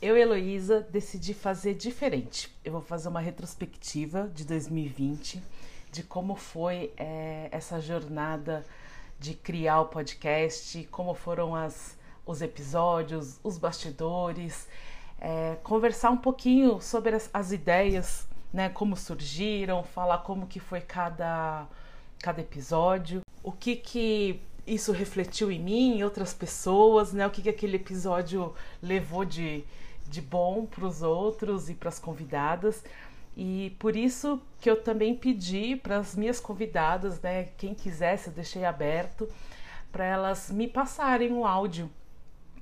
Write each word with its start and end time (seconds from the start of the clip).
eu 0.00 0.16
Heloísa 0.16 0.86
decidi 0.90 1.32
fazer 1.32 1.74
diferente. 1.74 2.54
Eu 2.64 2.72
vou 2.72 2.80
fazer 2.80 3.08
uma 3.08 3.20
retrospectiva 3.20 4.30
de 4.34 4.44
2020, 4.44 5.42
de 5.90 6.02
como 6.02 6.36
foi 6.36 6.92
é, 6.96 7.48
essa 7.50 7.80
jornada 7.80 8.64
de 9.18 9.34
criar 9.34 9.80
o 9.80 9.86
podcast, 9.86 10.86
como 10.90 11.14
foram 11.14 11.54
as, 11.54 11.96
os 12.26 12.42
episódios, 12.42 13.40
os 13.42 13.56
bastidores, 13.56 14.68
é, 15.18 15.56
conversar 15.62 16.10
um 16.10 16.18
pouquinho 16.18 16.80
sobre 16.80 17.14
as, 17.14 17.30
as 17.32 17.52
ideias, 17.52 18.28
né, 18.52 18.68
como 18.68 18.96
surgiram, 18.96 19.82
falar 19.82 20.18
como 20.18 20.46
que 20.46 20.60
foi 20.60 20.80
cada, 20.80 21.66
cada 22.18 22.40
episódio, 22.40 23.22
o 23.42 23.50
que 23.50 23.76
que 23.76 24.40
isso 24.66 24.92
refletiu 24.92 25.50
em 25.50 25.60
mim, 25.60 25.98
em 25.98 26.04
outras 26.04 26.34
pessoas, 26.34 27.12
né? 27.12 27.26
O 27.26 27.30
que, 27.30 27.40
que 27.40 27.48
aquele 27.48 27.76
episódio 27.76 28.52
levou 28.82 29.24
de, 29.24 29.64
de 30.08 30.20
bom 30.20 30.66
para 30.66 30.86
os 30.86 31.02
outros 31.02 31.68
e 31.68 31.74
para 31.74 31.88
as 31.88 31.98
convidadas. 31.98 32.82
E 33.36 33.76
por 33.78 33.94
isso 33.94 34.40
que 34.60 34.70
eu 34.70 34.82
também 34.82 35.14
pedi 35.14 35.76
para 35.76 35.98
as 35.98 36.16
minhas 36.16 36.40
convidadas, 36.40 37.20
né, 37.20 37.48
quem 37.58 37.74
quisesse, 37.74 38.28
eu 38.28 38.32
deixei 38.32 38.64
aberto, 38.64 39.28
para 39.92 40.04
elas 40.04 40.50
me 40.50 40.66
passarem 40.66 41.32
um 41.32 41.46
áudio 41.46 41.90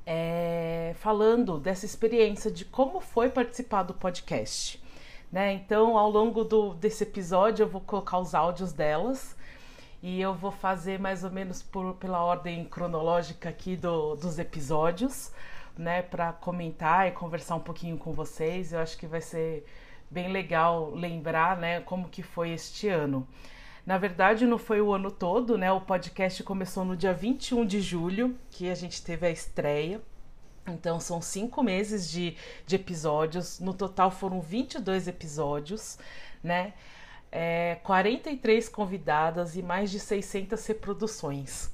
é, 0.07 0.95
falando 0.99 1.59
dessa 1.59 1.87
experiência 1.87 2.51
de 2.51 2.65
como 2.65 3.01
foi 3.01 3.29
participar 3.29 3.85
do 3.85 3.95
podcast. 3.95 4.83
Né? 5.31 5.53
Então, 5.55 5.97
ao 5.99 6.11
longo 6.11 6.45
do, 6.45 6.75
desse 6.75 7.03
episódio, 7.03 7.65
eu 7.65 7.69
vou 7.69 7.81
colocar 7.81 8.19
os 8.19 8.35
áudios 8.35 8.73
delas 8.73 9.37
e 10.03 10.21
eu 10.21 10.35
vou 10.35 10.51
fazer 10.51 10.99
mais 11.01 11.25
ou 11.25 11.31
menos 11.31 11.63
por, 11.63 11.95
pela 11.95 12.23
ordem 12.23 12.65
cronológica 12.65 13.49
aqui 13.49 13.75
do, 13.75 14.15
dos 14.17 14.39
episódios, 14.39 15.33
né, 15.77 16.03
para 16.03 16.33
comentar 16.33 17.09
e 17.09 17.13
conversar 17.13 17.57
um 17.57 17.61
pouquinho 17.61 17.97
com 17.97 18.13
vocês. 18.13 18.73
Eu 18.73 18.81
acho 18.81 18.97
que 18.97 19.07
vai 19.07 19.21
ser 19.21 19.65
bem 20.11 20.31
legal 20.31 20.91
lembrar, 20.95 21.57
né, 21.57 21.81
como 21.81 22.09
que 22.09 22.23
foi 22.23 22.51
este 22.51 22.89
ano. 22.89 23.27
Na 23.87 23.99
verdade, 23.99 24.47
não 24.47 24.59
foi 24.59 24.81
o 24.81 24.95
ano 24.95 25.11
todo, 25.11 25.59
né? 25.59 25.71
O 25.71 25.81
podcast 25.81 26.43
começou 26.43 26.85
no 26.87 26.97
dia 26.97 27.13
21 27.13 27.67
de 27.67 27.83
julho, 27.83 28.35
que 28.51 28.71
a 28.71 28.75
gente 28.75 29.03
teve 29.05 29.27
a 29.27 29.31
estreia. 29.31 30.01
Então, 30.67 30.99
são 30.99 31.21
cinco 31.21 31.63
meses 31.63 32.11
de, 32.11 32.35
de 32.67 32.77
episódios. 32.77 33.61
No 33.61 33.75
total, 33.75 34.11
foram 34.11 34.41
22 34.41 35.07
episódios, 35.07 35.99
né? 36.43 36.73
é, 37.35 37.79
43 37.83 38.69
convidadas 38.69 39.57
e 39.57 39.63
mais 39.63 39.91
de 39.91 39.99
600 39.99 40.65
reproduções. 40.67 41.69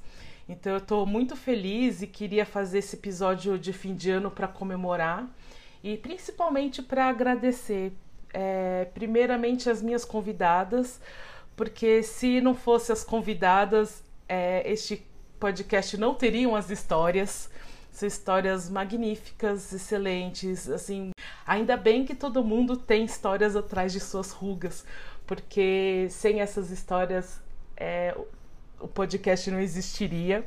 Então 0.51 0.73
eu 0.73 0.79
estou 0.79 1.05
muito 1.05 1.33
feliz 1.37 2.01
e 2.01 2.07
queria 2.07 2.45
fazer 2.45 2.79
esse 2.79 2.97
episódio 2.97 3.57
de 3.57 3.71
fim 3.71 3.95
de 3.95 4.11
ano 4.11 4.29
para 4.29 4.49
comemorar 4.49 5.25
e 5.81 5.95
principalmente 5.95 6.81
para 6.81 7.05
agradecer, 7.05 7.93
é, 8.33 8.85
primeiramente 8.93 9.69
as 9.69 9.81
minhas 9.81 10.03
convidadas, 10.03 10.99
porque 11.55 12.03
se 12.03 12.41
não 12.41 12.53
fosse 12.53 12.91
as 12.91 13.01
convidadas, 13.01 14.03
é, 14.27 14.69
este 14.69 15.05
podcast 15.39 15.95
não 15.95 16.13
teriam 16.13 16.53
as 16.53 16.69
histórias. 16.69 17.49
São 17.89 18.07
histórias 18.07 18.69
magníficas, 18.69 19.71
excelentes, 19.71 20.69
assim. 20.69 21.11
Ainda 21.47 21.77
bem 21.77 22.05
que 22.05 22.13
todo 22.13 22.43
mundo 22.43 22.75
tem 22.75 23.05
histórias 23.05 23.55
atrás 23.55 23.93
de 23.93 24.01
suas 24.01 24.31
rugas, 24.31 24.85
porque 25.25 26.07
sem 26.09 26.41
essas 26.41 26.71
histórias 26.71 27.41
é, 27.75 28.15
o 28.81 28.87
podcast 28.87 29.49
não 29.49 29.59
existiria. 29.59 30.45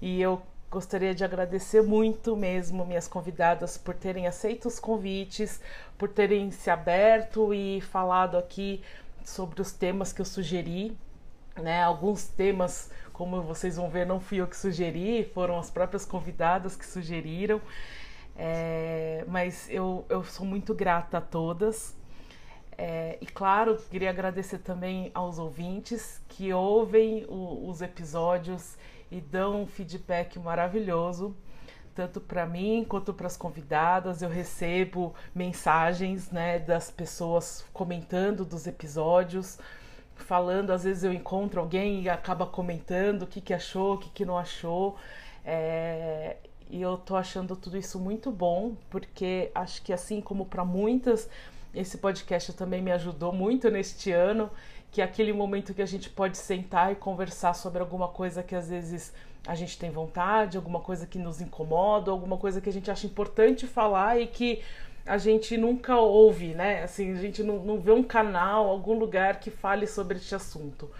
E 0.00 0.20
eu 0.20 0.42
gostaria 0.70 1.14
de 1.14 1.24
agradecer 1.24 1.82
muito 1.82 2.36
mesmo 2.36 2.84
minhas 2.84 3.08
convidadas 3.08 3.78
por 3.78 3.94
terem 3.94 4.26
aceito 4.26 4.68
os 4.68 4.78
convites, 4.78 5.60
por 5.96 6.08
terem 6.08 6.50
se 6.50 6.70
aberto 6.70 7.54
e 7.54 7.80
falado 7.80 8.36
aqui 8.36 8.82
sobre 9.24 9.60
os 9.60 9.72
temas 9.72 10.12
que 10.12 10.20
eu 10.20 10.26
sugeri. 10.26 10.96
Né? 11.56 11.82
Alguns 11.82 12.28
temas, 12.28 12.90
como 13.12 13.42
vocês 13.42 13.76
vão 13.76 13.88
ver, 13.88 14.06
não 14.06 14.20
fui 14.20 14.38
eu 14.38 14.46
que 14.46 14.56
sugeri, 14.56 15.24
foram 15.34 15.58
as 15.58 15.70
próprias 15.70 16.04
convidadas 16.04 16.76
que 16.76 16.86
sugeriram. 16.86 17.60
É, 18.36 19.24
mas 19.26 19.68
eu, 19.68 20.04
eu 20.08 20.22
sou 20.22 20.46
muito 20.46 20.72
grata 20.72 21.18
a 21.18 21.20
todas 21.20 21.97
é, 22.80 23.18
e 23.20 23.26
claro, 23.26 23.76
queria 23.90 24.08
agradecer 24.08 24.58
também 24.58 25.10
aos 25.12 25.40
ouvintes 25.40 26.22
que 26.28 26.52
ouvem 26.52 27.26
o, 27.28 27.68
os 27.68 27.82
episódios 27.82 28.78
e 29.10 29.20
dão 29.20 29.62
um 29.62 29.66
feedback 29.66 30.38
maravilhoso, 30.38 31.36
tanto 31.92 32.20
para 32.20 32.46
mim 32.46 32.86
quanto 32.88 33.12
para 33.12 33.26
as 33.26 33.36
convidadas. 33.36 34.22
Eu 34.22 34.28
recebo 34.28 35.12
mensagens 35.34 36.30
né, 36.30 36.60
das 36.60 36.88
pessoas 36.88 37.64
comentando 37.72 38.44
dos 38.44 38.64
episódios, 38.68 39.58
falando. 40.14 40.70
Às 40.70 40.84
vezes 40.84 41.02
eu 41.02 41.12
encontro 41.12 41.60
alguém 41.60 42.02
e 42.02 42.08
acaba 42.08 42.46
comentando 42.46 43.22
o 43.22 43.26
que, 43.26 43.40
que 43.40 43.52
achou, 43.52 43.94
o 43.94 43.98
que, 43.98 44.08
que 44.10 44.24
não 44.24 44.38
achou. 44.38 44.96
É, 45.44 46.36
e 46.70 46.80
eu 46.80 46.96
tô 46.96 47.16
achando 47.16 47.56
tudo 47.56 47.76
isso 47.76 47.98
muito 47.98 48.30
bom, 48.30 48.76
porque 48.88 49.50
acho 49.52 49.82
que 49.82 49.92
assim 49.92 50.20
como 50.20 50.46
para 50.46 50.64
muitas 50.64 51.28
esse 51.74 51.98
podcast 51.98 52.52
também 52.52 52.80
me 52.82 52.90
ajudou 52.92 53.32
muito 53.32 53.70
neste 53.70 54.10
ano, 54.10 54.50
que 54.90 55.00
é 55.00 55.04
aquele 55.04 55.32
momento 55.32 55.74
que 55.74 55.82
a 55.82 55.86
gente 55.86 56.08
pode 56.08 56.38
sentar 56.38 56.92
e 56.92 56.96
conversar 56.96 57.54
sobre 57.54 57.80
alguma 57.80 58.08
coisa 58.08 58.42
que 58.42 58.54
às 58.54 58.68
vezes 58.68 59.12
a 59.46 59.54
gente 59.54 59.78
tem 59.78 59.90
vontade, 59.90 60.56
alguma 60.56 60.80
coisa 60.80 61.06
que 61.06 61.18
nos 61.18 61.40
incomoda, 61.40 62.10
alguma 62.10 62.36
coisa 62.36 62.60
que 62.60 62.68
a 62.68 62.72
gente 62.72 62.90
acha 62.90 63.06
importante 63.06 63.66
falar 63.66 64.20
e 64.20 64.26
que 64.26 64.62
a 65.06 65.16
gente 65.16 65.56
nunca 65.56 65.96
ouve, 65.96 66.54
né? 66.54 66.82
Assim, 66.82 67.12
a 67.12 67.16
gente 67.16 67.42
não, 67.42 67.58
não 67.64 67.80
vê 67.80 67.92
um 67.92 68.02
canal, 68.02 68.68
algum 68.68 68.98
lugar 68.98 69.40
que 69.40 69.50
fale 69.50 69.86
sobre 69.86 70.18
este 70.18 70.34
assunto. 70.34 70.90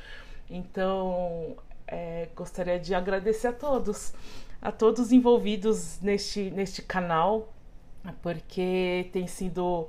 Então, 0.48 1.56
é, 1.86 2.28
gostaria 2.34 2.78
de 2.78 2.94
agradecer 2.94 3.48
a 3.48 3.52
todos, 3.52 4.14
a 4.62 4.72
todos 4.72 5.12
envolvidos 5.12 6.00
neste, 6.00 6.50
neste 6.50 6.80
canal, 6.80 7.52
porque 8.22 9.10
tem 9.12 9.26
sido 9.26 9.88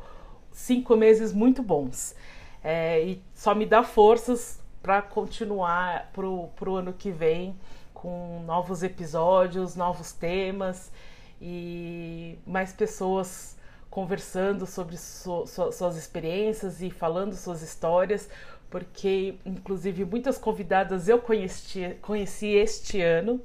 cinco 0.60 0.96
meses 0.96 1.32
muito 1.34 1.64
bons. 1.64 2.16
É, 2.64 3.02
e 3.02 3.24
só 3.34 3.56
me 3.56 3.66
dá 3.66 3.82
forças 3.84 4.60
para 4.82 5.02
continuar 5.02 6.10
pro, 6.14 6.50
pro 6.56 6.76
ano 6.76 6.94
que 6.94 7.12
vem 7.12 7.56
com 7.94 8.44
novos 8.46 8.84
episódios, 8.84 9.76
novos 9.76 10.12
temas 10.12 10.92
e 11.42 12.38
mais 12.46 12.74
pessoas 12.74 13.58
conversando 13.90 14.66
sobre 14.66 14.98
su, 14.98 15.46
su, 15.48 15.72
suas 15.72 15.96
experiências 15.98 16.82
e 16.82 16.92
falando 16.92 17.34
suas 17.34 17.62
histórias, 17.62 18.30
porque 18.70 19.36
inclusive 19.46 20.06
muitas 20.06 20.38
convidadas 20.38 21.08
eu 21.08 21.20
conheci, 21.20 21.98
conheci 22.02 22.48
este 22.48 23.02
ano, 23.02 23.42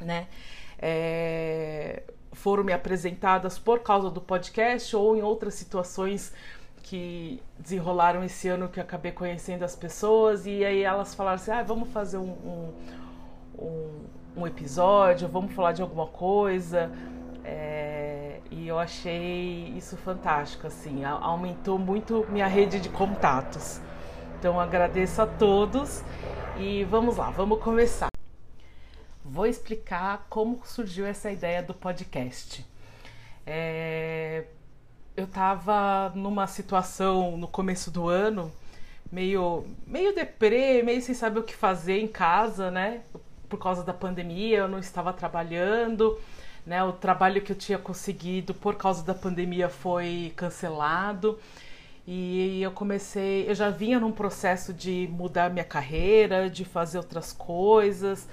né? 0.00 0.26
É, 0.78 2.02
foram 2.36 2.62
me 2.62 2.72
apresentadas 2.72 3.58
por 3.58 3.80
causa 3.80 4.10
do 4.10 4.20
podcast 4.20 4.94
ou 4.94 5.16
em 5.16 5.22
outras 5.22 5.54
situações 5.54 6.32
que 6.82 7.42
desenrolaram 7.58 8.22
esse 8.22 8.46
ano 8.46 8.68
que 8.68 8.78
eu 8.78 8.84
acabei 8.84 9.10
conhecendo 9.10 9.64
as 9.64 9.74
pessoas 9.74 10.46
e 10.46 10.64
aí 10.64 10.82
elas 10.82 11.14
falaram 11.14 11.36
assim, 11.36 11.50
ah, 11.50 11.62
vamos 11.62 11.88
fazer 11.88 12.18
um, 12.18 12.72
um, 13.58 14.04
um, 14.36 14.46
episódio, 14.46 15.26
vamos 15.26 15.52
falar 15.52 15.72
de 15.72 15.82
alguma 15.82 16.06
coisa 16.06 16.92
é, 17.42 18.38
e 18.50 18.68
eu 18.68 18.78
achei 18.78 19.72
isso 19.76 19.96
fantástico, 19.96 20.66
assim, 20.66 21.04
aumentou 21.04 21.78
muito 21.78 22.26
minha 22.28 22.46
rede 22.46 22.78
de 22.78 22.90
contatos. 22.90 23.80
Então 24.38 24.60
agradeço 24.60 25.22
a 25.22 25.26
todos 25.26 26.04
e 26.58 26.84
vamos 26.84 27.16
lá, 27.16 27.30
vamos 27.30 27.58
começar 27.60 28.15
vou 29.36 29.46
explicar 29.46 30.26
como 30.30 30.62
surgiu 30.64 31.04
essa 31.04 31.30
ideia 31.30 31.62
do 31.62 31.74
podcast. 31.74 32.64
É, 33.46 34.44
eu 35.14 35.24
estava 35.24 36.10
numa 36.14 36.46
situação 36.46 37.36
no 37.36 37.46
começo 37.46 37.90
do 37.90 38.08
ano, 38.08 38.50
meio, 39.12 39.66
meio 39.86 40.14
deprê, 40.14 40.82
meio 40.82 41.02
sem 41.02 41.14
saber 41.14 41.40
o 41.40 41.42
que 41.42 41.54
fazer 41.54 42.00
em 42.00 42.08
casa, 42.08 42.70
né? 42.70 43.02
Por 43.46 43.58
causa 43.58 43.84
da 43.84 43.92
pandemia, 43.92 44.58
eu 44.58 44.68
não 44.68 44.78
estava 44.78 45.12
trabalhando, 45.12 46.18
né? 46.64 46.82
O 46.82 46.92
trabalho 46.92 47.42
que 47.42 47.52
eu 47.52 47.56
tinha 47.56 47.78
conseguido 47.78 48.54
por 48.54 48.74
causa 48.76 49.04
da 49.04 49.14
pandemia 49.14 49.68
foi 49.68 50.32
cancelado. 50.34 51.38
E 52.06 52.62
eu 52.62 52.70
comecei, 52.70 53.50
eu 53.50 53.54
já 53.54 53.68
vinha 53.68 54.00
num 54.00 54.12
processo 54.12 54.72
de 54.72 55.08
mudar 55.12 55.50
minha 55.50 55.64
carreira, 55.64 56.48
de 56.48 56.64
fazer 56.64 56.96
outras 56.96 57.32
coisas. 57.32 58.26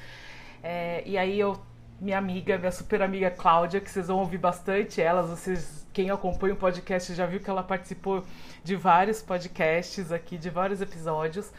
É, 0.63 1.03
e 1.05 1.17
aí 1.17 1.37
eu, 1.37 1.59
minha 1.99 2.17
amiga, 2.17 2.57
minha 2.57 2.71
super 2.71 3.01
amiga 3.01 3.29
Cláudia, 3.29 3.81
que 3.81 3.91
vocês 3.91 4.07
vão 4.07 4.19
ouvir 4.19 4.37
bastante 4.37 5.01
elas, 5.01 5.29
vocês, 5.29 5.85
quem 5.91 6.09
acompanha 6.09 6.53
o 6.53 6.57
podcast 6.57 7.13
já 7.13 7.25
viu 7.25 7.41
que 7.41 7.49
ela 7.49 7.61
participou 7.61 8.23
de 8.63 8.77
vários 8.77 9.21
podcasts 9.21 10.09
aqui, 10.09 10.37
de 10.37 10.49
vários 10.49 10.81
episódios. 10.81 11.51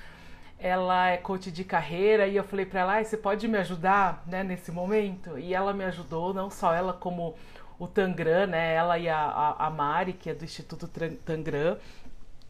Ela 0.58 1.10
é 1.10 1.16
coach 1.18 1.52
de 1.52 1.64
carreira 1.64 2.26
e 2.26 2.36
eu 2.36 2.44
falei 2.44 2.64
para 2.64 2.80
ela, 2.80 2.98
ah, 2.98 3.04
você 3.04 3.18
pode 3.18 3.46
me 3.46 3.58
ajudar, 3.58 4.24
né, 4.26 4.42
nesse 4.42 4.72
momento? 4.72 5.38
E 5.38 5.52
ela 5.52 5.74
me 5.74 5.84
ajudou, 5.84 6.32
não 6.32 6.48
só 6.48 6.72
ela 6.72 6.94
como 6.94 7.34
o 7.78 7.86
Tangram, 7.86 8.46
né? 8.46 8.74
Ela 8.74 8.98
e 8.98 9.08
a, 9.08 9.56
a, 9.58 9.68
Mari, 9.68 10.14
que 10.14 10.30
é 10.30 10.34
do 10.34 10.44
Instituto 10.44 10.88
Tangram, 10.88 11.76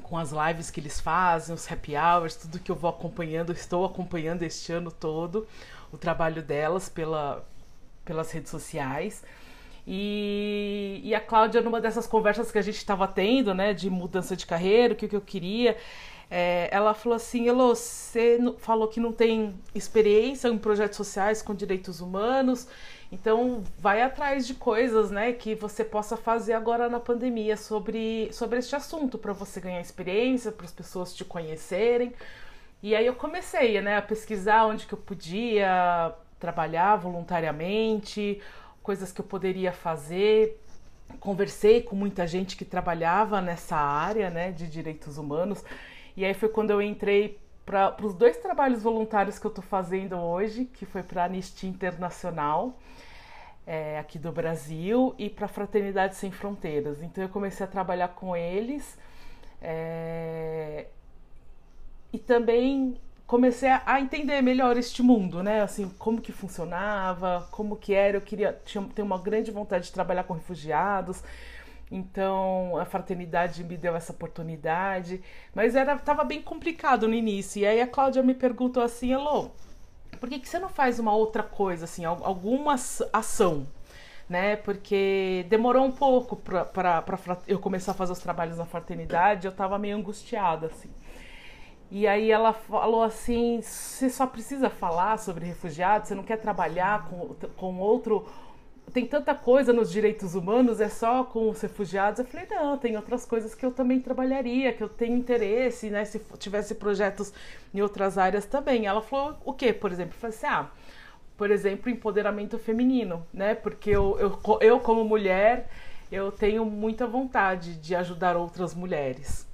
com 0.02 0.16
as 0.16 0.30
lives 0.30 0.70
que 0.70 0.78
eles 0.78 1.00
fazem, 1.00 1.54
os 1.54 1.70
happy 1.70 1.96
hours, 1.96 2.36
tudo 2.36 2.60
que 2.60 2.70
eu 2.70 2.76
vou 2.76 2.90
acompanhando, 2.90 3.52
estou 3.52 3.84
acompanhando 3.84 4.42
este 4.44 4.72
ano 4.72 4.92
todo 4.92 5.48
o 5.94 5.98
trabalho 5.98 6.42
delas 6.42 6.88
pela, 6.88 7.44
pelas 8.04 8.30
redes 8.30 8.50
sociais. 8.50 9.22
E, 9.86 11.00
e 11.04 11.14
a 11.14 11.20
Cláudia, 11.20 11.60
numa 11.60 11.80
dessas 11.80 12.06
conversas 12.06 12.50
que 12.50 12.58
a 12.58 12.62
gente 12.62 12.76
estava 12.76 13.06
tendo, 13.06 13.54
né, 13.54 13.74
de 13.74 13.90
mudança 13.90 14.34
de 14.34 14.46
carreira, 14.46 14.94
o 14.94 14.96
que, 14.96 15.06
que 15.06 15.16
eu 15.16 15.20
queria, 15.20 15.76
é, 16.30 16.68
ela 16.72 16.94
falou 16.94 17.16
assim: 17.16 17.48
Elô, 17.48 17.74
você 17.74 18.38
falou 18.58 18.88
que 18.88 18.98
não 18.98 19.12
tem 19.12 19.54
experiência 19.74 20.48
em 20.48 20.58
projetos 20.58 20.96
sociais 20.96 21.42
com 21.42 21.54
direitos 21.54 22.00
humanos 22.00 22.66
então, 23.14 23.62
vai 23.78 24.02
atrás 24.02 24.44
de 24.44 24.54
coisas, 24.54 25.08
né, 25.12 25.32
que 25.32 25.54
você 25.54 25.84
possa 25.84 26.16
fazer 26.16 26.52
agora 26.52 26.88
na 26.88 26.98
pandemia 26.98 27.56
sobre, 27.56 28.28
sobre 28.32 28.58
este 28.58 28.74
assunto, 28.74 29.16
para 29.16 29.32
você 29.32 29.60
ganhar 29.60 29.80
experiência, 29.80 30.50
para 30.50 30.66
as 30.66 30.72
pessoas 30.72 31.14
te 31.14 31.24
conhecerem. 31.24 32.12
E 32.84 32.94
aí 32.94 33.06
eu 33.06 33.14
comecei, 33.14 33.80
né, 33.80 33.96
a 33.96 34.02
pesquisar 34.02 34.66
onde 34.66 34.86
que 34.86 34.92
eu 34.92 34.98
podia 34.98 36.14
trabalhar 36.38 36.96
voluntariamente, 36.96 38.42
coisas 38.82 39.10
que 39.10 39.22
eu 39.22 39.24
poderia 39.24 39.72
fazer. 39.72 40.60
Conversei 41.18 41.80
com 41.80 41.96
muita 41.96 42.26
gente 42.26 42.58
que 42.58 42.64
trabalhava 42.66 43.40
nessa 43.40 43.74
área, 43.74 44.28
né, 44.28 44.52
de 44.52 44.68
direitos 44.68 45.16
humanos. 45.16 45.64
E 46.14 46.26
aí 46.26 46.34
foi 46.34 46.50
quando 46.50 46.72
eu 46.72 46.82
entrei 46.82 47.38
para 47.64 47.96
os 48.02 48.14
dois 48.14 48.36
trabalhos 48.36 48.82
voluntários 48.82 49.38
que 49.38 49.46
eu 49.46 49.48
estou 49.48 49.64
fazendo 49.64 50.18
hoje, 50.18 50.66
que 50.66 50.84
foi 50.84 51.02
para 51.02 51.22
a 51.22 51.24
Anistia 51.24 51.70
Internacional 51.70 52.78
é, 53.66 53.98
aqui 53.98 54.18
do 54.18 54.30
Brasil 54.30 55.14
e 55.16 55.30
para 55.30 55.48
Fraternidade 55.48 56.16
Sem 56.16 56.30
Fronteiras. 56.30 57.00
Então 57.00 57.24
eu 57.24 57.30
comecei 57.30 57.64
a 57.64 57.66
trabalhar 57.66 58.08
com 58.08 58.36
eles 58.36 58.98
é, 59.62 60.88
e 62.14 62.18
também 62.18 62.96
comecei 63.26 63.68
a 63.68 64.00
entender 64.00 64.40
melhor 64.40 64.76
este 64.76 65.02
mundo, 65.02 65.42
né? 65.42 65.62
Assim, 65.62 65.88
como 65.98 66.20
que 66.20 66.30
funcionava, 66.30 67.48
como 67.50 67.74
que 67.74 67.92
era. 67.92 68.18
Eu 68.18 68.20
queria 68.20 68.56
tinha, 68.64 68.84
ter 68.94 69.02
uma 69.02 69.18
grande 69.18 69.50
vontade 69.50 69.86
de 69.86 69.92
trabalhar 69.92 70.22
com 70.22 70.32
refugiados. 70.32 71.24
Então 71.90 72.76
a 72.78 72.84
fraternidade 72.84 73.64
me 73.64 73.76
deu 73.76 73.96
essa 73.96 74.12
oportunidade, 74.12 75.20
mas 75.52 75.74
era 75.74 75.94
estava 75.94 76.22
bem 76.22 76.40
complicado 76.40 77.08
no 77.08 77.14
início. 77.14 77.62
E 77.62 77.66
aí 77.66 77.80
a 77.80 77.86
Cláudia 77.88 78.22
me 78.22 78.32
perguntou 78.32 78.80
assim, 78.80 79.12
Elô, 79.12 79.50
por 80.20 80.28
que, 80.28 80.38
que 80.38 80.48
você 80.48 80.60
não 80.60 80.68
faz 80.68 81.00
uma 81.00 81.12
outra 81.16 81.42
coisa, 81.42 81.84
assim, 81.84 82.04
alguma 82.04 82.74
ação? 83.12 83.66
Né? 84.28 84.54
Porque 84.54 85.44
demorou 85.48 85.84
um 85.84 85.92
pouco 85.92 86.36
para 86.36 87.04
eu 87.48 87.58
começar 87.58 87.90
a 87.90 87.94
fazer 87.94 88.12
os 88.12 88.20
trabalhos 88.20 88.56
na 88.56 88.64
fraternidade, 88.64 89.46
eu 89.46 89.50
estava 89.50 89.78
meio 89.80 89.96
angustiada, 89.96 90.68
assim. 90.68 90.88
E 91.94 92.08
aí 92.08 92.28
ela 92.28 92.52
falou 92.52 93.04
assim: 93.04 93.60
você 93.62 94.10
só 94.10 94.26
precisa 94.26 94.68
falar 94.68 95.16
sobre 95.16 95.46
refugiados, 95.46 96.08
você 96.08 96.14
não 96.16 96.24
quer 96.24 96.38
trabalhar 96.38 97.08
com, 97.08 97.36
com 97.56 97.78
outro 97.78 98.26
tem 98.92 99.06
tanta 99.06 99.34
coisa 99.34 99.72
nos 99.72 99.90
direitos 99.90 100.34
humanos, 100.34 100.80
é 100.80 100.88
só 100.88 101.24
com 101.24 101.48
os 101.50 101.60
refugiados. 101.60 102.18
Eu 102.18 102.26
falei, 102.26 102.46
não, 102.50 102.76
tem 102.76 102.96
outras 102.96 103.24
coisas 103.24 103.54
que 103.54 103.64
eu 103.64 103.70
também 103.70 104.00
trabalharia, 104.00 104.72
que 104.72 104.82
eu 104.82 104.88
tenho 104.88 105.16
interesse, 105.16 105.88
né? 105.88 106.04
Se 106.04 106.20
tivesse 106.38 106.74
projetos 106.74 107.32
em 107.72 107.80
outras 107.80 108.18
áreas 108.18 108.44
também. 108.44 108.86
Ela 108.86 109.00
falou, 109.00 109.36
o 109.44 109.52
que, 109.52 109.72
por 109.72 109.90
exemplo? 109.90 110.14
Eu 110.14 110.18
falei 110.20 110.36
assim, 110.36 110.46
ah, 110.46 110.70
por 111.36 111.50
exemplo, 111.50 111.90
empoderamento 111.90 112.58
feminino, 112.58 113.26
né? 113.32 113.54
Porque 113.54 113.90
eu, 113.90 114.18
eu, 114.18 114.58
eu 114.60 114.80
como 114.80 115.04
mulher, 115.04 115.68
eu 116.12 116.30
tenho 116.30 116.64
muita 116.64 117.06
vontade 117.06 117.76
de 117.76 117.94
ajudar 117.94 118.36
outras 118.36 118.74
mulheres. 118.74 119.53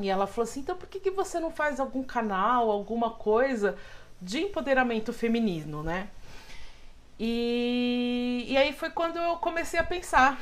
E 0.00 0.08
ela 0.08 0.26
falou 0.26 0.48
assim, 0.48 0.60
então 0.60 0.76
por 0.76 0.88
que, 0.88 0.98
que 0.98 1.10
você 1.10 1.38
não 1.38 1.50
faz 1.50 1.78
algum 1.78 2.02
canal, 2.02 2.70
alguma 2.70 3.10
coisa 3.10 3.76
de 4.20 4.40
empoderamento 4.40 5.12
feminino, 5.12 5.82
né? 5.82 6.08
E, 7.18 8.44
e 8.48 8.56
aí 8.56 8.72
foi 8.72 8.90
quando 8.90 9.18
eu 9.18 9.36
comecei 9.36 9.78
a 9.78 9.84
pensar. 9.84 10.40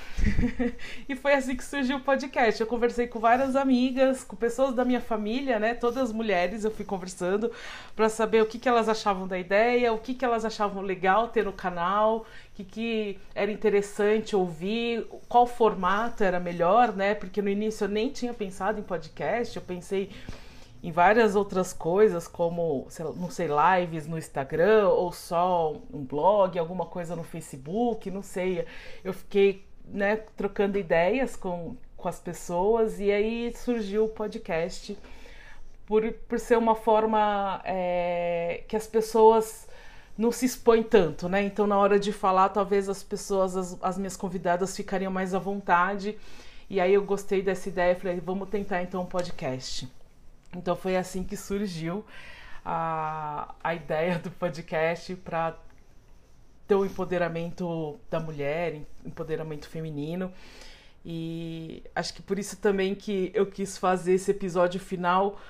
e 1.06 1.14
foi 1.14 1.34
assim 1.34 1.54
que 1.54 1.64
surgiu 1.64 1.98
o 1.98 2.00
podcast. 2.00 2.60
Eu 2.60 2.66
conversei 2.66 3.06
com 3.06 3.18
várias 3.18 3.54
amigas, 3.54 4.24
com 4.24 4.34
pessoas 4.34 4.74
da 4.74 4.84
minha 4.84 5.00
família, 5.00 5.58
né? 5.58 5.74
Todas 5.74 6.12
mulheres, 6.12 6.64
eu 6.64 6.70
fui 6.70 6.84
conversando 6.84 7.52
para 7.94 8.08
saber 8.08 8.42
o 8.42 8.46
que, 8.46 8.58
que 8.58 8.68
elas 8.68 8.88
achavam 8.88 9.28
da 9.28 9.38
ideia, 9.38 9.92
o 9.92 9.98
que, 9.98 10.14
que 10.14 10.24
elas 10.24 10.44
achavam 10.44 10.82
legal 10.82 11.28
ter 11.28 11.44
no 11.44 11.52
canal, 11.52 12.18
o 12.20 12.26
que, 12.54 12.64
que 12.64 13.18
era 13.34 13.50
interessante 13.50 14.34
ouvir, 14.34 15.06
qual 15.28 15.46
formato 15.46 16.24
era 16.24 16.40
melhor, 16.40 16.94
né? 16.94 17.14
Porque 17.14 17.42
no 17.42 17.50
início 17.50 17.84
eu 17.84 17.88
nem 17.88 18.08
tinha 18.08 18.32
pensado 18.32 18.80
em 18.80 18.82
podcast, 18.82 19.56
eu 19.56 19.62
pensei 19.62 20.10
em 20.82 20.90
várias 20.90 21.36
outras 21.36 21.72
coisas, 21.72 22.26
como, 22.26 22.88
não 23.16 23.30
sei, 23.30 23.46
lives 23.48 24.06
no 24.06 24.18
Instagram, 24.18 24.88
ou 24.88 25.12
só 25.12 25.74
um 25.92 26.04
blog, 26.04 26.58
alguma 26.58 26.86
coisa 26.86 27.14
no 27.14 27.22
Facebook, 27.22 28.10
não 28.10 28.22
sei. 28.22 28.66
Eu 29.04 29.12
fiquei 29.12 29.64
né, 29.84 30.16
trocando 30.36 30.76
ideias 30.76 31.36
com, 31.36 31.76
com 31.96 32.08
as 32.08 32.18
pessoas 32.18 32.98
e 32.98 33.12
aí 33.12 33.54
surgiu 33.54 34.06
o 34.06 34.08
podcast 34.08 34.98
por, 35.86 36.10
por 36.28 36.40
ser 36.40 36.58
uma 36.58 36.74
forma 36.74 37.60
é, 37.64 38.64
que 38.66 38.74
as 38.74 38.86
pessoas 38.86 39.68
não 40.18 40.32
se 40.32 40.46
expõem 40.46 40.82
tanto, 40.82 41.28
né? 41.28 41.42
Então, 41.42 41.66
na 41.66 41.78
hora 41.78 41.98
de 41.98 42.12
falar, 42.12 42.48
talvez 42.48 42.88
as 42.88 43.02
pessoas, 43.04 43.56
as, 43.56 43.78
as 43.80 43.98
minhas 43.98 44.16
convidadas, 44.16 44.76
ficariam 44.76 45.12
mais 45.12 45.32
à 45.32 45.38
vontade. 45.38 46.18
E 46.68 46.80
aí 46.80 46.94
eu 46.94 47.02
gostei 47.04 47.40
dessa 47.40 47.68
ideia, 47.68 47.94
falei, 47.94 48.20
vamos 48.20 48.48
tentar 48.48 48.82
então 48.82 49.02
um 49.02 49.06
podcast. 49.06 49.88
Então 50.56 50.76
foi 50.76 50.96
assim 50.96 51.24
que 51.24 51.36
surgiu 51.36 52.04
a, 52.64 53.54
a 53.62 53.74
ideia 53.74 54.18
do 54.18 54.30
podcast 54.30 55.14
para 55.16 55.56
ter 56.66 56.74
o 56.74 56.84
empoderamento 56.84 57.98
da 58.10 58.20
mulher, 58.20 58.80
empoderamento 59.04 59.68
feminino. 59.68 60.32
E 61.04 61.82
acho 61.94 62.14
que 62.14 62.22
por 62.22 62.38
isso 62.38 62.56
também 62.56 62.94
que 62.94 63.30
eu 63.34 63.46
quis 63.46 63.76
fazer 63.76 64.14
esse 64.14 64.30
episódio 64.30 64.78
final 64.78 65.40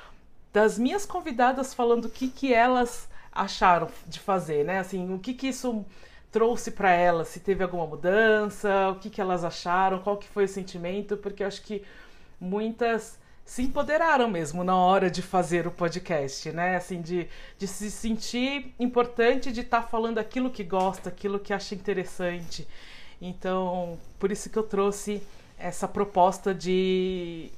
das 0.52 0.78
minhas 0.78 1.04
convidadas 1.04 1.74
falando 1.74 2.06
o 2.06 2.10
que, 2.10 2.28
que 2.28 2.52
elas 2.52 3.08
acharam 3.30 3.88
de 4.06 4.18
fazer, 4.18 4.64
né? 4.64 4.78
Assim, 4.78 5.12
o 5.12 5.18
que, 5.18 5.34
que 5.34 5.48
isso 5.48 5.84
trouxe 6.30 6.70
para 6.70 6.90
elas, 6.90 7.28
se 7.28 7.40
teve 7.40 7.62
alguma 7.62 7.86
mudança, 7.86 8.90
o 8.90 8.96
que, 8.96 9.10
que 9.10 9.20
elas 9.20 9.44
acharam, 9.44 9.98
qual 9.98 10.16
que 10.16 10.28
foi 10.28 10.44
o 10.44 10.48
sentimento, 10.48 11.16
porque 11.16 11.44
acho 11.44 11.62
que 11.62 11.84
muitas 12.40 13.18
se 13.44 13.62
empoderaram 13.62 14.28
mesmo 14.28 14.62
na 14.64 14.76
hora 14.76 15.10
de 15.10 15.20
fazer 15.20 15.66
o 15.66 15.70
podcast, 15.70 16.50
né? 16.52 16.76
Assim, 16.76 17.00
de, 17.00 17.28
de 17.58 17.66
se 17.66 17.90
sentir 17.90 18.74
importante 18.78 19.52
de 19.52 19.60
estar 19.60 19.82
tá 19.82 19.86
falando 19.88 20.18
aquilo 20.18 20.50
que 20.50 20.64
gosta, 20.64 21.08
aquilo 21.08 21.38
que 21.38 21.52
acha 21.52 21.74
interessante. 21.74 22.66
Então, 23.20 23.98
por 24.18 24.30
isso 24.30 24.48
que 24.48 24.58
eu 24.58 24.62
trouxe 24.62 25.22
essa 25.58 25.86
proposta 25.86 26.54
de 26.54 27.50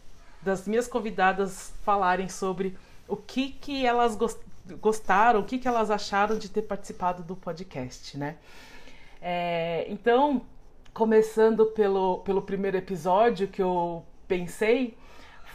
das 0.43 0.69
minhas 0.69 0.87
convidadas 0.87 1.73
falarem 1.85 2.29
sobre 2.29 2.77
o 3.09 3.17
que 3.17 3.49
que 3.49 3.87
elas 3.87 4.17
gostaram, 4.79 5.41
o 5.41 5.45
que 5.45 5.59
que 5.59 5.67
elas 5.67 5.91
acharam 5.91 6.39
de 6.39 6.51
ter 6.51 6.63
participado 6.63 7.23
do 7.23 7.35
podcast, 7.35 8.19
né? 8.19 8.37
É, 9.23 9.87
então, 9.89 10.43
começando 10.93 11.65
pelo, 11.67 12.19
pelo 12.19 12.43
primeiro 12.43 12.77
episódio 12.77 13.49
que 13.49 13.63
eu 13.63 14.05
pensei, 14.29 14.97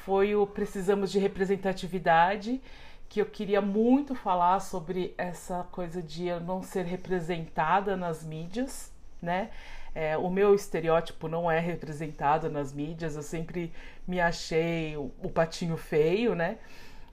foi 0.10 0.36
o 0.36 0.48
Precisamos 0.48 1.12
de 1.12 1.20
Representatividade, 1.20 2.60
que 3.08 3.22
eu 3.22 3.28
queria 3.28 3.62
muito 3.62 4.16
falar 4.16 4.60
sobre 4.60 5.14
essa 5.16 5.68
coisa 5.72 6.02
de 6.02 6.26
eu 6.26 6.40
não 6.40 6.64
ser 6.64 6.84
representada 6.84 7.96
nas 7.96 8.26
mídias, 8.26 8.92
né? 9.22 9.52
É, 9.94 10.18
o 10.18 10.28
meu 10.28 10.56
estereótipo 10.56 11.28
não 11.28 11.50
é 11.50 11.60
representado 11.60 12.50
nas 12.50 12.74
mídias, 12.74 13.16
eu 13.16 13.22
sempre 13.22 13.72
me 14.08 14.20
achei 14.20 14.98
o, 14.98 15.12
o 15.22 15.30
patinho 15.30 15.78
feio, 15.78 16.34
né? 16.34 16.58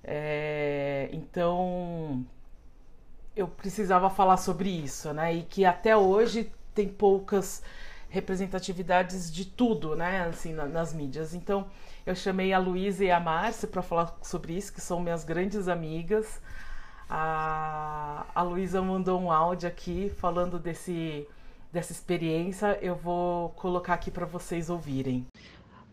É, 0.03 1.11
então 1.13 2.25
eu 3.37 3.47
precisava 3.47 4.09
falar 4.09 4.39
sobre 4.39 4.71
isso, 4.71 5.13
né? 5.13 5.35
E 5.35 5.43
que 5.43 5.67
até 5.67 5.95
hoje 5.95 6.51
tem 6.75 6.89
poucas 6.89 7.63
representatividades 8.09 9.33
de 9.33 9.45
tudo, 9.45 9.97
né, 9.97 10.27
assim, 10.29 10.53
na, 10.53 10.67
nas 10.67 10.93
mídias. 10.93 11.35
Então, 11.35 11.67
eu 12.05 12.15
chamei 12.15 12.53
a 12.53 12.59
Luísa 12.59 13.05
e 13.05 13.11
a 13.11 13.19
Márcia 13.19 13.69
para 13.69 13.83
falar 13.83 14.17
sobre 14.23 14.55
isso, 14.55 14.73
que 14.73 14.81
são 14.81 15.01
minhas 15.01 15.25
grandes 15.25 15.69
amigas. 15.69 16.41
A, 17.09 18.27
a 18.35 18.43
Luísa 18.43 18.81
mandou 18.83 19.21
um 19.21 19.31
áudio 19.31 19.69
aqui 19.69 20.11
falando 20.19 20.59
desse, 20.59 21.27
dessa 21.73 21.93
experiência. 21.93 22.79
Eu 22.81 22.95
vou 22.95 23.51
colocar 23.51 23.95
aqui 23.95 24.11
para 24.11 24.27
vocês 24.27 24.71
ouvirem. 24.71 25.27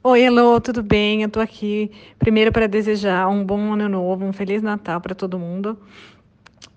Oi, 0.04 0.22
Elô, 0.22 0.60
tudo 0.60 0.84
bem? 0.84 1.24
Eu 1.24 1.30
tô 1.30 1.40
aqui 1.40 1.92
primeiro 2.20 2.52
para 2.52 2.68
desejar 2.68 3.28
um 3.30 3.44
bom 3.44 3.74
ano 3.74 3.88
novo, 3.88 4.26
um 4.26 4.34
feliz 4.34 4.62
Natal 4.62 5.00
para 5.00 5.16
todo 5.16 5.40
mundo 5.40 5.78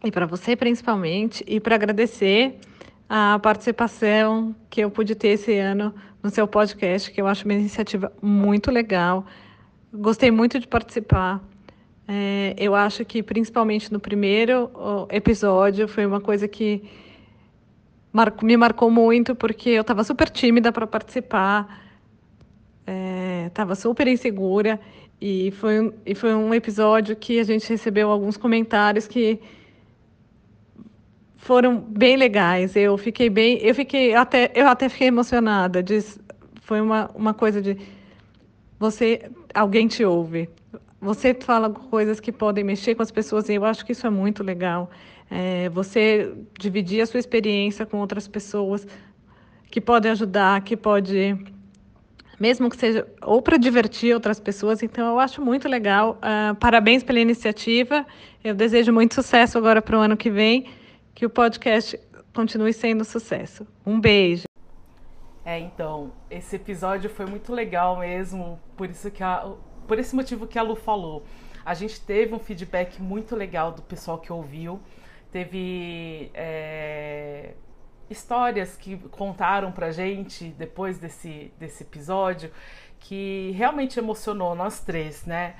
e 0.04 0.12
para 0.12 0.26
você 0.26 0.54
principalmente, 0.54 1.44
e 1.46 1.58
para 1.58 1.74
agradecer 1.74 2.58
a 3.08 3.38
participação 3.38 4.54
que 4.68 4.80
eu 4.80 4.90
pude 4.90 5.14
ter 5.14 5.28
esse 5.28 5.56
ano 5.56 5.94
no 6.22 6.30
seu 6.30 6.46
podcast, 6.46 7.10
que 7.10 7.20
eu 7.20 7.26
acho 7.26 7.44
uma 7.44 7.54
iniciativa 7.54 8.12
muito 8.20 8.70
legal. 8.70 9.24
Gostei 9.92 10.30
muito 10.30 10.58
de 10.58 10.66
participar. 10.66 11.42
É, 12.08 12.54
eu 12.58 12.74
acho 12.74 13.04
que 13.04 13.22
principalmente 13.22 13.92
no 13.92 13.98
primeiro 13.98 14.70
episódio 15.10 15.88
foi 15.88 16.06
uma 16.06 16.20
coisa 16.20 16.46
que 16.46 16.82
me 18.42 18.56
marcou 18.56 18.90
muito 18.90 19.34
porque 19.34 19.70
eu 19.70 19.82
estava 19.82 20.02
super 20.04 20.30
tímida 20.30 20.72
para 20.72 20.86
participar 20.86 21.86
estava 23.46 23.72
é, 23.72 23.76
super 23.76 24.06
insegura 24.06 24.78
e 25.20 25.50
foi, 25.52 25.92
e 26.04 26.14
foi 26.14 26.34
um 26.34 26.54
episódio 26.54 27.16
que 27.16 27.40
a 27.40 27.44
gente 27.44 27.68
recebeu 27.68 28.10
alguns 28.10 28.36
comentários 28.36 29.08
que 29.08 29.40
foram 31.46 31.78
bem 31.78 32.16
legais. 32.16 32.74
Eu 32.74 32.98
fiquei 32.98 33.30
bem, 33.30 33.58
eu 33.62 33.74
fiquei 33.74 34.14
até, 34.14 34.50
eu 34.54 34.66
até 34.66 34.88
fiquei 34.88 35.06
emocionada. 35.06 35.80
Diz, 35.80 36.18
foi 36.62 36.80
uma, 36.80 37.08
uma 37.14 37.32
coisa 37.32 37.62
de 37.62 37.78
você, 38.78 39.30
alguém 39.54 39.86
te 39.86 40.04
ouve. 40.04 40.48
Você 41.00 41.32
fala 41.34 41.70
coisas 41.70 42.18
que 42.18 42.32
podem 42.32 42.64
mexer 42.64 42.96
com 42.96 43.02
as 43.02 43.12
pessoas 43.12 43.48
e 43.48 43.54
eu 43.54 43.64
acho 43.64 43.86
que 43.86 43.92
isso 43.92 44.06
é 44.06 44.10
muito 44.10 44.42
legal. 44.42 44.90
É, 45.30 45.68
você 45.68 46.32
dividir 46.58 47.00
a 47.00 47.06
sua 47.06 47.20
experiência 47.20 47.86
com 47.86 47.98
outras 47.98 48.26
pessoas 48.26 48.86
que 49.70 49.80
podem 49.80 50.10
ajudar, 50.10 50.60
que 50.62 50.76
pode 50.76 51.38
mesmo 52.40 52.68
que 52.68 52.76
seja 52.76 53.06
ou 53.22 53.40
para 53.40 53.56
divertir 53.56 54.12
outras 54.12 54.40
pessoas. 54.40 54.82
Então, 54.82 55.06
eu 55.12 55.20
acho 55.20 55.40
muito 55.40 55.68
legal. 55.68 56.18
Uh, 56.18 56.54
parabéns 56.56 57.02
pela 57.02 57.20
iniciativa. 57.20 58.04
Eu 58.42 58.54
desejo 58.54 58.92
muito 58.92 59.14
sucesso 59.14 59.56
agora 59.56 59.80
para 59.80 59.96
o 59.96 60.00
ano 60.00 60.16
que 60.16 60.30
vem, 60.30 60.66
que 61.16 61.24
o 61.24 61.30
podcast 61.30 61.98
continue 62.34 62.74
sendo 62.74 63.02
sucesso. 63.02 63.66
Um 63.86 63.98
beijo. 63.98 64.44
É, 65.46 65.58
então, 65.58 66.12
esse 66.30 66.56
episódio 66.56 67.08
foi 67.08 67.24
muito 67.24 67.54
legal 67.54 67.98
mesmo, 67.98 68.60
por 68.76 68.90
isso 68.90 69.10
que 69.10 69.22
a, 69.22 69.50
por 69.88 69.98
esse 69.98 70.14
motivo 70.14 70.46
que 70.46 70.58
a 70.58 70.62
Lu 70.62 70.76
falou. 70.76 71.24
A 71.64 71.72
gente 71.72 71.98
teve 72.02 72.34
um 72.34 72.38
feedback 72.38 73.00
muito 73.00 73.34
legal 73.34 73.72
do 73.72 73.80
pessoal 73.80 74.18
que 74.18 74.30
ouviu. 74.30 74.78
Teve 75.32 76.30
é, 76.34 77.54
histórias 78.10 78.76
que 78.76 78.98
contaram 79.10 79.72
pra 79.72 79.90
gente 79.90 80.48
depois 80.48 80.98
desse, 80.98 81.50
desse 81.58 81.82
episódio 81.82 82.52
que 83.00 83.52
realmente 83.56 83.98
emocionou 83.98 84.54
nós 84.54 84.80
três, 84.80 85.24
né? 85.24 85.56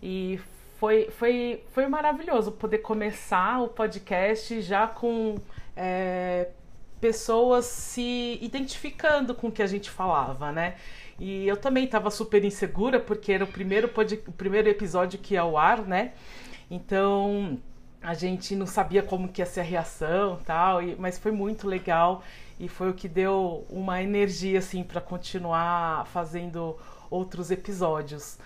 E 0.00 0.38
foi, 0.82 1.08
foi, 1.12 1.62
foi 1.68 1.86
maravilhoso 1.86 2.50
poder 2.50 2.78
começar 2.78 3.62
o 3.62 3.68
podcast 3.68 4.60
já 4.60 4.88
com 4.88 5.36
é, 5.76 6.48
pessoas 7.00 7.66
se 7.66 8.36
identificando 8.42 9.32
com 9.32 9.46
o 9.46 9.52
que 9.52 9.62
a 9.62 9.66
gente 9.68 9.88
falava, 9.88 10.50
né? 10.50 10.74
E 11.20 11.46
eu 11.46 11.56
também 11.56 11.84
estava 11.84 12.10
super 12.10 12.44
insegura 12.44 12.98
porque 12.98 13.30
era 13.30 13.44
o 13.44 13.46
primeiro, 13.46 13.86
pod, 13.90 14.20
o 14.26 14.32
primeiro 14.32 14.68
episódio 14.68 15.20
que 15.20 15.34
ia 15.34 15.42
ao 15.42 15.56
ar, 15.56 15.82
né? 15.82 16.14
Então 16.68 17.60
a 18.02 18.12
gente 18.12 18.56
não 18.56 18.66
sabia 18.66 19.04
como 19.04 19.28
que 19.28 19.40
ia 19.40 19.46
ser 19.46 19.60
a 19.60 19.62
reação 19.62 20.40
tal, 20.44 20.82
e, 20.82 20.96
mas 20.96 21.16
foi 21.16 21.30
muito 21.30 21.68
legal 21.68 22.24
e 22.58 22.66
foi 22.66 22.90
o 22.90 22.94
que 22.94 23.06
deu 23.06 23.64
uma 23.70 24.02
energia 24.02 24.58
assim 24.58 24.82
para 24.82 25.00
continuar 25.00 26.08
fazendo 26.08 26.76
outros 27.08 27.52
episódios. 27.52 28.36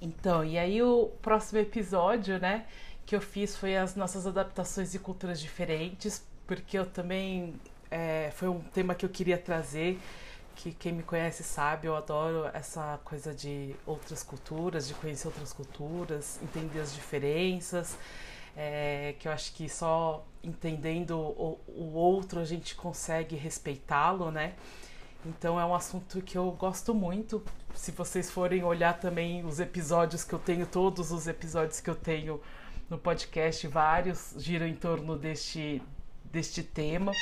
Então, 0.00 0.44
e 0.44 0.58
aí 0.58 0.82
o 0.82 1.06
próximo 1.20 1.58
episódio, 1.58 2.38
né, 2.38 2.66
que 3.04 3.16
eu 3.16 3.20
fiz 3.20 3.56
foi 3.56 3.76
as 3.76 3.96
nossas 3.96 4.26
adaptações 4.26 4.92
de 4.92 4.98
culturas 4.98 5.40
diferentes, 5.40 6.24
porque 6.46 6.78
eu 6.78 6.86
também 6.86 7.54
é, 7.90 8.30
foi 8.34 8.48
um 8.48 8.60
tema 8.60 8.94
que 8.94 9.04
eu 9.04 9.10
queria 9.10 9.38
trazer, 9.38 9.98
que 10.54 10.72
quem 10.72 10.92
me 10.92 11.02
conhece 11.02 11.42
sabe, 11.42 11.86
eu 11.86 11.96
adoro 11.96 12.50
essa 12.52 12.98
coisa 13.04 13.34
de 13.34 13.74
outras 13.86 14.22
culturas, 14.22 14.88
de 14.88 14.94
conhecer 14.94 15.28
outras 15.28 15.52
culturas, 15.52 16.38
entender 16.42 16.80
as 16.80 16.94
diferenças 16.94 17.96
é, 18.58 19.14
que 19.20 19.28
eu 19.28 19.32
acho 19.32 19.52
que 19.54 19.68
só 19.68 20.26
entendendo 20.42 21.16
o, 21.16 21.60
o 21.68 21.92
outro 21.94 22.40
a 22.40 22.44
gente 22.44 22.74
consegue 22.74 23.36
respeitá-lo, 23.36 24.32
né? 24.32 24.54
Então 25.26 25.58
é 25.58 25.64
um 25.64 25.74
assunto 25.74 26.22
que 26.22 26.38
eu 26.38 26.50
gosto 26.52 26.94
muito. 26.94 27.42
Se 27.74 27.90
vocês 27.90 28.30
forem 28.30 28.62
olhar 28.62 28.98
também 28.98 29.44
os 29.44 29.60
episódios 29.60 30.24
que 30.24 30.32
eu 30.32 30.38
tenho, 30.38 30.66
todos 30.66 31.10
os 31.10 31.26
episódios 31.26 31.80
que 31.80 31.90
eu 31.90 31.94
tenho 31.94 32.40
no 32.88 32.96
podcast, 32.96 33.66
vários 33.66 34.34
giram 34.38 34.66
em 34.66 34.74
torno 34.74 35.16
deste, 35.16 35.82
deste 36.24 36.62
tema. 36.62 37.12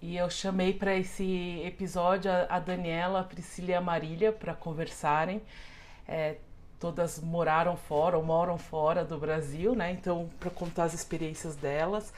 E 0.00 0.16
eu 0.16 0.28
chamei 0.28 0.74
para 0.74 0.96
esse 0.96 1.62
episódio 1.64 2.30
a, 2.48 2.58
Daniela, 2.58 3.20
a 3.20 3.24
Priscila 3.24 3.70
e 3.70 3.74
a 3.74 3.80
Marília 3.80 4.32
para 4.32 4.52
conversarem. 4.52 5.40
É, 6.06 6.36
todas 6.78 7.20
moraram 7.20 7.76
fora 7.76 8.18
ou 8.18 8.24
moram 8.24 8.58
fora 8.58 9.04
do 9.04 9.16
Brasil, 9.16 9.74
né? 9.74 9.92
Então, 9.92 10.28
para 10.40 10.50
contar 10.50 10.84
as 10.84 10.94
experiências 10.94 11.54
delas. 11.56 12.12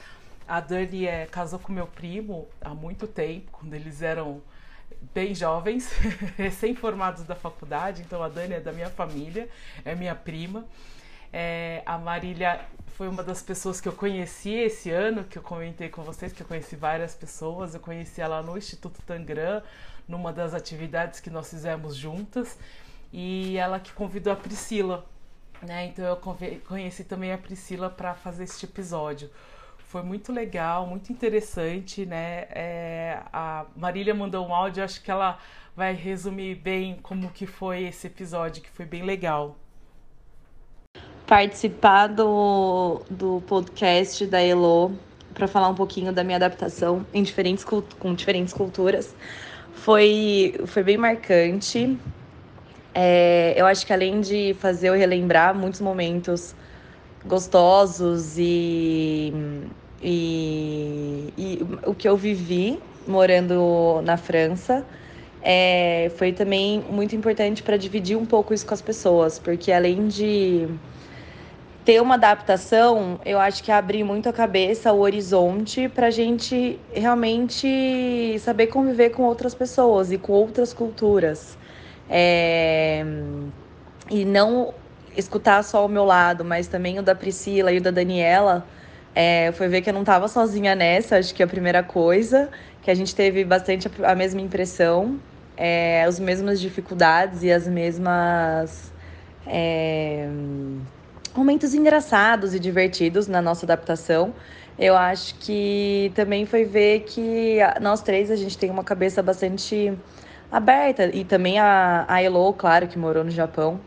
A 0.47 0.59
Dani 0.59 1.07
é, 1.07 1.25
casou 1.27 1.59
com 1.59 1.71
meu 1.71 1.87
primo 1.87 2.47
há 2.61 2.73
muito 2.73 3.07
tempo, 3.07 3.51
quando 3.51 3.73
eles 3.73 4.01
eram 4.01 4.41
bem 5.13 5.33
jovens, 5.33 5.91
recém-formados 6.37 7.23
da 7.23 7.35
faculdade. 7.35 8.01
Então, 8.01 8.21
a 8.21 8.29
Dani 8.29 8.55
é 8.55 8.59
da 8.59 8.71
minha 8.71 8.89
família, 8.89 9.49
é 9.83 9.95
minha 9.95 10.15
prima. 10.15 10.65
É, 11.31 11.81
a 11.85 11.97
Marília 11.97 12.61
foi 12.95 13.07
uma 13.09 13.23
das 13.23 13.41
pessoas 13.41 13.81
que 13.81 13.87
eu 13.87 13.93
conheci 13.93 14.53
esse 14.53 14.89
ano, 14.89 15.23
que 15.25 15.37
eu 15.37 15.43
comentei 15.43 15.89
com 15.89 16.01
vocês, 16.01 16.31
que 16.31 16.41
eu 16.41 16.47
conheci 16.47 16.75
várias 16.75 17.13
pessoas. 17.13 17.73
Eu 17.73 17.79
conheci 17.79 18.21
ela 18.21 18.41
no 18.41 18.57
Instituto 18.57 19.01
Tangram, 19.01 19.61
numa 20.07 20.31
das 20.31 20.53
atividades 20.53 21.19
que 21.19 21.29
nós 21.29 21.49
fizemos 21.49 21.95
juntas 21.95 22.57
e 23.11 23.57
ela 23.57 23.79
que 23.79 23.93
convidou 23.93 24.33
a 24.33 24.35
Priscila, 24.35 25.05
né? 25.61 25.85
Então 25.85 26.05
eu 26.05 26.17
conheci 26.67 27.03
também 27.03 27.31
a 27.31 27.37
Priscila 27.37 27.89
para 27.89 28.13
fazer 28.13 28.43
este 28.43 28.65
episódio. 28.65 29.29
Foi 29.87 30.01
muito 30.03 30.33
legal, 30.33 30.85
muito 30.87 31.11
interessante, 31.11 32.05
né? 32.05 32.45
É, 32.49 33.19
a 33.31 33.65
Marília 33.75 34.13
mandou 34.13 34.45
um 34.45 34.53
áudio, 34.53 34.83
acho 34.83 35.01
que 35.01 35.09
ela 35.09 35.37
vai 35.75 35.93
resumir 35.93 36.55
bem 36.55 36.97
como 37.01 37.29
que 37.29 37.45
foi 37.45 37.83
esse 37.83 38.07
episódio, 38.07 38.61
que 38.61 38.69
foi 38.69 38.85
bem 38.85 39.03
legal. 39.03 39.55
Participar 41.27 42.07
do, 42.07 43.01
do 43.09 43.41
podcast 43.47 44.25
da 44.25 44.41
Elo 44.41 44.93
para 45.33 45.47
falar 45.47 45.69
um 45.69 45.75
pouquinho 45.75 46.11
da 46.11 46.23
minha 46.23 46.37
adaptação 46.37 47.05
em 47.13 47.21
diferentes 47.21 47.63
com 47.63 48.13
diferentes 48.13 48.53
culturas 48.53 49.15
foi, 49.73 50.55
foi 50.65 50.83
bem 50.83 50.97
marcante. 50.97 51.97
É, 52.93 53.53
eu 53.55 53.65
acho 53.65 53.85
que 53.85 53.91
além 53.91 54.21
de 54.21 54.55
fazer 54.59 54.89
eu 54.89 54.93
relembrar 54.93 55.53
muitos 55.53 55.81
momentos 55.81 56.55
gostosos 57.25 58.37
e, 58.37 59.33
e, 60.01 61.33
e 61.37 61.59
o 61.85 61.93
que 61.93 62.07
eu 62.07 62.15
vivi 62.15 62.79
morando 63.07 64.01
na 64.03 64.17
França, 64.17 64.85
é, 65.41 66.11
foi 66.17 66.33
também 66.33 66.83
muito 66.89 67.15
importante 67.15 67.61
para 67.61 67.77
dividir 67.77 68.17
um 68.17 68.25
pouco 68.25 68.53
isso 68.53 68.65
com 68.65 68.73
as 68.73 68.81
pessoas, 68.81 69.37
porque 69.37 69.71
além 69.71 70.07
de 70.07 70.67
ter 71.83 72.01
uma 72.01 72.15
adaptação, 72.15 73.19
eu 73.23 73.39
acho 73.39 73.63
que 73.63 73.71
abre 73.71 74.03
muito 74.03 74.27
a 74.27 74.33
cabeça, 74.33 74.91
o 74.91 74.99
horizonte, 75.01 75.87
para 75.87 76.07
a 76.07 76.09
gente 76.09 76.79
realmente 76.91 78.39
saber 78.39 78.67
conviver 78.67 79.11
com 79.11 79.21
outras 79.21 79.53
pessoas 79.53 80.11
e 80.11 80.17
com 80.17 80.33
outras 80.33 80.73
culturas. 80.73 81.55
É, 82.09 83.05
e 84.09 84.25
não 84.25 84.73
escutar 85.17 85.63
só 85.63 85.85
o 85.85 85.89
meu 85.89 86.05
lado, 86.05 86.43
mas 86.43 86.67
também 86.67 86.99
o 86.99 87.03
da 87.03 87.15
Priscila 87.15 87.71
e 87.71 87.77
o 87.77 87.81
da 87.81 87.91
Daniela, 87.91 88.65
é, 89.13 89.51
foi 89.53 89.67
ver 89.67 89.81
que 89.81 89.89
eu 89.89 89.93
não 89.93 90.01
estava 90.01 90.27
sozinha 90.27 90.75
nessa, 90.75 91.17
acho 91.17 91.33
que 91.33 91.41
é 91.41 91.45
a 91.45 91.47
primeira 91.47 91.81
coisa, 91.81 92.49
que 92.81 92.91
a 92.91 92.93
gente 92.93 93.15
teve 93.15 93.45
bastante 93.45 93.89
a, 94.03 94.13
mesma 94.13 94.41
impressão, 94.41 95.19
é, 95.55 96.03
as 96.03 96.19
mesmas 96.19 96.59
dificuldades 96.59 97.41
e 97.41 97.51
as 97.51 97.65
mesmas 97.67 98.91
é, 99.47 100.27
momentos 101.35 101.73
engraçados 101.73 102.53
e 102.53 102.59
divertidos 102.59 103.27
na 103.27 103.41
nossa 103.41 103.65
adaptação. 103.65 104.33
Eu 104.77 104.97
acho 104.97 105.35
que 105.35 106.11
também 106.13 106.45
foi 106.45 106.65
ver 106.65 107.01
que 107.01 107.59
nós 107.81 108.01
três 108.01 108.29
a 108.29 108.35
gente 108.35 108.57
tem 108.57 108.69
uma 108.69 108.83
cabeça 108.83 109.23
bastante 109.23 109.97
aberta 110.51 111.09
e 111.13 111.23
também 111.23 111.57
a, 111.57 112.03
a 112.07 112.21
Elo, 112.21 112.53
claro, 112.53 112.87
que 112.87 112.99
morou 112.99 113.23
no 113.23 113.31
Japão, 113.31 113.79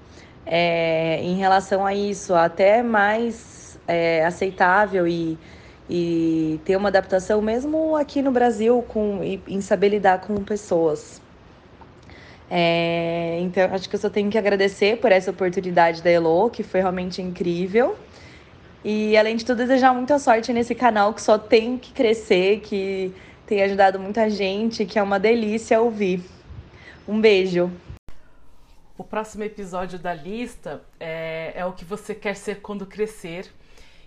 é, 0.51 1.21
em 1.23 1.37
relação 1.37 1.85
a 1.85 1.95
isso, 1.95 2.35
até 2.35 2.83
mais 2.83 3.79
é, 3.87 4.25
aceitável 4.25 5.07
e, 5.07 5.39
e 5.89 6.59
ter 6.65 6.75
uma 6.75 6.89
adaptação 6.89 7.43
mesmo 7.43 7.95
aqui 7.95 8.23
no 8.23 8.33
Brasil 8.33 8.83
com, 8.89 9.21
em 9.23 9.61
saber 9.61 9.91
lidar 9.91 10.23
com 10.23 10.35
pessoas. 10.43 11.21
É, 12.51 13.39
então, 13.43 13.69
acho 13.75 13.91
que 13.91 13.95
eu 13.95 14.01
só 14.01 14.09
tenho 14.09 14.31
que 14.31 14.39
agradecer 14.39 14.97
por 14.97 15.13
essa 15.13 15.31
oportunidade 15.31 16.03
da 16.03 16.11
Elo, 16.11 16.49
que 16.49 16.63
foi 16.63 16.81
realmente 16.81 17.21
incrível. 17.21 17.95
E, 18.83 19.19
além 19.19 19.37
de 19.37 19.45
tudo, 19.45 19.59
desejar 19.59 19.93
muita 19.93 20.19
sorte 20.19 20.51
nesse 20.51 20.75
canal 20.75 21.13
que 21.13 21.21
só 21.21 21.37
tem 21.37 21.77
que 21.77 21.93
crescer, 21.93 22.61
que 22.61 23.13
tem 23.47 23.63
ajudado 23.63 24.01
muita 24.01 24.31
gente, 24.31 24.87
que 24.87 24.99
é 24.99 25.03
uma 25.03 25.21
delícia 25.21 25.79
ouvir. 25.79 26.23
Um 27.07 27.21
beijo! 27.21 27.71
O 28.99 29.05
próximo 29.05 29.45
episódio 29.45 29.97
da 29.97 30.13
lista 30.13 30.83
é, 30.99 31.53
é 31.55 31.65
o 31.65 31.73
que 31.73 31.85
você 31.85 32.17
quer 32.17 32.35
ser 32.35 32.61
quando 32.61 32.85
crescer 32.85 33.49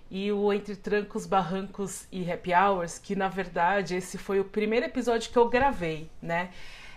e 0.10 0.29
o 0.33 0.51
Entre 0.51 0.75
Trancos, 0.75 1.25
Barrancos 1.25 2.05
e 2.12 2.29
Happy 2.29 2.53
Hours, 2.53 3.00
que 3.00 3.15
na 3.15 3.29
verdade 3.29 3.95
esse 3.95 4.17
foi 4.17 4.41
o 4.41 4.43
primeiro 4.43 4.86
episódio 4.86 5.31
que 5.31 5.38
eu 5.38 5.48
gravei, 5.48 6.10
né? 6.21 6.50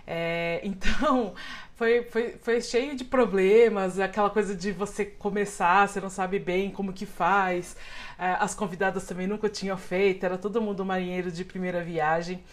É, 0.05 0.59
então, 0.67 1.33
foi, 1.75 2.03
foi, 2.03 2.31
foi 2.33 2.59
cheio 2.59 2.97
de 2.97 3.05
problemas, 3.05 3.97
aquela 3.97 4.29
coisa 4.29 4.53
de 4.53 4.73
você 4.73 5.05
começar, 5.05 5.87
você 5.87 6.01
não 6.01 6.09
sabe 6.09 6.37
bem 6.37 6.71
como 6.71 6.91
que 6.91 7.05
faz. 7.05 7.77
É, 8.19 8.35
as 8.41 8.53
convidadas 8.53 9.05
também 9.05 9.25
nunca 9.25 9.47
tinham 9.47 9.77
feito, 9.77 10.25
era 10.25 10.37
todo 10.37 10.61
mundo 10.61 10.83
marinheiro 10.83 11.31
de 11.31 11.45
primeira 11.45 11.81
viagem. 11.81 12.43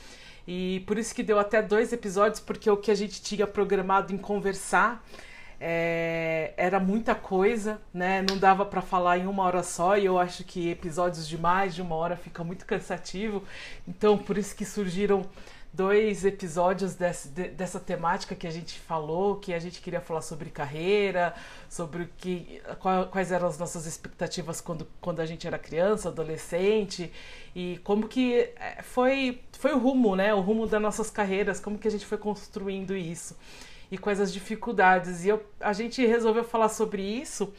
E 0.46 0.84
por 0.86 0.96
isso 0.98 1.12
que 1.12 1.22
deu 1.24 1.40
até 1.40 1.60
dois 1.60 1.92
episódios, 1.92 2.38
porque 2.38 2.70
o 2.70 2.76
que 2.76 2.92
a 2.92 2.94
gente 2.94 3.20
tinha 3.20 3.44
programado 3.44 4.14
em 4.14 4.18
conversar 4.18 5.04
é, 5.64 6.52
era 6.56 6.80
muita 6.80 7.14
coisa, 7.14 7.80
né? 7.94 8.20
Não 8.28 8.36
dava 8.36 8.66
para 8.66 8.82
falar 8.82 9.16
em 9.18 9.28
uma 9.28 9.44
hora 9.44 9.62
só, 9.62 9.96
e 9.96 10.04
eu 10.04 10.18
acho 10.18 10.42
que 10.42 10.68
episódios 10.68 11.28
de 11.28 11.38
mais 11.38 11.72
de 11.72 11.80
uma 11.80 11.94
hora 11.94 12.16
fica 12.16 12.42
muito 12.42 12.66
cansativo. 12.66 13.44
Então, 13.86 14.18
por 14.18 14.36
isso 14.36 14.56
que 14.56 14.64
surgiram 14.64 15.24
dois 15.72 16.24
episódios 16.24 16.96
desse, 16.96 17.28
de, 17.28 17.48
dessa 17.50 17.78
temática 17.78 18.34
que 18.34 18.44
a 18.44 18.50
gente 18.50 18.76
falou, 18.80 19.36
que 19.36 19.54
a 19.54 19.58
gente 19.60 19.80
queria 19.80 20.00
falar 20.00 20.20
sobre 20.22 20.50
carreira, 20.50 21.32
sobre 21.68 22.10
que, 22.18 22.60
qual, 22.80 23.06
quais 23.06 23.30
eram 23.30 23.46
as 23.46 23.56
nossas 23.56 23.86
expectativas 23.86 24.60
quando, 24.60 24.88
quando 25.00 25.20
a 25.20 25.26
gente 25.26 25.46
era 25.46 25.60
criança, 25.60 26.08
adolescente, 26.08 27.12
e 27.54 27.78
como 27.84 28.08
que 28.08 28.50
é, 28.56 28.82
foi, 28.82 29.40
foi 29.52 29.72
o 29.72 29.78
rumo, 29.78 30.16
né? 30.16 30.34
O 30.34 30.40
rumo 30.40 30.66
das 30.66 30.82
nossas 30.82 31.08
carreiras, 31.08 31.60
como 31.60 31.78
que 31.78 31.86
a 31.86 31.90
gente 31.90 32.04
foi 32.04 32.18
construindo 32.18 32.96
isso 32.96 33.36
e 33.92 33.98
quais 33.98 34.18
as 34.18 34.32
dificuldades. 34.32 35.24
E 35.24 35.28
eu, 35.28 35.44
a 35.60 35.72
gente 35.72 36.04
resolveu 36.04 36.42
falar 36.42 36.70
sobre 36.70 37.02
isso 37.02 37.52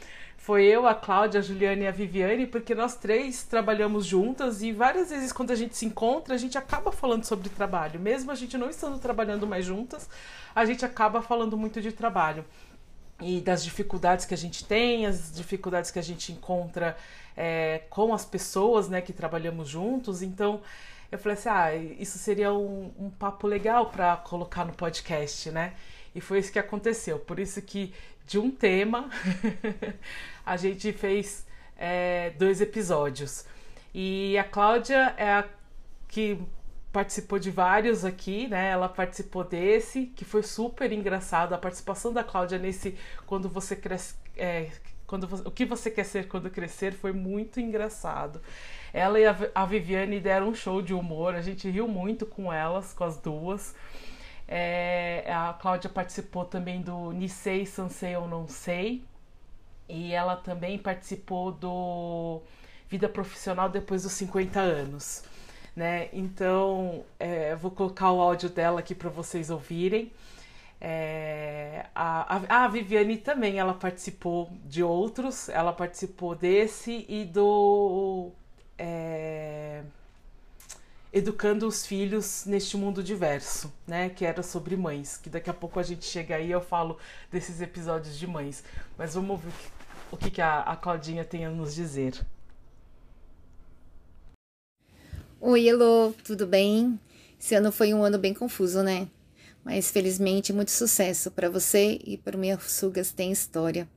foi 0.44 0.66
eu, 0.66 0.86
a 0.86 0.94
Cláudia, 0.94 1.40
a 1.40 1.44
Juliana 1.44 1.84
e 1.84 1.88
a 1.88 1.92
Viviane, 1.92 2.46
porque 2.46 2.76
nós 2.76 2.98
três 2.98 3.44
trabalhamos 3.44 4.06
juntas 4.06 4.62
e 4.62 4.74
várias 4.74 5.10
vezes 5.10 5.32
quando 5.32 5.52
a 5.52 5.56
gente 5.56 5.78
se 5.78 5.86
encontra, 5.86 6.36
a 6.36 6.38
gente 6.38 6.58
acaba 6.58 6.92
falando 6.92 7.24
sobre 7.24 7.48
trabalho. 7.48 7.98
Mesmo 7.98 8.30
a 8.30 8.36
gente 8.36 8.58
não 8.58 8.70
estando 8.70 9.00
trabalhando 9.00 9.48
mais 9.48 9.64
juntas, 9.64 10.10
a 10.54 10.66
gente 10.66 10.84
acaba 10.84 11.22
falando 11.22 11.56
muito 11.56 11.80
de 11.80 11.94
trabalho. 11.94 12.44
E 13.22 13.40
das 13.40 13.64
dificuldades 13.64 14.26
que 14.26 14.34
a 14.34 14.38
gente 14.38 14.66
tem, 14.66 15.06
as 15.06 15.32
dificuldades 15.34 15.92
que 15.92 16.00
a 16.00 16.04
gente 16.04 16.34
encontra 16.34 16.98
é, 17.38 17.84
com 17.90 18.14
as 18.14 18.26
pessoas 18.26 18.90
né, 18.90 19.00
que 19.00 19.14
trabalhamos 19.14 19.70
juntos. 19.70 20.22
Então, 20.22 20.60
eu 21.10 21.18
falei 21.18 21.38
assim: 21.38 21.50
ah, 21.50 21.74
isso 21.74 22.18
seria 22.18 22.52
um, 22.52 22.92
um 23.00 23.10
papo 23.10 23.48
legal 23.48 23.86
para 23.92 24.18
colocar 24.18 24.66
no 24.66 24.74
podcast, 24.74 25.52
né? 25.52 25.72
E 26.16 26.22
foi 26.22 26.40
isso 26.40 26.52
que 26.52 26.60
aconteceu. 26.60 27.20
Por 27.20 27.40
isso 27.40 27.62
que 27.62 27.94
de 28.26 28.40
um 28.40 28.50
tema 28.50 29.10
a 30.46 30.56
gente 30.58 30.92
fez 30.94 31.46
é, 31.78 32.32
dois 32.32 32.62
episódios. 32.62 33.46
E 33.94 34.38
a 34.38 34.44
Cláudia 34.44 35.14
é 35.18 35.30
a 35.30 35.46
que 36.08 36.40
participou 36.92 37.40
de 37.40 37.50
vários 37.50 38.06
aqui, 38.06 38.48
né? 38.48 38.70
Ela 38.70 38.88
participou 38.88 39.44
desse, 39.44 40.06
que 40.16 40.24
foi 40.24 40.44
super 40.44 40.92
engraçado. 40.92 41.54
A 41.54 41.58
participação 41.58 42.14
da 42.14 42.24
Cláudia 42.24 42.60
nesse 42.60 42.96
Quando 43.26 43.50
Você 43.50 43.76
Cresce. 43.76 44.16
É, 44.38 44.70
quando 45.06 45.28
você, 45.28 45.48
o 45.48 45.52
que 45.52 45.66
você 45.66 45.92
quer 45.92 46.06
ser 46.06 46.28
quando 46.28 46.50
crescer 46.50 46.94
foi 46.94 47.12
muito 47.12 47.60
engraçado. 47.60 48.42
Ela 48.92 49.20
e 49.20 49.26
a, 49.26 49.36
a 49.54 49.66
Viviane 49.66 50.20
deram 50.20 50.50
um 50.50 50.56
show 50.56 50.82
de 50.82 50.94
humor, 50.94 51.36
a 51.36 51.42
gente 51.42 51.70
riu 51.70 51.88
muito 51.88 52.26
com 52.26 52.52
elas, 52.52 52.94
com 52.94 53.04
as 53.04 53.18
duas. 53.18 53.76
É, 54.48 55.24
a 55.28 55.54
Cláudia 55.54 55.90
participou 55.90 56.46
também 56.46 56.82
do 56.82 57.12
Nisei 57.12 57.66
Sansei 57.66 58.16
ou 58.16 58.28
Não 58.28 58.48
Sei. 58.48 59.04
E 59.88 60.14
ela 60.14 60.36
também 60.36 60.78
participou 60.78 61.52
do 61.52 62.42
Vida 62.90 63.10
Profissional 63.10 63.70
depois 63.70 64.04
dos 64.04 64.14
50 64.14 64.60
anos. 64.60 65.24
Né? 65.76 66.10
Então, 66.14 67.04
é, 67.20 67.56
vou 67.56 67.72
colocar 67.72 68.12
o 68.12 68.22
áudio 68.22 68.50
dela 68.50 68.80
aqui 68.80 68.94
para 68.96 69.10
vocês 69.10 69.50
ouvirem. 69.50 70.12
É, 70.86 71.86
a, 71.96 72.36
a, 72.36 72.66
a, 72.66 72.68
Viviane 72.68 73.18
também 73.18 73.58
ela 73.58 73.74
participou 73.74 74.52
de 74.66 74.84
outros, 74.84 75.48
ela 75.48 75.72
participou 75.72 76.36
desse 76.36 77.06
e 77.08 77.24
do 77.24 78.32
é, 78.78 79.82
educando 81.14 81.68
os 81.68 81.86
filhos 81.86 82.44
neste 82.48 82.76
mundo 82.76 83.04
diverso, 83.04 83.72
né? 83.86 84.10
Que 84.10 84.26
era 84.26 84.42
sobre 84.42 84.76
mães. 84.76 85.16
Que 85.16 85.30
daqui 85.30 85.48
a 85.48 85.54
pouco 85.54 85.80
a 85.80 85.84
gente 85.84 86.06
chega 86.06 86.36
aí 86.36 86.48
e 86.48 86.52
eu 86.52 86.60
falo 86.60 86.98
desses 87.32 87.62
episódios 87.62 88.18
de 88.18 88.26
mães. 88.26 88.64
Mas 88.98 89.14
vamos 89.14 89.30
ouvir 89.30 89.54
o 90.12 90.18
que, 90.18 90.32
que 90.32 90.42
a, 90.42 90.62
a 90.62 90.76
Claudinha 90.76 91.24
tem 91.24 91.46
a 91.46 91.52
nos 91.52 91.76
dizer. 91.76 92.20
Oi, 95.40 95.68
Elô, 95.68 96.14
tudo 96.24 96.48
bem? 96.48 97.00
Esse 97.40 97.54
ano 97.54 97.72
foi 97.72 97.94
um 97.94 98.04
ano 98.04 98.18
bem 98.18 98.34
confuso, 98.34 98.82
né? 98.82 99.08
Mas 99.64 99.92
felizmente 99.92 100.52
muito 100.52 100.72
sucesso 100.72 101.30
para 101.30 101.50
você 101.50 102.00
e 102.04 102.18
para 102.18 102.36
o 102.36 102.40
Minha 102.40 102.60
Sugas 102.60 103.12
Tem 103.12 103.32
História. 103.32 103.88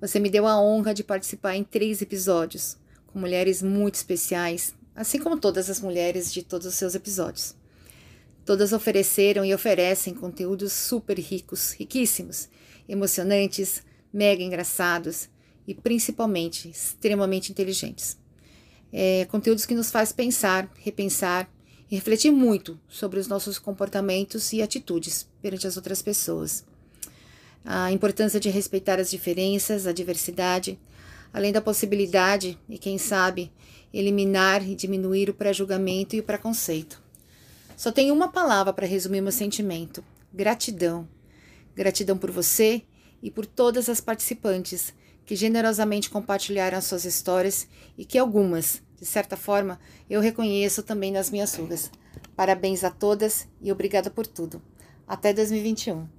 Você 0.00 0.20
me 0.20 0.30
deu 0.30 0.46
a 0.46 0.60
honra 0.60 0.94
de 0.94 1.02
participar 1.02 1.56
em 1.56 1.64
três 1.64 2.00
episódios 2.02 2.76
com 3.06 3.18
mulheres 3.18 3.62
muito 3.62 3.96
especiais 3.96 4.74
assim 4.96 5.18
como 5.18 5.38
todas 5.38 5.68
as 5.68 5.80
mulheres 5.80 6.32
de 6.32 6.42
todos 6.42 6.66
os 6.66 6.74
seus 6.74 6.94
episódios. 6.94 7.54
Todas 8.44 8.72
ofereceram 8.72 9.44
e 9.44 9.52
oferecem 9.52 10.14
conteúdos 10.14 10.72
super 10.72 11.18
ricos, 11.18 11.72
riquíssimos, 11.72 12.48
emocionantes, 12.88 13.82
mega 14.12 14.42
engraçados 14.42 15.28
e 15.66 15.74
principalmente 15.74 16.68
extremamente 16.68 17.50
inteligentes. 17.50 18.16
É, 18.92 19.26
conteúdos 19.26 19.66
que 19.66 19.74
nos 19.74 19.90
faz 19.90 20.12
pensar, 20.12 20.72
repensar 20.78 21.50
e 21.90 21.96
refletir 21.96 22.30
muito 22.30 22.80
sobre 22.88 23.18
os 23.18 23.26
nossos 23.26 23.58
comportamentos 23.58 24.52
e 24.52 24.62
atitudes 24.62 25.28
perante 25.42 25.66
as 25.66 25.76
outras 25.76 26.00
pessoas. 26.00 26.64
A 27.64 27.90
importância 27.90 28.38
de 28.38 28.48
respeitar 28.48 29.00
as 29.00 29.10
diferenças, 29.10 29.86
a 29.86 29.92
diversidade, 29.92 30.78
além 31.32 31.52
da 31.52 31.60
possibilidade 31.60 32.58
e, 32.68 32.78
quem 32.78 32.96
sabe, 32.96 33.52
eliminar 33.92 34.66
e 34.66 34.74
diminuir 34.74 35.30
o 35.30 35.34
pré-julgamento 35.34 36.16
e 36.16 36.20
o 36.20 36.22
preconceito. 36.22 37.02
Só 37.76 37.92
tenho 37.92 38.14
uma 38.14 38.28
palavra 38.28 38.72
para 38.72 38.86
resumir 38.86 39.20
meu 39.20 39.32
sentimento: 39.32 40.02
gratidão. 40.32 41.08
Gratidão 41.74 42.16
por 42.16 42.30
você 42.30 42.82
e 43.22 43.30
por 43.30 43.44
todas 43.44 43.88
as 43.88 44.00
participantes 44.00 44.94
que 45.26 45.36
generosamente 45.36 46.08
compartilharam 46.08 46.78
as 46.78 46.84
suas 46.84 47.04
histórias 47.04 47.66
e 47.98 48.04
que 48.04 48.16
algumas, 48.16 48.80
de 48.98 49.04
certa 49.04 49.36
forma, 49.36 49.78
eu 50.08 50.20
reconheço 50.20 50.82
também 50.82 51.12
nas 51.12 51.30
minhas 51.30 51.54
rugas. 51.54 51.90
Parabéns 52.34 52.84
a 52.84 52.90
todas 52.90 53.48
e 53.60 53.72
obrigada 53.72 54.10
por 54.10 54.26
tudo. 54.26 54.62
Até 55.06 55.32
2021. 55.32 56.15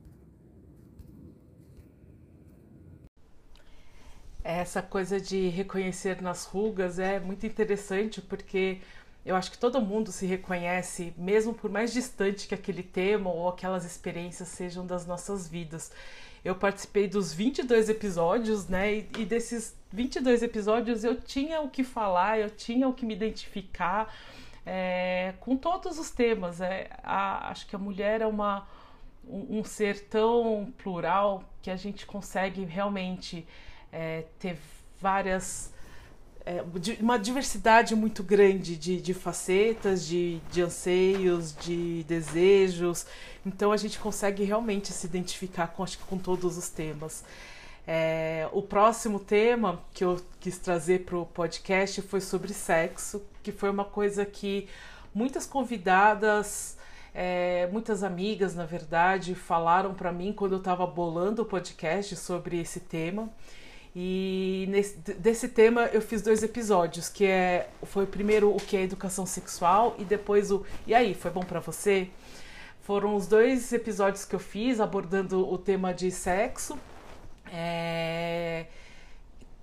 Essa 4.48 4.82
coisa 4.82 5.20
de 5.20 5.50
reconhecer 5.50 6.22
nas 6.22 6.46
rugas 6.46 7.00
é 7.00 7.20
muito 7.20 7.46
interessante 7.46 8.22
porque 8.22 8.80
eu 9.26 9.36
acho 9.36 9.52
que 9.52 9.58
todo 9.58 9.82
mundo 9.82 10.10
se 10.10 10.26
reconhece, 10.26 11.14
mesmo 11.18 11.54
por 11.54 11.70
mais 11.70 11.92
distante 11.92 12.48
que 12.48 12.56
aquele 12.56 12.82
tema 12.82 13.30
ou 13.30 13.50
aquelas 13.50 13.84
experiências 13.84 14.48
sejam 14.48 14.88
das 14.88 15.06
nossas 15.06 15.50
vidas. 15.50 15.92
Eu 16.46 16.56
participei 16.56 17.10
dos 17.10 17.34
22 17.34 17.90
episódios, 17.90 18.70
né? 18.70 19.00
E, 19.18 19.26
desses 19.26 19.76
22 19.92 20.42
episódios 20.44 21.04
eu 21.04 21.20
tinha 21.20 21.60
o 21.60 21.70
que 21.70 21.84
falar, 21.84 22.40
eu 22.40 22.50
tinha 22.50 22.88
o 22.88 22.94
que 22.94 23.06
me 23.06 23.16
identificar 23.16 24.16
é, 24.66 25.34
com 25.42 25.58
todos 25.58 26.00
os 26.00 26.10
temas. 26.10 26.62
É, 26.62 26.90
a, 27.04 27.52
acho 27.52 27.68
que 27.68 27.76
a 27.76 27.80
mulher 27.80 28.22
é 28.22 28.26
uma, 28.26 28.66
um, 29.28 29.60
um 29.60 29.64
ser 29.66 30.06
tão 30.06 30.74
plural 30.78 31.44
que 31.62 31.70
a 31.70 31.76
gente 31.76 32.06
consegue 32.06 32.64
realmente 32.64 33.46
é, 33.92 34.26
ter 34.40 34.58
várias 35.00 35.72
é, 36.48 36.64
uma 37.02 37.20
diversidade 37.20 37.94
muito 37.94 38.24
grande 38.24 38.78
de, 38.78 39.02
de 39.02 39.14
facetas, 39.14 40.08
de, 40.08 40.40
de 40.50 40.62
anseios, 40.62 41.54
de 41.54 42.04
desejos. 42.04 43.06
Então 43.46 43.74
a 43.74 43.78
gente 43.78 44.00
consegue 44.00 44.46
realmente 44.46 44.94
se 44.94 45.06
identificar 45.06 45.68
com, 45.68 45.84
acho 45.84 45.98
que 45.98 46.06
com 46.06 46.18
todos 46.18 46.58
os 46.58 46.70
temas. 46.70 47.26
É, 47.86 48.48
o 48.54 48.62
próximo 48.62 49.20
tema 49.20 49.82
que 49.94 50.06
eu 50.06 50.22
quis 50.40 50.58
trazer 50.58 51.04
para 51.04 51.18
o 51.18 51.26
podcast 51.26 52.02
foi 52.02 52.22
sobre 52.22 52.54
sexo, 52.54 53.22
que 53.44 53.52
foi 53.52 53.70
uma 53.70 53.86
coisa 53.86 54.26
que 54.26 54.70
muitas 55.14 55.46
convidadas, 55.46 56.78
é, 57.14 57.68
muitas 57.74 58.04
amigas, 58.04 58.56
na 58.56 58.66
verdade, 58.66 59.36
falaram 59.36 59.94
para 59.94 60.14
mim 60.14 60.32
quando 60.32 60.54
eu 60.54 60.60
estava 60.60 60.88
bolando 60.88 61.42
o 61.42 61.46
podcast 61.46 62.16
sobre 62.16 62.58
esse 62.62 62.80
tema. 62.80 63.30
E 63.96 64.66
nesse, 64.70 64.98
desse 65.14 65.48
tema 65.48 65.86
eu 65.94 66.02
fiz 66.02 66.22
dois 66.22 66.44
episódios, 66.44 67.10
que 67.10 67.26
é 67.26 67.70
foi 67.84 68.06
primeiro 68.06 68.50
o 68.56 68.58
que 68.58 68.78
é 68.78 68.84
educação 68.84 69.26
sexual 69.26 69.96
e 69.98 70.04
depois 70.04 70.52
o 70.52 70.64
e 70.86 70.94
aí, 70.94 71.14
foi 71.14 71.32
bom 71.32 71.42
para 71.42 71.60
você? 71.60 72.10
Foram 72.82 73.16
os 73.16 73.28
dois 73.28 73.74
episódios 73.74 74.24
que 74.24 74.36
eu 74.36 74.40
fiz 74.40 74.80
abordando 74.80 75.46
o 75.52 75.58
tema 75.58 75.94
de 75.94 76.10
sexo. 76.10 76.78
É... 77.52 78.68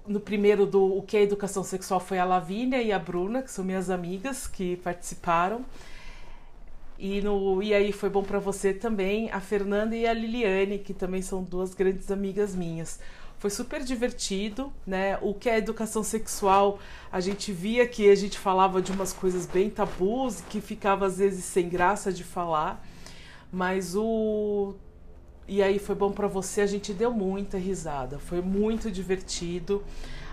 No 0.06 0.20
primeiro 0.20 0.66
do 0.66 0.98
o 0.98 1.02
que 1.02 1.16
é 1.16 1.22
educação 1.22 1.64
sexual 1.64 2.00
foi 2.00 2.18
a 2.18 2.24
Lavínia 2.24 2.82
e 2.82 2.92
a 2.92 2.98
Bruna, 2.98 3.40
que 3.42 3.50
são 3.50 3.64
minhas 3.64 3.88
amigas 3.88 4.46
que 4.46 4.76
participaram. 4.76 5.64
E 6.98 7.20
no 7.22 7.62
E 7.62 7.72
aí 7.74 7.92
foi 7.92 8.08
bom 8.10 8.22
para 8.22 8.38
você 8.38 8.72
também, 8.72 9.30
a 9.30 9.40
Fernanda 9.40 9.96
e 9.96 10.06
a 10.06 10.12
Liliane, 10.12 10.78
que 10.78 10.92
também 10.92 11.22
são 11.22 11.42
duas 11.42 11.74
grandes 11.74 12.10
amigas 12.10 12.54
minhas. 12.54 13.00
Foi 13.44 13.50
super 13.50 13.84
divertido, 13.84 14.72
né? 14.86 15.18
O 15.20 15.34
que 15.34 15.50
é 15.50 15.58
educação 15.58 16.02
sexual, 16.02 16.78
a 17.12 17.20
gente 17.20 17.52
via 17.52 17.86
que 17.86 18.08
a 18.08 18.14
gente 18.14 18.38
falava 18.38 18.80
de 18.80 18.90
umas 18.90 19.12
coisas 19.12 19.44
bem 19.44 19.68
tabus, 19.68 20.40
que 20.48 20.62
ficava 20.62 21.04
às 21.04 21.18
vezes 21.18 21.44
sem 21.44 21.68
graça 21.68 22.10
de 22.10 22.24
falar, 22.24 22.82
mas 23.52 23.94
o 23.94 24.74
e 25.46 25.62
aí 25.62 25.78
foi 25.78 25.94
bom 25.94 26.10
para 26.10 26.26
você, 26.26 26.62
a 26.62 26.66
gente 26.66 26.94
deu 26.94 27.12
muita 27.12 27.58
risada, 27.58 28.18
foi 28.18 28.40
muito 28.40 28.90
divertido. 28.90 29.84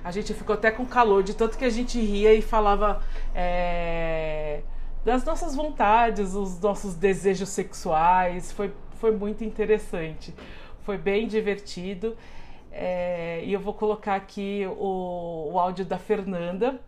A 0.02 0.10
gente 0.10 0.34
ficou 0.34 0.54
até 0.54 0.71
com 0.71 0.86
calor 0.86 1.21
de 1.21 1.34
tanto 1.34 1.58
que 1.58 1.65
a 1.65 1.69
gente 1.69 2.00
ria 2.00 2.34
e 2.34 2.41
falava 2.41 3.04
é, 3.36 4.62
das 5.04 5.26
nossas 5.26 5.54
vontades, 5.54 6.34
os 6.34 6.58
nossos 6.62 6.95
desejos 6.95 7.50
sexuais. 7.50 8.54
Foi, 8.54 8.71
foi 9.02 9.12
muito 9.12 9.43
interessante, 9.43 10.34
foi 10.86 10.97
bem 10.97 11.28
divertido. 11.28 12.15
É, 12.71 13.43
e 13.43 13.51
eu 13.51 13.60
vou 13.60 13.73
colocar 13.73 14.15
aqui 14.15 14.65
o, 14.77 15.51
o 15.53 15.60
áudio 15.60 15.86
da 15.86 15.97
Fernanda, 15.97 16.79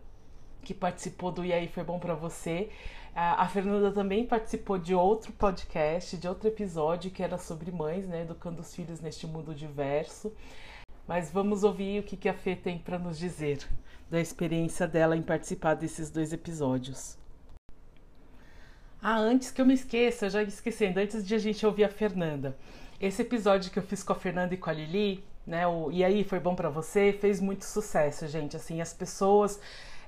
que 0.61 0.73
participou 0.73 1.31
do 1.31 1.43
E 1.43 1.51
aí 1.51 1.67
foi 1.67 1.83
bom 1.83 1.99
para 1.99 2.15
você. 2.15 2.69
A, 3.15 3.47
Fernanda 3.47 3.91
também 3.91 4.25
participou 4.25 4.79
de 4.79 4.95
outro 4.95 5.31
podcast, 5.33 6.17
de 6.17 6.27
outro 6.27 6.47
episódio 6.47 7.11
que 7.11 7.21
era 7.21 7.37
sobre 7.37 7.71
mães, 7.71 8.07
né, 8.07 8.23
educando 8.23 8.61
os 8.61 8.73
filhos 8.73 8.99
neste 8.99 9.27
mundo 9.27 9.53
diverso. 9.53 10.33
Mas 11.07 11.31
vamos 11.31 11.63
ouvir 11.63 11.99
o 11.99 12.03
que, 12.03 12.17
que 12.17 12.27
a 12.27 12.33
Fê 12.33 12.55
tem 12.55 12.79
para 12.79 12.97
nos 12.97 13.19
dizer 13.19 13.59
da 14.09 14.19
experiência 14.19 14.87
dela 14.87 15.15
em 15.15 15.21
participar 15.21 15.75
desses 15.75 16.09
dois 16.09 16.33
episódios. 16.33 17.17
Ah, 19.01 19.17
antes 19.17 19.51
que 19.51 19.61
eu 19.61 19.65
me 19.65 19.73
esqueça, 19.73 20.29
já 20.29 20.41
esquecendo, 20.41 20.99
antes 20.99 21.25
de 21.25 21.35
a 21.35 21.37
gente 21.37 21.65
ouvir 21.65 21.83
a 21.83 21.89
Fernanda. 21.89 22.57
Esse 22.99 23.21
episódio 23.21 23.69
que 23.69 23.77
eu 23.77 23.83
fiz 23.83 24.01
com 24.01 24.13
a 24.13 24.15
Fernanda 24.15 24.53
e 24.53 24.57
com 24.57 24.69
a 24.69 24.73
Lili, 24.73 25.23
né? 25.45 25.67
O, 25.67 25.91
e 25.91 26.03
aí 26.03 26.23
foi 26.23 26.39
bom 26.39 26.55
para 26.55 26.69
você, 26.69 27.13
fez 27.13 27.39
muito 27.39 27.65
sucesso, 27.65 28.27
gente. 28.27 28.55
Assim, 28.55 28.81
as 28.81 28.93
pessoas 28.93 29.59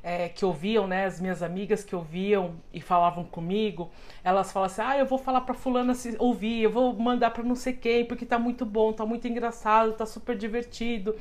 é, 0.06 0.30
que 0.30 0.46
ouviam, 0.46 0.86
né? 0.86 1.06
As 1.06 1.20
minhas 1.20 1.42
amigas 1.42 1.84
que 1.84 1.96
ouviam 1.96 2.56
e 2.72 2.80
falavam 2.80 3.24
comigo, 3.24 3.90
elas 4.24 4.52
falam 4.52 4.68
assim: 4.68 4.82
ah, 4.84 4.98
eu 4.98 5.06
vou 5.06 5.18
falar 5.18 5.42
para 5.42 5.56
fulana 5.56 5.96
se 5.96 6.16
ouvir, 6.20 6.62
eu 6.62 6.72
vou 6.72 6.94
mandar 6.94 7.32
para 7.32 7.44
não 7.44 7.56
sei 7.56 7.74
quem, 7.74 8.06
porque 8.06 8.26
tá 8.26 8.38
muito 8.38 8.66
bom, 8.66 8.94
tá 8.94 9.06
muito 9.06 9.28
engraçado, 9.28 9.94
tá 9.94 10.06
super 10.06 10.38
divertido. 10.38 11.16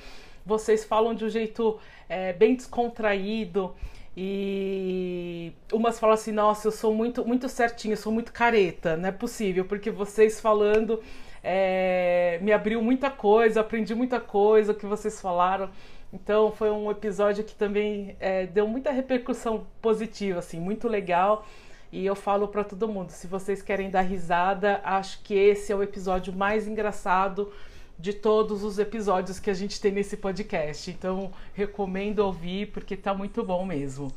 Vocês 0.45 0.85
falam 0.85 1.15
de 1.15 1.25
um 1.25 1.29
jeito 1.31 1.79
é, 2.09 2.33
bem 2.35 2.55
descontraído. 2.55 3.75
E 4.17 5.53
umas 5.73 5.99
falam 5.99 6.15
assim: 6.15 6.31
nossa, 6.33 6.69
eu 6.69 6.73
sou 6.73 6.95
muito, 6.95 7.25
muito 7.25 7.49
certinha, 7.49 7.95
eu 7.95 7.99
sou 7.99 8.13
muito 8.13 8.33
careta, 8.33 8.97
não 8.97 9.09
é 9.09 9.13
possível, 9.13 9.65
porque 9.65 9.91
vocês 9.91 10.41
falando 10.41 11.03
é, 11.45 12.39
me 12.41 12.53
abriu 12.53 12.83
muita 12.83 13.11
coisa, 13.11 13.61
aprendi 13.61 13.95
muita 13.95 14.19
coisa 14.19 14.73
que 14.73 14.87
vocês 14.87 15.21
falaram. 15.21 15.69
Então 16.11 16.51
foi 16.51 16.71
um 16.71 16.91
episódio 16.91 17.45
que 17.45 17.55
também 17.55 18.17
é, 18.19 18.47
deu 18.47 18.67
muita 18.67 18.91
repercussão 18.91 19.67
positiva, 19.83 20.39
assim, 20.39 20.59
muito 20.59 20.89
legal. 20.89 21.47
E 21.93 22.07
eu 22.07 22.17
falo 22.17 22.49
para 22.49 22.65
todo 22.65 22.89
mundo, 22.89 23.11
se 23.11 23.27
vocês 23.27 23.61
querem 23.63 23.91
dar 23.91 24.01
risada, 24.01 24.81
acho 24.83 25.23
que 25.23 25.35
esse 25.35 25.71
é 25.71 25.77
o 25.77 25.83
episódio 25.83 26.33
mais 26.33 26.67
engraçado 26.67 27.53
de 27.99 28.13
todos 28.13 28.65
os 28.65 28.79
episódios 28.79 29.39
que 29.39 29.51
a 29.51 29.55
gente 29.55 29.81
tem 29.81 29.93
nesse 29.93 30.17
podcast. 30.17 30.91
Então 30.91 31.31
recomendo 31.53 32.21
ouvir 32.21 32.73
porque 32.73 32.97
tá 32.97 33.13
muito 33.13 33.45
bom 33.45 33.65
mesmo. 33.67 34.11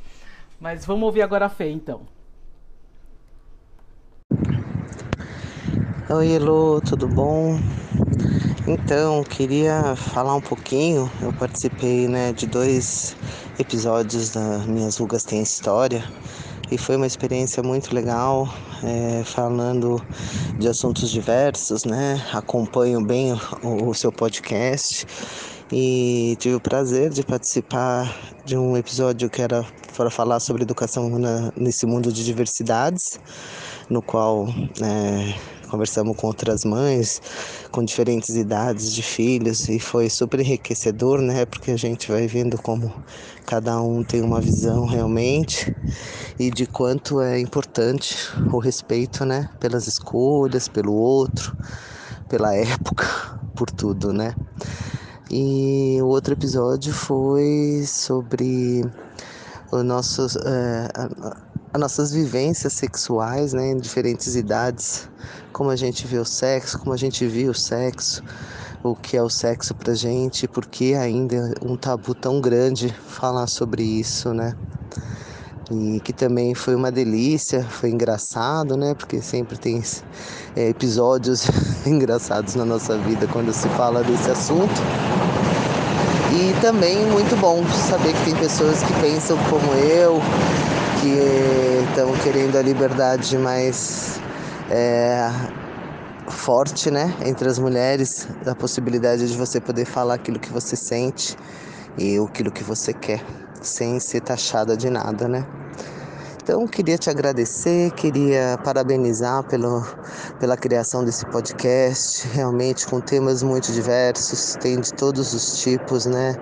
Mas 0.59 0.85
vamos 0.85 1.03
ouvir 1.03 1.21
agora 1.21 1.45
a 1.45 1.49
Fê, 1.49 1.69
então. 1.69 2.16
Oi, 6.09 6.35
Elo, 6.35 6.79
tudo 6.79 7.05
bom? 7.05 7.59
Então, 8.65 9.25
queria 9.25 9.93
falar 9.97 10.35
um 10.35 10.41
pouquinho. 10.41 11.11
Eu 11.21 11.33
participei 11.33 12.07
né, 12.07 12.31
de 12.31 12.47
dois 12.47 13.13
episódios 13.59 14.29
da 14.29 14.59
Minhas 14.59 14.95
Rugas 14.95 15.25
Tem 15.25 15.41
História 15.41 16.01
e 16.71 16.77
foi 16.77 16.95
uma 16.95 17.05
experiência 17.05 17.61
muito 17.61 17.93
legal, 17.93 18.47
é, 18.85 19.21
falando 19.25 20.01
de 20.57 20.69
assuntos 20.69 21.11
diversos, 21.11 21.83
né? 21.83 22.25
Acompanho 22.31 23.03
bem 23.03 23.33
o, 23.61 23.89
o 23.89 23.93
seu 23.93 24.09
podcast 24.09 25.05
e 25.69 26.37
tive 26.39 26.55
o 26.55 26.61
prazer 26.61 27.09
de 27.09 27.21
participar 27.21 28.15
de 28.45 28.57
um 28.57 28.77
episódio 28.77 29.29
que 29.29 29.41
era 29.41 29.65
para 29.97 30.09
falar 30.09 30.39
sobre 30.39 30.63
educação 30.63 31.09
na, 31.19 31.51
nesse 31.57 31.85
mundo 31.85 32.13
de 32.13 32.23
diversidades, 32.23 33.19
no 33.89 34.01
qual 34.01 34.47
é, 34.81 35.56
conversamos 35.67 36.15
com 36.17 36.27
outras 36.27 36.65
mães 36.65 37.21
com 37.71 37.83
diferentes 37.83 38.35
idades 38.35 38.93
de 38.93 39.01
filhos 39.03 39.67
e 39.69 39.79
foi 39.79 40.09
super 40.09 40.39
enriquecedor, 40.39 41.21
né? 41.21 41.45
Porque 41.45 41.71
a 41.71 41.77
gente 41.77 42.11
vai 42.11 42.27
vendo 42.27 42.57
como 42.61 42.93
cada 43.45 43.81
um 43.81 44.03
tem 44.03 44.21
uma 44.21 44.41
visão 44.41 44.85
realmente 44.85 45.75
e 46.39 46.49
de 46.49 46.65
quanto 46.65 47.21
é 47.21 47.39
importante 47.39 48.15
o 48.51 48.59
respeito, 48.59 49.25
né? 49.25 49.49
Pelas 49.59 49.87
escolhas, 49.87 50.67
pelo 50.67 50.93
outro, 50.93 51.55
pela 52.29 52.55
época, 52.55 53.05
por 53.55 53.69
tudo, 53.69 54.13
né? 54.13 54.35
E 55.29 55.97
o 56.01 56.05
outro 56.05 56.33
episódio 56.33 56.93
foi 56.93 57.83
sobre 57.85 58.81
os 59.71 59.83
nossos, 59.83 60.37
é, 60.37 60.87
as 61.73 61.79
nossas 61.79 62.11
vivências 62.11 62.73
sexuais, 62.73 63.51
né, 63.51 63.71
em 63.71 63.77
diferentes 63.77 64.35
idades, 64.35 65.09
como 65.57 65.71
a 65.71 65.75
gente 65.75 66.05
vê 66.05 66.19
o 66.19 66.25
sexo, 66.25 66.77
como 66.77 66.93
a 66.93 66.97
gente 66.97 67.25
viu 67.25 67.49
o 67.49 67.55
sexo, 67.55 68.23
o 68.83 68.95
que 68.95 69.17
é 69.17 69.23
o 69.23 69.29
sexo 69.29 69.73
pra 69.73 69.95
gente, 69.95 70.47
porque 70.47 70.93
ainda 70.93 71.35
é 71.35 71.65
um 71.65 71.75
tabu 71.75 72.13
tão 72.13 72.39
grande 72.39 72.93
falar 73.07 73.47
sobre 73.47 73.81
isso, 73.81 74.35
né? 74.35 74.53
E 75.71 75.99
que 76.01 76.13
também 76.13 76.53
foi 76.53 76.75
uma 76.75 76.91
delícia, 76.91 77.63
foi 77.63 77.89
engraçado, 77.89 78.77
né? 78.77 78.93
Porque 78.93 79.19
sempre 79.19 79.57
tem 79.57 79.81
é, 80.55 80.69
episódios 80.69 81.47
engraçados 81.87 82.53
na 82.53 82.63
nossa 82.63 82.95
vida 82.99 83.27
quando 83.33 83.51
se 83.51 83.67
fala 83.69 84.03
desse 84.03 84.29
assunto. 84.29 84.79
E 86.33 86.53
também 86.61 87.03
muito 87.07 87.35
bom 87.37 87.65
saber 87.89 88.13
que 88.13 88.25
tem 88.25 88.35
pessoas 88.35 88.83
que 88.83 88.93
pensam 89.01 89.35
como 89.49 89.73
eu, 89.73 90.21
que 91.01 91.89
estão 91.89 92.15
querendo 92.23 92.57
a 92.57 92.61
liberdade 92.61 93.35
mais 93.39 94.21
é, 94.69 95.29
forte, 96.29 96.91
né, 96.91 97.15
entre 97.25 97.47
as 97.47 97.57
mulheres, 97.57 98.27
a 98.45 98.55
possibilidade 98.55 99.27
de 99.27 99.37
você 99.37 99.59
poder 99.59 99.85
falar 99.85 100.15
aquilo 100.15 100.39
que 100.39 100.51
você 100.51 100.75
sente 100.75 101.37
e 101.97 102.17
aquilo 102.17 102.51
que 102.51 102.63
você 102.63 102.93
quer, 102.93 103.23
sem 103.61 103.99
ser 103.99 104.21
taxada 104.21 104.75
de 104.75 104.89
nada, 104.89 105.27
né? 105.27 105.45
Então, 106.47 106.65
queria 106.65 106.97
te 106.97 107.09
agradecer, 107.09 107.91
queria 107.91 108.57
parabenizar 108.63 109.43
pelo, 109.43 109.85
pela 110.39 110.55
criação 110.55 111.03
desse 111.03 111.25
podcast, 111.25 112.25
realmente 112.29 112.87
com 112.87 113.01
temas 113.01 113.43
muito 113.43 113.69
diversos, 113.73 114.55
tem 114.55 114.79
de 114.79 114.93
todos 114.93 115.33
os 115.33 115.61
tipos, 115.61 116.05
né? 116.05 116.37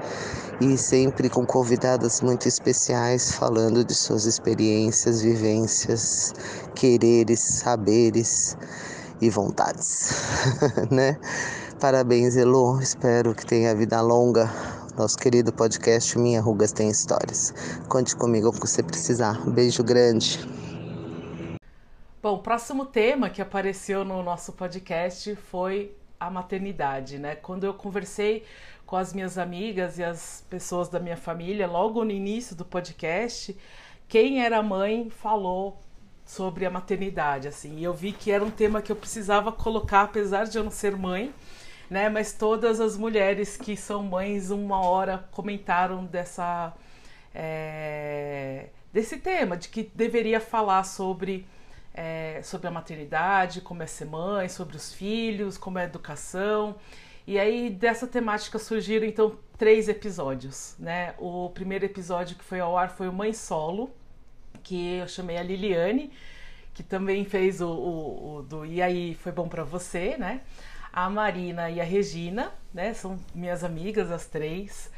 E 0.62 0.78
sempre 0.78 1.30
com 1.30 1.46
convidadas 1.46 2.22
muito 2.22 2.48
especiais 2.48 3.34
falando 3.34 3.84
de 3.84 3.94
suas 3.94 4.26
experiências, 4.26 5.22
vivências, 5.22 6.34
quereres, 6.76 7.40
saberes 7.40 8.58
e 9.22 9.30
vontades, 9.30 10.12
né? 10.92 11.18
Parabéns, 11.80 12.38
Elo. 12.38 12.80
Espero 12.80 13.36
que 13.36 13.46
tenha 13.46 13.76
vida 13.76 14.02
longa 14.02 14.50
nosso 14.98 15.18
querido 15.18 15.52
podcast 15.52 16.18
Minha 16.18 16.42
Rugas 16.42 16.72
Tem 16.72 16.90
Histórias. 16.90 17.54
Conte 17.90 18.16
comigo 18.16 18.48
o 18.48 18.54
que 18.54 18.62
você 18.62 18.82
precisar. 18.82 19.46
Beijo 19.50 19.84
grande. 19.84 20.40
Bom, 22.24 22.36
o 22.36 22.40
próximo 22.40 22.86
tema 22.86 23.30
que 23.30 23.42
apareceu 23.42 24.06
no 24.06 24.24
nosso 24.24 24.54
podcast 24.54 25.36
foi 25.36 25.96
a 26.18 26.30
maternidade, 26.30 27.20
né? 27.20 27.36
Quando 27.36 27.66
eu 27.66 27.74
conversei 27.74 28.44
com 28.86 28.96
as 28.96 29.14
minhas 29.14 29.38
amigas 29.38 29.98
e 29.98 30.04
as 30.04 30.46
pessoas 30.50 30.88
da 30.90 31.00
minha 31.00 31.18
família, 31.18 31.68
logo 31.68 32.04
no 32.04 32.12
início 32.12 32.56
do 32.56 32.64
podcast, 32.64 33.58
quem 34.08 34.44
era 34.44 34.62
mãe 34.62 35.10
falou 35.10 35.82
sobre 36.26 36.66
a 36.66 36.70
maternidade, 36.72 37.48
assim. 37.48 37.78
E 37.78 37.84
eu 37.84 37.94
vi 37.94 38.12
que 38.12 38.32
era 38.32 38.44
um 38.44 38.52
tema 38.52 38.82
que 38.82 38.92
eu 38.92 38.96
precisava 38.96 39.52
colocar, 39.52 40.04
apesar 40.04 40.46
de 40.46 40.58
eu 40.58 40.64
não 40.64 40.72
ser 40.72 40.96
mãe, 40.96 41.34
né? 41.90 42.10
Mas 42.10 42.34
todas 42.34 42.80
as 42.80 42.98
mulheres 42.98 43.58
que 43.58 43.76
são 43.78 44.04
mães, 44.04 44.50
uma 44.50 44.82
hora 44.82 45.28
comentaram 45.32 46.06
dessa 46.06 46.74
é, 47.34 48.70
desse 48.94 49.18
tema, 49.18 49.58
de 49.58 49.70
que 49.70 49.92
deveria 49.94 50.40
falar 50.40 50.84
sobre 50.84 51.46
é, 51.94 52.42
sobre 52.44 52.68
a 52.68 52.72
maternidade, 52.72 53.62
como 53.62 53.82
é 53.84 53.88
ser 53.88 54.06
mãe, 54.06 54.50
sobre 54.50 54.76
os 54.76 54.94
filhos, 54.94 55.58
como 55.58 55.80
é 55.80 55.84
a 55.84 55.86
educação. 55.86 56.76
E 57.28 57.40
aí 57.40 57.70
dessa 57.70 58.06
temática 58.06 58.60
surgiram 58.60 59.06
então 59.06 59.38
três 59.58 59.88
episódios, 59.90 60.76
né? 60.78 61.16
O 61.18 61.50
primeiro 61.50 61.86
episódio 61.86 62.36
que 62.36 62.44
foi 62.44 62.60
ao 62.60 62.78
ar 62.78 62.90
foi 62.90 63.08
o 63.08 63.14
Mãe 63.14 63.34
Solo, 63.34 63.90
que 64.62 64.98
eu 64.98 65.08
chamei 65.08 65.38
a 65.38 65.44
Liliane, 65.44 66.12
que 66.74 66.84
também 66.84 67.26
fez 67.26 67.62
o, 67.62 67.70
o, 67.70 68.36
o 68.38 68.42
do 68.44 68.66
E 68.66 68.82
aí 68.82 69.16
foi 69.16 69.32
bom 69.32 69.48
para 69.48 69.64
você, 69.64 70.18
né? 70.18 70.42
A 70.94 71.10
Marina 71.10 71.70
e 71.70 71.82
a 71.82 71.84
Regina, 71.84 72.54
né? 72.74 72.94
São 72.94 73.20
minhas 73.34 73.64
amigas 73.64 74.12
as 74.12 74.28
três. 74.28 74.92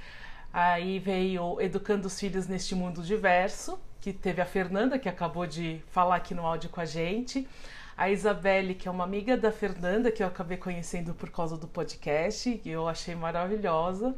Aí 0.52 1.00
veio 1.00 1.62
Educando 1.62 2.08
os 2.08 2.20
Filhos 2.20 2.48
neste 2.48 2.76
Mundo 2.76 3.02
Diverso, 3.04 3.80
que 4.02 4.12
teve 4.12 4.42
a 4.42 4.46
Fernanda, 4.46 5.00
que 5.00 5.08
acabou 5.08 5.46
de 5.46 5.82
falar 5.92 6.16
aqui 6.16 6.34
no 6.34 6.46
áudio 6.46 6.70
com 6.70 6.82
a 6.82 6.86
gente. 6.86 7.48
A 7.98 8.12
Isabelle, 8.12 8.76
que 8.76 8.88
é 8.88 8.92
uma 8.92 9.04
amiga 9.04 9.36
da 9.36 9.52
Fernanda, 9.52 10.12
que 10.12 10.22
eu 10.22 10.28
acabei 10.28 10.58
conhecendo 10.58 11.16
por 11.16 11.32
causa 11.32 11.58
do 11.58 11.68
podcast, 11.68 12.60
que 12.60 12.70
eu 12.70 12.88
achei 12.88 13.16
maravilhosa. 13.16 14.16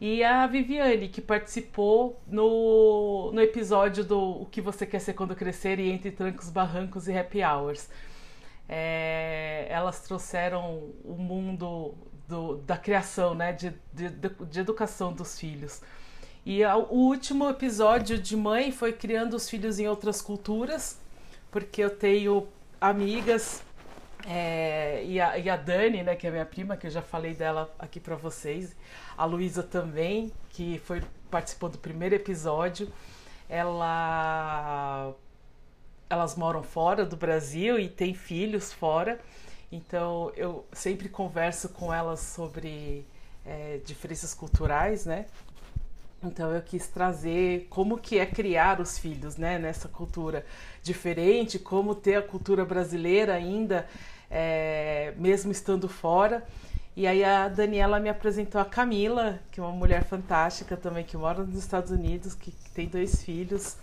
E 0.00 0.24
a 0.24 0.46
Viviane, 0.46 1.08
que 1.08 1.20
participou 1.22 2.20
no, 2.26 3.30
no 3.32 3.40
episódio 3.40 4.04
do 4.04 4.42
O 4.42 4.46
que 4.46 4.60
você 4.60 4.84
quer 4.84 4.98
ser 4.98 5.14
quando 5.14 5.36
crescer 5.36 5.78
e 5.78 5.90
Entre 5.90 6.10
Trancos, 6.10 6.50
Barrancos 6.50 7.06
e 7.08 7.16
Happy 7.16 7.42
Hours. 7.42 7.88
É, 8.68 9.66
elas 9.70 10.00
trouxeram 10.00 10.90
o 11.04 11.14
mundo 11.16 11.94
do, 12.28 12.56
da 12.58 12.76
criação, 12.76 13.34
né, 13.34 13.52
de, 13.52 13.72
de, 13.92 14.10
de 14.10 14.60
educação 14.60 15.12
dos 15.12 15.38
filhos. 15.38 15.80
E 16.44 16.64
o 16.64 16.88
último 16.90 17.48
episódio 17.48 18.18
de 18.18 18.36
mãe 18.36 18.70
foi 18.72 18.92
criando 18.92 19.34
os 19.34 19.48
filhos 19.48 19.78
em 19.78 19.88
outras 19.88 20.20
culturas, 20.20 21.00
porque 21.50 21.82
eu 21.82 21.90
tenho 21.90 22.48
amigas 22.80 23.62
é, 24.26 25.04
e, 25.04 25.20
a, 25.20 25.38
e, 25.38 25.48
a, 25.48 25.56
Dani, 25.56 26.02
né, 26.02 26.16
que 26.16 26.26
é 26.26 26.30
minha 26.30 26.44
prima, 26.44 26.76
que 26.76 26.86
eu 26.86 26.90
já 26.90 27.02
falei 27.02 27.34
dela 27.34 27.72
aqui 27.78 28.00
para 28.00 28.16
vocês, 28.16 28.74
a 29.16 29.24
Luísa 29.24 29.62
também, 29.62 30.32
que 30.50 30.78
foi 30.84 31.02
participou 31.30 31.68
do 31.68 31.78
primeiro 31.78 32.14
episódio. 32.14 32.92
Ela, 33.48 35.14
elas 36.10 36.34
moram 36.36 36.62
fora 36.62 37.04
do 37.04 37.16
Brasil 37.16 37.78
e 37.78 37.88
têm 37.88 38.14
filhos 38.14 38.72
fora, 38.72 39.20
então 39.70 40.32
eu 40.36 40.66
sempre 40.72 41.08
converso 41.08 41.68
com 41.68 41.94
elas 41.94 42.20
sobre 42.20 43.06
é, 43.44 43.78
diferenças 43.84 44.34
culturais, 44.34 45.06
né? 45.06 45.26
Então 46.26 46.52
eu 46.52 46.62
quis 46.62 46.88
trazer 46.88 47.66
como 47.70 47.98
que 47.98 48.18
é 48.18 48.26
criar 48.26 48.80
os 48.80 48.98
filhos, 48.98 49.36
né, 49.36 49.58
nessa 49.58 49.88
cultura 49.88 50.44
diferente, 50.82 51.58
como 51.58 51.94
ter 51.94 52.16
a 52.16 52.22
cultura 52.22 52.64
brasileira 52.64 53.34
ainda, 53.34 53.86
é, 54.30 55.12
mesmo 55.16 55.52
estando 55.52 55.88
fora. 55.88 56.46
E 56.96 57.06
aí 57.06 57.22
a 57.22 57.46
Daniela 57.48 58.00
me 58.00 58.08
apresentou 58.08 58.58
a 58.58 58.64
Camila, 58.64 59.38
que 59.52 59.60
é 59.60 59.62
uma 59.62 59.72
mulher 59.72 60.02
fantástica 60.04 60.78
também, 60.78 61.04
que 61.04 61.14
mora 61.14 61.44
nos 61.44 61.58
Estados 61.58 61.90
Unidos, 61.90 62.34
que, 62.34 62.50
tem 62.74 62.88
dois 62.88 63.22
filhos. 63.22 63.76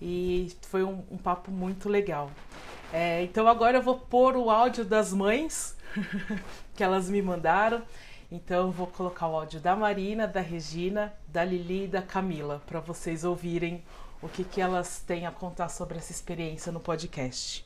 E 0.00 0.52
foi 0.62 0.84
um, 0.84 1.02
um 1.10 1.16
papo 1.16 1.50
muito 1.50 1.88
legal. 1.88 2.30
É, 2.92 3.22
então 3.22 3.48
agora 3.48 3.78
eu 3.78 3.82
vou 3.82 3.96
pôr 3.98 4.36
o 4.36 4.50
áudio 4.50 4.84
das 4.84 5.14
mães 5.14 5.74
que 6.76 6.84
elas 6.84 7.08
me 7.08 7.22
mandaram. 7.22 7.82
Então 8.34 8.70
vou 8.70 8.86
colocar 8.86 9.28
o 9.28 9.36
áudio 9.36 9.60
da 9.60 9.76
Marina, 9.76 10.26
da 10.26 10.40
Regina, 10.40 11.12
da 11.28 11.44
Lili 11.44 11.84
e 11.84 11.86
da 11.86 12.00
Camila 12.00 12.62
para 12.66 12.80
vocês 12.80 13.24
ouvirem 13.24 13.84
o 14.22 14.28
que, 14.28 14.42
que 14.42 14.58
elas 14.58 15.02
têm 15.06 15.26
a 15.26 15.30
contar 15.30 15.68
sobre 15.68 15.98
essa 15.98 16.12
experiência 16.12 16.72
no 16.72 16.80
podcast. 16.80 17.62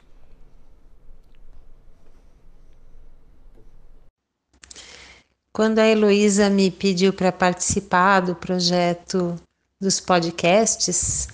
Quando 5.52 5.78
a 5.78 5.86
Heloísa 5.86 6.50
me 6.50 6.68
pediu 6.68 7.12
para 7.12 7.30
participar 7.30 8.18
do 8.18 8.34
projeto 8.34 9.36
dos 9.80 10.00
podcasts, 10.00 11.28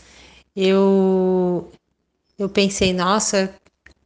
eu, 0.55 1.73
eu 2.39 2.51
pensei, 2.51 2.93
nossa, 2.93 3.55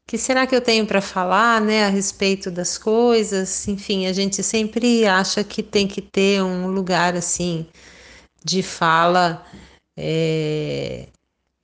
que 0.06 0.16
será 0.16 0.46
que 0.46 0.54
eu 0.54 0.60
tenho 0.60 0.86
para 0.86 1.00
falar, 1.00 1.60
né, 1.60 1.84
a 1.84 1.88
respeito 1.88 2.50
das 2.50 2.78
coisas? 2.78 3.66
Enfim, 3.66 4.06
a 4.06 4.12
gente 4.12 4.42
sempre 4.42 5.04
acha 5.04 5.42
que 5.42 5.62
tem 5.62 5.88
que 5.88 6.00
ter 6.00 6.42
um 6.42 6.68
lugar 6.68 7.16
assim 7.16 7.66
de 8.44 8.62
fala 8.62 9.44
é, 9.96 11.08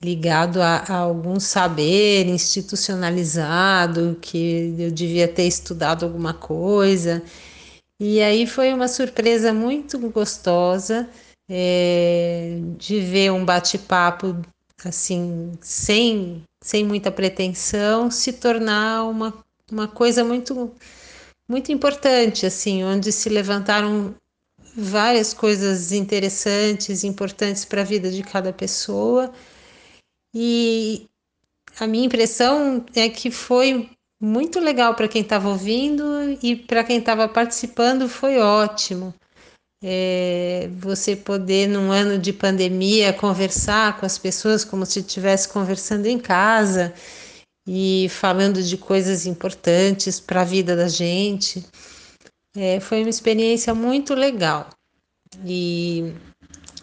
ligado 0.02 0.60
a, 0.60 0.78
a, 0.78 0.96
algum 0.96 1.38
saber 1.38 2.26
institucionalizado, 2.26 4.18
que 4.20 4.74
eu 4.78 4.90
devia 4.90 5.28
ter 5.28 5.46
estudado 5.46 6.04
alguma 6.04 6.34
coisa. 6.34 7.22
E 8.00 8.20
aí 8.20 8.46
foi 8.46 8.74
uma 8.74 8.88
surpresa 8.88 9.54
muito 9.54 9.98
gostosa 10.10 11.08
é, 11.48 12.58
de 12.76 13.00
ver 13.00 13.30
um 13.30 13.44
bate-papo 13.44 14.36
assim, 14.84 15.52
sem 15.60 16.42
sem 16.62 16.84
muita 16.84 17.10
pretensão, 17.10 18.10
se 18.10 18.32
tornar 18.32 19.04
uma, 19.04 19.34
uma 19.70 19.88
coisa 19.88 20.24
muito, 20.24 20.72
muito 21.48 21.72
importante, 21.72 22.46
assim, 22.46 22.84
onde 22.84 23.10
se 23.10 23.28
levantaram 23.28 24.14
várias 24.74 25.34
coisas 25.34 25.92
interessantes, 25.92 27.04
importantes 27.04 27.64
para 27.64 27.82
a 27.82 27.84
vida 27.84 28.10
de 28.10 28.22
cada 28.22 28.52
pessoa. 28.52 29.32
E 30.32 31.06
a 31.78 31.86
minha 31.86 32.06
impressão 32.06 32.86
é 32.94 33.08
que 33.08 33.30
foi 33.30 33.90
muito 34.20 34.60
legal 34.60 34.94
para 34.94 35.08
quem 35.08 35.22
estava 35.22 35.48
ouvindo 35.48 36.04
e 36.40 36.54
para 36.54 36.84
quem 36.84 36.98
estava 36.98 37.28
participando 37.28 38.08
foi 38.08 38.38
ótimo 38.38 39.12
é, 39.82 40.70
você 40.78 41.16
poder, 41.16 41.66
num 41.66 41.90
ano 41.90 42.18
de 42.18 42.32
pandemia, 42.32 43.12
conversar 43.12 43.98
com 43.98 44.06
as 44.06 44.16
pessoas 44.16 44.64
como 44.64 44.86
se 44.86 45.00
estivesse 45.00 45.48
conversando 45.48 46.06
em 46.06 46.18
casa 46.18 46.94
e 47.66 48.06
falando 48.10 48.62
de 48.62 48.76
coisas 48.76 49.26
importantes 49.26 50.20
para 50.20 50.42
a 50.42 50.44
vida 50.44 50.76
da 50.76 50.88
gente. 50.88 51.64
É, 52.56 52.78
foi 52.80 53.00
uma 53.00 53.10
experiência 53.10 53.74
muito 53.74 54.14
legal. 54.14 54.68
E 55.44 56.12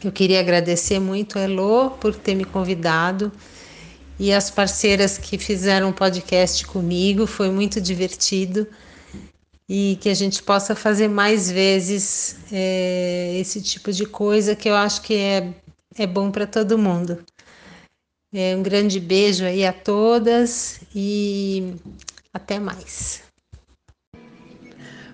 eu 0.04 0.12
queria 0.12 0.40
agradecer 0.40 1.00
muito 1.00 1.38
a 1.38 1.42
Elo 1.42 1.92
por 1.92 2.16
ter 2.16 2.36
me 2.36 2.44
convidado 2.44 3.32
e 4.20 4.34
as 4.34 4.52
parceiras 4.52 5.18
que 5.18 5.38
fizeram 5.38 5.90
o 5.90 5.94
podcast 5.94 6.66
comigo, 6.66 7.26
foi 7.26 7.50
muito 7.50 7.80
divertido 7.80 8.68
e 9.70 10.00
que 10.02 10.10
a 10.10 10.16
gente 10.16 10.42
possa 10.42 10.76
fazer 10.76 11.08
mais 11.08 11.52
vezes 11.52 12.38
é, 12.52 13.38
esse 13.40 13.62
tipo 13.62 13.92
de 13.92 14.04
coisa 14.08 14.56
que 14.56 14.68
eu 14.68 14.76
acho 14.76 15.04
que 15.04 15.14
é, 15.14 15.54
é 15.96 16.08
bom 16.08 16.32
para 16.32 16.48
todo 16.48 16.76
mundo. 16.76 17.24
É, 18.34 18.56
um 18.56 18.64
grande 18.64 19.00
beijo 19.00 19.46
aí 19.46 19.64
a 19.64 19.72
todas 19.72 20.82
e 20.94 21.76
até 22.34 22.60
mais. 22.60 23.22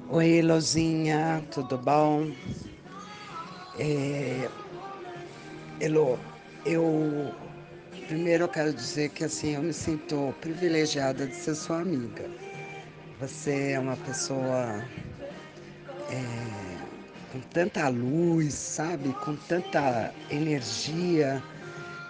Oi, 0.10 0.38
Elozinha, 0.38 1.44
tudo 1.52 1.78
bom? 1.78 2.32
É, 3.78 4.50
Elo, 5.82 6.18
eu 6.66 7.34
primeiro 8.08 8.46
eu 8.46 8.50
quero 8.50 8.72
dizer 8.72 9.10
que 9.10 9.26
assim 9.26 9.56
eu 9.56 9.64
me 9.64 9.74
sinto 9.74 10.34
privilegiada 10.40 11.28
de 11.28 11.36
ser 11.36 11.56
sua 11.56 11.82
amiga 11.82 12.30
você 13.20 13.72
é 13.72 13.80
uma 13.80 13.96
pessoa 13.98 14.84
é, 16.10 17.32
com 17.32 17.40
tanta 17.52 17.88
luz, 17.88 18.54
sabe? 18.54 19.14
Com 19.14 19.36
tanta 19.36 20.14
energia 20.30 21.42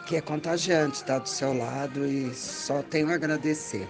que 0.07 0.15
é 0.15 0.21
contagiante 0.21 0.97
estar 0.97 1.19
do 1.19 1.29
seu 1.29 1.53
lado 1.53 2.05
e 2.05 2.33
só 2.33 2.81
tenho 2.83 3.09
a 3.09 3.15
agradecer. 3.15 3.87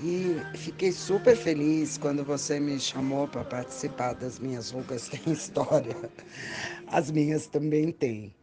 E 0.00 0.36
fiquei 0.56 0.90
super 0.90 1.36
feliz 1.36 1.96
quando 1.96 2.24
você 2.24 2.58
me 2.58 2.78
chamou 2.80 3.28
para 3.28 3.44
participar 3.44 4.14
das 4.14 4.38
minhas 4.40 4.70
rugas 4.70 5.06
tem 5.10 5.32
história. 5.32 5.96
As 6.88 7.10
minhas 7.10 7.46
também 7.46 7.92
têm. 7.92 8.34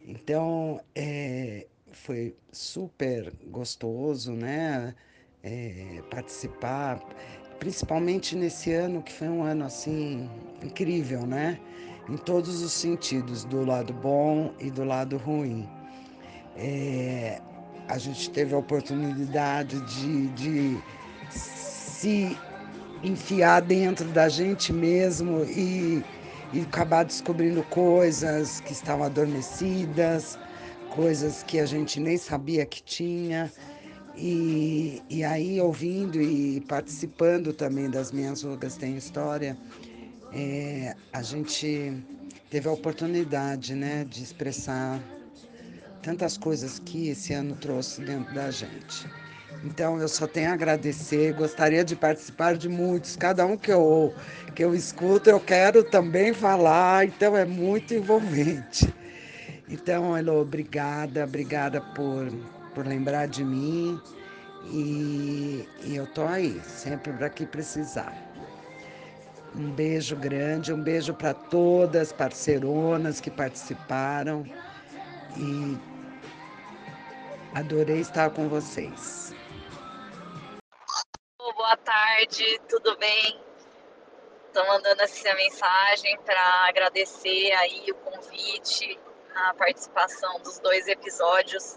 Então, 0.00 0.80
é, 0.94 1.66
foi 1.92 2.34
super 2.50 3.32
gostoso, 3.46 4.32
né? 4.32 4.94
É, 5.50 6.02
participar, 6.10 7.00
principalmente 7.58 8.36
nesse 8.36 8.70
ano 8.70 9.00
que 9.00 9.10
foi 9.10 9.30
um 9.30 9.42
ano 9.42 9.64
assim 9.64 10.28
incrível, 10.62 11.22
né? 11.26 11.58
Em 12.06 12.18
todos 12.18 12.60
os 12.60 12.70
sentidos, 12.70 13.44
do 13.44 13.64
lado 13.64 13.94
bom 13.94 14.52
e 14.60 14.70
do 14.70 14.84
lado 14.84 15.16
ruim. 15.16 15.66
É, 16.54 17.40
a 17.88 17.96
gente 17.96 18.28
teve 18.28 18.54
a 18.54 18.58
oportunidade 18.58 19.80
de, 19.86 20.26
de 20.32 20.78
se 21.30 22.36
enfiar 23.02 23.62
dentro 23.62 24.06
da 24.08 24.28
gente 24.28 24.70
mesmo 24.70 25.44
e, 25.44 26.04
e 26.52 26.60
acabar 26.60 27.06
descobrindo 27.06 27.62
coisas 27.62 28.60
que 28.60 28.72
estavam 28.74 29.06
adormecidas, 29.06 30.38
coisas 30.90 31.42
que 31.42 31.58
a 31.58 31.64
gente 31.64 31.98
nem 31.98 32.18
sabia 32.18 32.66
que 32.66 32.82
tinha. 32.82 33.50
E, 34.20 35.00
e 35.08 35.22
aí, 35.22 35.60
ouvindo 35.60 36.20
e 36.20 36.60
participando 36.62 37.52
também 37.52 37.88
das 37.88 38.10
minhas 38.10 38.42
rugas 38.42 38.76
tem 38.76 38.96
história, 38.96 39.56
é, 40.32 40.96
a 41.12 41.22
gente 41.22 41.92
teve 42.50 42.68
a 42.68 42.72
oportunidade 42.72 43.76
né, 43.76 44.04
de 44.04 44.22
expressar 44.22 45.00
tantas 46.02 46.36
coisas 46.36 46.80
que 46.80 47.08
esse 47.10 47.32
ano 47.32 47.54
trouxe 47.54 48.00
dentro 48.00 48.34
da 48.34 48.50
gente. 48.50 49.06
Então 49.64 50.00
eu 50.00 50.08
só 50.08 50.26
tenho 50.26 50.50
a 50.50 50.54
agradecer, 50.54 51.32
gostaria 51.34 51.84
de 51.84 51.94
participar 51.94 52.56
de 52.56 52.68
muitos, 52.68 53.14
cada 53.14 53.46
um 53.46 53.56
que 53.56 53.72
eu, 53.72 54.12
que 54.54 54.64
eu 54.64 54.74
escuto 54.74 55.30
eu 55.30 55.38
quero 55.38 55.84
também 55.84 56.32
falar, 56.32 57.06
então 57.06 57.36
é 57.36 57.44
muito 57.44 57.94
envolvente. 57.94 58.92
Então, 59.68 60.16
Elo, 60.16 60.40
obrigada, 60.40 61.24
obrigada 61.24 61.80
por, 61.80 62.32
por 62.78 62.86
lembrar 62.86 63.26
de 63.26 63.42
mim 63.42 64.00
e, 64.66 65.68
e 65.82 65.96
eu 65.96 66.06
tô 66.06 66.22
aí, 66.24 66.60
sempre 66.60 67.12
para 67.12 67.28
que 67.28 67.44
precisar. 67.44 68.16
Um 69.52 69.72
beijo 69.72 70.14
grande, 70.14 70.72
um 70.72 70.80
beijo 70.80 71.12
para 71.12 71.34
todas 71.34 72.12
parceironas 72.12 73.20
que 73.20 73.32
participaram 73.32 74.44
e 75.36 75.76
adorei 77.52 77.98
estar 77.98 78.30
com 78.30 78.48
vocês. 78.48 79.34
Boa 81.36 81.76
tarde, 81.78 82.60
tudo 82.68 82.96
bem? 82.98 83.42
Estou 84.46 84.64
mandando 84.68 85.02
essa 85.02 85.34
mensagem 85.34 86.16
para 86.24 86.68
agradecer 86.68 87.50
aí 87.54 87.90
o 87.90 87.94
convite, 87.96 88.96
a 89.34 89.54
participação 89.54 90.38
dos 90.42 90.60
dois 90.60 90.86
episódios 90.86 91.76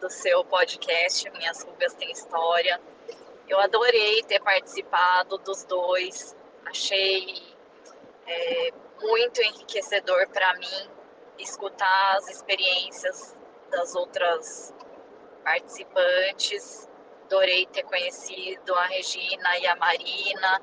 do 0.00 0.08
seu 0.08 0.42
podcast 0.46 1.28
Minhas 1.30 1.62
Rugas 1.62 1.92
Tem 1.92 2.10
História. 2.10 2.80
Eu 3.46 3.60
adorei 3.60 4.22
ter 4.22 4.40
participado 4.40 5.36
dos 5.38 5.62
dois, 5.64 6.34
achei 6.64 7.42
é, 8.26 8.72
muito 8.98 9.42
enriquecedor 9.42 10.26
para 10.30 10.54
mim 10.54 10.90
escutar 11.38 12.16
as 12.16 12.28
experiências 12.28 13.36
das 13.70 13.94
outras 13.94 14.74
participantes. 15.44 16.88
Adorei 17.26 17.66
ter 17.66 17.82
conhecido 17.82 18.74
a 18.74 18.86
Regina 18.86 19.58
e 19.58 19.66
a 19.66 19.76
Marina 19.76 20.62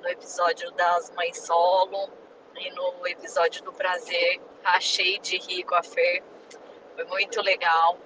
no 0.00 0.08
episódio 0.08 0.70
das 0.72 1.10
Mães 1.10 1.38
Solo 1.40 2.10
e 2.56 2.70
no 2.70 3.06
episódio 3.06 3.62
do 3.64 3.72
Prazer. 3.72 4.40
Achei 4.64 5.18
de 5.18 5.36
rir 5.36 5.64
com 5.64 5.74
a 5.74 5.82
Fer. 5.82 6.22
Foi 6.94 7.04
muito 7.04 7.42
legal. 7.42 7.98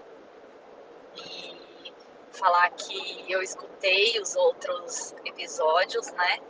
E 1.16 1.92
falar 2.32 2.70
que 2.70 3.30
eu 3.30 3.42
escutei 3.42 4.18
os 4.20 4.34
outros 4.36 5.12
episódios, 5.24 6.10
né? 6.12 6.40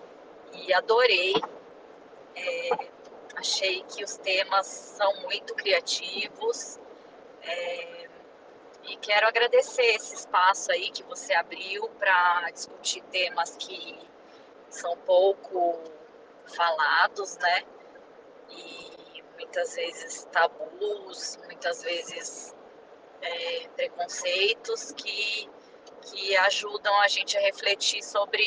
E 0.52 0.72
adorei. 0.72 1.34
É, 2.34 2.70
achei 3.36 3.82
que 3.84 4.02
os 4.02 4.16
temas 4.16 4.66
são 4.66 5.22
muito 5.22 5.54
criativos. 5.54 6.78
É, 7.42 8.08
e 8.84 8.96
quero 8.96 9.26
agradecer 9.26 9.94
esse 9.94 10.14
espaço 10.14 10.72
aí 10.72 10.90
que 10.90 11.02
você 11.04 11.34
abriu 11.34 11.88
para 11.98 12.50
discutir 12.50 13.02
temas 13.04 13.56
que 13.56 13.98
são 14.68 14.96
pouco 14.98 15.80
falados, 16.46 17.36
né? 17.38 17.64
E 18.50 19.22
muitas 19.36 19.74
vezes 19.74 20.24
tabus, 20.32 21.38
muitas 21.44 21.82
vezes 21.82 22.54
é, 23.22 23.68
preconceitos 23.76 24.92
que, 24.92 25.48
que 26.02 26.36
ajudam 26.36 26.94
a 27.00 27.08
gente 27.08 27.36
a 27.38 27.40
refletir 27.40 28.02
sobre, 28.02 28.44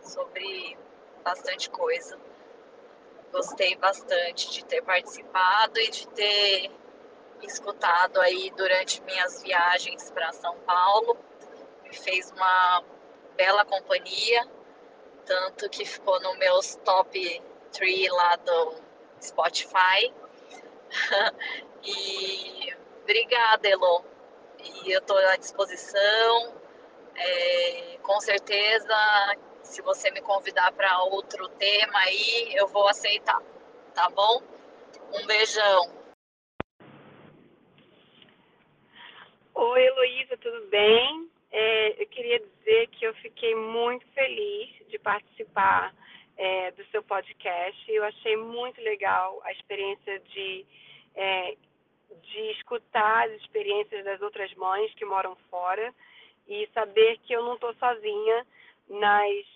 sobre 0.00 0.78
bastante 1.22 1.68
coisa. 1.68 2.18
Gostei 3.32 3.76
bastante 3.76 4.50
de 4.50 4.64
ter 4.64 4.82
participado 4.82 5.78
e 5.80 5.90
de 5.90 6.06
ter 6.08 6.70
escutado 7.42 8.20
aí 8.20 8.52
durante 8.56 9.02
minhas 9.02 9.42
viagens 9.42 10.10
para 10.10 10.32
São 10.32 10.56
Paulo. 10.60 11.16
Me 11.82 11.94
fez 11.94 12.30
uma 12.30 12.84
bela 13.36 13.64
companhia, 13.64 14.46
tanto 15.24 15.68
que 15.70 15.84
ficou 15.84 16.20
no 16.20 16.34
meus 16.36 16.76
top 16.76 17.42
3 17.72 18.10
lá 18.12 18.36
do 18.36 18.74
Spotify. 19.20 20.12
e 21.82 22.81
obrigada, 23.02 23.68
Elo. 23.68 24.04
E 24.58 24.92
eu 24.92 25.00
estou 25.00 25.18
à 25.18 25.36
disposição. 25.36 26.54
É, 27.14 27.98
com 28.02 28.20
certeza, 28.20 28.94
se 29.62 29.82
você 29.82 30.10
me 30.10 30.20
convidar 30.22 30.72
para 30.72 31.02
outro 31.04 31.48
tema 31.50 31.98
aí, 31.98 32.54
eu 32.54 32.66
vou 32.68 32.88
aceitar, 32.88 33.40
tá 33.94 34.08
bom? 34.10 34.42
Um 35.12 35.26
beijão. 35.26 36.02
Oi, 39.54 39.82
Heloísa, 39.84 40.36
tudo 40.38 40.66
bem? 40.68 41.30
É, 41.50 42.02
eu 42.02 42.06
queria 42.06 42.40
dizer 42.40 42.88
que 42.88 43.04
eu 43.04 43.14
fiquei 43.16 43.54
muito 43.54 44.06
feliz 44.14 44.70
de 44.88 44.98
participar 44.98 45.94
é, 46.36 46.70
do 46.70 46.84
seu 46.86 47.02
podcast. 47.02 47.92
Eu 47.92 48.04
achei 48.04 48.36
muito 48.36 48.80
legal 48.80 49.40
a 49.44 49.52
experiência 49.52 50.18
de, 50.20 50.64
é, 51.14 51.56
de 52.22 52.40
escutar 52.52 53.28
as 53.28 53.32
experiências 53.40 54.04
das 54.04 54.20
outras 54.20 54.52
mães 54.54 54.92
que 54.94 55.04
moram 55.04 55.36
fora 55.50 55.92
e 56.48 56.68
saber 56.74 57.18
que 57.18 57.32
eu 57.32 57.42
não 57.42 57.54
estou 57.54 57.74
sozinha 57.74 58.46
nas 58.88 59.46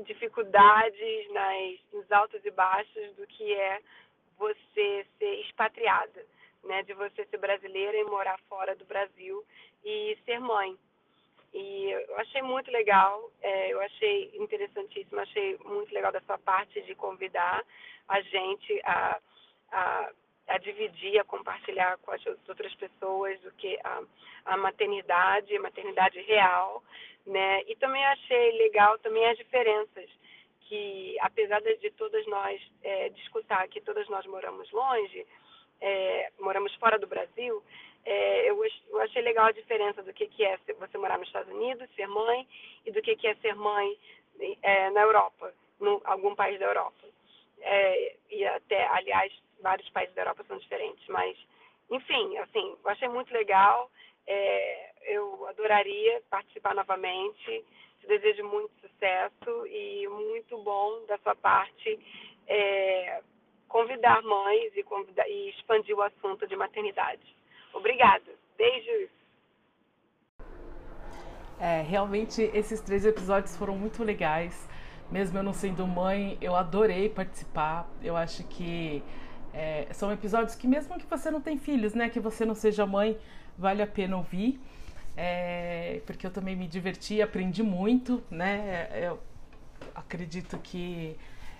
dificuldades, 0.00 1.32
nas, 1.32 1.78
nos 1.92 2.12
altos 2.12 2.44
e 2.44 2.50
baixos 2.50 3.14
do 3.16 3.26
que 3.26 3.52
é 3.54 3.80
você 4.38 5.06
ser 5.18 5.40
expatriada 5.40 6.24
né, 6.64 6.82
de 6.82 6.94
você 6.94 7.24
ser 7.26 7.38
brasileira 7.38 7.96
e 7.96 8.04
morar 8.04 8.38
fora 8.48 8.74
do 8.74 8.84
Brasil 8.84 9.44
e 9.84 10.16
ser 10.24 10.38
mãe. 10.40 10.76
E 11.54 11.90
eu 11.90 12.18
achei 12.18 12.42
muito 12.42 12.70
legal, 12.70 13.30
é, 13.40 13.72
eu 13.72 13.80
achei 13.80 14.30
interessantíssimo, 14.34 15.18
achei 15.20 15.58
muito 15.64 15.92
legal 15.94 16.12
da 16.12 16.20
sua 16.20 16.38
parte 16.38 16.80
de 16.82 16.94
convidar 16.94 17.64
a 18.06 18.20
gente 18.20 18.80
a, 18.84 19.18
a, 19.72 20.10
a 20.48 20.58
dividir, 20.58 21.18
a 21.18 21.24
compartilhar 21.24 21.98
com 21.98 22.10
as 22.10 22.24
outras 22.26 22.74
pessoas 22.74 23.38
o 23.44 23.50
que 23.52 23.78
a, 23.84 24.02
a 24.46 24.56
maternidade, 24.56 25.56
a 25.56 25.60
maternidade 25.60 26.20
real, 26.22 26.82
né? 27.26 27.62
E 27.66 27.76
também 27.76 28.04
achei 28.06 28.52
legal 28.52 28.98
também 28.98 29.26
as 29.26 29.36
diferenças 29.36 30.08
que, 30.62 31.16
apesar 31.20 31.60
de 31.60 31.90
todas 31.92 32.26
nós 32.26 32.60
é, 32.82 33.08
discutir 33.10 33.68
que 33.70 33.80
todas 33.80 34.08
nós 34.08 34.26
moramos 34.26 34.70
longe, 34.70 35.26
é, 35.80 36.30
moramos 36.38 36.74
fora 36.74 36.98
do 36.98 37.06
Brasil, 37.06 37.62
é, 38.04 38.50
eu, 38.50 38.62
eu, 38.64 39.00
achei 39.00 39.22
legal 39.22 39.46
a 39.46 39.52
diferença 39.52 40.02
do 40.02 40.12
que, 40.12 40.26
que 40.28 40.44
é 40.44 40.58
você 40.78 40.96
morar 40.96 41.18
nos 41.18 41.28
Estados 41.28 41.52
Unidos, 41.52 41.88
ser 41.94 42.06
mãe, 42.06 42.46
e 42.86 42.90
do 42.90 43.02
que, 43.02 43.16
que 43.16 43.26
é 43.26 43.34
ser 43.36 43.54
mãe 43.54 43.96
é, 44.62 44.90
na 44.90 45.02
Europa, 45.02 45.52
em 45.80 46.00
algum 46.04 46.34
país 46.34 46.58
da 46.58 46.66
Europa. 46.66 47.06
É, 47.60 48.16
e 48.30 48.46
até, 48.46 48.86
aliás, 48.86 49.32
vários 49.60 49.88
países 49.90 50.14
da 50.14 50.22
Europa 50.22 50.44
são 50.46 50.58
diferentes, 50.58 51.06
mas, 51.08 51.36
enfim, 51.90 52.36
assim, 52.38 52.76
eu 52.84 52.90
achei 52.90 53.08
muito 53.08 53.32
legal. 53.32 53.90
É, 54.26 54.90
eu 55.14 55.46
adoraria 55.48 56.22
participar 56.30 56.74
novamente. 56.74 57.64
Te 58.00 58.06
desejo 58.06 58.44
muito 58.44 58.70
sucesso 58.80 59.66
e 59.66 60.06
muito 60.08 60.56
bom 60.58 61.04
da 61.06 61.18
sua 61.18 61.34
parte 61.34 61.98
é, 62.48 63.20
convidar 63.68 64.22
mães 64.22 64.72
e, 64.74 64.82
convidar, 64.82 65.28
e 65.28 65.50
expandir 65.50 65.96
o 65.96 66.02
assunto 66.02 66.46
de 66.46 66.56
maternidade. 66.56 67.36
Obrigada. 67.72 68.32
Beijos. 68.56 69.10
É, 71.60 71.82
realmente 71.82 72.42
esses 72.54 72.80
três 72.80 73.04
episódios 73.04 73.56
foram 73.56 73.76
muito 73.76 74.02
legais. 74.02 74.68
Mesmo 75.10 75.38
eu 75.38 75.42
não 75.42 75.52
sendo 75.52 75.86
mãe, 75.86 76.38
eu 76.40 76.54
adorei 76.54 77.08
participar. 77.08 77.88
Eu 78.02 78.16
acho 78.16 78.46
que 78.48 79.02
é, 79.52 79.86
são 79.92 80.12
episódios 80.12 80.54
que 80.54 80.66
mesmo 80.66 80.98
que 80.98 81.06
você 81.06 81.30
não 81.30 81.40
tem 81.40 81.58
filhos, 81.58 81.94
né, 81.94 82.08
que 82.08 82.20
você 82.20 82.44
não 82.44 82.54
seja 82.54 82.86
mãe, 82.86 83.18
vale 83.56 83.82
a 83.82 83.86
pena 83.86 84.16
ouvir. 84.16 84.60
É, 85.16 86.00
porque 86.06 86.24
eu 86.26 86.30
também 86.30 86.54
me 86.54 86.68
diverti, 86.68 87.20
aprendi 87.20 87.60
muito, 87.60 88.22
né? 88.30 88.88
Eu 88.94 89.18
acredito 89.92 90.56
que 90.58 91.16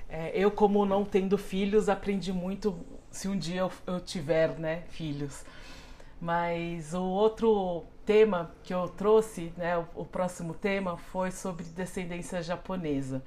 é, 0.08 0.30
eu, 0.32 0.50
como 0.50 0.86
não 0.86 1.04
tendo 1.04 1.36
filhos, 1.36 1.88
aprendi 1.88 2.32
muito 2.32 2.78
se 3.10 3.26
um 3.26 3.36
dia 3.36 3.62
eu, 3.62 3.72
eu 3.86 4.00
tiver, 4.00 4.58
né, 4.58 4.84
filhos. 4.90 5.44
Mas 6.20 6.94
o 6.94 7.02
outro 7.02 7.84
tema 8.06 8.50
que 8.62 8.72
eu 8.72 8.88
trouxe, 8.88 9.52
né, 9.56 9.76
o, 9.76 9.86
o 9.96 10.04
próximo 10.04 10.54
tema, 10.54 10.96
foi 10.96 11.30
sobre 11.30 11.64
descendência 11.64 12.40
japonesa. 12.40 13.22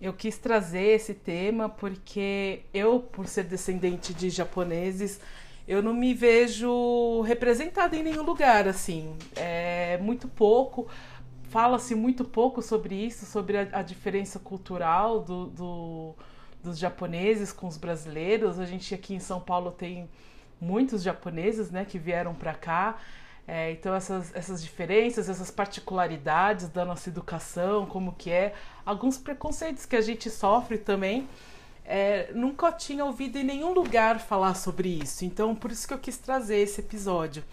Eu 0.00 0.12
quis 0.12 0.36
trazer 0.36 0.94
esse 0.94 1.14
tema 1.14 1.68
porque 1.68 2.60
eu, 2.72 3.00
por 3.00 3.26
ser 3.26 3.44
descendente 3.44 4.12
de 4.12 4.28
japoneses, 4.28 5.20
eu 5.66 5.82
não 5.82 5.94
me 5.94 6.12
vejo 6.12 7.22
representada 7.22 7.96
em 7.96 8.02
nenhum 8.02 8.22
lugar, 8.22 8.68
assim. 8.68 9.16
É 9.34 9.98
muito 9.98 10.28
pouco, 10.28 10.86
fala-se 11.48 11.94
muito 11.94 12.24
pouco 12.24 12.60
sobre 12.60 12.94
isso, 12.94 13.24
sobre 13.26 13.56
a, 13.56 13.68
a 13.72 13.82
diferença 13.82 14.38
cultural 14.38 15.20
do, 15.20 15.46
do, 15.46 16.14
dos 16.62 16.78
japoneses 16.78 17.52
com 17.52 17.66
os 17.66 17.76
brasileiros. 17.76 18.60
A 18.60 18.66
gente 18.66 18.94
aqui 18.94 19.14
em 19.14 19.20
São 19.20 19.40
Paulo 19.40 19.70
tem 19.70 20.08
muitos 20.60 21.02
japoneses, 21.02 21.70
né, 21.70 21.84
que 21.84 21.98
vieram 21.98 22.34
para 22.34 22.54
cá. 22.54 22.98
É, 23.48 23.70
então 23.70 23.94
essas, 23.94 24.34
essas 24.34 24.60
diferenças, 24.62 25.28
essas 25.28 25.50
particularidades 25.50 26.68
da 26.68 26.84
nossa 26.84 27.08
educação, 27.08 27.86
como 27.86 28.12
que 28.12 28.30
é, 28.30 28.54
alguns 28.84 29.18
preconceitos 29.18 29.86
que 29.86 29.94
a 29.94 30.00
gente 30.00 30.28
sofre 30.30 30.78
também, 30.78 31.28
é, 31.84 32.32
nunca 32.34 32.72
tinha 32.72 33.04
ouvido 33.04 33.36
em 33.36 33.44
nenhum 33.44 33.72
lugar 33.72 34.18
falar 34.18 34.54
sobre 34.54 34.88
isso. 34.88 35.24
Então 35.24 35.54
por 35.54 35.70
isso 35.70 35.86
que 35.86 35.94
eu 35.94 35.98
quis 35.98 36.18
trazer 36.18 36.56
esse 36.56 36.80
episódio. 36.80 37.44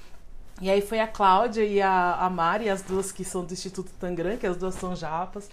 E 0.62 0.70
aí 0.70 0.82
foi 0.82 1.00
a 1.00 1.08
Cláudia 1.08 1.64
e 1.64 1.82
a, 1.82 2.16
a 2.16 2.30
Mari, 2.30 2.70
as 2.70 2.82
duas 2.82 3.12
que 3.12 3.24
são 3.24 3.46
do 3.46 3.54
Instituto 3.54 3.92
Tangram, 4.00 4.38
que 4.38 4.48
as 4.48 4.58
duas 4.58 4.74
são 4.76 4.96
japas. 4.96 5.50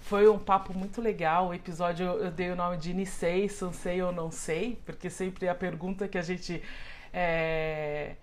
Foi 0.00 0.28
um 0.28 0.38
papo 0.38 0.72
muito 0.72 1.00
legal. 1.00 1.48
O 1.48 1.54
episódio 1.54 2.06
eu 2.06 2.30
dei 2.30 2.50
o 2.50 2.56
nome 2.56 2.76
de 2.76 2.92
Nisei, 2.94 3.48
Sansei 3.48 4.02
ou 4.02 4.12
Não 4.12 4.30
Sei, 4.30 4.78
porque 4.84 5.10
sempre 5.10 5.48
a 5.48 5.54
pergunta 5.54 6.08
que 6.08 6.16
a 6.16 6.22
gente 6.22 6.62
é, 7.12 8.14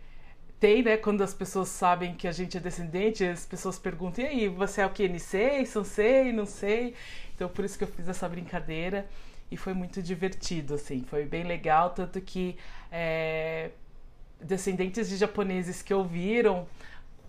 tem, 0.64 0.82
né? 0.82 0.96
Quando 0.96 1.22
as 1.22 1.34
pessoas 1.34 1.68
sabem 1.68 2.16
que 2.16 2.26
a 2.26 2.32
gente 2.32 2.56
é 2.56 2.60
descendente, 2.62 3.26
as 3.26 3.46
pessoas 3.46 3.78
perguntam: 3.78 4.24
e 4.24 4.28
aí, 4.28 4.48
você 4.48 4.80
é 4.80 4.86
o 4.86 4.90
que? 4.90 5.10
Nisei, 5.10 5.66
Sansei, 5.66 6.32
não 6.32 6.46
sei? 6.46 6.94
Então 7.36 7.50
por 7.50 7.66
isso 7.66 7.78
que 7.78 7.84
eu 7.84 7.88
fiz 7.90 8.08
essa 8.08 8.30
brincadeira 8.30 9.06
e 9.52 9.58
foi 9.58 9.74
muito 9.74 10.02
divertido, 10.02 10.76
assim, 10.76 11.04
foi 11.10 11.26
bem 11.26 11.44
legal, 11.44 11.90
tanto 11.90 12.22
que 12.22 12.56
é, 12.90 13.72
descendentes 14.42 15.10
de 15.10 15.18
japoneses 15.18 15.82
que 15.82 15.94
ouviram 15.94 16.66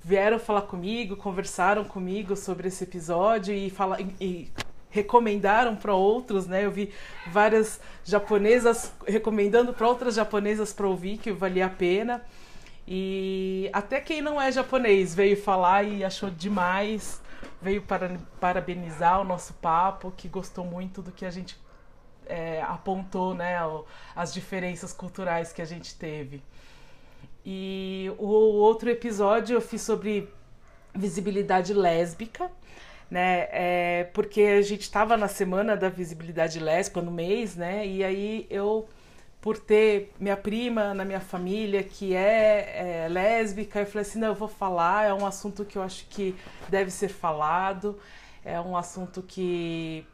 vieram 0.01 0.39
falar 0.39 0.63
comigo, 0.63 1.17
conversaram 1.17 1.85
comigo 1.85 2.37
sobre 2.37 2.69
esse 2.69 2.85
episódio 2.85 3.53
e, 3.53 3.69
fala, 3.69 3.99
e 4.21 4.49
recomendaram 4.91 5.75
para 5.75 5.93
outros, 5.93 6.47
né? 6.47 6.65
Eu 6.65 6.71
vi 6.71 6.93
várias 7.33 7.81
japonesas 8.05 8.93
recomendando 9.09 9.73
para 9.73 9.89
outras 9.89 10.15
japonesas 10.15 10.73
para 10.73 10.87
ouvir 10.87 11.19
que 11.19 11.33
valia 11.33 11.67
a 11.67 11.71
pena. 11.71 12.23
E 12.87 13.71
até 13.73 14.01
quem 14.01 14.21
não 14.21 14.41
é 14.41 14.53
japonês 14.53 15.15
veio 15.15 15.37
falar 15.37 15.85
e 15.85 16.05
achou 16.05 16.31
demais, 16.31 17.23
veio 17.61 17.81
para 17.83 18.19
parabenizar 18.39 19.21
o 19.21 19.25
nosso 19.25 19.55
papo, 19.55 20.13
que 20.17 20.29
gostou 20.29 20.65
muito 20.65 21.01
do 21.01 21.11
que 21.11 21.25
a 21.25 21.31
gente 21.31 21.59
é, 22.27 22.63
apontou, 22.63 23.35
né? 23.35 23.57
As 24.15 24.33
diferenças 24.33 24.93
culturais 24.93 25.53
que 25.53 25.63
a 25.63 25.65
gente 25.65 25.95
teve. 25.97 26.43
E 27.45 28.11
o 28.19 28.27
outro 28.27 28.89
episódio 28.91 29.55
eu 29.55 29.61
fiz 29.61 29.83
sobre 29.83 30.29
visibilidade 30.95 31.75
lésbica, 31.75 32.51
né? 33.11 33.49
É, 33.51 34.05
porque 34.15 34.41
a 34.43 34.63
gente 34.63 34.83
estava 34.83 35.17
na 35.17 35.29
semana 35.29 35.77
da 35.77 35.89
visibilidade 35.89 36.59
lésbica, 36.59 37.03
no 37.03 37.11
mês, 37.11 37.57
né? 37.57 37.87
E 37.87 38.03
aí 38.03 38.47
eu, 38.49 38.89
por 39.45 39.59
ter 39.59 40.11
minha 40.19 40.39
prima 40.39 40.95
na 40.95 41.05
minha 41.05 41.21
família 41.21 41.83
que 41.83 42.15
é, 42.15 43.03
é 43.05 43.09
lésbica, 43.11 43.81
eu 43.81 43.87
falei 43.87 44.01
assim: 44.01 44.19
não, 44.19 44.29
eu 44.29 44.35
vou 44.35 44.49
falar, 44.49 45.05
é 45.05 45.13
um 45.13 45.27
assunto 45.27 45.67
que 45.67 45.77
eu 45.77 45.83
acho 45.83 46.07
que 46.07 46.35
deve 46.71 46.91
ser 46.91 47.09
falado, 47.09 48.01
é 48.43 48.59
um 48.59 48.75
assunto 48.75 49.21
que 49.21 50.07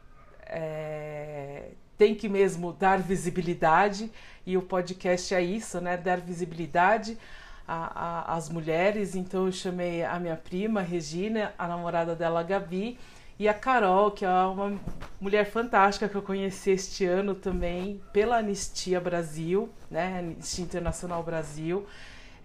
é, 0.47 1.69
tem 1.97 2.13
que 2.13 2.27
mesmo 2.27 2.73
dar 2.73 2.99
visibilidade 2.99 4.11
e 4.45 4.57
o 4.57 4.61
podcast 4.61 5.33
é 5.33 5.41
isso, 5.41 5.79
né? 5.79 5.95
Dar 5.95 6.19
visibilidade 6.19 7.17
às 7.65 8.49
mulheres. 8.49 9.15
Então 9.15 9.45
eu 9.45 9.51
chamei 9.53 10.03
a 10.03 10.19
minha 10.19 10.35
prima, 10.35 10.81
Regina, 10.81 11.53
a 11.57 11.69
namorada 11.69 12.17
dela, 12.17 12.43
Gabi, 12.43 12.99
e 13.41 13.49
a 13.49 13.55
Carol, 13.55 14.11
que 14.11 14.23
é 14.23 14.29
uma 14.29 14.79
mulher 15.19 15.45
fantástica 15.45 16.07
que 16.07 16.13
eu 16.13 16.21
conheci 16.21 16.69
este 16.69 17.05
ano 17.07 17.33
também 17.33 17.99
pela 18.13 18.37
Anistia 18.37 19.01
Brasil, 19.01 19.67
né? 19.89 20.19
Anistia 20.19 20.63
Internacional 20.63 21.23
Brasil. 21.23 21.87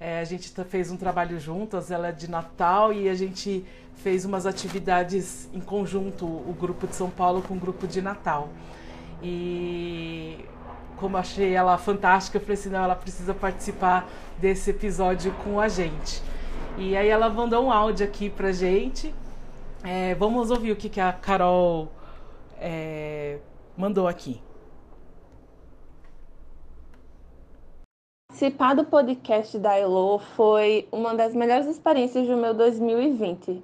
É, 0.00 0.20
a 0.20 0.24
gente 0.24 0.50
fez 0.64 0.90
um 0.90 0.96
trabalho 0.96 1.38
juntas, 1.38 1.90
ela 1.90 2.08
é 2.08 2.12
de 2.12 2.30
Natal 2.30 2.94
e 2.94 3.10
a 3.10 3.14
gente 3.14 3.62
fez 3.96 4.24
umas 4.24 4.46
atividades 4.46 5.50
em 5.52 5.60
conjunto, 5.60 6.24
o 6.24 6.56
grupo 6.58 6.86
de 6.86 6.96
São 6.96 7.10
Paulo 7.10 7.42
com 7.42 7.52
o 7.52 7.60
grupo 7.60 7.86
de 7.86 8.00
Natal. 8.00 8.48
E 9.22 10.46
como 10.96 11.18
achei 11.18 11.52
ela 11.52 11.76
fantástica, 11.76 12.38
eu 12.38 12.40
falei 12.40 12.54
assim, 12.54 12.70
não, 12.70 12.82
ela 12.82 12.96
precisa 12.96 13.34
participar 13.34 14.08
desse 14.38 14.70
episódio 14.70 15.30
com 15.44 15.60
a 15.60 15.68
gente. 15.68 16.22
E 16.78 16.96
aí 16.96 17.10
ela 17.10 17.28
mandou 17.28 17.66
um 17.66 17.70
áudio 17.70 18.06
aqui 18.06 18.30
pra 18.30 18.50
gente. 18.50 19.14
É, 19.86 20.16
vamos 20.16 20.50
ouvir 20.50 20.72
o 20.72 20.76
que, 20.76 20.88
que 20.88 21.00
a 21.00 21.12
Carol 21.12 21.88
é, 22.58 23.38
mandou 23.76 24.08
aqui. 24.08 24.42
Participar 28.28 28.74
do 28.74 28.84
podcast 28.84 29.56
da 29.58 29.78
Elo 29.78 30.18
foi 30.18 30.88
uma 30.90 31.14
das 31.14 31.34
melhores 31.34 31.66
experiências 31.66 32.26
do 32.26 32.36
meu 32.36 32.52
2020. 32.52 33.62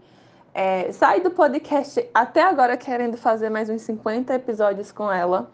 É, 0.54 0.92
saí 0.92 1.20
do 1.20 1.30
podcast 1.30 2.08
até 2.14 2.42
agora 2.42 2.76
querendo 2.76 3.16
fazer 3.16 3.50
mais 3.50 3.68
uns 3.68 3.82
50 3.82 4.32
episódios 4.34 4.92
com 4.92 5.10
ela 5.10 5.50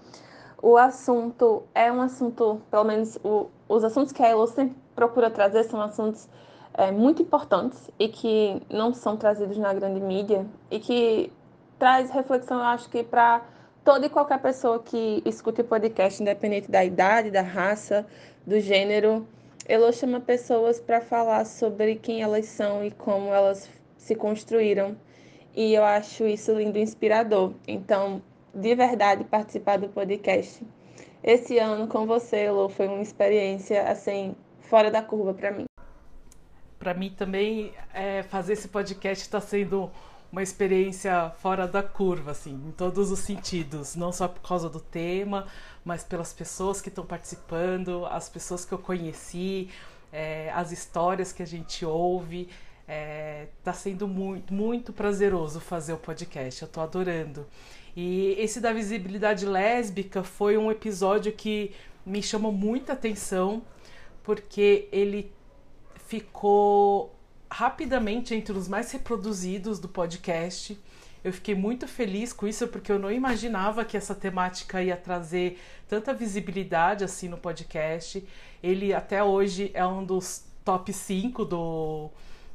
o 0.60 0.76
assunto 0.76 1.62
é 1.74 1.90
um 1.90 2.00
assunto, 2.00 2.60
pelo 2.70 2.84
menos 2.84 3.16
o, 3.22 3.48
os 3.68 3.84
assuntos 3.84 4.12
que 4.12 4.22
a 4.22 4.28
Elo 4.28 4.46
sempre 4.46 4.76
procura 4.94 5.30
trazer 5.30 5.64
são 5.64 5.80
assuntos 5.80 6.28
é, 6.78 6.92
muito 6.92 7.20
importantes 7.20 7.90
e 7.98 8.08
que 8.08 8.62
não 8.70 8.94
são 8.94 9.16
trazidos 9.16 9.58
na 9.58 9.74
grande 9.74 10.00
mídia 10.00 10.46
e 10.70 10.78
que 10.78 11.32
traz 11.76 12.08
reflexão, 12.10 12.58
eu 12.58 12.64
acho 12.64 12.88
que 12.88 13.02
para 13.02 13.42
toda 13.84 14.06
e 14.06 14.08
qualquer 14.08 14.40
pessoa 14.40 14.78
que 14.78 15.20
escute 15.26 15.60
o 15.60 15.64
podcast, 15.64 16.22
independente 16.22 16.70
da 16.70 16.84
idade, 16.84 17.30
da 17.32 17.42
raça, 17.42 18.06
do 18.46 18.60
gênero. 18.60 19.26
Elo 19.66 19.92
chama 19.92 20.20
pessoas 20.20 20.80
para 20.80 21.00
falar 21.00 21.44
sobre 21.44 21.96
quem 21.96 22.22
elas 22.22 22.46
são 22.46 22.84
e 22.84 22.90
como 22.92 23.28
elas 23.34 23.68
se 23.96 24.14
construíram. 24.14 24.96
E 25.54 25.74
eu 25.74 25.82
acho 25.82 26.26
isso 26.26 26.52
lindo 26.52 26.78
e 26.78 26.82
inspirador. 26.82 27.52
Então, 27.66 28.22
de 28.54 28.74
verdade 28.74 29.24
participar 29.24 29.78
do 29.78 29.88
podcast. 29.88 30.64
Esse 31.24 31.58
ano 31.58 31.88
com 31.88 32.06
você, 32.06 32.50
Lu, 32.50 32.68
foi 32.68 32.86
uma 32.86 33.02
experiência 33.02 33.82
assim 33.90 34.36
fora 34.60 34.90
da 34.90 35.02
curva 35.02 35.34
para 35.34 35.50
mim. 35.50 35.67
Para 36.88 36.96
mim 36.96 37.10
também 37.10 37.74
é, 37.92 38.22
fazer 38.22 38.54
esse 38.54 38.66
podcast 38.66 39.22
está 39.22 39.42
sendo 39.42 39.90
uma 40.32 40.42
experiência 40.42 41.30
fora 41.38 41.68
da 41.68 41.82
curva, 41.82 42.30
assim, 42.30 42.54
em 42.66 42.70
todos 42.70 43.10
os 43.10 43.18
sentidos, 43.18 43.94
não 43.94 44.10
só 44.10 44.26
por 44.26 44.40
causa 44.40 44.70
do 44.70 44.80
tema, 44.80 45.46
mas 45.84 46.02
pelas 46.02 46.32
pessoas 46.32 46.80
que 46.80 46.88
estão 46.88 47.04
participando, 47.04 48.06
as 48.06 48.30
pessoas 48.30 48.64
que 48.64 48.72
eu 48.72 48.78
conheci, 48.78 49.68
é, 50.10 50.50
as 50.54 50.72
histórias 50.72 51.30
que 51.30 51.42
a 51.42 51.46
gente 51.46 51.84
ouve. 51.84 52.48
Está 53.58 53.72
é, 53.72 53.74
sendo 53.74 54.08
muito, 54.08 54.54
muito 54.54 54.90
prazeroso 54.90 55.60
fazer 55.60 55.92
o 55.92 55.98
podcast, 55.98 56.62
eu 56.62 56.66
estou 56.66 56.82
adorando. 56.82 57.46
E 57.94 58.34
esse 58.38 58.62
da 58.62 58.72
visibilidade 58.72 59.44
lésbica 59.44 60.22
foi 60.22 60.56
um 60.56 60.70
episódio 60.70 61.32
que 61.32 61.70
me 62.06 62.22
chamou 62.22 62.50
muita 62.50 62.94
atenção, 62.94 63.60
porque 64.24 64.88
ele 64.90 65.36
ficou 66.08 67.14
rapidamente 67.50 68.34
entre 68.34 68.56
os 68.56 68.66
mais 68.66 68.90
reproduzidos 68.90 69.78
do 69.78 69.88
podcast. 69.88 70.78
Eu 71.22 71.32
fiquei 71.34 71.54
muito 71.54 71.86
feliz 71.86 72.32
com 72.32 72.48
isso 72.48 72.66
porque 72.68 72.90
eu 72.90 72.98
não 72.98 73.12
imaginava 73.12 73.84
que 73.84 73.94
essa 73.94 74.14
temática 74.14 74.82
ia 74.82 74.96
trazer 74.96 75.60
tanta 75.86 76.14
visibilidade 76.14 77.04
assim 77.04 77.28
no 77.28 77.36
podcast. 77.36 78.26
Ele 78.62 78.94
até 78.94 79.22
hoje 79.22 79.70
é 79.74 79.86
um 79.86 80.02
dos 80.02 80.44
top 80.64 80.90
5 80.92 81.44
do, 81.44 82.10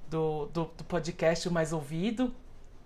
do, 0.10 0.46
do, 0.48 0.72
do 0.76 0.84
podcast 0.86 1.48
mais 1.52 1.72
ouvido 1.72 2.34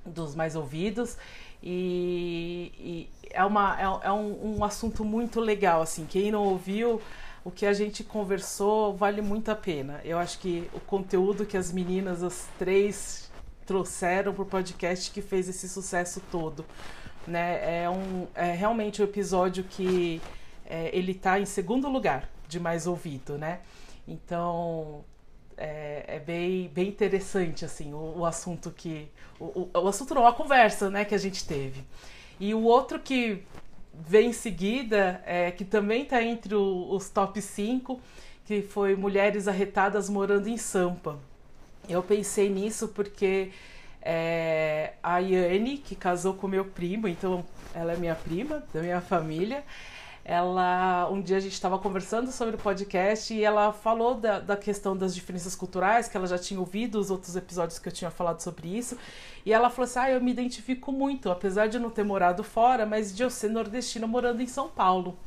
dos 0.08 0.36
mais 0.36 0.56
ouvidos. 0.56 1.18
E, 1.62 2.72
e 2.80 3.10
é, 3.32 3.44
uma, 3.44 3.80
é, 3.80 4.08
é 4.08 4.12
um, 4.12 4.58
um, 4.58 4.64
assunto 4.64 5.04
muito 5.04 5.40
legal, 5.40 5.82
assim. 5.82 6.06
Quem 6.06 6.32
não 6.32 6.44
ouviu, 6.44 7.02
o 7.48 7.52
que 7.52 7.66
a 7.66 7.72
gente 7.72 8.04
conversou 8.04 8.94
vale 8.94 9.22
muito 9.22 9.50
a 9.50 9.56
pena. 9.56 10.02
Eu 10.04 10.20
acho 10.20 10.38
que 10.38 10.70
o 10.74 10.82
conteúdo 10.82 11.46
que 11.46 11.56
as 11.56 11.72
meninas, 11.72 12.22
as 12.22 12.46
três, 12.60 13.32
trouxeram 13.66 14.34
para 14.34 14.44
o 14.44 14.46
podcast 14.46 15.10
que 15.12 15.22
fez 15.22 15.48
esse 15.48 15.70
sucesso 15.70 16.22
todo. 16.30 16.66
Né? 17.26 17.84
É, 17.84 17.90
um, 17.90 18.28
é 18.36 18.52
realmente 18.52 19.02
um 19.02 19.06
episódio 19.06 19.64
que 19.64 20.22
é, 20.66 20.90
ele 20.94 21.14
está 21.14 21.40
em 21.40 21.46
segundo 21.46 21.88
lugar 21.88 22.30
de 22.50 22.60
mais 22.60 22.86
ouvido, 22.86 23.38
né? 23.38 23.62
Então 24.06 25.06
é, 25.56 26.04
é, 26.06 26.20
bem, 26.20 26.68
bem 26.68 26.90
interessante 26.90 27.64
assim 27.64 27.94
o, 27.94 28.20
o 28.20 28.26
assunto 28.26 28.72
que 28.72 29.10
o, 29.40 29.46
o, 29.46 29.70
o, 29.74 29.88
assunto 29.88 30.14
não 30.14 30.28
a 30.28 30.34
conversa 30.34 30.90
né 30.90 31.04
que 31.04 31.16
a 31.16 31.18
gente 31.18 31.46
teve 31.48 31.84
e 32.40 32.54
o 32.54 32.64
outro 32.64 33.00
que 33.00 33.44
vem 34.06 34.30
em 34.30 34.34
seguida 34.34 35.22
é 35.26 35.52
que 35.52 35.66
também 35.66 36.04
está 36.04 36.22
entre 36.22 36.54
o, 36.56 36.88
os 36.92 37.10
top 37.10 37.42
5 37.42 38.00
que 38.46 38.62
foi 38.62 38.96
mulheres 38.96 39.48
arretadas 39.48 40.10
morando 40.10 40.48
em 40.48 40.58
Sampa. 40.58 41.20
Eu 41.90 42.02
pensei 42.02 42.50
nisso 42.50 42.88
porque 42.90 43.52
é, 44.02 44.94
a 45.04 45.20
Yane 45.20 45.78
que 45.78 45.96
casou 45.96 46.34
com 46.34 46.48
meu 46.48 46.66
primo 46.66 47.08
então 47.08 47.44
ela 47.74 47.94
é 47.94 47.98
minha 47.98 48.16
prima 48.16 48.64
da 48.74 48.82
minha 48.82 49.02
família 49.02 49.64
ela 50.28 51.10
um 51.10 51.22
dia 51.22 51.38
a 51.38 51.40
gente 51.40 51.54
estava 51.54 51.80
conversando 51.80 52.34
sobre 52.34 52.56
o 52.56 52.58
podcast 52.58 53.34
e 53.34 53.46
ela 53.46 53.72
falou 53.72 54.14
da, 54.14 54.42
da 54.42 54.58
questão 54.58 54.96
das 54.96 55.16
diferenças 55.16 55.56
culturais, 55.56 56.10
que 56.10 56.18
ela 56.18 56.28
já 56.28 56.38
tinha 56.38 56.60
ouvido 56.60 57.00
os 57.00 57.10
outros 57.10 57.38
episódios 57.38 57.80
que 57.80 57.88
eu 57.88 57.94
tinha 57.94 58.12
falado 58.12 58.42
sobre 58.42 58.68
isso. 58.68 58.98
E 59.46 59.54
ela 59.54 59.70
falou 59.70 59.86
assim: 59.86 60.00
Ah, 60.00 60.12
eu 60.12 60.20
me 60.20 60.30
identifico 60.30 60.92
muito, 60.92 61.32
apesar 61.32 61.68
de 61.68 61.80
não 61.80 61.90
ter 61.90 62.04
morado 62.04 62.44
fora, 62.44 62.86
mas 62.86 63.16
de 63.16 63.24
eu 63.24 63.30
ser 63.30 63.50
nordestina 63.50 64.06
morando 64.06 64.42
em 64.42 64.48
São 64.48 64.68
Paulo. 64.68 65.18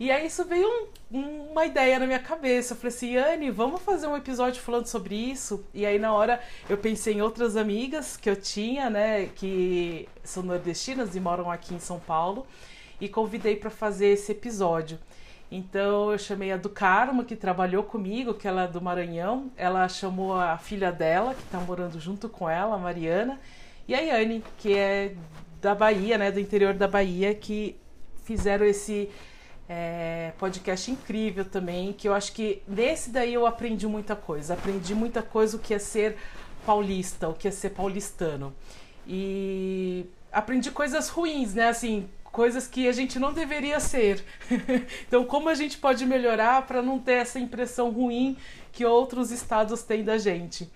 E 0.00 0.10
aí 0.10 0.26
isso 0.26 0.44
veio 0.44 0.68
um, 1.12 1.52
uma 1.52 1.64
ideia 1.64 2.00
na 2.00 2.06
minha 2.06 2.18
cabeça. 2.18 2.72
Eu 2.72 2.78
falei 2.78 2.96
assim, 2.96 3.16
Anne, 3.16 3.48
vamos 3.52 3.80
fazer 3.82 4.08
um 4.08 4.16
episódio 4.16 4.60
falando 4.60 4.88
sobre 4.88 5.14
isso? 5.14 5.64
E 5.72 5.86
aí 5.86 6.00
na 6.00 6.12
hora 6.12 6.40
eu 6.68 6.76
pensei 6.76 7.14
em 7.14 7.22
outras 7.22 7.56
amigas 7.56 8.16
que 8.16 8.28
eu 8.28 8.34
tinha, 8.34 8.90
né, 8.90 9.26
que 9.26 10.08
são 10.24 10.42
nordestinas 10.42 11.14
e 11.14 11.20
moram 11.20 11.48
aqui 11.48 11.74
em 11.74 11.78
São 11.78 12.00
Paulo 12.00 12.44
e 13.02 13.08
convidei 13.08 13.56
para 13.56 13.68
fazer 13.68 14.06
esse 14.06 14.30
episódio. 14.30 14.96
Então 15.50 16.12
eu 16.12 16.18
chamei 16.18 16.52
a 16.52 16.56
do 16.56 16.70
Carmo, 16.70 17.24
que 17.24 17.34
trabalhou 17.34 17.82
comigo, 17.82 18.32
que 18.32 18.46
ela 18.46 18.62
é 18.62 18.68
do 18.68 18.80
Maranhão. 18.80 19.50
Ela 19.56 19.88
chamou 19.88 20.34
a 20.34 20.56
filha 20.56 20.92
dela, 20.92 21.34
que 21.34 21.42
está 21.42 21.58
morando 21.58 21.98
junto 21.98 22.28
com 22.28 22.48
ela, 22.48 22.76
a 22.76 22.78
Mariana, 22.78 23.40
e 23.88 23.94
a 23.94 23.98
Yane, 23.98 24.44
que 24.56 24.78
é 24.78 25.16
da 25.60 25.74
Bahia, 25.74 26.16
né, 26.16 26.30
do 26.30 26.38
interior 26.38 26.74
da 26.74 26.86
Bahia, 26.86 27.34
que 27.34 27.76
fizeram 28.22 28.64
esse 28.64 29.10
é, 29.68 30.32
podcast 30.38 30.88
incrível 30.88 31.44
também, 31.44 31.92
que 31.92 32.08
eu 32.08 32.14
acho 32.14 32.32
que 32.32 32.62
nesse 32.68 33.10
daí 33.10 33.34
eu 33.34 33.48
aprendi 33.48 33.88
muita 33.88 34.14
coisa. 34.14 34.54
Aprendi 34.54 34.94
muita 34.94 35.22
coisa 35.22 35.56
o 35.56 35.60
que 35.60 35.74
é 35.74 35.78
ser 35.80 36.16
paulista, 36.64 37.28
o 37.28 37.34
que 37.34 37.48
é 37.48 37.50
ser 37.50 37.70
paulistano. 37.70 38.54
E 39.08 40.06
aprendi 40.30 40.70
coisas 40.70 41.08
ruins, 41.08 41.52
né? 41.54 41.68
Assim, 41.68 42.08
coisas 42.32 42.66
que 42.66 42.88
a 42.88 42.92
gente 42.92 43.18
não 43.18 43.32
deveria 43.32 43.78
ser. 43.78 44.24
então, 45.06 45.24
como 45.24 45.50
a 45.50 45.54
gente 45.54 45.76
pode 45.76 46.04
melhorar 46.06 46.66
para 46.66 46.82
não 46.82 46.98
ter 46.98 47.12
essa 47.12 47.38
impressão 47.38 47.90
ruim 47.90 48.36
que 48.72 48.84
outros 48.84 49.30
estados 49.30 49.82
têm 49.82 50.02
da 50.02 50.16
gente? 50.16 50.68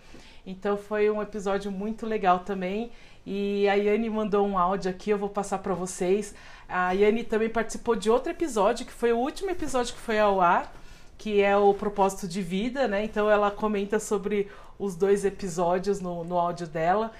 Então, 0.47 0.77
foi 0.77 1.11
um 1.11 1.21
episódio 1.21 1.73
muito 1.73 2.07
legal 2.07 2.41
também. 2.41 2.93
E 3.25 3.69
a 3.69 3.75
Yane 3.75 4.09
mandou 4.09 4.47
um 4.47 4.57
áudio 4.57 4.89
aqui, 4.89 5.11
eu 5.11 5.19
vou 5.19 5.31
passar 5.31 5.59
para 5.59 5.75
vocês. 5.75 6.33
A 6.69 6.93
Yane 6.93 7.25
também 7.25 7.49
participou 7.49 7.97
de 7.97 8.09
outro 8.09 8.31
episódio, 8.31 8.87
que 8.87 8.93
foi 8.93 9.13
o 9.13 9.19
último 9.19 9.51
episódio 9.51 9.95
que 9.95 10.01
foi 10.01 10.21
ao 10.21 10.41
ar, 10.41 10.73
que 11.19 11.41
é 11.41 11.57
o 11.57 11.75
propósito 11.75 12.29
de 12.29 12.41
vida, 12.41 12.87
né? 12.87 13.03
Então 13.03 13.29
ela 13.29 13.51
comenta 13.51 13.99
sobre 13.99 14.49
os 14.79 14.95
dois 14.95 15.25
episódios 15.25 16.01
no, 16.01 16.23
no 16.23 16.39
áudio 16.39 16.69
dela. 16.69 17.11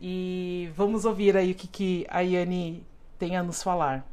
E 0.00 0.68
vamos 0.74 1.04
ouvir 1.04 1.36
aí 1.36 1.52
o 1.52 1.54
que, 1.54 1.68
que 1.68 2.06
a 2.08 2.20
Yane 2.22 2.84
tem 3.22 3.36
a 3.36 3.42
nos 3.44 3.62
falar. 3.62 4.04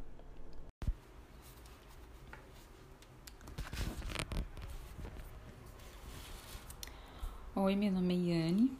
Oi, 7.56 7.76
meu 7.76 7.92
nome 7.92 8.14
é 8.14 8.36
Yane 8.36 8.72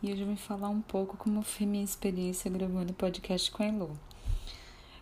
e 0.00 0.12
hoje 0.12 0.20
eu 0.20 0.28
vou 0.28 0.36
falar 0.36 0.68
um 0.68 0.80
pouco 0.80 1.16
como 1.16 1.42
foi 1.42 1.66
minha 1.66 1.82
experiência 1.82 2.48
gravando 2.48 2.92
podcast 2.92 3.50
com 3.50 3.64
a 3.64 3.66
Elo. 3.66 3.98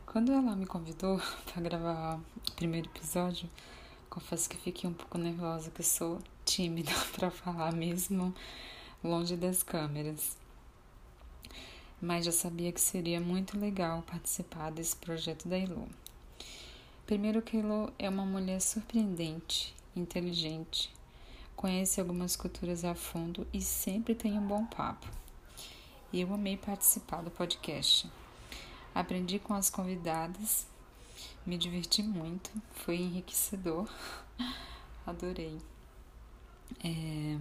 Quando 0.06 0.32
ela 0.32 0.56
me 0.56 0.64
convidou 0.64 1.20
para 1.52 1.60
gravar 1.60 2.16
o 2.16 2.52
primeiro 2.52 2.88
episódio, 2.88 3.50
confesso 4.08 4.48
que 4.48 4.56
fiquei 4.56 4.88
um 4.88 4.94
pouco 4.94 5.18
nervosa, 5.18 5.70
que 5.70 5.82
eu 5.82 5.84
sou 5.84 6.18
tímida 6.46 6.92
para 7.14 7.30
falar 7.30 7.74
mesmo 7.74 8.34
longe 9.04 9.36
das 9.36 9.62
câmeras 9.62 10.45
mas 12.00 12.24
já 12.24 12.32
sabia 12.32 12.72
que 12.72 12.80
seria 12.80 13.20
muito 13.20 13.58
legal 13.58 14.02
participar 14.02 14.70
desse 14.70 14.96
projeto 14.96 15.48
da 15.48 15.58
Elo. 15.58 15.88
Primeiro 17.06 17.40
que 17.40 17.56
Elo 17.56 17.92
é 17.98 18.08
uma 18.08 18.26
mulher 18.26 18.60
surpreendente, 18.60 19.74
inteligente, 19.94 20.92
conhece 21.54 22.00
algumas 22.00 22.36
culturas 22.36 22.84
a 22.84 22.94
fundo 22.94 23.46
e 23.52 23.62
sempre 23.62 24.14
tem 24.14 24.38
um 24.38 24.46
bom 24.46 24.66
papo. 24.66 25.06
Eu 26.12 26.32
amei 26.32 26.56
participar 26.56 27.22
do 27.22 27.30
podcast. 27.30 28.10
Aprendi 28.94 29.38
com 29.38 29.54
as 29.54 29.68
convidadas, 29.68 30.66
me 31.44 31.58
diverti 31.58 32.02
muito, 32.02 32.50
foi 32.72 32.96
enriquecedor, 32.96 33.88
adorei. 35.06 35.58
É, 36.84 37.38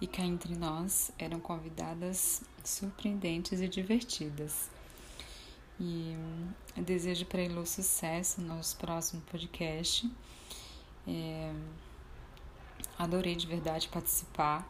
e 0.00 0.06
cá 0.06 0.22
entre 0.22 0.54
nós 0.54 1.10
eram 1.18 1.40
convidadas 1.40 2.42
surpreendentes 2.64 3.60
e 3.60 3.68
divertidas. 3.68 4.70
E 5.78 6.16
desejo 6.76 7.26
para 7.26 7.42
Elo 7.42 7.66
sucesso 7.66 8.40
no 8.40 8.56
nosso 8.56 8.76
próximo 8.76 9.22
podcast. 9.22 10.10
É, 11.06 11.52
adorei 12.98 13.34
de 13.34 13.46
verdade 13.46 13.88
participar, 13.88 14.66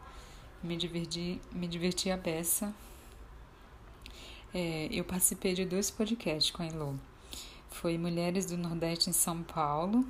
me 0.62 0.76
diverti, 0.76 1.40
me 1.52 1.68
diverti 1.68 2.10
a 2.10 2.16
beça. 2.16 2.74
É, 4.52 4.88
eu 4.90 5.04
participei 5.04 5.54
de 5.54 5.64
dois 5.64 5.90
podcasts 5.90 6.50
com 6.50 6.62
a 6.62 6.66
Elo. 6.66 6.98
Foi 7.70 7.98
Mulheres 7.98 8.46
do 8.46 8.56
Nordeste 8.56 9.10
em 9.10 9.12
São 9.12 9.42
Paulo 9.42 10.06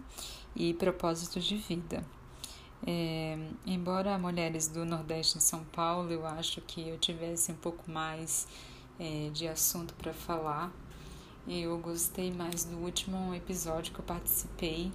e 0.54 0.74
Propósitos 0.74 1.44
de 1.44 1.56
Vida. 1.56 2.04
É, 2.86 3.38
embora 3.64 4.18
mulheres 4.18 4.68
do 4.68 4.84
Nordeste 4.84 5.38
em 5.38 5.40
São 5.40 5.64
Paulo, 5.64 6.12
eu 6.12 6.26
acho 6.26 6.60
que 6.60 6.86
eu 6.86 6.98
tivesse 6.98 7.50
um 7.50 7.56
pouco 7.56 7.90
mais 7.90 8.46
é, 9.00 9.30
de 9.32 9.48
assunto 9.48 9.94
para 9.94 10.12
falar. 10.12 10.70
Eu 11.48 11.78
gostei 11.78 12.30
mais 12.30 12.64
do 12.64 12.76
último 12.76 13.34
episódio 13.34 13.92
que 13.92 14.00
eu 14.00 14.04
participei, 14.04 14.92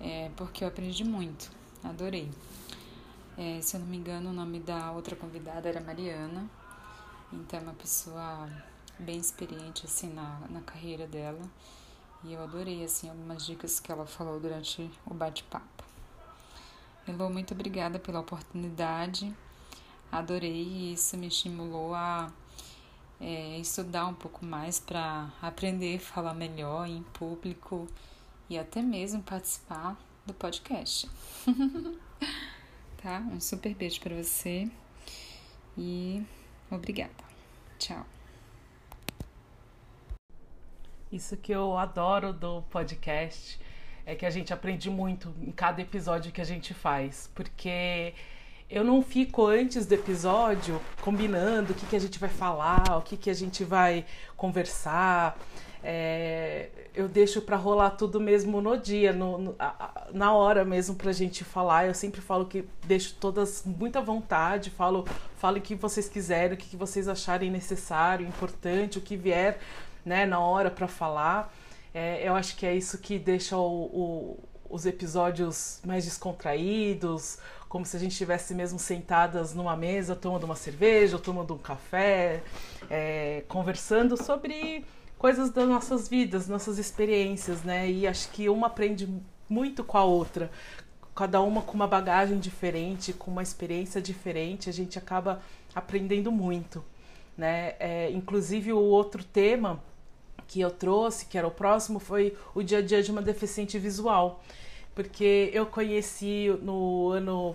é, 0.00 0.30
porque 0.36 0.62
eu 0.62 0.68
aprendi 0.68 1.04
muito, 1.04 1.50
adorei. 1.82 2.30
É, 3.36 3.60
se 3.60 3.76
eu 3.76 3.80
não 3.80 3.86
me 3.88 3.96
engano, 3.96 4.30
o 4.30 4.32
nome 4.32 4.60
da 4.60 4.92
outra 4.92 5.16
convidada 5.16 5.68
era 5.68 5.80
Mariana, 5.80 6.48
então 7.32 7.58
é 7.58 7.62
uma 7.62 7.74
pessoa 7.74 8.48
bem 8.98 9.18
experiente 9.18 9.84
assim 9.84 10.12
na, 10.12 10.40
na 10.48 10.60
carreira 10.60 11.06
dela. 11.06 11.42
E 12.24 12.32
eu 12.32 12.42
adorei 12.42 12.84
assim 12.84 13.08
algumas 13.08 13.44
dicas 13.44 13.78
que 13.80 13.90
ela 13.90 14.06
falou 14.06 14.40
durante 14.40 14.90
o 15.04 15.12
bate-papo. 15.12 15.95
Elô, 17.08 17.30
muito 17.30 17.54
obrigada 17.54 18.00
pela 18.00 18.18
oportunidade. 18.18 19.32
Adorei 20.10 20.64
e 20.64 20.92
isso 20.94 21.16
me 21.16 21.28
estimulou 21.28 21.94
a 21.94 22.32
é, 23.20 23.58
estudar 23.58 24.06
um 24.06 24.14
pouco 24.14 24.44
mais 24.44 24.80
para 24.80 25.30
aprender 25.40 26.00
falar 26.00 26.34
melhor 26.34 26.88
em 26.88 27.04
público 27.04 27.86
e 28.50 28.58
até 28.58 28.82
mesmo 28.82 29.22
participar 29.22 29.96
do 30.26 30.34
podcast. 30.34 31.08
tá? 33.00 33.20
Um 33.32 33.40
super 33.40 33.72
beijo 33.72 34.00
para 34.00 34.20
você 34.20 34.68
e 35.78 36.24
obrigada. 36.68 37.14
Tchau. 37.78 38.04
Isso 41.12 41.36
que 41.36 41.52
eu 41.52 41.78
adoro 41.78 42.32
do 42.32 42.62
podcast 42.62 43.60
é 44.06 44.14
que 44.14 44.24
a 44.24 44.30
gente 44.30 44.52
aprende 44.52 44.88
muito 44.88 45.34
em 45.42 45.50
cada 45.50 45.82
episódio 45.82 46.30
que 46.30 46.40
a 46.40 46.44
gente 46.44 46.72
faz, 46.72 47.28
porque 47.34 48.14
eu 48.70 48.84
não 48.84 49.02
fico 49.02 49.44
antes 49.46 49.84
do 49.84 49.94
episódio 49.94 50.80
combinando 51.00 51.72
o 51.72 51.74
que, 51.74 51.84
que 51.86 51.96
a 51.96 51.98
gente 51.98 52.18
vai 52.18 52.28
falar, 52.28 52.96
o 52.96 53.02
que, 53.02 53.16
que 53.16 53.28
a 53.28 53.34
gente 53.34 53.64
vai 53.64 54.04
conversar. 54.36 55.36
é, 55.82 56.68
eu 56.94 57.08
deixo 57.08 57.42
para 57.42 57.56
rolar 57.56 57.90
tudo 57.90 58.18
mesmo 58.18 58.60
no 58.60 58.76
dia, 58.76 59.12
no, 59.12 59.38
no, 59.38 59.56
na 60.12 60.32
hora 60.32 60.64
mesmo 60.64 60.94
pra 60.96 61.12
gente 61.12 61.44
falar. 61.44 61.86
Eu 61.86 61.94
sempre 61.94 62.20
falo 62.20 62.46
que 62.46 62.64
deixo 62.86 63.14
todas 63.20 63.64
muita 63.64 64.00
vontade, 64.00 64.70
falo, 64.70 65.04
falo 65.36 65.58
o 65.58 65.60
que 65.60 65.74
vocês 65.74 66.08
quiserem, 66.08 66.54
o 66.54 66.56
que 66.56 66.76
vocês 66.76 67.06
acharem 67.06 67.50
necessário, 67.50 68.26
importante, 68.26 68.98
o 68.98 69.00
que 69.00 69.16
vier 69.16 69.58
né, 70.04 70.24
na 70.24 70.40
hora 70.40 70.70
para 70.70 70.88
falar. 70.88 71.52
É, 71.98 72.28
eu 72.28 72.34
acho 72.34 72.58
que 72.58 72.66
é 72.66 72.76
isso 72.76 72.98
que 72.98 73.18
deixa 73.18 73.56
o, 73.56 73.84
o, 73.84 74.38
os 74.68 74.84
episódios 74.84 75.80
mais 75.82 76.04
descontraídos, 76.04 77.38
como 77.70 77.86
se 77.86 77.96
a 77.96 77.98
gente 77.98 78.12
estivesse 78.12 78.54
mesmo 78.54 78.78
sentadas 78.78 79.54
numa 79.54 79.74
mesa, 79.74 80.14
tomando 80.14 80.44
uma 80.44 80.56
cerveja, 80.56 81.16
ou 81.16 81.22
tomando 81.22 81.54
um 81.54 81.58
café, 81.58 82.42
é, 82.90 83.44
conversando 83.48 84.14
sobre 84.22 84.84
coisas 85.16 85.48
das 85.48 85.66
nossas 85.66 86.06
vidas, 86.06 86.46
nossas 86.46 86.76
experiências, 86.76 87.62
né? 87.62 87.90
E 87.90 88.06
acho 88.06 88.28
que 88.28 88.46
uma 88.50 88.66
aprende 88.66 89.08
muito 89.48 89.82
com 89.82 89.96
a 89.96 90.04
outra. 90.04 90.50
Cada 91.14 91.40
uma 91.40 91.62
com 91.62 91.72
uma 91.72 91.86
bagagem 91.86 92.38
diferente, 92.38 93.14
com 93.14 93.30
uma 93.30 93.42
experiência 93.42 94.02
diferente, 94.02 94.68
a 94.68 94.72
gente 94.72 94.98
acaba 94.98 95.40
aprendendo 95.74 96.30
muito, 96.30 96.84
né? 97.38 97.74
É, 97.80 98.10
inclusive 98.10 98.70
o 98.74 98.80
outro 98.80 99.24
tema 99.24 99.82
que 100.46 100.60
eu 100.60 100.70
trouxe, 100.70 101.26
que 101.26 101.36
era 101.36 101.46
o 101.46 101.50
próximo, 101.50 101.98
foi 101.98 102.36
o 102.54 102.62
dia 102.62 102.78
a 102.78 102.82
dia 102.82 103.02
de 103.02 103.10
uma 103.10 103.22
deficiente 103.22 103.78
visual, 103.78 104.42
porque 104.94 105.50
eu 105.52 105.66
conheci 105.66 106.48
no 106.62 107.10
ano 107.10 107.54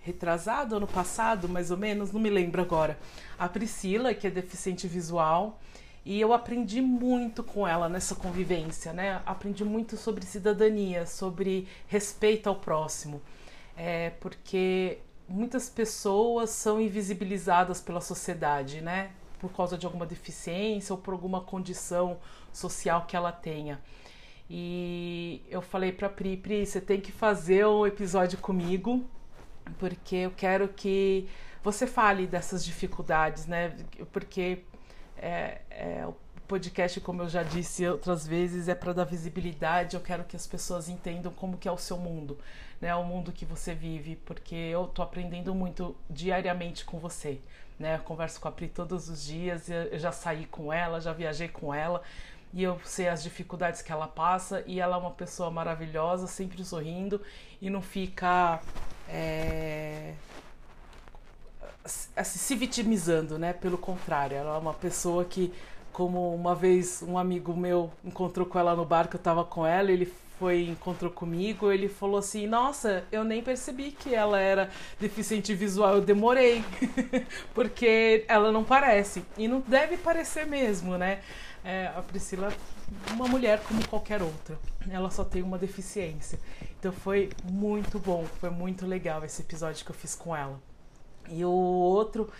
retrasado, 0.00 0.76
ano 0.76 0.86
passado, 0.86 1.48
mais 1.48 1.70
ou 1.70 1.76
menos, 1.76 2.12
não 2.12 2.20
me 2.20 2.30
lembro 2.30 2.62
agora, 2.62 2.98
a 3.38 3.48
Priscila, 3.48 4.14
que 4.14 4.26
é 4.26 4.30
deficiente 4.30 4.88
visual, 4.88 5.60
e 6.04 6.18
eu 6.18 6.32
aprendi 6.32 6.80
muito 6.80 7.42
com 7.44 7.68
ela 7.68 7.88
nessa 7.88 8.14
convivência, 8.14 8.94
né? 8.94 9.20
Aprendi 9.26 9.62
muito 9.64 9.96
sobre 9.96 10.24
cidadania, 10.24 11.04
sobre 11.04 11.68
respeito 11.86 12.48
ao 12.48 12.56
próximo, 12.56 13.20
é, 13.76 14.10
porque 14.18 14.98
muitas 15.28 15.68
pessoas 15.68 16.48
são 16.48 16.80
invisibilizadas 16.80 17.80
pela 17.82 18.00
sociedade, 18.00 18.80
né? 18.80 19.10
Por 19.38 19.52
causa 19.52 19.78
de 19.78 19.86
alguma 19.86 20.06
deficiência 20.06 20.92
ou 20.94 21.00
por 21.00 21.12
alguma 21.12 21.40
condição 21.40 22.18
social 22.52 23.04
que 23.06 23.16
ela 23.16 23.32
tenha. 23.32 23.80
E 24.50 25.42
eu 25.50 25.60
falei 25.60 25.92
para 25.92 26.08
Pri, 26.08 26.36
Pri, 26.36 26.64
você 26.64 26.80
tem 26.80 27.00
que 27.00 27.12
fazer 27.12 27.66
um 27.66 27.86
episódio 27.86 28.38
comigo, 28.38 29.04
porque 29.78 30.16
eu 30.16 30.30
quero 30.30 30.68
que 30.68 31.28
você 31.62 31.86
fale 31.86 32.26
dessas 32.26 32.64
dificuldades, 32.64 33.46
né? 33.46 33.76
Porque 34.10 34.64
é, 35.18 35.60
é, 35.68 36.06
o 36.06 36.14
podcast, 36.46 36.98
como 37.00 37.22
eu 37.22 37.28
já 37.28 37.42
disse 37.42 37.86
outras 37.86 38.26
vezes, 38.26 38.68
é 38.68 38.74
para 38.74 38.94
dar 38.94 39.04
visibilidade. 39.04 39.96
Eu 39.96 40.00
quero 40.00 40.24
que 40.24 40.34
as 40.34 40.46
pessoas 40.46 40.88
entendam 40.88 41.30
como 41.30 41.58
que 41.58 41.68
é 41.68 41.72
o 41.72 41.76
seu 41.76 41.98
mundo, 41.98 42.38
né? 42.80 42.94
O 42.94 43.04
mundo 43.04 43.32
que 43.32 43.44
você 43.44 43.74
vive, 43.74 44.16
porque 44.16 44.54
eu 44.54 44.86
tô 44.86 45.02
aprendendo 45.02 45.54
muito 45.54 45.94
diariamente 46.08 46.86
com 46.86 46.98
você, 46.98 47.38
né? 47.78 47.96
Eu 47.96 48.00
converso 48.00 48.40
com 48.40 48.48
a 48.48 48.52
Pri 48.52 48.68
todos 48.68 49.08
os 49.08 49.24
dias, 49.24 49.68
eu 49.68 49.98
já 49.98 50.12
saí 50.12 50.46
com 50.46 50.72
ela, 50.72 51.00
já 51.00 51.12
viajei 51.12 51.48
com 51.48 51.72
ela 51.72 52.02
e 52.52 52.62
eu 52.62 52.80
sei 52.84 53.08
as 53.08 53.22
dificuldades 53.22 53.82
que 53.82 53.92
ela 53.92 54.08
passa 54.08 54.62
e 54.66 54.80
ela 54.80 54.96
é 54.96 54.98
uma 54.98 55.10
pessoa 55.10 55.50
maravilhosa, 55.50 56.26
sempre 56.26 56.64
sorrindo 56.64 57.20
e 57.60 57.68
não 57.68 57.82
fica 57.82 58.60
é, 59.08 60.14
assim, 62.16 62.38
se 62.38 62.54
vitimizando, 62.54 63.38
né? 63.38 63.52
Pelo 63.52 63.78
contrário, 63.78 64.36
ela 64.36 64.56
é 64.56 64.58
uma 64.58 64.74
pessoa 64.74 65.24
que, 65.24 65.52
como 65.92 66.34
uma 66.34 66.54
vez 66.54 67.02
um 67.02 67.18
amigo 67.18 67.56
meu 67.56 67.90
encontrou 68.04 68.46
com 68.46 68.58
ela 68.58 68.74
no 68.74 68.84
bar 68.84 69.08
que 69.08 69.16
eu 69.16 69.20
tava 69.20 69.44
com 69.44 69.66
ela, 69.66 69.90
ele 69.90 70.12
foi 70.38 70.62
encontrou 70.68 71.10
comigo, 71.10 71.70
ele 71.72 71.88
falou 71.88 72.18
assim: 72.18 72.46
"Nossa, 72.46 73.04
eu 73.10 73.24
nem 73.24 73.42
percebi 73.42 73.90
que 73.92 74.14
ela 74.14 74.40
era 74.40 74.70
deficiente 75.00 75.54
visual, 75.54 75.96
eu 75.96 76.00
demorei". 76.00 76.64
Porque 77.54 78.24
ela 78.28 78.52
não 78.52 78.64
parece 78.64 79.24
e 79.36 79.48
não 79.48 79.60
deve 79.60 79.96
parecer 79.96 80.46
mesmo, 80.46 80.96
né? 80.96 81.20
É, 81.64 81.90
a 81.94 82.02
Priscila 82.02 82.52
uma 83.12 83.26
mulher 83.26 83.60
como 83.64 83.86
qualquer 83.88 84.22
outra. 84.22 84.58
Ela 84.90 85.10
só 85.10 85.24
tem 85.24 85.42
uma 85.42 85.58
deficiência. 85.58 86.38
Então 86.78 86.92
foi 86.92 87.30
muito 87.44 87.98
bom, 87.98 88.24
foi 88.40 88.50
muito 88.50 88.86
legal 88.86 89.24
esse 89.24 89.42
episódio 89.42 89.84
que 89.84 89.90
eu 89.90 89.94
fiz 89.94 90.14
com 90.14 90.34
ela. 90.34 90.60
E 91.28 91.44
o 91.44 91.50
outro 91.50 92.30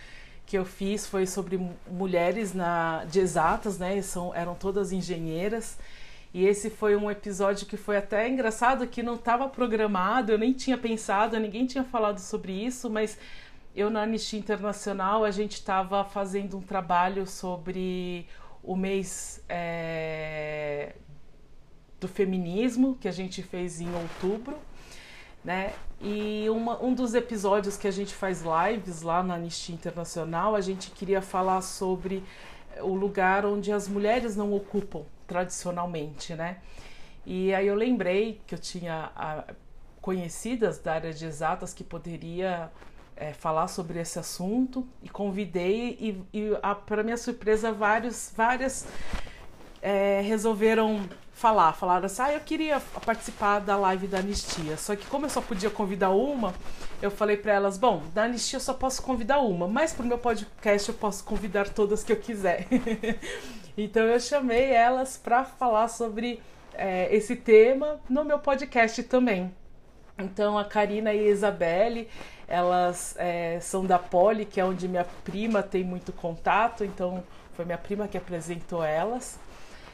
que 0.47 0.57
eu 0.57 0.65
fiz 0.65 1.07
foi 1.07 1.27
sobre 1.27 1.61
mulheres 1.91 2.55
na, 2.55 3.05
de 3.05 3.21
exatas, 3.21 3.79
né? 3.79 4.01
São, 4.01 4.35
eram 4.35 4.55
todas 4.55 4.93
engenheiras. 4.93 5.77
E 6.33 6.45
esse 6.45 6.69
foi 6.69 6.95
um 6.95 7.11
episódio 7.11 7.67
que 7.67 7.77
foi 7.77 7.97
até 7.97 8.29
engraçado, 8.29 8.87
que 8.87 9.03
não 9.03 9.15
estava 9.15 9.49
programado, 9.49 10.31
eu 10.31 10.39
nem 10.39 10.53
tinha 10.53 10.77
pensado, 10.77 11.39
ninguém 11.39 11.67
tinha 11.67 11.85
falado 11.85 12.19
sobre 12.19 12.53
isso, 12.53 12.91
mas 12.91 13.19
eu 13.75 13.89
na 13.89 14.03
Anistia 14.03 14.39
Internacional 14.39 15.25
a 15.25 15.31
gente 15.31 15.55
estava 15.55 16.05
fazendo 16.05 16.59
um 16.59 16.61
trabalho 16.61 17.27
sobre 17.27 18.27
o 18.63 18.77
mês 18.77 19.43
é, 19.49 20.95
do 21.99 22.07
feminismo, 22.07 22.97
que 23.01 23.09
a 23.09 23.13
gente 23.13 23.43
fez 23.43 23.81
em 23.81 23.89
outubro, 23.95 24.57
né? 25.43 25.73
E 26.01 26.45
uma, 26.51 26.83
um 26.83 26.93
dos 26.93 27.15
episódios 27.15 27.77
que 27.77 27.89
a 27.89 27.91
gente 27.91 28.15
faz 28.15 28.43
lives 28.43 29.01
lá 29.01 29.23
na 29.23 29.35
Anistia 29.37 29.75
Internacional, 29.75 30.55
a 30.55 30.61
gente 30.61 30.91
queria 30.91 31.23
falar 31.23 31.63
sobre 31.63 32.23
o 32.81 32.95
lugar 32.95 33.47
onde 33.47 33.73
as 33.73 33.89
mulheres 33.89 34.37
não 34.37 34.53
ocupam 34.53 35.05
tradicionalmente, 35.29 36.35
né? 36.35 36.57
E 37.25 37.55
aí 37.55 37.67
eu 37.67 37.75
lembrei 37.75 38.41
que 38.47 38.55
eu 38.55 38.59
tinha 38.59 39.13
conhecidas 40.01 40.79
da 40.79 40.95
área 40.95 41.13
de 41.13 41.27
exatas 41.27 41.75
que 41.75 41.85
poderia 41.85 42.73
é, 43.15 43.35
falar 43.35 43.69
sobre 43.69 44.01
esse 44.01 44.19
assunto 44.19 44.89
e 45.03 45.09
convidei 45.09 45.99
e, 46.01 46.25
e 46.33 46.51
para 46.87 47.03
minha 47.03 47.19
surpresa 47.19 47.71
vários, 47.71 48.33
várias 48.35 48.87
é, 49.83 50.23
resolveram 50.23 51.07
falar, 51.33 51.73
falaram 51.73 52.07
assim, 52.07 52.23
ah, 52.23 52.33
eu 52.33 52.41
queria 52.41 52.81
participar 53.05 53.61
da 53.61 53.77
live 53.77 54.09
da 54.09 54.19
Anistia, 54.19 54.77
só 54.77 54.97
que 54.97 55.07
como 55.07 55.27
eu 55.27 55.31
só 55.31 55.41
podia 55.41 55.71
convidar 55.71 56.11
uma, 56.11 56.53
eu 57.01 57.11
falei 57.11 57.37
para 57.37 57.53
elas, 57.53 57.79
bom, 57.79 58.03
da 58.13 58.25
Anistia 58.25 58.57
eu 58.57 58.61
só 58.61 58.73
posso 58.75 59.03
convidar 59.03 59.39
uma, 59.41 59.69
mas 59.69 59.93
pro 59.93 60.05
meu 60.05 60.19
podcast 60.19 60.89
eu 60.89 60.95
posso 60.97 61.23
convidar 61.23 61.69
todas 61.69 62.03
que 62.03 62.11
eu 62.11 62.17
quiser. 62.17 62.67
então 63.79 64.03
eu 64.03 64.21
chamei 64.21 64.73
elas 64.73 65.17
para 65.17 65.45
falar 65.45 65.89
sobre 65.89 66.43
é, 66.75 67.15
esse 67.15 67.37
tema 67.37 68.01
no 68.09 68.25
meu 68.25 68.39
podcast 68.39 69.03
também. 69.05 69.55
Então 70.19 70.59
a 70.59 70.65
Karina 70.65 71.15
e 71.15 71.21
a 71.21 71.31
Isabelle, 71.31 72.09
elas 72.47 73.15
é, 73.19 73.59
são 73.61 73.87
da 73.87 73.99
Poli, 73.99 74.45
que 74.45 74.61
é 74.61 74.65
onde 74.65 74.89
minha 74.89 75.07
prima 75.25 75.63
tem 75.63 75.85
muito 75.85 76.13
contato, 76.13 76.85
então 76.85 77.23
foi 77.55 77.65
minha 77.65 77.79
prima 77.79 78.09
que 78.09 78.19
apresentou 78.19 78.85
elas 78.85 79.39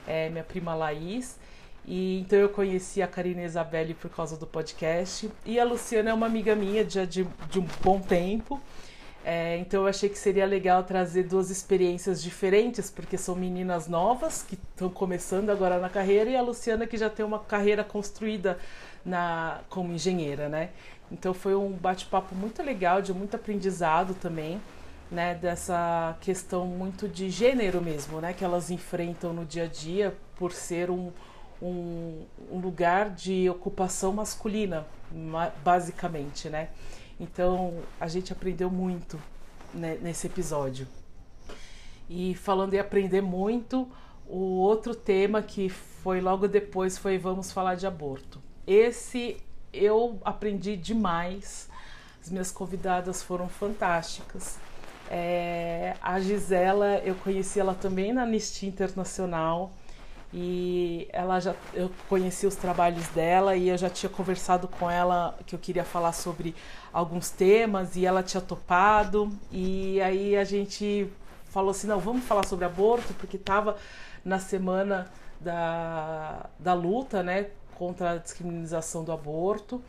é, 0.07 0.29
minha 0.31 0.45
prima 0.45 0.75
Laís. 0.75 1.39
E 1.87 2.21
então 2.21 2.39
eu 2.39 2.49
conheci 2.49 3.03
a 3.03 3.07
Karina 3.07 3.43
Isabelle 3.43 3.95
por 3.95 4.11
causa 4.11 4.37
do 4.37 4.47
podcast. 4.47 5.31
E 5.45 5.61
a 5.61 5.65
Luciana 5.65 6.11
é 6.11 6.15
uma 6.15 6.27
amiga 6.27 6.55
minha 6.55 6.85
de, 6.85 7.07
de 7.07 7.59
um 7.59 7.67
bom 7.83 8.01
tempo. 8.01 8.61
É, 9.25 9.57
então 9.57 9.83
eu 9.83 9.87
achei 9.87 10.09
que 10.09 10.19
seria 10.19 10.45
legal 10.45 10.85
trazer 10.85 11.23
duas 11.23 11.49
experiências 11.51 12.23
diferentes, 12.23 12.91
porque 12.91 13.17
são 13.17 13.35
meninas 13.35 13.89
novas 13.89 14.43
que 14.43 14.55
estão 14.55 14.91
começando 14.91 15.49
agora 15.49 15.79
na 15.79 15.89
carreira 15.89 16.29
e 16.29 16.37
a 16.37 16.43
Luciana 16.43 16.87
que 16.87 16.99
já 16.99 17.09
tem 17.09 17.25
uma 17.25 17.39
carreira 17.39 17.83
construída 17.83 18.59
na, 19.05 19.61
como 19.71 19.95
engenheira, 19.95 20.49
né? 20.49 20.71
Então 21.11 21.33
foi 21.33 21.55
um 21.55 21.71
bate-papo 21.73 22.35
muito 22.35 22.63
legal, 22.63 23.01
de 23.01 23.15
muito 23.15 23.35
aprendizado 23.35 24.15
também 24.15 24.61
né, 25.11 25.35
dessa 25.35 26.17
questão 26.21 26.67
muito 26.67 27.09
de 27.09 27.31
gênero 27.31 27.81
mesmo, 27.81 28.21
né, 28.21 28.33
que 28.33 28.45
elas 28.45 28.71
enfrentam 28.71 29.33
no 29.33 29.45
dia 29.45 29.65
a 29.65 29.67
dia 29.69 30.15
por 30.37 30.53
ser 30.53 30.91
um, 30.91 31.13
um, 31.63 32.23
um 32.51 32.59
lugar 32.59 33.11
de 33.11 33.49
ocupação 33.49 34.13
masculina, 34.13 34.87
basicamente, 35.63 36.49
né. 36.49 36.69
Então 37.19 37.75
a 38.01 38.09
gente 38.09 38.33
aprendeu 38.33 38.71
muito 38.71 39.19
né, 39.73 39.99
nesse 40.01 40.27
episódio. 40.27 40.87
E 42.09 42.35
falando 42.35 42.75
em 42.75 42.79
aprender 42.79 43.21
muito, 43.21 43.89
o 44.27 44.59
outro 44.59 44.95
tema 44.95 45.43
que 45.43 45.69
foi 45.69 46.21
logo 46.21 46.47
depois 46.47 46.99
foi 46.99 47.19
vamos 47.19 47.51
falar 47.53 47.75
de 47.77 47.87
aborto. 47.87 48.41
Esse 48.67 49.37
eu 49.73 50.19
aprendi 50.25 50.77
demais. 50.77 51.69
As 52.23 52.31
minhas 52.31 52.51
convidadas 52.51 53.23
foram 53.23 53.49
fantásticas. 53.49 54.59
É, 55.11 55.97
a 56.01 56.19
Gisela, 56.21 56.99
eu 57.05 57.15
conheci 57.17 57.61
ela 57.61 57.75
também 57.75 58.13
na 58.13 58.23
Anistia 58.23 58.69
Internacional 58.69 59.73
e 60.37 61.07
ela 61.13 61.39
já 61.39 61.55
eu 61.73 61.89
conheci 62.09 62.45
os 62.45 62.57
trabalhos 62.57 63.07
dela 63.09 63.55
e 63.55 63.69
eu 63.69 63.79
já 63.79 63.89
tinha 63.89 64.11
conversado 64.11 64.67
com 64.67 64.91
ela 64.91 65.39
que 65.47 65.55
eu 65.55 65.59
queria 65.61 65.85
falar 65.85 66.13
sobre 66.13 66.57
alguns 66.93 67.31
temas 67.31 67.95
e 67.95 68.05
ela 68.05 68.21
tinha 68.21 68.41
topado 68.41 69.31
e 69.53 70.01
aí 70.01 70.37
a 70.37 70.43
gente 70.43 71.09
falou 71.51 71.71
assim 71.71 71.87
não 71.87 72.01
vamos 72.01 72.25
falar 72.25 72.45
sobre 72.47 72.65
aborto 72.65 73.15
porque 73.15 73.37
estava 73.37 73.77
na 74.25 74.41
semana 74.41 75.09
da, 75.41 76.47
da 76.59 76.73
luta, 76.73 77.23
né, 77.23 77.49
contra 77.75 78.13
a 78.13 78.17
descriminalização 78.17 79.05
do 79.05 79.13
aborto. 79.13 79.83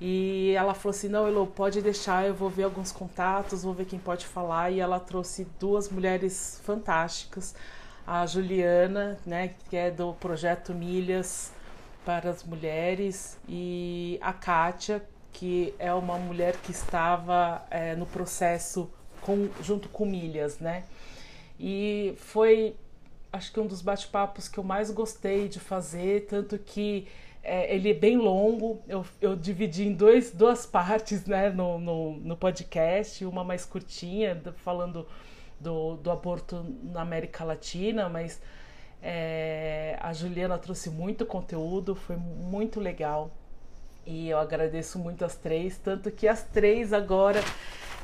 E 0.00 0.52
ela 0.56 0.74
falou 0.74 0.90
assim: 0.96 1.08
não, 1.08 1.26
Elo, 1.26 1.46
pode 1.46 1.80
deixar, 1.82 2.26
eu 2.26 2.34
vou 2.34 2.48
ver 2.50 2.64
alguns 2.64 2.92
contatos, 2.92 3.62
vou 3.62 3.74
ver 3.74 3.86
quem 3.86 3.98
pode 3.98 4.26
falar. 4.26 4.70
E 4.70 4.80
ela 4.80 5.00
trouxe 5.00 5.46
duas 5.58 5.88
mulheres 5.88 6.60
fantásticas, 6.64 7.54
a 8.08 8.24
Juliana, 8.24 9.18
né, 9.26 9.50
que 9.68 9.76
é 9.76 9.90
do 9.90 10.14
projeto 10.14 10.72
Milhas 10.72 11.52
para 12.06 12.30
as 12.30 12.42
Mulheres, 12.42 13.36
e 13.46 14.18
a 14.22 14.32
Kátia, 14.32 15.04
que 15.30 15.74
é 15.78 15.92
uma 15.92 16.16
mulher 16.16 16.56
que 16.56 16.70
estava 16.70 17.62
é, 17.70 17.94
no 17.94 18.06
processo 18.06 18.90
com, 19.20 19.50
junto 19.62 19.90
com 19.90 20.06
Milhas, 20.06 20.58
né? 20.58 20.84
E 21.60 22.14
foi, 22.16 22.74
acho 23.30 23.52
que 23.52 23.60
um 23.60 23.66
dos 23.66 23.82
bate-papos 23.82 24.48
que 24.48 24.56
eu 24.56 24.64
mais 24.64 24.90
gostei 24.90 25.46
de 25.46 25.60
fazer, 25.60 26.24
tanto 26.30 26.58
que 26.58 27.06
é, 27.42 27.74
ele 27.74 27.90
é 27.90 27.94
bem 27.94 28.16
longo, 28.16 28.80
eu, 28.88 29.04
eu 29.20 29.36
dividi 29.36 29.86
em 29.86 29.92
dois, 29.92 30.30
duas 30.30 30.64
partes 30.66 31.26
né, 31.26 31.50
no, 31.50 31.78
no, 31.78 32.12
no 32.20 32.36
podcast, 32.38 33.22
uma 33.26 33.44
mais 33.44 33.66
curtinha, 33.66 34.40
falando 34.64 35.06
do, 35.60 35.96
do 35.96 36.10
aborto 36.10 36.64
na 36.82 37.02
América 37.02 37.44
Latina, 37.44 38.08
mas 38.08 38.40
é, 39.02 39.96
a 40.00 40.12
Juliana 40.12 40.58
trouxe 40.58 40.90
muito 40.90 41.24
conteúdo, 41.26 41.94
foi 41.94 42.16
muito 42.16 42.80
legal. 42.80 43.30
E 44.06 44.28
eu 44.28 44.38
agradeço 44.38 44.98
muito 44.98 45.24
as 45.24 45.36
três, 45.36 45.76
tanto 45.78 46.10
que 46.10 46.26
as 46.26 46.42
três 46.42 46.92
agora 46.92 47.42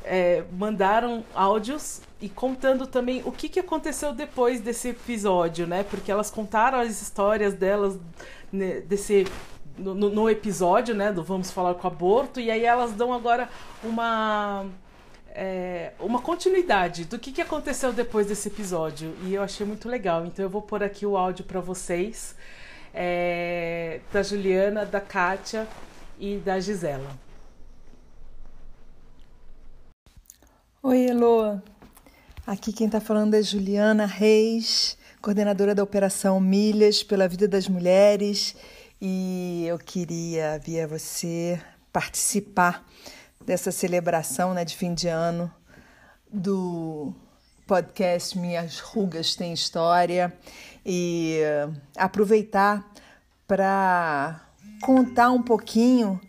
é, 0.04 0.44
mandaram 0.52 1.24
áudios 1.34 2.02
e 2.20 2.28
contando 2.28 2.86
também 2.86 3.22
o 3.24 3.32
que, 3.32 3.48
que 3.48 3.58
aconteceu 3.58 4.12
depois 4.12 4.60
desse 4.60 4.90
episódio, 4.90 5.66
né? 5.66 5.82
Porque 5.82 6.12
elas 6.12 6.30
contaram 6.30 6.78
as 6.78 7.00
histórias 7.00 7.54
delas 7.54 7.98
né, 8.52 8.80
desse 8.80 9.26
no, 9.78 9.94
no, 9.94 10.30
episódio, 10.30 10.94
né? 10.94 11.10
Do 11.10 11.24
Vamos 11.24 11.50
Falar 11.50 11.74
com 11.74 11.86
Aborto, 11.86 12.38
e 12.38 12.50
aí 12.50 12.64
elas 12.64 12.92
dão 12.92 13.12
agora 13.12 13.48
uma. 13.82 14.66
É, 15.36 15.92
uma 15.98 16.22
continuidade 16.22 17.04
do 17.04 17.18
que, 17.18 17.32
que 17.32 17.42
aconteceu 17.42 17.92
depois 17.92 18.28
desse 18.28 18.46
episódio. 18.46 19.16
E 19.24 19.34
eu 19.34 19.42
achei 19.42 19.66
muito 19.66 19.88
legal. 19.88 20.24
Então 20.24 20.44
eu 20.44 20.48
vou 20.48 20.62
pôr 20.62 20.82
aqui 20.82 21.04
o 21.04 21.16
áudio 21.16 21.44
para 21.44 21.60
vocês. 21.60 22.36
É, 22.94 24.00
da 24.12 24.22
Juliana, 24.22 24.86
da 24.86 25.00
Kátia 25.00 25.66
e 26.18 26.36
da 26.36 26.60
Gisela. 26.60 27.10
Oi, 30.80 31.06
Elo. 31.06 31.60
Aqui 32.46 32.72
quem 32.72 32.86
está 32.86 33.00
falando 33.00 33.34
é 33.34 33.42
Juliana 33.42 34.06
Reis, 34.06 34.96
coordenadora 35.20 35.74
da 35.74 35.82
Operação 35.82 36.38
Milhas 36.38 37.02
pela 37.02 37.26
Vida 37.26 37.48
das 37.48 37.66
Mulheres, 37.66 38.54
e 39.00 39.64
eu 39.66 39.78
queria, 39.78 40.60
via 40.62 40.86
você, 40.86 41.58
participar 41.90 42.86
dessa 43.44 43.70
celebração 43.70 44.54
né, 44.54 44.64
de 44.64 44.76
fim 44.76 44.94
de 44.94 45.08
ano 45.08 45.52
do 46.32 47.14
podcast 47.66 48.38
Minhas 48.38 48.80
Rugas 48.80 49.34
Têm 49.34 49.52
História. 49.52 50.32
E 50.84 51.40
aproveitar 51.96 52.84
para 53.46 54.40
contar 54.82 55.30
um 55.30 55.42
pouquinho 55.42 56.20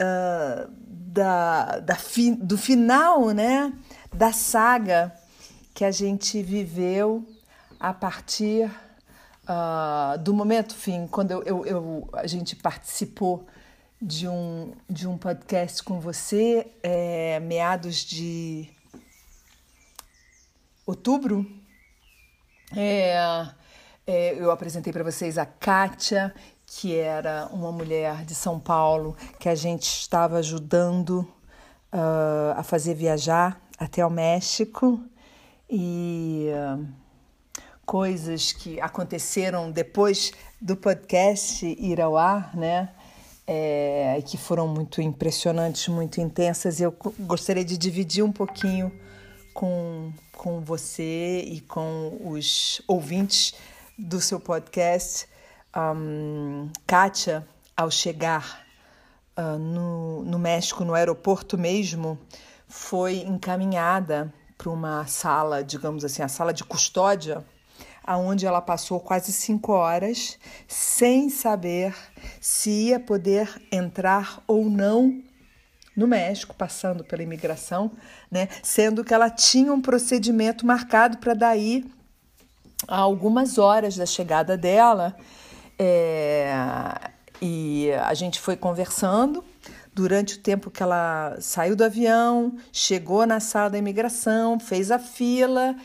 uh, 0.00 0.70
da, 0.78 1.78
da 1.80 1.96
fi, 1.96 2.34
do 2.34 2.58
final 2.58 3.30
né, 3.30 3.72
da 4.12 4.32
saga 4.32 5.12
que 5.74 5.84
a 5.84 5.90
gente 5.90 6.42
viveu 6.42 7.24
a 7.78 7.92
partir 7.92 8.68
uh, 9.44 10.18
do 10.18 10.34
momento 10.34 10.74
fim, 10.74 11.06
quando 11.06 11.30
eu, 11.30 11.42
eu, 11.44 11.66
eu, 11.66 12.08
a 12.12 12.26
gente 12.26 12.56
participou 12.56 13.46
de 14.00 14.28
um, 14.28 14.72
de 14.88 15.08
um 15.08 15.18
podcast 15.18 15.82
com 15.82 16.00
você, 16.00 16.66
é, 16.82 17.40
meados 17.40 18.04
de 18.04 18.68
outubro. 20.86 21.44
É, 22.76 23.48
é, 24.06 24.34
eu 24.34 24.50
apresentei 24.50 24.92
para 24.92 25.02
vocês 25.02 25.36
a 25.36 25.44
Kátia, 25.44 26.34
que 26.66 26.96
era 26.96 27.48
uma 27.52 27.72
mulher 27.72 28.24
de 28.24 28.34
São 28.34 28.60
Paulo 28.60 29.16
que 29.38 29.48
a 29.48 29.54
gente 29.54 29.84
estava 29.84 30.38
ajudando 30.38 31.20
uh, 31.92 32.52
a 32.56 32.62
fazer 32.62 32.94
viajar 32.94 33.60
até 33.78 34.04
o 34.04 34.10
México 34.10 35.02
e 35.68 36.50
uh, 36.52 36.86
coisas 37.86 38.52
que 38.52 38.80
aconteceram 38.80 39.70
depois 39.70 40.32
do 40.60 40.76
podcast 40.76 41.66
ir 41.66 42.00
ao 42.00 42.16
ar, 42.16 42.54
né? 42.54 42.90
É, 43.50 44.22
que 44.26 44.36
foram 44.36 44.68
muito 44.68 45.00
impressionantes, 45.00 45.88
muito 45.88 46.20
intensas. 46.20 46.82
Eu 46.82 46.94
gostaria 47.20 47.64
de 47.64 47.78
dividir 47.78 48.22
um 48.22 48.30
pouquinho 48.30 48.92
com, 49.54 50.12
com 50.36 50.60
você 50.60 51.40
e 51.40 51.62
com 51.62 52.20
os 52.24 52.82
ouvintes 52.86 53.54
do 53.98 54.20
seu 54.20 54.38
podcast. 54.38 55.26
Um, 55.74 56.70
Kátia, 56.86 57.46
ao 57.74 57.90
chegar 57.90 58.66
uh, 59.36 59.58
no, 59.58 60.24
no 60.24 60.38
México, 60.38 60.84
no 60.84 60.94
aeroporto 60.94 61.56
mesmo, 61.56 62.18
foi 62.68 63.18
encaminhada 63.18 64.32
para 64.56 64.70
uma 64.70 65.06
sala, 65.06 65.64
digamos 65.64 66.04
assim, 66.04 66.22
a 66.22 66.28
sala 66.28 66.52
de 66.52 66.64
custódia, 66.64 67.44
aonde 68.08 68.46
ela 68.46 68.62
passou 68.62 68.98
quase 68.98 69.30
cinco 69.34 69.72
horas 69.72 70.38
sem 70.66 71.28
saber 71.28 71.94
se 72.40 72.70
ia 72.70 72.98
poder 72.98 73.60
entrar 73.70 74.42
ou 74.46 74.70
não 74.70 75.22
no 75.94 76.06
México, 76.06 76.54
passando 76.54 77.04
pela 77.04 77.22
imigração, 77.22 77.90
né? 78.30 78.48
Sendo 78.62 79.04
que 79.04 79.12
ela 79.12 79.28
tinha 79.28 79.70
um 79.74 79.82
procedimento 79.82 80.64
marcado 80.64 81.18
para 81.18 81.34
daí 81.34 81.84
a 82.86 82.96
algumas 82.96 83.58
horas 83.58 83.94
da 83.94 84.06
chegada 84.06 84.56
dela. 84.56 85.14
É, 85.78 86.50
e 87.42 87.90
a 87.92 88.14
gente 88.14 88.40
foi 88.40 88.56
conversando 88.56 89.44
durante 89.92 90.36
o 90.36 90.38
tempo 90.38 90.70
que 90.70 90.82
ela 90.82 91.36
saiu 91.40 91.76
do 91.76 91.84
avião, 91.84 92.56
chegou 92.72 93.26
na 93.26 93.38
sala 93.38 93.68
da 93.68 93.76
imigração, 93.76 94.58
fez 94.58 94.90
a 94.90 94.98
fila, 94.98 95.76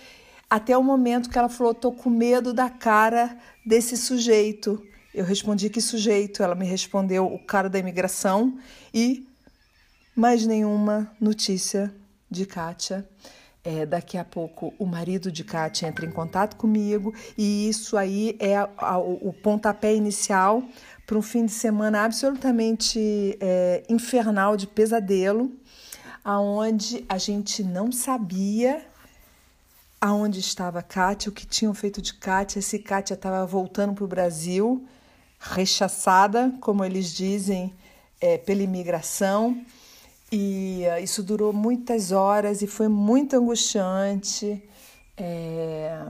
até 0.53 0.77
o 0.77 0.83
momento 0.83 1.31
que 1.31 1.37
ela 1.37 1.49
falou: 1.49 1.73
tô 1.73 1.91
com 1.91 2.11
medo 2.11 2.53
da 2.53 2.69
cara 2.69 3.35
desse 3.65 3.97
sujeito. 3.97 4.79
Eu 5.11 5.25
respondi: 5.25 5.67
que 5.67 5.81
sujeito? 5.81 6.43
Ela 6.43 6.53
me 6.53 6.65
respondeu: 6.65 7.25
o 7.25 7.39
cara 7.39 7.67
da 7.67 7.79
imigração. 7.79 8.55
E 8.93 9.27
mais 10.15 10.45
nenhuma 10.45 11.11
notícia 11.19 11.91
de 12.29 12.45
Kátia. 12.45 13.09
É, 13.65 13.85
daqui 13.85 14.17
a 14.17 14.25
pouco 14.25 14.73
o 14.77 14.85
marido 14.85 15.31
de 15.31 15.43
Kátia 15.43 15.87
entra 15.87 16.05
em 16.05 16.11
contato 16.11 16.57
comigo 16.57 17.13
e 17.37 17.69
isso 17.69 17.95
aí 17.95 18.35
é 18.37 18.57
a, 18.57 18.69
a, 18.77 18.97
o 18.97 19.31
pontapé 19.31 19.95
inicial 19.95 20.61
para 21.07 21.17
um 21.17 21.21
fim 21.21 21.45
de 21.45 21.53
semana 21.53 22.03
absolutamente 22.03 23.37
é, 23.39 23.81
infernal 23.87 24.57
de 24.57 24.67
pesadelo, 24.67 25.49
aonde 26.25 27.05
a 27.07 27.17
gente 27.17 27.63
não 27.63 27.89
sabia 27.89 28.85
aonde 30.03 30.41
estava 30.41 30.81
Kátia, 30.81 31.29
o 31.29 31.31
que 31.31 31.45
tinham 31.45 31.73
feito 31.73 32.01
de 32.01 32.13
Kátia, 32.13 32.61
se 32.61 32.77
Kátia 32.77 33.13
estava 33.13 33.45
voltando 33.45 33.93
para 33.93 34.03
o 34.03 34.07
Brasil, 34.07 34.85
rechaçada, 35.39 36.53
como 36.59 36.83
eles 36.83 37.13
dizem, 37.13 37.73
é, 38.19 38.37
pela 38.37 38.61
imigração. 38.61 39.65
E 40.29 40.83
uh, 40.89 41.01
isso 41.01 41.23
durou 41.23 41.53
muitas 41.53 42.11
horas 42.11 42.61
e 42.61 42.67
foi 42.67 42.89
muito 42.89 43.37
angustiante. 43.37 44.61
É, 45.15 46.05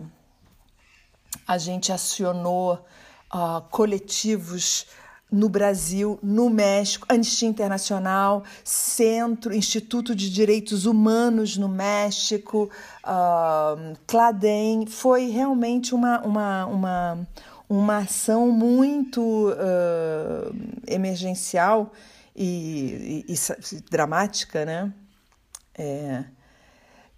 a 1.45 1.59
gente 1.59 1.91
acionou 1.91 2.83
uh, 3.31 3.61
coletivos 3.69 4.87
no 5.33 5.49
Brasil, 5.49 6.19
no 6.21 6.47
México, 6.47 7.07
Anistia 7.09 7.49
Internacional, 7.49 8.43
Centro, 8.63 9.51
Instituto 9.51 10.13
de 10.15 10.29
Direitos 10.29 10.85
Humanos 10.85 11.57
no 11.57 11.67
México, 11.67 12.69
uh, 13.03 13.97
Cladem. 14.05 14.85
Foi 14.85 15.31
realmente 15.31 15.95
uma, 15.95 16.21
uma, 16.21 16.65
uma, 16.67 17.27
uma 17.67 17.97
ação 17.97 18.51
muito 18.51 19.49
uh, 19.49 20.55
emergencial 20.87 21.91
e, 22.35 23.25
e, 23.27 23.33
e, 23.33 23.81
dramática, 23.89 24.63
né? 24.63 24.93
É, 25.75 26.23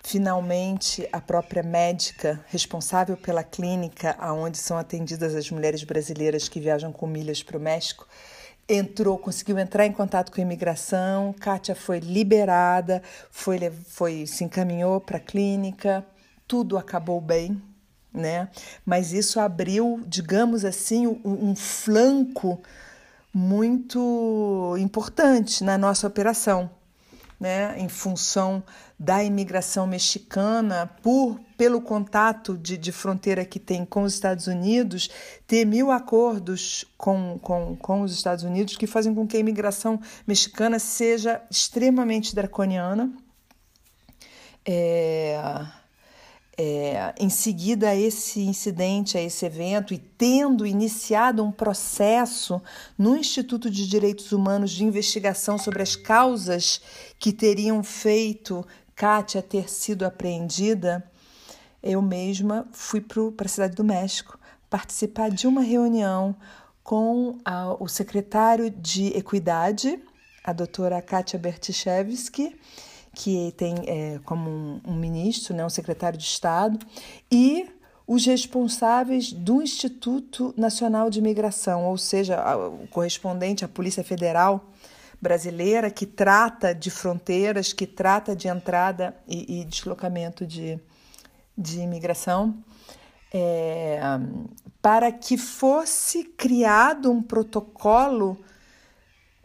Finalmente, 0.08 1.10
a 1.12 1.20
própria 1.20 1.64
médica 1.64 2.39
responsável 2.49 3.18
pela 3.18 3.43
clínica 3.43 4.16
onde 4.34 4.56
são 4.56 4.78
atendidas 4.78 5.34
as 5.34 5.49
mulheres 5.49 5.84
brasileiras 5.84 6.47
que 6.47 6.60
viajam 6.60 6.91
com 6.91 7.08
milhas 7.08 7.41
para 7.41 7.58
o 7.58 7.60
México 7.60 8.08
entrou, 8.70 9.18
conseguiu 9.18 9.58
entrar 9.58 9.84
em 9.88 9.91
contato 9.91 10.32
com 10.32 10.39
a 10.39 10.43
imigração. 10.43 11.34
Kátia 11.34 11.76
foi 11.76 11.97
liberada, 11.97 13.01
foi, 13.32 13.58
foi 13.88 14.28
se 14.28 14.43
encaminhou 14.43 15.01
para 15.01 15.18
a 15.18 15.20
clínica, 15.20 16.06
tudo 16.47 16.78
acabou 16.78 17.20
bem, 17.20 17.60
né? 18.14 18.47
Mas 18.86 19.12
isso 19.12 19.39
abriu, 19.39 20.03
digamos 20.06 20.64
assim, 20.66 21.08
um, 21.08 21.20
um 21.24 21.56
flanco 21.56 22.62
muito 23.34 24.76
importante 24.80 25.64
na 25.64 25.80
nossa 25.80 26.06
operação, 26.06 26.70
né? 27.46 27.76
Em 27.78 27.88
função 27.88 28.64
da 28.98 29.24
imigração 29.24 29.86
mexicana, 29.86 30.89
por 31.04 31.39
pelo 31.56 31.80
contato 31.80 32.58
de, 32.58 32.76
de 32.76 32.91
fronteira 32.91 33.46
que 33.46 33.60
tem 33.60 33.86
com 33.86 34.02
os 34.02 34.16
Estados 34.16 34.48
Unidos, 34.48 35.12
ter 35.46 35.64
mil 35.64 35.91
acordos 35.91 36.86
com, 36.98 37.38
com, 37.39 37.76
com 37.76 38.02
os 38.02 38.12
Estados 38.12 38.43
Unidos 38.43 38.76
que 38.76 38.88
fazem 38.88 39.14
com 39.14 39.28
que 39.28 39.38
a 39.38 39.39
imigração 39.39 40.02
mexicana 40.26 40.80
seja 40.80 41.39
extremamente 41.52 42.34
draconiana. 42.34 43.14
É 44.66 45.38
é, 46.58 47.14
em 47.20 47.30
seguida 47.30 47.89
a 47.89 47.95
esse 47.95 48.41
incidente, 48.41 49.18
a 49.18 49.22
esse 49.22 49.45
evento, 49.45 49.93
e 49.93 49.97
tendo 49.97 50.66
iniciado 50.66 51.43
um 51.43 51.51
processo 51.51 52.62
no 52.97 53.16
Instituto 53.16 53.70
de 53.70 53.88
Direitos 53.88 54.32
Humanos 54.32 54.72
de 54.72 54.84
investigação 54.84 55.58
sobre 55.58 55.82
as 55.82 55.95
causas 55.95 56.82
que 57.20 57.34
teriam 57.34 57.84
feito 57.84 58.66
Kátia 58.95 59.41
ter 59.41 59.70
sido 59.70 60.06
apreendida, 60.06 61.03
eu 61.84 62.01
mesma 62.01 62.68
fui 62.72 63.01
para 63.01 63.45
a 63.45 63.49
Cidade 63.49 63.76
do 63.76 63.84
México 63.84 64.39
participar 64.70 65.30
de 65.30 65.47
uma 65.47 65.62
reunião 65.62 66.36
com 66.84 67.38
a, 67.43 67.76
o 67.80 67.88
secretário 67.88 68.70
de 68.70 69.08
Equidade, 69.08 69.99
a 70.43 70.53
doutora 70.53 71.01
Kátia 71.01 71.38
Bertichevsky, 71.38 72.56
que 73.16 73.53
tem 73.57 73.76
é, 73.88 74.20
como 74.26 74.49
um, 74.49 74.82
um 74.86 74.93
ministro, 74.93 75.55
né, 75.55 75.66
um 75.66 75.70
secretário 75.70 76.20
de 76.20 76.26
Estado, 76.26 76.86
e 77.32 77.68
os 78.05 78.26
responsáveis 78.26 79.32
do 79.32 79.61
Instituto 79.61 80.53
Nacional 80.55 81.09
de 81.09 81.20
Imigração, 81.20 81.86
ou 81.86 81.97
seja, 81.97 82.38
o 82.68 82.88
correspondente 82.88 83.66
à 83.66 83.68
Polícia 83.68 84.03
Federal 84.03 84.70
brasileira, 85.20 85.89
que 85.89 86.05
trata 86.05 86.76
de 86.76 86.91
fronteiras, 86.91 87.74
que 87.74 87.88
trata 87.88 88.36
de 88.36 88.47
entrada 88.47 89.16
e, 89.28 89.61
e 89.61 89.66
deslocamento 89.66 90.45
de, 90.45 90.80
de 91.57 91.80
imigração, 91.80 92.63
é, 93.34 93.99
para 94.82 95.11
que 95.11 95.36
fosse 95.36 96.26
criado 96.26 97.11
um 97.11 97.24
protocolo 97.24 98.38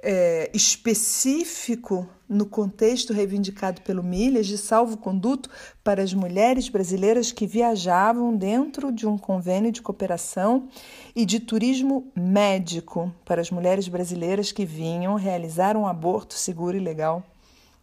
é, 0.02 0.50
específico 0.52 2.06
no 2.30 2.46
contexto 2.46 3.12
reivindicado 3.12 3.82
pelo 3.82 4.04
Milhas 4.04 4.46
de 4.46 4.56
salvo-conduto 4.56 5.50
para 5.82 6.00
as 6.00 6.14
mulheres 6.14 6.68
brasileiras 6.68 7.32
que 7.32 7.44
viajavam 7.44 8.36
dentro 8.36 8.92
de 8.92 9.04
um 9.04 9.18
convênio 9.18 9.72
de 9.72 9.82
cooperação 9.82 10.68
e 11.14 11.26
de 11.26 11.40
turismo 11.40 12.06
médico 12.14 13.12
para 13.24 13.40
as 13.40 13.50
mulheres 13.50 13.88
brasileiras 13.88 14.52
que 14.52 14.64
vinham 14.64 15.16
realizar 15.16 15.76
um 15.76 15.88
aborto 15.88 16.34
seguro 16.34 16.76
e 16.76 16.80
legal 16.80 17.24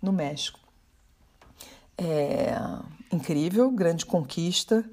no 0.02 0.14
México. 0.14 0.60
É 1.98 2.56
incrível, 3.12 3.70
grande 3.70 4.06
conquista. 4.06 4.90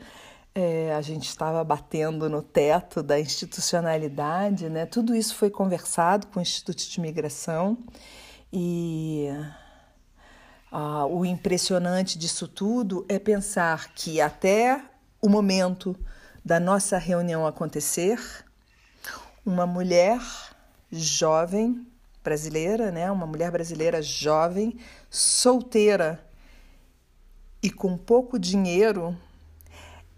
É, 0.52 0.92
a 0.94 1.00
gente 1.00 1.28
estava 1.28 1.62
batendo 1.62 2.28
no 2.28 2.42
teto 2.42 3.04
da 3.04 3.20
institucionalidade, 3.20 4.68
né? 4.68 4.84
Tudo 4.84 5.14
isso 5.14 5.36
foi 5.36 5.50
conversado 5.50 6.26
com 6.28 6.40
o 6.40 6.42
Instituto 6.42 6.88
de 6.88 6.98
Imigração 6.98 7.78
e 8.56 9.28
ah, 10.70 11.06
o 11.06 11.24
impressionante 11.24 12.16
disso 12.16 12.46
tudo 12.46 13.04
é 13.08 13.18
pensar 13.18 13.92
que 13.94 14.20
até 14.20 14.80
o 15.20 15.28
momento 15.28 15.96
da 16.44 16.60
nossa 16.60 16.96
reunião 16.96 17.44
acontecer, 17.44 18.16
uma 19.44 19.66
mulher 19.66 20.20
jovem 20.92 21.84
brasileira, 22.22 22.92
né? 22.92 23.10
Uma 23.10 23.26
mulher 23.26 23.50
brasileira 23.50 24.00
jovem, 24.00 24.78
solteira 25.10 26.24
e 27.60 27.70
com 27.70 27.98
pouco 27.98 28.38
dinheiro 28.38 29.18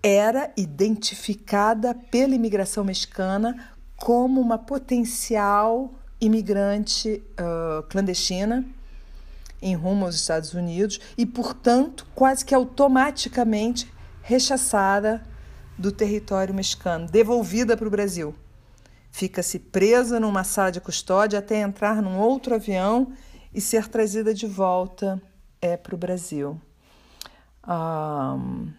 era 0.02 0.52
identificada 0.58 1.94
pela 1.94 2.34
imigração 2.34 2.84
mexicana 2.84 3.72
como 3.96 4.42
uma 4.42 4.58
potencial 4.58 5.94
imigrante 6.20 7.22
uh, 7.38 7.82
clandestina 7.84 8.64
em 9.60 9.74
rumo 9.74 10.04
aos 10.04 10.14
Estados 10.14 10.54
Unidos 10.54 11.00
e, 11.16 11.24
portanto, 11.24 12.06
quase 12.14 12.44
que 12.44 12.54
automaticamente 12.54 13.90
rechaçada 14.22 15.22
do 15.78 15.92
território 15.92 16.54
mexicano, 16.54 17.06
devolvida 17.06 17.76
para 17.76 17.86
o 17.86 17.90
Brasil. 17.90 18.34
Fica-se 19.10 19.58
presa 19.58 20.18
numa 20.20 20.44
sala 20.44 20.72
de 20.72 20.80
custódia 20.80 21.38
até 21.38 21.60
entrar 21.60 22.02
num 22.02 22.18
outro 22.18 22.54
avião 22.54 23.12
e 23.52 23.60
ser 23.60 23.88
trazida 23.88 24.34
de 24.34 24.46
volta 24.46 25.20
é, 25.60 25.76
para 25.76 25.94
o 25.94 25.98
Brasil. 25.98 26.60
Um, 27.66 28.72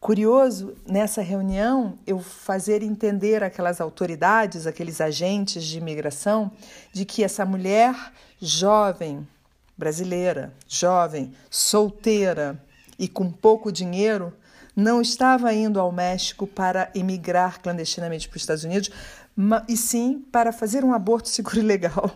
Curioso 0.00 0.74
nessa 0.86 1.20
reunião 1.20 1.98
eu 2.06 2.20
fazer 2.20 2.82
entender 2.82 3.44
aquelas 3.44 3.82
autoridades, 3.82 4.66
aqueles 4.66 4.98
agentes 4.98 5.62
de 5.62 5.76
imigração, 5.76 6.50
de 6.90 7.04
que 7.04 7.22
essa 7.22 7.44
mulher 7.44 7.94
jovem, 8.40 9.28
brasileira, 9.76 10.54
jovem, 10.66 11.34
solteira 11.50 12.58
e 12.98 13.06
com 13.06 13.30
pouco 13.30 13.70
dinheiro, 13.70 14.32
não 14.74 15.02
estava 15.02 15.52
indo 15.52 15.78
ao 15.78 15.92
México 15.92 16.46
para 16.46 16.90
emigrar 16.94 17.60
clandestinamente 17.60 18.26
para 18.26 18.36
os 18.36 18.42
Estados 18.42 18.64
Unidos, 18.64 18.90
e 19.68 19.76
sim 19.76 20.24
para 20.32 20.50
fazer 20.50 20.82
um 20.82 20.94
aborto 20.94 21.28
seguro 21.30 21.58
e 21.58 21.62
legal. 21.62 22.10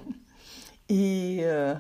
E 0.88 1.40
uh, 1.42 1.78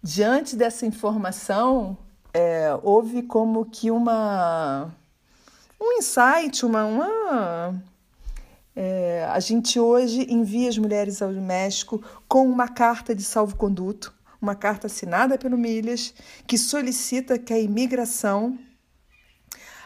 diante 0.00 0.54
dessa 0.54 0.86
informação, 0.86 1.98
é, 2.32 2.78
houve 2.84 3.24
como 3.24 3.64
que 3.64 3.90
uma 3.90 4.94
um 5.80 5.98
insight, 5.98 6.64
uma. 6.64 6.84
uma 6.84 7.82
é, 8.76 9.26
a 9.30 9.40
gente 9.40 9.80
hoje 9.80 10.26
envia 10.32 10.68
as 10.68 10.78
mulheres 10.78 11.20
ao 11.20 11.30
México 11.32 12.02
com 12.28 12.46
uma 12.46 12.68
carta 12.68 13.14
de 13.14 13.22
salvo-conduto, 13.22 14.14
uma 14.40 14.54
carta 14.54 14.86
assinada 14.86 15.36
pelo 15.36 15.58
Milhas, 15.58 16.14
que 16.46 16.56
solicita 16.56 17.38
que 17.38 17.52
a 17.52 17.58
imigração 17.58 18.58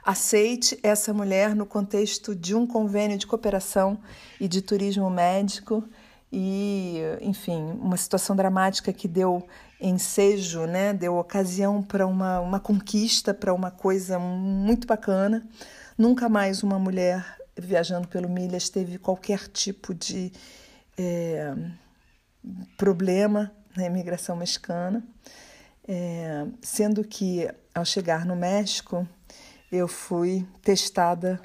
aceite 0.05 0.79
essa 0.83 1.15
mulher 1.15 1.55
no 1.55 1.65
contexto 1.65 2.35
de 2.35 2.55
um 2.55 2.67
convênio 2.67 3.17
de 3.17 3.27
cooperação 3.27 3.99
e 4.39 4.47
de 4.47 4.61
turismo 4.61 5.09
médico 5.09 5.83
e, 6.31 7.01
enfim, 7.23 7.63
uma 7.81 7.97
situação 7.97 8.37
dramática 8.37 8.93
que 8.93 9.09
deu 9.09 9.47
ensejo, 9.81 10.67
né, 10.67 10.93
deu 10.93 11.17
ocasião 11.17 11.83
para 11.83 12.07
uma, 12.07 12.41
uma 12.41 12.61
conquista, 12.61 13.33
para 13.33 13.55
uma 13.55 13.71
coisa 13.71 14.19
muito 14.19 14.87
bacana. 14.87 15.47
Nunca 15.97 16.29
mais 16.29 16.63
uma 16.63 16.79
mulher 16.79 17.25
viajando 17.57 18.09
pelo 18.09 18.29
Milhas 18.29 18.69
teve 18.69 18.99
qualquer 18.99 19.47
tipo 19.49 19.95
de 19.95 20.33
é, 20.99 21.55
problema 22.77 23.53
na 23.77 23.87
imigração 23.87 24.37
mexicana, 24.37 25.05
é, 25.87 26.47
sendo 26.61 27.05
que 27.05 27.49
ao 27.75 27.85
chegar 27.85 28.27
no 28.27 28.35
México 28.35 29.07
eu 29.71 29.87
fui 29.87 30.47
testada 30.63 31.41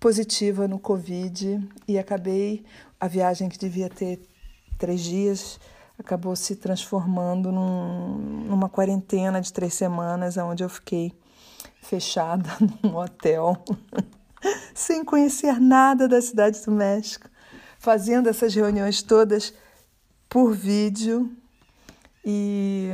positiva 0.00 0.66
no 0.66 0.78
Covid 0.78 1.60
e 1.86 1.98
acabei 1.98 2.64
a 2.98 3.06
viagem 3.06 3.48
que 3.48 3.58
devia 3.58 3.88
ter 3.88 4.20
três 4.78 5.00
dias 5.00 5.60
acabou 5.98 6.34
se 6.34 6.56
transformando 6.56 7.52
num, 7.52 8.18
numa 8.48 8.68
quarentena 8.68 9.40
de 9.40 9.52
três 9.52 9.74
semanas, 9.74 10.36
onde 10.36 10.62
eu 10.62 10.68
fiquei 10.68 11.12
fechada 11.82 12.48
num 12.82 12.96
hotel, 12.96 13.62
sem 14.72 15.04
conhecer 15.04 15.60
nada 15.60 16.08
da 16.08 16.22
cidade 16.22 16.64
do 16.64 16.70
México, 16.70 17.28
fazendo 17.78 18.28
essas 18.28 18.54
reuniões 18.54 19.02
todas 19.02 19.52
por 20.28 20.54
vídeo 20.54 21.30
e, 22.24 22.88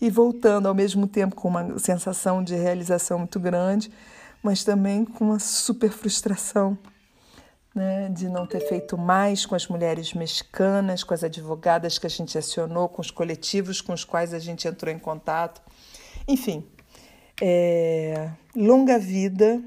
e 0.00 0.10
voltando 0.10 0.68
ao 0.68 0.74
mesmo 0.74 1.08
tempo 1.08 1.34
com 1.34 1.48
uma 1.48 1.78
sensação 1.78 2.44
de 2.44 2.54
realização 2.54 3.18
muito 3.18 3.40
grande, 3.40 3.90
mas 4.42 4.62
também 4.62 5.04
com 5.04 5.24
uma 5.24 5.40
super 5.40 5.90
frustração. 5.90 6.78
Né, 7.72 8.08
de 8.08 8.28
não 8.28 8.48
ter 8.48 8.58
feito 8.68 8.98
mais 8.98 9.46
com 9.46 9.54
as 9.54 9.68
mulheres 9.68 10.12
mexicanas, 10.12 11.04
com 11.04 11.14
as 11.14 11.22
advogadas 11.22 11.98
que 11.98 12.06
a 12.06 12.10
gente 12.10 12.36
acionou, 12.36 12.88
com 12.88 13.00
os 13.00 13.12
coletivos 13.12 13.80
com 13.80 13.92
os 13.92 14.04
quais 14.04 14.34
a 14.34 14.40
gente 14.40 14.66
entrou 14.66 14.92
em 14.92 14.98
contato. 14.98 15.62
Enfim, 16.26 16.66
é, 17.40 18.30
longa 18.54 18.98
vida 18.98 19.62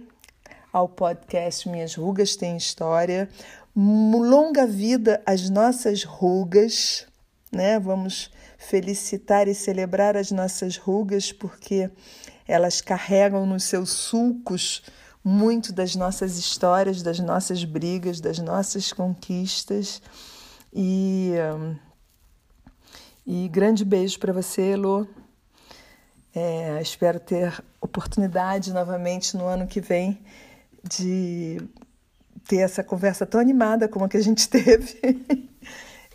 ao 0.71 0.87
podcast 0.87 1.67
Minhas 1.67 1.95
Rugas 1.95 2.35
Têm 2.35 2.55
História. 2.55 3.27
Longa 3.75 4.67
vida 4.67 5.21
às 5.25 5.49
nossas 5.49 6.03
rugas, 6.03 7.07
né? 7.51 7.79
Vamos 7.79 8.31
felicitar 8.57 9.47
e 9.47 9.55
celebrar 9.55 10.15
as 10.15 10.31
nossas 10.31 10.77
rugas 10.77 11.31
porque 11.31 11.89
elas 12.47 12.81
carregam 12.81 13.45
nos 13.45 13.63
seus 13.63 13.89
sulcos 13.89 14.83
muito 15.23 15.73
das 15.73 15.95
nossas 15.95 16.37
histórias, 16.37 17.01
das 17.01 17.19
nossas 17.19 17.63
brigas, 17.63 18.19
das 18.19 18.37
nossas 18.39 18.93
conquistas. 18.93 20.01
E, 20.71 21.31
e 23.25 23.47
grande 23.47 23.83
beijo 23.83 24.19
para 24.19 24.33
você, 24.33 24.73
Elo. 24.73 25.07
É, 26.35 26.81
espero 26.81 27.19
ter 27.19 27.63
oportunidade 27.79 28.73
novamente 28.73 29.37
no 29.37 29.45
ano 29.45 29.67
que 29.67 29.79
vem 29.79 30.19
de 30.83 31.61
ter 32.47 32.57
essa 32.57 32.83
conversa 32.83 33.25
tão 33.25 33.39
animada 33.39 33.87
como 33.87 34.05
a 34.05 34.09
que 34.09 34.17
a 34.17 34.23
gente 34.23 34.49
teve. 34.49 34.99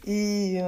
e 0.04 0.58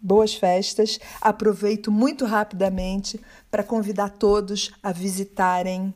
boas 0.00 0.34
festas. 0.34 0.98
Aproveito 1.20 1.90
muito 1.90 2.24
rapidamente 2.24 3.20
para 3.50 3.62
convidar 3.62 4.10
todos 4.10 4.70
a 4.82 4.92
visitarem 4.92 5.94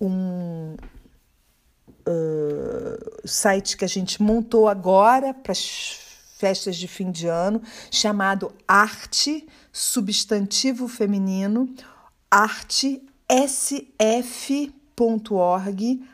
um 0.00 0.76
uh, 2.06 3.26
site 3.28 3.76
que 3.76 3.84
a 3.84 3.88
gente 3.88 4.22
montou 4.22 4.68
agora 4.68 5.32
para 5.32 5.52
as 5.52 6.00
festas 6.36 6.76
de 6.76 6.86
fim 6.86 7.10
de 7.10 7.26
ano, 7.26 7.62
chamado 7.90 8.52
Arte 8.68 9.48
Substantivo 9.72 10.86
Feminino, 10.88 11.74
artesf.org, 12.30 13.02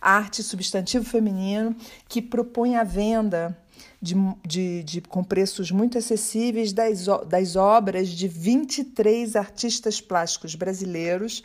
arte 0.01 0.43
substantivo 0.43 1.05
feminino, 1.05 1.75
que 2.09 2.21
propõe 2.21 2.77
a 2.77 2.85
venda 2.85 3.57
de, 4.01 4.15
de, 4.47 4.83
de, 4.83 5.01
com 5.01 5.25
preços 5.25 5.71
muito 5.71 5.97
acessíveis 5.97 6.73
das, 6.73 7.07
das 7.27 7.57
obras 7.57 8.11
de 8.11 8.29
23 8.29 9.35
artistas 9.35 10.01
plásticos 10.01 10.55
brasileiros, 10.55 11.43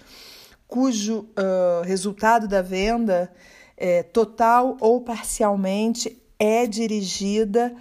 cujo 0.68 1.20
uh, 1.20 1.84
resultado 1.84 2.48
da 2.48 2.62
venda, 2.62 3.32
é, 3.78 4.04
total 4.04 4.76
ou 4.82 5.00
parcialmente, 5.02 6.22
é 6.38 6.68
dirigida 6.68 7.74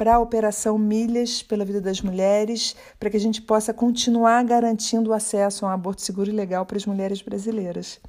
para 0.00 0.14
a 0.14 0.18
Operação 0.18 0.78
Milhas 0.78 1.42
pela 1.42 1.62
Vida 1.62 1.78
das 1.78 2.00
Mulheres, 2.00 2.74
para 2.98 3.10
que 3.10 3.18
a 3.18 3.20
gente 3.20 3.42
possa 3.42 3.74
continuar 3.74 4.42
garantindo 4.44 5.10
o 5.10 5.12
acesso 5.12 5.66
a 5.66 5.68
um 5.68 5.72
aborto 5.72 6.00
seguro 6.00 6.30
e 6.30 6.32
legal 6.32 6.64
para 6.64 6.78
as 6.78 6.86
mulheres 6.86 7.20
brasileiras. 7.20 8.00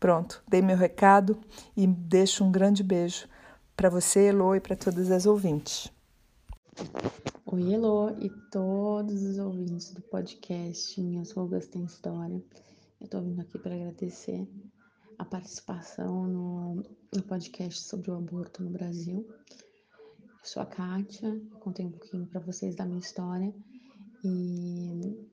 Pronto, 0.00 0.42
dei 0.48 0.60
meu 0.60 0.76
recado 0.76 1.38
e 1.76 1.86
deixo 1.86 2.42
um 2.42 2.50
grande 2.50 2.82
beijo 2.82 3.28
para 3.76 3.88
você, 3.88 4.30
Elo, 4.30 4.56
e 4.56 4.60
para 4.60 4.74
todas 4.74 5.12
as 5.12 5.24
ouvintes. 5.24 5.92
Oi, 7.46 7.72
Elo, 7.72 8.16
e 8.20 8.28
todos 8.50 9.22
os 9.22 9.38
ouvintes 9.38 9.94
do 9.94 10.02
podcast 10.02 11.00
Minhas 11.00 11.30
Rugas 11.30 11.68
Têm 11.68 11.84
História. 11.84 12.42
Eu 13.00 13.04
estou 13.04 13.22
vindo 13.22 13.40
aqui 13.40 13.60
para 13.60 13.76
agradecer 13.76 14.44
a 15.16 15.24
participação 15.24 16.26
no, 16.26 16.82
no, 17.14 17.22
podcast 17.28 17.80
sobre 17.84 18.10
o 18.10 18.16
aborto 18.16 18.60
no 18.60 18.70
Brasil. 18.70 19.24
Sou 20.44 20.60
a 20.60 20.66
Kátia, 20.66 21.40
contei 21.60 21.86
um 21.86 21.92
pouquinho 21.92 22.26
para 22.26 22.40
vocês 22.40 22.74
da 22.74 22.84
minha 22.84 22.98
história 22.98 23.54
e 24.24 25.28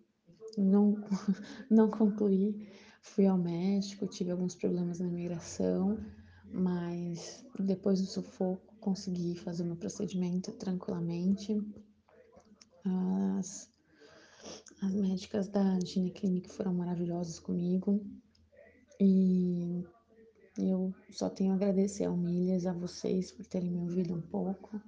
não, 0.55 0.95
não 1.67 1.89
concluí. 1.89 2.69
Fui 3.01 3.25
ao 3.25 3.35
médico, 3.35 4.05
tive 4.05 4.29
alguns 4.29 4.53
problemas 4.53 4.99
na 4.99 5.07
imigração, 5.07 5.97
mas 6.53 7.43
depois 7.59 7.99
do 7.99 8.05
sufoco 8.05 8.75
consegui 8.79 9.35
fazer 9.35 9.63
meu 9.63 9.75
procedimento 9.75 10.51
tranquilamente. 10.51 11.59
As, 12.85 13.67
as 14.83 14.93
médicas 14.93 15.47
da 15.47 15.79
Gineclinic 15.79 16.49
foram 16.49 16.73
maravilhosas 16.75 17.39
comigo 17.39 18.05
e 18.99 19.83
eu 20.55 20.93
só 21.09 21.29
tenho 21.29 21.53
a 21.53 21.55
agradecer 21.55 22.05
ao 22.05 22.15
Milhas, 22.15 22.65
a 22.65 22.73
vocês 22.73 23.31
por 23.31 23.45
terem 23.45 23.71
me 23.71 23.79
ouvido 23.79 24.13
um 24.13 24.21
pouco, 24.21 24.79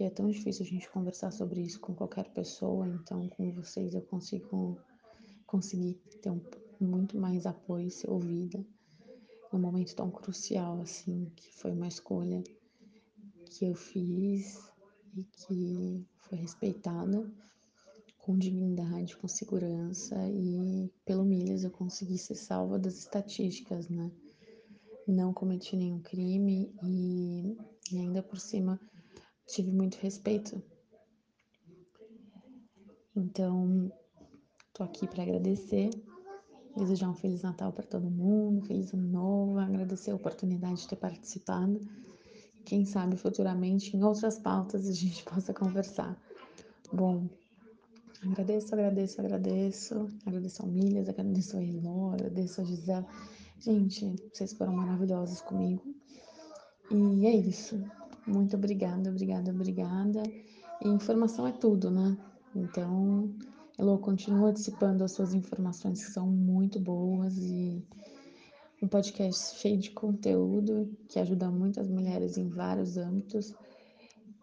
porque 0.00 0.04
é 0.04 0.10
tão 0.10 0.30
difícil 0.30 0.64
a 0.64 0.68
gente 0.68 0.88
conversar 0.88 1.30
sobre 1.30 1.60
isso 1.60 1.78
com 1.78 1.94
qualquer 1.94 2.30
pessoa, 2.30 2.88
então 2.88 3.28
com 3.28 3.52
vocês 3.52 3.92
eu 3.92 4.00
consigo 4.00 4.80
conseguir 5.46 6.00
ter 6.22 6.30
um, 6.30 6.40
muito 6.80 7.18
mais 7.18 7.44
apoio 7.44 7.86
e 7.86 7.90
ser 7.90 8.08
ouvida 8.08 8.64
num 9.52 9.58
momento 9.58 9.94
tão 9.94 10.10
crucial 10.10 10.80
assim, 10.80 11.30
que 11.36 11.52
foi 11.52 11.72
uma 11.72 11.86
escolha 11.86 12.42
que 13.44 13.66
eu 13.66 13.74
fiz 13.74 14.58
e 15.14 15.22
que 15.22 16.06
foi 16.20 16.38
respeitada 16.38 17.30
com 18.16 18.38
dignidade, 18.38 19.18
com 19.18 19.28
segurança 19.28 20.16
e 20.30 20.90
pelo 21.04 21.26
milhas 21.26 21.62
eu 21.62 21.70
consegui 21.70 22.16
ser 22.16 22.36
salva 22.36 22.78
das 22.78 22.96
estatísticas, 22.96 23.86
né? 23.90 24.10
Não 25.06 25.34
cometi 25.34 25.76
nenhum 25.76 26.00
crime 26.00 26.72
e, 26.82 27.54
e 27.92 27.98
ainda 27.98 28.22
por 28.22 28.40
cima 28.40 28.80
tive 29.50 29.70
muito 29.70 29.96
respeito. 29.96 30.62
Então, 33.14 33.92
tô 34.72 34.82
aqui 34.82 35.06
para 35.06 35.22
agradecer 35.22 35.90
desejar 36.76 37.10
um 37.10 37.14
Feliz 37.14 37.42
Natal 37.42 37.72
para 37.72 37.84
todo 37.84 38.10
mundo, 38.10 38.66
Feliz 38.66 38.92
Ano 38.92 39.08
Novo, 39.08 39.58
agradecer 39.58 40.10
a 40.12 40.14
oportunidade 40.14 40.82
de 40.82 40.88
ter 40.88 40.96
participado. 40.96 41.80
Quem 42.64 42.84
sabe 42.84 43.16
futuramente 43.16 43.96
em 43.96 44.02
outras 44.02 44.38
pautas 44.38 44.88
a 44.88 44.92
gente 44.92 45.24
possa 45.24 45.52
conversar. 45.52 46.16
Bom, 46.92 47.28
agradeço, 48.22 48.74
agradeço, 48.74 49.20
agradeço. 49.20 50.08
Agradeço 50.26 50.62
ao 50.62 50.68
Milhas, 50.68 51.08
agradeço 51.08 51.56
ao 51.56 51.62
Elô, 51.62 52.10
agradeço 52.10 52.60
a 52.60 52.64
Gisela. 52.64 53.06
Gente, 53.58 54.14
vocês 54.32 54.52
foram 54.52 54.72
maravilhosos 54.72 55.40
comigo. 55.42 55.82
E 56.90 57.26
é 57.26 57.36
isso. 57.36 57.82
Muito 58.30 58.56
obrigada, 58.56 59.10
obrigada, 59.10 59.50
obrigada. 59.50 60.22
E 60.80 60.88
informação 60.88 61.48
é 61.48 61.52
tudo, 61.52 61.90
né? 61.90 62.16
Então, 62.54 63.34
Elo 63.76 63.98
continua 63.98 64.52
dissipando 64.52 65.02
as 65.02 65.12
suas 65.12 65.34
informações 65.34 66.04
que 66.04 66.12
são 66.12 66.28
muito 66.28 66.78
boas 66.78 67.36
e 67.38 67.84
um 68.80 68.86
podcast 68.86 69.58
cheio 69.58 69.76
de 69.76 69.90
conteúdo 69.90 70.96
que 71.08 71.18
ajuda 71.18 71.50
muitas 71.50 71.88
mulheres 71.88 72.38
em 72.38 72.48
vários 72.48 72.96
âmbitos. 72.96 73.52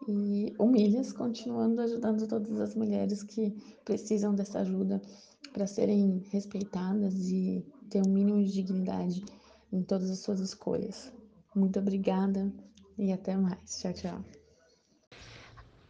E 0.06 0.54
o 0.58 0.66
Milhas 0.66 1.10
continuando 1.10 1.80
ajudando 1.80 2.28
todas 2.28 2.60
as 2.60 2.74
mulheres 2.74 3.22
que 3.22 3.56
precisam 3.86 4.34
dessa 4.34 4.60
ajuda 4.60 5.00
para 5.50 5.66
serem 5.66 6.22
respeitadas 6.30 7.30
e 7.30 7.64
ter 7.88 8.02
um 8.06 8.10
mínimo 8.10 8.44
de 8.44 8.52
dignidade 8.52 9.24
em 9.72 9.82
todas 9.82 10.10
as 10.10 10.18
suas 10.18 10.40
escolhas. 10.40 11.10
Muito 11.54 11.78
obrigada 11.78 12.52
e 12.98 13.12
até 13.12 13.36
mais. 13.36 13.80
Tchau, 13.80 13.92
tchau. 13.92 14.24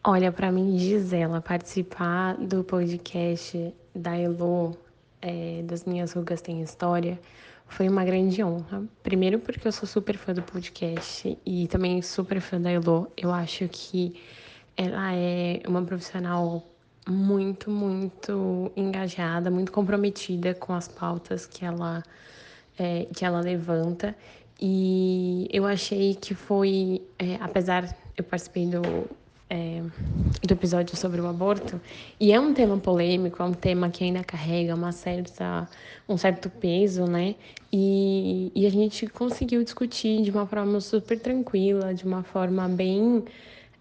Olha, 0.04 0.30
para 0.30 0.52
mim, 0.52 0.78
Gisela, 0.78 1.40
participar 1.40 2.34
do 2.36 2.62
podcast 2.62 3.74
da 3.94 4.16
Elo, 4.16 4.76
é, 5.20 5.62
das 5.64 5.84
Minhas 5.84 6.12
Rugas 6.12 6.40
Tem 6.40 6.62
História, 6.62 7.18
foi 7.66 7.88
uma 7.88 8.04
grande 8.04 8.42
honra. 8.42 8.84
Primeiro 9.02 9.38
porque 9.38 9.66
eu 9.66 9.72
sou 9.72 9.86
super 9.86 10.16
fã 10.16 10.32
do 10.32 10.42
podcast 10.42 11.36
e 11.44 11.66
também 11.68 12.00
super 12.00 12.40
fã 12.40 12.60
da 12.60 12.70
Elo. 12.70 13.10
Eu 13.16 13.32
acho 13.32 13.68
que 13.68 14.14
ela 14.76 15.12
é 15.12 15.60
uma 15.66 15.82
profissional 15.82 16.64
muito, 17.06 17.70
muito 17.70 18.70
engajada, 18.76 19.50
muito 19.50 19.72
comprometida 19.72 20.54
com 20.54 20.72
as 20.72 20.86
pautas 20.86 21.46
que 21.46 21.64
ela, 21.64 22.02
é, 22.78 23.06
que 23.14 23.24
ela 23.24 23.40
levanta. 23.40 24.14
E 24.60 25.48
eu 25.52 25.64
achei 25.66 26.14
que 26.14 26.34
foi, 26.34 27.02
é, 27.18 27.36
apesar 27.40 27.96
eu 28.16 28.24
participei 28.24 28.66
do 28.66 29.08
é, 29.50 29.82
do 30.42 30.52
episódio 30.52 30.96
sobre 30.96 31.20
o 31.20 31.26
aborto, 31.26 31.80
e 32.20 32.32
é 32.32 32.40
um 32.40 32.52
tema 32.52 32.76
polêmico, 32.76 33.42
é 33.42 33.44
um 33.44 33.52
tema 33.52 33.88
que 33.88 34.04
ainda 34.04 34.22
carrega 34.22 34.74
uma 34.74 34.92
certa, 34.92 35.68
um 36.08 36.16
certo 36.16 36.50
peso, 36.50 37.06
né? 37.06 37.34
E, 37.72 38.52
e 38.54 38.66
a 38.66 38.70
gente 38.70 39.06
conseguiu 39.06 39.62
discutir 39.64 40.22
de 40.22 40.30
uma 40.30 40.46
forma 40.46 40.80
super 40.80 41.18
tranquila, 41.18 41.94
de 41.94 42.04
uma 42.04 42.22
forma 42.22 42.68
bem. 42.68 43.24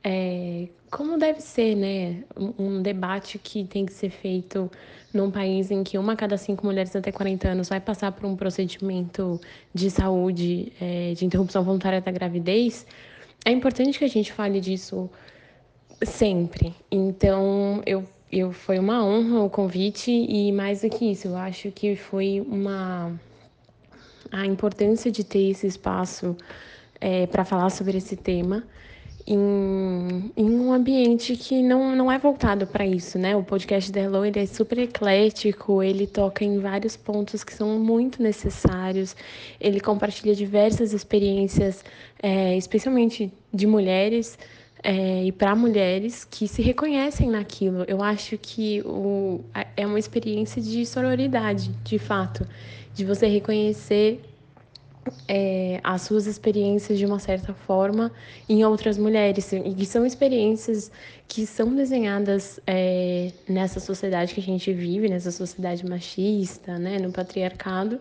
É, 0.10 0.70
como 0.90 1.18
deve 1.18 1.42
ser, 1.42 1.76
né? 1.76 2.24
Um, 2.38 2.82
debate 2.82 3.38
que 3.38 3.66
tem 3.66 3.86
que 3.86 3.92
ser 3.92 4.10
feito 4.10 4.72
num 5.14 5.30
país 5.30 5.70
em 5.70 5.84
que 5.84 5.98
uma 5.98 6.14
a 6.14 6.16
cada 6.16 6.38
cinco 6.38 6.66
mulheres 6.66 6.96
até 6.96 7.12
40 7.12 7.50
anos 7.50 7.68
vai 7.68 7.82
passar 7.82 8.14
por 8.14 8.26
um 8.26 8.36
procedimento 8.36 9.42
de 9.74 9.92
saúde, 9.92 10.72
é, 10.80 11.14
de 11.14 11.26
interrupção 11.26 11.62
voluntária 11.62 12.00
da 12.00 12.12
gravidez. 12.12 12.86
É 13.44 13.52
importante 13.52 14.00
que 14.00 14.06
a 14.06 14.10
gente 14.10 14.32
fale 14.32 14.62
disso 14.62 15.10
Sempre. 16.04 16.76
Então, 16.92 17.82
eu, 17.86 18.04
eu 18.32 18.52
foi 18.52 18.78
uma 18.78 19.04
honra 19.04 19.42
o 19.42 19.50
convite 19.50 20.12
e 20.12 20.52
mais 20.52 20.82
do 20.82 20.90
que 20.90 21.12
isso, 21.12 21.30
eu 21.30 21.36
acho 21.36 21.72
que 21.72 21.96
foi 21.96 22.40
uma 22.48 23.20
a 24.32 24.46
importância 24.46 25.10
de 25.10 25.24
ter 25.24 25.50
esse 25.50 25.66
espaço 25.66 26.36
é, 27.00 27.26
para 27.28 27.46
falar 27.46 27.70
sobre 27.70 27.98
esse 27.98 28.16
tema 28.16 28.64
em, 29.28 30.32
em 30.38 30.50
um 30.50 30.72
ambiente 30.72 31.36
que 31.36 31.62
não, 31.62 31.94
não 31.96 32.10
é 32.10 32.18
voltado 32.18 32.66
para 32.66 32.86
isso, 32.86 33.20
né? 33.20 33.36
O 33.36 33.44
podcast 33.44 33.92
da 33.92 34.00
Hello, 34.00 34.26
ele 34.26 34.40
é 34.40 34.46
super 34.46 34.80
eclético, 34.80 35.84
ele 35.84 36.08
toca 36.08 36.46
em 36.46 36.60
vários 36.60 36.96
pontos 36.96 37.44
que 37.44 37.54
são 37.54 37.78
muito 37.78 38.24
necessários, 38.24 39.16
ele 39.60 39.82
compartilha 39.82 40.34
diversas 40.34 40.94
experiências, 40.94 41.84
é, 42.24 42.56
especialmente 42.56 43.30
de 43.54 43.68
mulheres, 43.68 44.40
é, 44.82 45.26
e 45.26 45.32
para 45.34 45.54
mulheres 45.56 46.24
que 46.24 46.48
se 46.48 46.62
reconhecem 46.62 47.30
naquilo. 47.30 47.84
Eu 47.88 48.02
acho 48.02 48.38
que 48.38 48.82
o, 48.86 49.42
é 49.76 49.86
uma 49.86 50.00
experiência 50.00 50.62
de 50.62 50.86
sororidade, 50.86 51.70
de 51.84 52.00
fato, 52.00 52.48
de 52.94 53.04
você 53.04 53.28
reconhecer 53.28 54.22
é, 55.28 55.80
as 55.84 56.04
suas 56.04 56.28
experiências 56.28 56.98
de 56.98 57.06
uma 57.06 57.20
certa 57.20 57.54
forma 57.54 58.12
em 58.48 58.64
outras 58.64 58.98
mulheres 58.98 59.52
e 59.52 59.74
que 59.74 59.86
são 59.86 60.06
experiências 60.06 60.92
que 61.28 61.46
são 61.46 61.76
desenhadas 61.76 62.60
é, 62.66 63.32
nessa 63.48 63.80
sociedade 63.80 64.34
que 64.34 64.40
a 64.40 64.44
gente 64.44 64.72
vive, 64.74 65.10
nessa 65.10 65.32
sociedade 65.32 65.86
machista, 65.86 66.78
né, 66.80 66.98
no 66.98 67.12
patriarcado. 67.12 68.00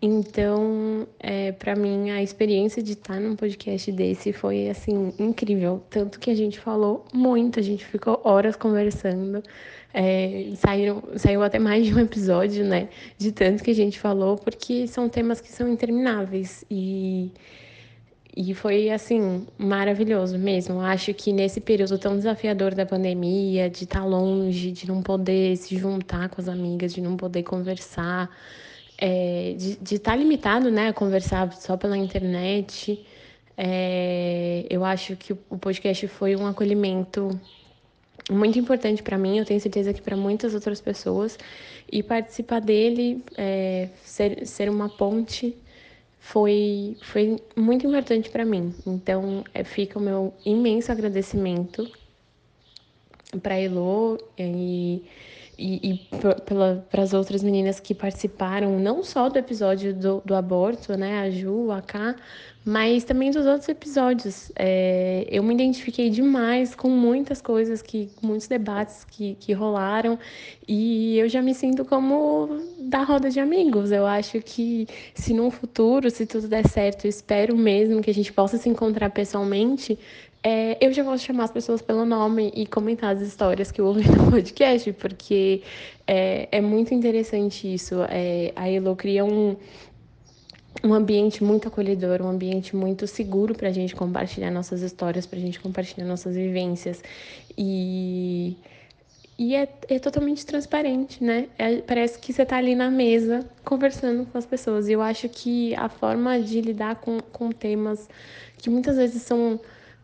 Então, 0.00 1.08
é, 1.18 1.50
para 1.50 1.74
mim, 1.74 2.10
a 2.10 2.22
experiência 2.22 2.80
de 2.80 2.92
estar 2.92 3.18
num 3.20 3.34
podcast 3.34 3.90
desse 3.90 4.32
foi 4.32 4.68
assim 4.68 5.12
incrível, 5.18 5.82
tanto 5.90 6.20
que 6.20 6.30
a 6.30 6.34
gente 6.36 6.60
falou 6.60 7.04
muito, 7.12 7.58
a 7.58 7.62
gente 7.62 7.84
ficou 7.84 8.20
horas 8.22 8.54
conversando. 8.54 9.42
É, 9.92 10.52
saíram, 10.56 11.02
saiu 11.16 11.42
até 11.42 11.58
mais 11.58 11.84
de 11.84 11.94
um 11.94 11.98
episódio, 11.98 12.64
né? 12.64 12.88
De 13.16 13.32
tanto 13.32 13.64
que 13.64 13.72
a 13.72 13.74
gente 13.74 13.98
falou, 13.98 14.36
porque 14.36 14.86
são 14.86 15.08
temas 15.08 15.40
que 15.40 15.50
são 15.50 15.68
intermináveis. 15.68 16.64
E, 16.70 17.32
e 18.36 18.54
foi, 18.54 18.90
assim, 18.90 19.46
maravilhoso 19.58 20.38
mesmo. 20.38 20.80
Acho 20.80 21.12
que 21.12 21.32
nesse 21.32 21.60
período 21.60 21.98
tão 21.98 22.16
desafiador 22.16 22.72
da 22.72 22.86
pandemia, 22.86 23.68
de 23.68 23.82
estar 23.82 24.04
longe, 24.04 24.70
de 24.70 24.86
não 24.86 25.02
poder 25.02 25.56
se 25.56 25.76
juntar 25.76 26.28
com 26.28 26.40
as 26.40 26.48
amigas, 26.48 26.94
de 26.94 27.00
não 27.00 27.16
poder 27.16 27.42
conversar, 27.42 28.30
é, 28.98 29.54
de 29.56 29.94
estar 29.94 30.16
limitado, 30.16 30.70
né? 30.70 30.88
A 30.88 30.92
conversar 30.92 31.52
só 31.54 31.76
pela 31.76 31.96
internet. 31.96 33.06
É, 33.56 34.66
eu 34.68 34.84
acho 34.84 35.16
que 35.16 35.32
o 35.32 35.58
podcast 35.58 36.06
foi 36.08 36.36
um 36.36 36.46
acolhimento 36.46 37.38
muito 38.30 38.58
importante 38.58 39.02
para 39.02 39.16
mim, 39.16 39.38
eu 39.38 39.44
tenho 39.44 39.60
certeza 39.60 39.92
que 39.92 40.02
para 40.02 40.16
muitas 40.16 40.54
outras 40.54 40.80
pessoas. 40.80 41.38
E 41.90 42.02
participar 42.02 42.60
dele, 42.60 43.24
é, 43.36 43.88
ser, 44.04 44.46
ser 44.46 44.68
uma 44.68 44.88
ponte, 44.88 45.56
foi, 46.20 46.96
foi 47.00 47.36
muito 47.56 47.86
importante 47.86 48.28
para 48.28 48.44
mim. 48.44 48.74
Então, 48.86 49.42
é, 49.54 49.64
fica 49.64 49.98
o 49.98 50.02
meu 50.02 50.34
imenso 50.44 50.92
agradecimento 50.92 51.90
para 53.42 53.58
Elo 53.58 54.18
e, 54.38 55.02
e, 55.58 55.90
e 55.92 56.00
para 56.88 57.02
as 57.02 57.12
outras 57.12 57.42
meninas 57.42 57.80
que 57.80 57.92
participaram, 57.92 58.78
não 58.78 59.02
só 59.02 59.28
do 59.28 59.38
episódio 59.38 59.92
do, 59.92 60.22
do 60.24 60.34
aborto, 60.34 60.96
né, 60.96 61.18
a 61.18 61.30
Ju, 61.30 61.72
a 61.72 61.82
Ká, 61.82 62.14
mas 62.64 63.02
também 63.02 63.30
dos 63.30 63.46
outros 63.46 63.68
episódios. 63.68 64.52
É, 64.54 65.26
eu 65.30 65.42
me 65.42 65.54
identifiquei 65.54 66.10
demais 66.10 66.74
com 66.74 66.88
muitas 66.88 67.40
coisas, 67.40 67.80
que 67.80 68.10
muitos 68.22 68.46
debates 68.46 69.04
que, 69.04 69.34
que 69.40 69.52
rolaram, 69.52 70.18
e 70.66 71.18
eu 71.18 71.28
já 71.28 71.40
me 71.40 71.54
sinto 71.54 71.84
como 71.84 72.60
da 72.78 73.02
roda 73.02 73.30
de 73.30 73.40
amigos. 73.40 73.90
Eu 73.90 74.06
acho 74.06 74.40
que 74.40 74.86
se 75.14 75.32
no 75.32 75.50
futuro, 75.50 76.10
se 76.10 76.26
tudo 76.26 76.46
der 76.46 76.68
certo, 76.68 77.06
espero 77.06 77.56
mesmo 77.56 78.02
que 78.02 78.10
a 78.10 78.14
gente 78.14 78.32
possa 78.32 78.58
se 78.58 78.68
encontrar 78.68 79.10
pessoalmente. 79.10 79.98
É, 80.42 80.78
eu 80.80 80.92
já 80.92 81.02
vou 81.02 81.18
chamar 81.18 81.44
as 81.44 81.50
pessoas 81.50 81.82
pelo 81.82 82.04
nome 82.04 82.52
e 82.54 82.66
comentar 82.66 83.14
as 83.16 83.22
histórias 83.22 83.72
que 83.72 83.80
eu 83.80 83.86
ouvi 83.86 84.06
no 84.08 84.30
podcast, 84.30 84.92
porque 84.92 85.62
é, 86.06 86.48
é 86.52 86.60
muito 86.60 86.94
interessante 86.94 87.72
isso. 87.72 87.96
É, 88.08 88.52
a 88.54 88.68
Elo 88.70 88.94
cria 88.94 89.24
um, 89.24 89.56
um 90.84 90.94
ambiente 90.94 91.42
muito 91.42 91.66
acolhedor, 91.66 92.22
um 92.22 92.28
ambiente 92.28 92.76
muito 92.76 93.06
seguro 93.06 93.54
para 93.54 93.68
a 93.68 93.72
gente 93.72 93.96
compartilhar 93.96 94.50
nossas 94.50 94.80
histórias, 94.82 95.26
para 95.26 95.38
a 95.38 95.42
gente 95.42 95.58
compartilhar 95.58 96.06
nossas 96.06 96.36
vivências. 96.36 97.02
E, 97.56 98.56
e 99.36 99.56
é, 99.56 99.68
é 99.88 99.98
totalmente 99.98 100.46
transparente, 100.46 101.22
né? 101.22 101.48
É, 101.58 101.78
parece 101.78 102.18
que 102.20 102.32
você 102.32 102.42
está 102.42 102.56
ali 102.56 102.76
na 102.76 102.90
mesa 102.90 103.44
conversando 103.64 104.24
com 104.26 104.38
as 104.38 104.46
pessoas. 104.46 104.88
E 104.88 104.92
eu 104.92 105.02
acho 105.02 105.28
que 105.28 105.74
a 105.74 105.88
forma 105.88 106.40
de 106.40 106.60
lidar 106.60 106.96
com, 106.96 107.18
com 107.20 107.50
temas 107.50 108.08
que 108.56 108.70
muitas 108.70 108.96
vezes 108.96 109.22
são 109.22 109.58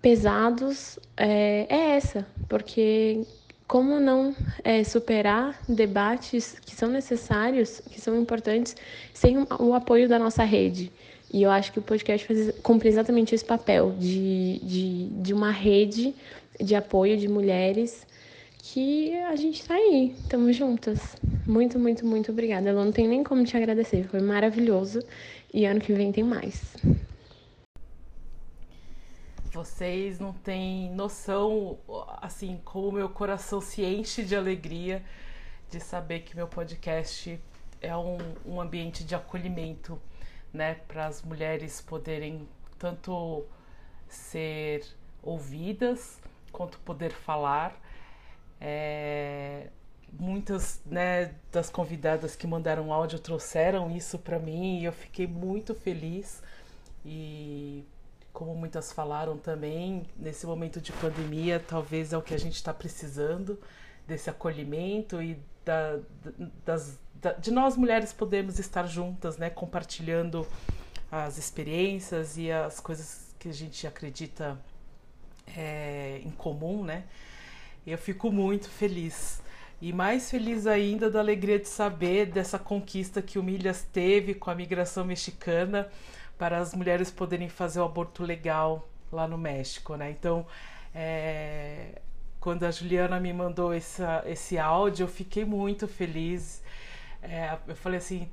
pesados 0.04 0.98
é, 1.16 1.66
é 1.66 1.96
essa, 1.96 2.26
porque 2.46 3.22
como 3.66 3.98
não 3.98 4.36
é, 4.62 4.84
superar 4.84 5.58
debates 5.66 6.58
que 6.60 6.74
são 6.76 6.90
necessários, 6.90 7.80
que 7.90 7.98
são 7.98 8.14
importantes, 8.20 8.76
sem 9.14 9.38
o 9.58 9.72
apoio 9.72 10.06
da 10.06 10.18
nossa 10.18 10.44
rede. 10.44 10.92
E 11.32 11.42
eu 11.42 11.50
acho 11.50 11.72
que 11.72 11.78
o 11.78 11.82
podcast 11.82 12.26
faz, 12.26 12.50
cumpre 12.62 12.90
exatamente 12.90 13.34
esse 13.34 13.46
papel 13.46 13.94
de, 13.98 14.60
de, 14.62 15.06
de 15.22 15.32
uma 15.32 15.50
rede 15.50 16.14
de 16.60 16.74
apoio 16.74 17.16
de 17.16 17.26
mulheres 17.26 18.06
que 18.58 19.14
a 19.22 19.36
gente 19.36 19.62
está 19.62 19.74
aí, 19.74 20.14
estamos 20.18 20.54
juntas. 20.54 21.16
Muito, 21.46 21.78
muito, 21.78 22.04
muito 22.04 22.30
obrigada. 22.30 22.68
Eu 22.68 22.74
não 22.74 22.92
tenho 22.92 23.08
nem 23.08 23.24
como 23.24 23.42
te 23.42 23.56
agradecer, 23.56 24.04
foi 24.04 24.20
maravilhoso. 24.20 25.02
E 25.52 25.64
ano 25.64 25.80
que 25.80 25.94
vem 25.94 26.12
tem 26.12 26.22
mais. 26.22 26.76
Vocês 29.54 30.18
não 30.18 30.32
têm 30.32 30.90
noção, 30.90 31.78
assim, 32.20 32.60
como 32.64 32.90
meu 32.90 33.08
coração 33.08 33.60
se 33.60 33.84
enche 33.84 34.24
de 34.24 34.34
alegria 34.34 35.04
de 35.70 35.78
saber 35.78 36.22
que 36.22 36.34
meu 36.34 36.48
podcast 36.48 37.40
é 37.80 37.96
um, 37.96 38.18
um 38.44 38.60
ambiente 38.60 39.04
de 39.04 39.14
acolhimento, 39.14 39.96
né, 40.52 40.74
para 40.88 41.06
as 41.06 41.22
mulheres 41.22 41.80
poderem 41.80 42.48
tanto 42.80 43.46
ser 44.08 44.84
ouvidas 45.22 46.18
quanto 46.50 46.76
poder 46.80 47.12
falar. 47.12 47.80
É, 48.60 49.68
muitas 50.12 50.82
né, 50.84 51.32
das 51.52 51.70
convidadas 51.70 52.34
que 52.34 52.48
mandaram 52.48 52.92
áudio 52.92 53.20
trouxeram 53.20 53.88
isso 53.88 54.18
para 54.18 54.40
mim 54.40 54.80
e 54.80 54.84
eu 54.84 54.92
fiquei 54.92 55.28
muito 55.28 55.76
feliz 55.76 56.42
e 57.06 57.84
como 58.34 58.52
muitas 58.52 58.92
falaram 58.92 59.38
também, 59.38 60.02
nesse 60.16 60.44
momento 60.44 60.80
de 60.80 60.90
pandemia, 60.92 61.62
talvez 61.64 62.12
é 62.12 62.18
o 62.18 62.20
que 62.20 62.34
a 62.34 62.38
gente 62.38 62.56
está 62.56 62.74
precisando, 62.74 63.58
desse 64.08 64.28
acolhimento 64.28 65.22
e 65.22 65.38
da, 65.64 66.00
das, 66.66 66.98
da, 67.14 67.32
de 67.32 67.52
nós 67.52 67.76
mulheres 67.76 68.12
podermos 68.12 68.58
estar 68.58 68.86
juntas, 68.86 69.38
né, 69.38 69.48
compartilhando 69.48 70.46
as 71.10 71.38
experiências 71.38 72.36
e 72.36 72.50
as 72.50 72.80
coisas 72.80 73.34
que 73.38 73.48
a 73.48 73.52
gente 73.52 73.86
acredita 73.86 74.58
é, 75.56 76.20
em 76.24 76.30
comum, 76.32 76.84
né? 76.84 77.04
Eu 77.86 77.96
fico 77.96 78.32
muito 78.32 78.68
feliz. 78.68 79.40
E 79.80 79.92
mais 79.92 80.28
feliz 80.28 80.66
ainda 80.66 81.08
da 81.08 81.20
alegria 81.20 81.58
de 81.58 81.68
saber 81.68 82.26
dessa 82.26 82.58
conquista 82.58 83.22
que 83.22 83.38
o 83.38 83.42
Milhas 83.42 83.86
teve 83.92 84.34
com 84.34 84.50
a 84.50 84.54
migração 84.54 85.04
mexicana 85.04 85.88
para 86.38 86.58
as 86.58 86.74
mulheres 86.74 87.10
poderem 87.10 87.48
fazer 87.48 87.80
o 87.80 87.84
aborto 87.84 88.22
legal 88.22 88.88
lá 89.10 89.28
no 89.28 89.38
México, 89.38 89.96
né? 89.96 90.10
Então, 90.10 90.46
é, 90.94 92.00
quando 92.40 92.64
a 92.64 92.70
Juliana 92.70 93.18
me 93.18 93.32
mandou 93.32 93.72
essa, 93.72 94.22
esse 94.26 94.58
áudio, 94.58 95.04
eu 95.04 95.08
fiquei 95.08 95.44
muito 95.44 95.88
feliz. 95.88 96.62
É, 97.22 97.56
eu 97.66 97.76
falei 97.76 97.98
assim, 97.98 98.28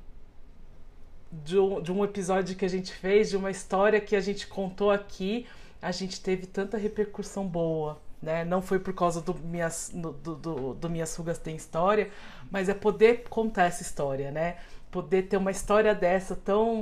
de 1.32 1.58
um, 1.58 1.80
de 1.80 1.90
um 1.90 2.04
episódio 2.04 2.54
que 2.54 2.64
a 2.64 2.68
gente 2.68 2.92
fez, 2.92 3.30
de 3.30 3.36
uma 3.36 3.50
história 3.50 4.00
que 4.00 4.14
a 4.14 4.20
gente 4.20 4.46
contou 4.46 4.90
aqui, 4.90 5.46
a 5.80 5.90
gente 5.90 6.20
teve 6.20 6.46
tanta 6.46 6.76
repercussão 6.76 7.46
boa. 7.46 7.98
Né? 8.20 8.44
Não 8.44 8.62
foi 8.62 8.78
por 8.78 8.94
causa 8.94 9.20
do 9.20 9.34
Minhas, 9.34 9.90
do, 9.92 10.12
do, 10.12 10.74
do 10.74 10.90
Minhas 10.90 11.16
Rugas 11.16 11.38
Tem 11.38 11.56
História, 11.56 12.10
mas 12.50 12.68
é 12.68 12.74
poder 12.74 13.24
contar 13.28 13.64
essa 13.64 13.82
história, 13.82 14.30
né? 14.30 14.58
Poder 14.92 15.22
ter 15.22 15.38
uma 15.38 15.50
história 15.50 15.92
dessa 15.92 16.36
tão 16.36 16.80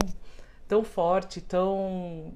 tão 0.71 0.85
forte, 0.85 1.41
tão 1.41 2.33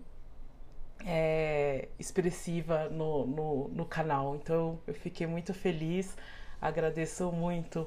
é, 1.07 1.87
expressiva 2.01 2.89
no, 2.89 3.25
no, 3.25 3.69
no, 3.69 3.85
canal. 3.87 4.35
Então 4.35 4.77
eu 4.89 4.93
fiquei 4.93 5.25
muito 5.25 5.55
feliz, 5.55 6.17
agradeço 6.61 7.31
muito 7.31 7.87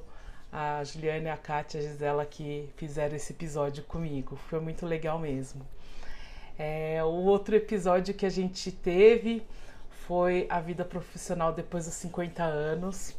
a 0.49 0.81
Juliana, 0.85 1.33
a 1.33 1.37
Kátia, 1.37 1.81
a 1.81 1.83
Gisela 1.83 2.25
que 2.25 2.69
fizeram 2.77 3.17
esse 3.17 3.33
episódio 3.33 3.83
comigo. 3.83 4.37
Foi 4.37 4.61
muito 4.61 4.85
legal 4.85 5.19
mesmo. 5.19 5.67
É, 6.57 7.03
o 7.03 7.25
outro 7.25 7.53
episódio 7.53 8.13
que 8.13 8.25
a 8.25 8.29
gente 8.29 8.71
teve 8.71 9.45
foi 9.89 10.47
a 10.49 10.61
vida 10.61 10.85
profissional 10.85 11.51
depois 11.51 11.83
dos 11.83 11.95
50 11.95 12.41
anos, 12.41 13.13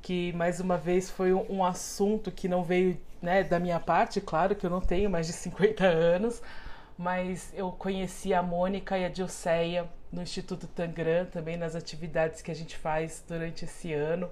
que 0.00 0.32
mais 0.32 0.60
uma 0.60 0.78
vez 0.78 1.10
foi 1.10 1.34
um, 1.34 1.44
um 1.50 1.62
assunto 1.62 2.32
que 2.32 2.48
não 2.48 2.64
veio 2.64 2.98
né, 3.20 3.44
da 3.44 3.58
minha 3.58 3.78
parte, 3.78 4.18
claro 4.18 4.56
que 4.56 4.64
eu 4.64 4.70
não 4.70 4.80
tenho 4.80 5.10
mais 5.10 5.26
de 5.26 5.34
50 5.34 5.84
anos, 5.84 6.40
mas 7.00 7.50
eu 7.56 7.72
conheci 7.72 8.34
a 8.34 8.42
Mônica 8.42 8.98
e 8.98 9.06
a 9.06 9.08
Dilceia 9.08 9.88
no 10.12 10.20
Instituto 10.20 10.66
Tangram, 10.66 11.24
também 11.24 11.56
nas 11.56 11.74
atividades 11.74 12.42
que 12.42 12.50
a 12.50 12.54
gente 12.54 12.76
faz 12.76 13.24
durante 13.26 13.64
esse 13.64 13.90
ano. 13.94 14.30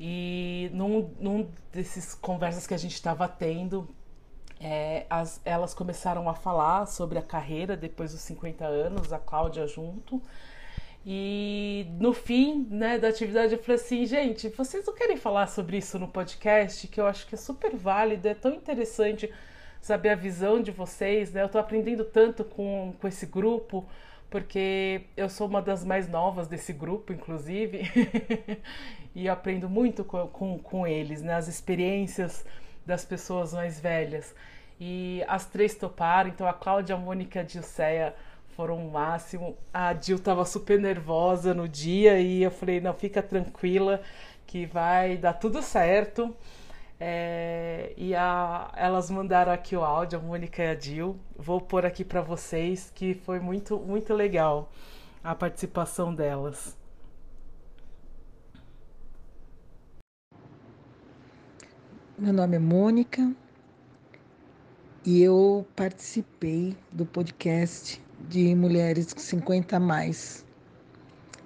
E 0.00 0.70
num, 0.72 1.14
num 1.20 1.48
desses 1.72 2.16
conversas 2.16 2.66
que 2.66 2.74
a 2.74 2.76
gente 2.76 2.94
estava 2.94 3.28
tendo, 3.28 3.88
é, 4.60 5.06
as, 5.08 5.40
elas 5.44 5.72
começaram 5.72 6.28
a 6.28 6.34
falar 6.34 6.84
sobre 6.86 7.16
a 7.16 7.22
carreira 7.22 7.76
depois 7.76 8.10
dos 8.10 8.22
50 8.22 8.64
anos, 8.64 9.12
a 9.12 9.18
Cláudia 9.20 9.64
junto. 9.68 10.20
E 11.06 11.86
no 12.00 12.12
fim 12.12 12.66
né, 12.70 12.98
da 12.98 13.06
atividade 13.06 13.52
eu 13.54 13.62
falei 13.62 13.76
assim, 13.76 14.04
gente, 14.04 14.48
vocês 14.48 14.84
não 14.84 14.94
querem 14.96 15.16
falar 15.16 15.46
sobre 15.46 15.76
isso 15.76 15.96
no 15.96 16.08
podcast? 16.08 16.88
Que 16.88 17.00
eu 17.00 17.06
acho 17.06 17.24
que 17.24 17.36
é 17.36 17.38
super 17.38 17.76
válido, 17.76 18.26
é 18.26 18.34
tão 18.34 18.52
interessante 18.52 19.32
saber 19.80 20.10
a 20.10 20.14
visão 20.14 20.60
de 20.60 20.70
vocês, 20.70 21.32
né? 21.32 21.42
Eu 21.42 21.48
tô 21.48 21.58
aprendendo 21.58 22.04
tanto 22.04 22.44
com, 22.44 22.94
com 23.00 23.08
esse 23.08 23.26
grupo, 23.26 23.86
porque 24.30 25.02
eu 25.16 25.28
sou 25.28 25.46
uma 25.46 25.62
das 25.62 25.84
mais 25.84 26.08
novas 26.08 26.48
desse 26.48 26.72
grupo, 26.72 27.12
inclusive, 27.12 27.82
e 29.14 29.28
aprendo 29.28 29.68
muito 29.68 30.04
com, 30.04 30.26
com, 30.28 30.58
com 30.58 30.86
eles, 30.86 31.22
né? 31.22 31.34
As 31.34 31.48
experiências 31.48 32.44
das 32.84 33.04
pessoas 33.04 33.52
mais 33.52 33.80
velhas. 33.80 34.34
E 34.80 35.24
as 35.26 35.46
três 35.46 35.74
toparam, 35.74 36.30
então 36.30 36.46
a 36.46 36.52
Cláudia, 36.52 36.94
a 36.94 36.98
Mônica 36.98 37.38
e 37.38 37.42
a 37.42 37.44
Dilceia 37.44 38.14
foram 38.58 38.76
o 38.78 38.90
máximo. 38.90 39.56
A 39.72 39.92
Dil 39.92 40.18
tava 40.18 40.44
super 40.44 40.80
nervosa 40.80 41.54
no 41.54 41.68
dia 41.68 42.20
e 42.20 42.42
eu 42.42 42.50
falei, 42.50 42.80
não, 42.80 42.92
fica 42.92 43.22
tranquila 43.22 44.00
que 44.46 44.66
vai 44.66 45.16
dar 45.16 45.34
tudo 45.34 45.62
certo. 45.62 46.34
É, 47.00 47.92
e 47.96 48.14
a, 48.14 48.72
elas 48.76 49.08
mandaram 49.10 49.52
aqui 49.52 49.76
o 49.76 49.84
áudio, 49.84 50.18
a 50.18 50.22
Mônica 50.22 50.62
e 50.62 50.68
a 50.68 50.74
Dil. 50.74 51.18
Vou 51.36 51.60
pôr 51.60 51.86
aqui 51.86 52.04
para 52.04 52.20
vocês 52.20 52.90
que 52.94 53.14
foi 53.14 53.38
muito, 53.38 53.78
muito 53.78 54.12
legal 54.14 54.70
a 55.22 55.34
participação 55.34 56.14
delas. 56.14 56.76
Meu 62.18 62.32
nome 62.32 62.56
é 62.56 62.58
Mônica 62.58 63.32
e 65.06 65.22
eu 65.22 65.64
participei 65.76 66.76
do 66.90 67.06
podcast 67.06 68.02
de 68.28 68.54
Mulheres 68.56 69.14
50 69.16 69.76
a 69.76 69.80
mais. 69.80 70.44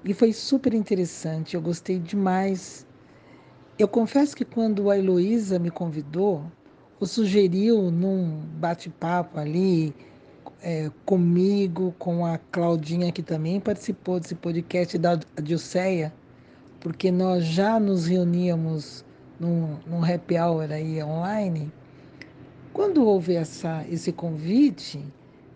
E 0.03 0.15
foi 0.15 0.33
super 0.33 0.73
interessante, 0.73 1.55
eu 1.55 1.61
gostei 1.61 1.99
demais. 1.99 2.87
Eu 3.83 3.89
confesso 3.89 4.37
que 4.37 4.45
quando 4.45 4.89
a 4.93 4.97
Heloísa 4.97 5.59
me 5.59 5.69
convidou, 5.69 6.45
ou 7.01 7.05
sugeriu 7.05 7.91
num 7.91 8.39
bate-papo 8.61 9.41
ali 9.41 9.93
é, 10.63 10.89
comigo, 11.05 11.93
com 11.99 12.25
a 12.25 12.39
Claudinha, 12.39 13.11
que 13.11 13.25
também 13.25 13.59
participou 13.59 14.21
desse 14.21 14.37
podcast 14.37 14.97
da 14.97 15.19
Dilceia, 15.43 16.15
porque 16.79 17.11
nós 17.11 17.45
já 17.45 17.81
nos 17.81 18.07
reuníamos 18.07 19.05
num, 19.41 19.77
num 19.85 20.05
happy 20.05 20.39
hour 20.39 20.71
aí 20.71 21.03
online. 21.03 21.69
Quando 22.73 23.05
houve 23.05 23.35
essa, 23.35 23.85
esse 23.91 24.13
convite, 24.13 25.05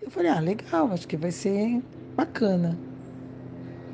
eu 0.03 0.11
falei, 0.11 0.33
ah, 0.33 0.41
legal, 0.41 0.91
acho 0.91 1.07
que 1.07 1.17
vai 1.17 1.31
ser 1.31 1.81
bacana. 2.17 2.77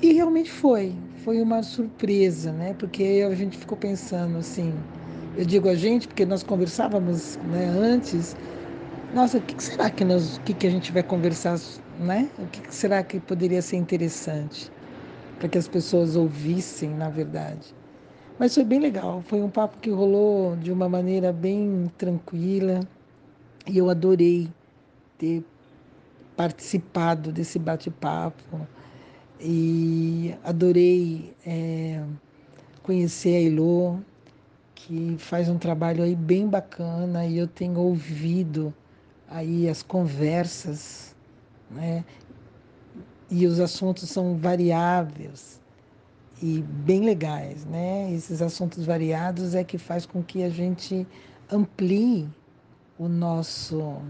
E 0.00 0.14
realmente 0.14 0.50
foi, 0.50 0.96
foi 1.24 1.40
uma 1.40 1.62
surpresa, 1.62 2.52
né? 2.52 2.74
Porque 2.74 3.24
a 3.26 3.34
gente 3.34 3.56
ficou 3.56 3.76
pensando 3.76 4.38
assim, 4.38 4.74
eu 5.36 5.44
digo 5.44 5.68
a 5.68 5.74
gente 5.74 6.08
porque 6.08 6.26
nós 6.26 6.42
conversávamos 6.42 7.38
né, 7.44 7.66
antes, 7.66 8.36
nossa, 9.14 9.38
o 9.38 9.42
que 9.42 9.62
será 9.62 9.90
que 9.90 10.04
nós, 10.04 10.40
que, 10.44 10.52
que 10.52 10.66
a 10.66 10.70
gente 10.70 10.92
vai 10.92 11.02
conversar, 11.02 11.58
né? 12.00 12.28
O 12.38 12.46
que 12.46 12.74
será 12.74 13.02
que 13.02 13.20
poderia 13.20 13.62
ser 13.62 13.76
interessante 13.76 14.70
para 15.38 15.48
que 15.48 15.58
as 15.58 15.68
pessoas 15.68 16.16
ouvissem, 16.16 16.90
na 16.90 17.08
verdade? 17.08 17.74
Mas 18.38 18.54
foi 18.54 18.64
bem 18.64 18.80
legal, 18.80 19.22
foi 19.28 19.40
um 19.40 19.50
papo 19.50 19.78
que 19.78 19.90
rolou 19.90 20.56
de 20.56 20.72
uma 20.72 20.88
maneira 20.88 21.32
bem 21.32 21.90
tranquila 21.96 22.80
e 23.66 23.78
eu 23.78 23.88
adorei 23.88 24.48
ter 25.18 25.44
participado 26.36 27.30
desse 27.30 27.58
bate-papo 27.58 28.66
e 29.42 30.34
adorei 30.44 31.34
é, 31.44 32.02
conhecer 32.82 33.36
a 33.36 33.40
Elô, 33.40 33.98
que 34.74 35.16
faz 35.18 35.48
um 35.48 35.58
trabalho 35.58 36.04
aí 36.04 36.14
bem 36.14 36.48
bacana 36.48 37.26
e 37.26 37.38
eu 37.38 37.48
tenho 37.48 37.78
ouvido 37.78 38.72
aí 39.28 39.68
as 39.68 39.82
conversas, 39.82 41.16
né? 41.70 42.04
E 43.30 43.46
os 43.46 43.58
assuntos 43.58 44.08
são 44.08 44.36
variáveis 44.36 45.60
e 46.40 46.62
bem 46.62 47.04
legais, 47.04 47.64
né? 47.64 48.12
Esses 48.12 48.42
assuntos 48.42 48.84
variados 48.84 49.54
é 49.54 49.64
que 49.64 49.78
faz 49.78 50.06
com 50.06 50.22
que 50.22 50.42
a 50.44 50.50
gente 50.50 51.06
amplie 51.50 52.28
o 52.98 53.08
nosso 53.08 54.00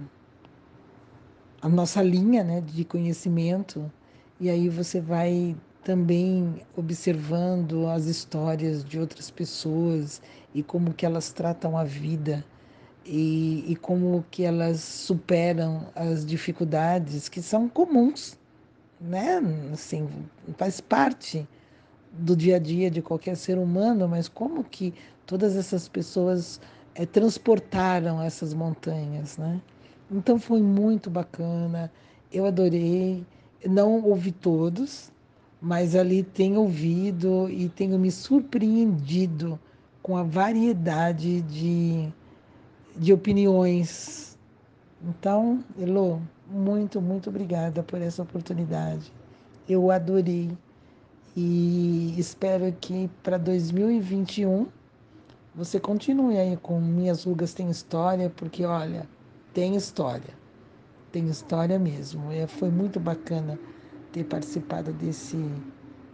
a 1.63 1.69
nossa 1.69 2.03
linha, 2.03 2.43
né, 2.43 2.61
de 2.61 2.85
conhecimento 2.85 3.91
e 4.43 4.51
aí 4.51 4.69
você 4.69 5.01
vai 5.01 5.55
também 5.85 6.67
observando 6.77 7.87
as 7.87 8.07
histórias 8.07 8.85
de 8.85 8.99
outras 8.99 9.31
pessoas 9.31 10.21
e 10.53 10.65
como 10.65 10.93
que 10.93 11.07
elas 11.07 11.33
tratam 11.33 11.79
a 11.79 11.85
vida 11.85 12.45
e, 13.07 13.65
e 13.69 13.77
como 13.77 14.25
que 14.33 14.43
elas 14.43 14.81
superam 14.81 15.87
as 15.95 16.27
dificuldades 16.27 17.29
que 17.29 17.41
são 17.41 17.69
comuns, 17.69 18.37
né? 19.01 19.41
Assim, 19.73 20.09
faz 20.57 20.81
parte 20.81 21.49
do 22.13 22.35
dia 22.35 22.57
a 22.57 22.59
dia 22.59 22.91
de 22.91 23.01
qualquer 23.01 23.37
ser 23.37 23.59
humano, 23.59 24.09
mas 24.09 24.27
como 24.27 24.65
que 24.65 24.93
todas 25.25 25.55
essas 25.55 25.87
pessoas 25.87 26.61
é, 26.97 27.07
transportaram 27.07 28.21
essas 28.21 28.53
montanhas, 28.53 29.39
né? 29.39 29.61
Então 30.11 30.37
foi 30.37 30.61
muito 30.61 31.09
bacana, 31.09 31.93
eu 32.33 32.45
adorei. 32.45 33.25
Não 33.69 34.03
ouvi 34.03 34.33
todos, 34.33 35.13
mas 35.61 35.95
ali 35.95 36.25
tenho 36.25 36.61
ouvido 36.61 37.49
e 37.49 37.69
tenho 37.69 37.99
me 37.99 38.11
surpreendido 38.11 39.59
com 40.03 40.17
a 40.17 40.25
variedade 40.25 41.41
de, 41.43 42.13
de 42.97 43.13
opiniões. 43.13 44.37
Então, 45.01 45.63
Elo, 45.79 46.21
muito, 46.51 47.01
muito 47.01 47.31
obrigada 47.31 47.83
por 47.83 48.03
essa 48.03 48.23
oportunidade. 48.23 49.13
Eu 49.69 49.93
adorei 49.93 50.51
e 51.37 52.15
espero 52.19 52.73
que 52.81 53.09
para 53.23 53.39
2021 53.39 54.67
você 55.55 55.79
continue 55.79 56.37
aí 56.37 56.57
com 56.57 56.81
Minhas 56.81 57.25
Rugas 57.25 57.55
Tem 57.55 57.71
História, 57.71 58.29
porque 58.31 58.65
olha, 58.65 59.09
tem 59.55 59.77
história 59.77 60.42
tem 61.13 61.27
história 61.29 61.79
mesmo. 61.79 62.33
E 62.33 62.47
foi 62.47 62.71
muito 62.71 62.99
bacana 62.99 63.59
ter 64.11 64.25
participado 64.25 64.93
desse 64.95 65.39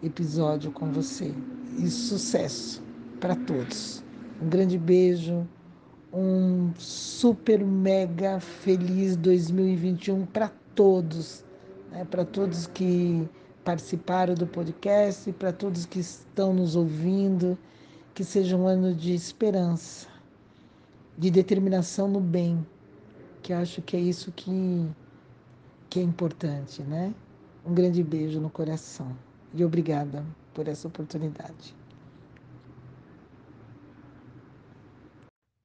episódio 0.02 0.70
com 0.72 0.90
você. 0.92 1.32
E 1.78 1.88
sucesso 1.88 2.82
para 3.20 3.34
todos. 3.34 4.04
Um 4.42 4.48
grande 4.48 4.78
beijo, 4.78 5.46
um 6.12 6.72
super 6.76 7.64
mega 7.64 8.40
feliz 8.40 9.16
2021 9.16 10.26
para 10.26 10.50
todos, 10.74 11.44
né? 11.90 12.04
para 12.04 12.24
todos 12.24 12.66
que 12.66 13.28
participaram 13.64 14.34
do 14.34 14.46
podcast, 14.46 15.30
para 15.32 15.52
todos 15.52 15.84
que 15.84 16.00
estão 16.00 16.54
nos 16.54 16.74
ouvindo, 16.76 17.58
que 18.14 18.24
seja 18.24 18.56
um 18.56 18.66
ano 18.66 18.94
de 18.94 19.12
esperança, 19.12 20.06
de 21.16 21.30
determinação 21.30 22.08
no 22.08 22.20
bem, 22.20 22.64
que 23.48 23.52
acho 23.54 23.80
que 23.80 23.96
é 23.96 24.00
isso 24.00 24.30
que, 24.30 24.92
que 25.88 25.98
é 25.98 26.02
importante, 26.02 26.82
né? 26.82 27.14
Um 27.64 27.72
grande 27.72 28.04
beijo 28.04 28.38
no 28.38 28.50
coração 28.50 29.16
e 29.54 29.64
obrigada 29.64 30.22
por 30.52 30.68
essa 30.68 30.86
oportunidade. 30.86 31.74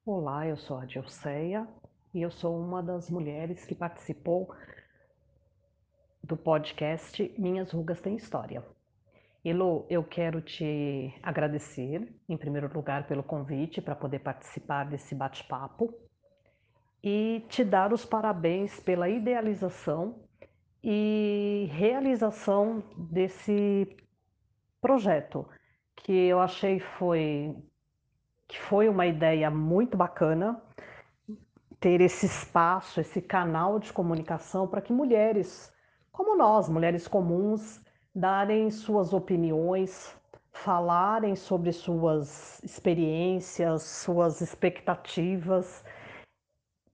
Olá, 0.02 0.46
eu 0.46 0.56
sou 0.56 0.78
a 0.78 0.86
Dilceia 0.86 1.68
e 2.14 2.22
eu 2.22 2.30
sou 2.30 2.58
uma 2.58 2.82
das 2.82 3.10
mulheres 3.10 3.66
que 3.66 3.74
participou 3.74 4.48
do 6.22 6.38
podcast 6.38 7.34
Minhas 7.36 7.70
Rugas 7.70 8.00
Têm 8.00 8.16
História. 8.16 8.64
Elo, 9.44 9.84
eu 9.90 10.02
quero 10.02 10.40
te 10.40 11.14
agradecer, 11.22 12.10
em 12.26 12.38
primeiro 12.38 12.72
lugar, 12.72 13.06
pelo 13.06 13.22
convite 13.22 13.82
para 13.82 13.94
poder 13.94 14.20
participar 14.20 14.84
desse 14.84 15.14
bate-papo 15.14 15.92
e 17.04 17.44
te 17.50 17.62
dar 17.62 17.92
os 17.92 18.02
parabéns 18.06 18.80
pela 18.80 19.10
idealização 19.10 20.24
e 20.82 21.68
realização 21.70 22.82
desse 22.96 23.94
projeto, 24.80 25.46
que 25.94 26.12
eu 26.12 26.40
achei 26.40 26.80
foi 26.80 27.54
que 28.48 28.58
foi 28.58 28.88
uma 28.88 29.06
ideia 29.06 29.50
muito 29.50 29.96
bacana. 29.98 30.62
ter 31.78 32.00
esse 32.00 32.24
espaço, 32.24 32.98
esse 32.98 33.20
canal 33.20 33.78
de 33.78 33.92
comunicação 33.92 34.66
para 34.66 34.80
que 34.80 34.92
mulheres 34.92 35.70
como 36.10 36.36
nós, 36.36 36.68
mulheres 36.68 37.06
comuns, 37.06 37.82
darem 38.14 38.70
suas 38.70 39.12
opiniões, 39.12 40.16
falarem 40.52 41.36
sobre 41.36 41.72
suas 41.72 42.62
experiências, 42.62 43.82
suas 43.82 44.40
expectativas, 44.40 45.84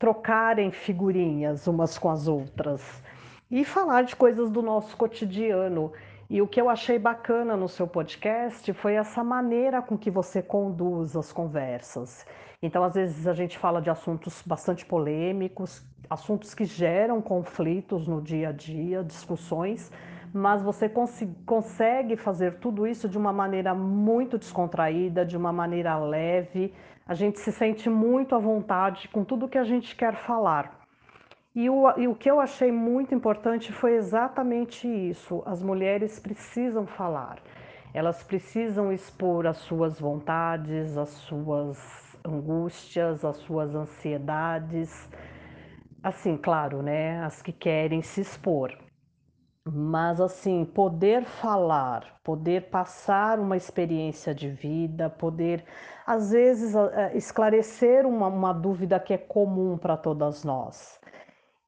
trocarem 0.00 0.70
figurinhas 0.70 1.66
umas 1.66 1.98
com 1.98 2.08
as 2.08 2.26
outras 2.26 2.82
e 3.50 3.66
falar 3.66 4.02
de 4.02 4.16
coisas 4.16 4.50
do 4.50 4.62
nosso 4.62 4.96
cotidiano. 4.96 5.92
E 6.30 6.40
o 6.40 6.46
que 6.46 6.58
eu 6.58 6.70
achei 6.70 6.98
bacana 6.98 7.54
no 7.54 7.68
seu 7.68 7.86
podcast 7.86 8.72
foi 8.72 8.94
essa 8.94 9.22
maneira 9.22 9.82
com 9.82 9.98
que 9.98 10.10
você 10.10 10.40
conduz 10.40 11.14
as 11.14 11.32
conversas. 11.32 12.24
Então, 12.62 12.82
às 12.82 12.94
vezes, 12.94 13.26
a 13.26 13.34
gente 13.34 13.58
fala 13.58 13.82
de 13.82 13.90
assuntos 13.90 14.42
bastante 14.46 14.86
polêmicos, 14.86 15.84
assuntos 16.08 16.54
que 16.54 16.64
geram 16.64 17.20
conflitos 17.20 18.08
no 18.08 18.22
dia 18.22 18.48
a 18.48 18.52
dia, 18.52 19.04
discussões, 19.04 19.92
mas 20.32 20.62
você 20.62 20.88
cons 20.88 21.22
consegue 21.44 22.16
fazer 22.16 22.58
tudo 22.58 22.86
isso 22.86 23.08
de 23.08 23.18
uma 23.18 23.32
maneira 23.32 23.74
muito 23.74 24.38
descontraída, 24.38 25.24
de 25.24 25.36
uma 25.36 25.52
maneira 25.52 25.96
leve. 25.98 26.72
A 27.06 27.14
gente 27.14 27.40
se 27.40 27.50
sente 27.50 27.90
muito 27.90 28.34
à 28.34 28.38
vontade 28.38 29.08
com 29.08 29.24
tudo 29.24 29.48
que 29.48 29.58
a 29.58 29.64
gente 29.64 29.96
quer 29.96 30.14
falar. 30.14 30.80
E 31.54 31.68
o, 31.68 31.98
e 31.98 32.06
o 32.06 32.14
que 32.14 32.30
eu 32.30 32.40
achei 32.40 32.70
muito 32.70 33.14
importante 33.14 33.72
foi 33.72 33.94
exatamente 33.94 34.86
isso: 34.86 35.42
as 35.44 35.62
mulheres 35.62 36.20
precisam 36.20 36.86
falar, 36.86 37.38
elas 37.92 38.22
precisam 38.22 38.92
expor 38.92 39.46
as 39.46 39.58
suas 39.58 39.98
vontades, 39.98 40.96
as 40.96 41.10
suas 41.10 42.16
angústias, 42.24 43.24
as 43.24 43.36
suas 43.38 43.74
ansiedades. 43.74 45.08
Assim, 46.02 46.36
claro, 46.36 46.82
né? 46.82 47.22
As 47.24 47.42
que 47.42 47.52
querem 47.52 48.00
se 48.02 48.20
expor. 48.20 48.72
Mas, 49.72 50.20
assim, 50.20 50.64
poder 50.64 51.24
falar, 51.24 52.18
poder 52.24 52.70
passar 52.70 53.38
uma 53.38 53.56
experiência 53.56 54.34
de 54.34 54.48
vida, 54.48 55.08
poder, 55.08 55.64
às 56.04 56.32
vezes, 56.32 56.74
esclarecer 57.14 58.04
uma, 58.04 58.26
uma 58.26 58.52
dúvida 58.52 58.98
que 58.98 59.14
é 59.14 59.18
comum 59.18 59.78
para 59.78 59.96
todas 59.96 60.42
nós. 60.42 61.00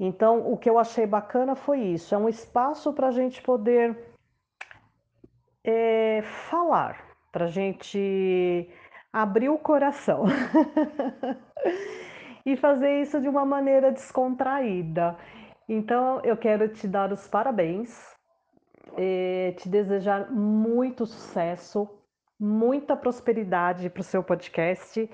Então, 0.00 0.52
o 0.52 0.58
que 0.58 0.68
eu 0.68 0.80
achei 0.80 1.06
bacana 1.06 1.54
foi 1.54 1.78
isso: 1.78 2.12
é 2.12 2.18
um 2.18 2.28
espaço 2.28 2.92
para 2.92 3.06
a 3.06 3.12
gente 3.12 3.40
poder 3.40 3.96
é, 5.62 6.22
falar, 6.22 7.04
para 7.30 7.44
a 7.44 7.48
gente 7.48 8.68
abrir 9.12 9.48
o 9.48 9.58
coração 9.58 10.24
e 12.44 12.56
fazer 12.56 13.00
isso 13.00 13.20
de 13.20 13.28
uma 13.28 13.44
maneira 13.44 13.92
descontraída. 13.92 15.16
Então, 15.68 16.20
eu 16.24 16.36
quero 16.36 16.68
te 16.68 16.86
dar 16.88 17.12
os 17.12 17.28
parabéns, 17.28 18.16
é, 18.96 19.54
te 19.56 19.68
desejar 19.68 20.30
muito 20.30 21.06
sucesso, 21.06 21.88
muita 22.38 22.96
prosperidade 22.96 23.88
para 23.88 24.00
o 24.00 24.04
seu 24.04 24.22
podcast 24.22 25.08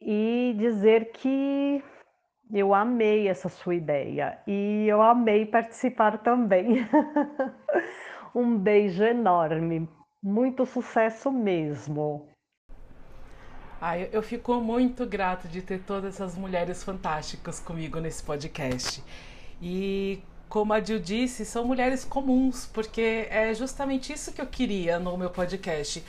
e 0.00 0.54
dizer 0.56 1.10
que 1.12 1.82
eu 2.52 2.74
amei 2.74 3.28
essa 3.28 3.48
sua 3.48 3.74
ideia 3.74 4.38
e 4.46 4.86
eu 4.86 5.02
amei 5.02 5.46
participar 5.46 6.18
também. 6.18 6.86
um 8.34 8.56
beijo 8.56 9.02
enorme, 9.02 9.88
muito 10.22 10.64
sucesso 10.64 11.32
mesmo. 11.32 12.28
Ah, 13.80 13.98
eu 13.98 14.22
fico 14.22 14.54
muito 14.60 15.04
grato 15.04 15.46
de 15.46 15.60
ter 15.60 15.80
todas 15.80 16.14
essas 16.14 16.36
mulheres 16.36 16.82
fantásticas 16.82 17.60
comigo 17.60 18.00
nesse 18.00 18.22
podcast. 18.22 19.02
E 19.66 20.22
como 20.46 20.74
a 20.74 20.78
Dil 20.78 20.98
disse, 20.98 21.42
são 21.42 21.64
mulheres 21.64 22.04
comuns, 22.04 22.68
porque 22.70 23.26
é 23.30 23.54
justamente 23.54 24.12
isso 24.12 24.30
que 24.30 24.42
eu 24.42 24.46
queria 24.46 24.98
no 24.98 25.16
meu 25.16 25.30
podcast. 25.30 26.04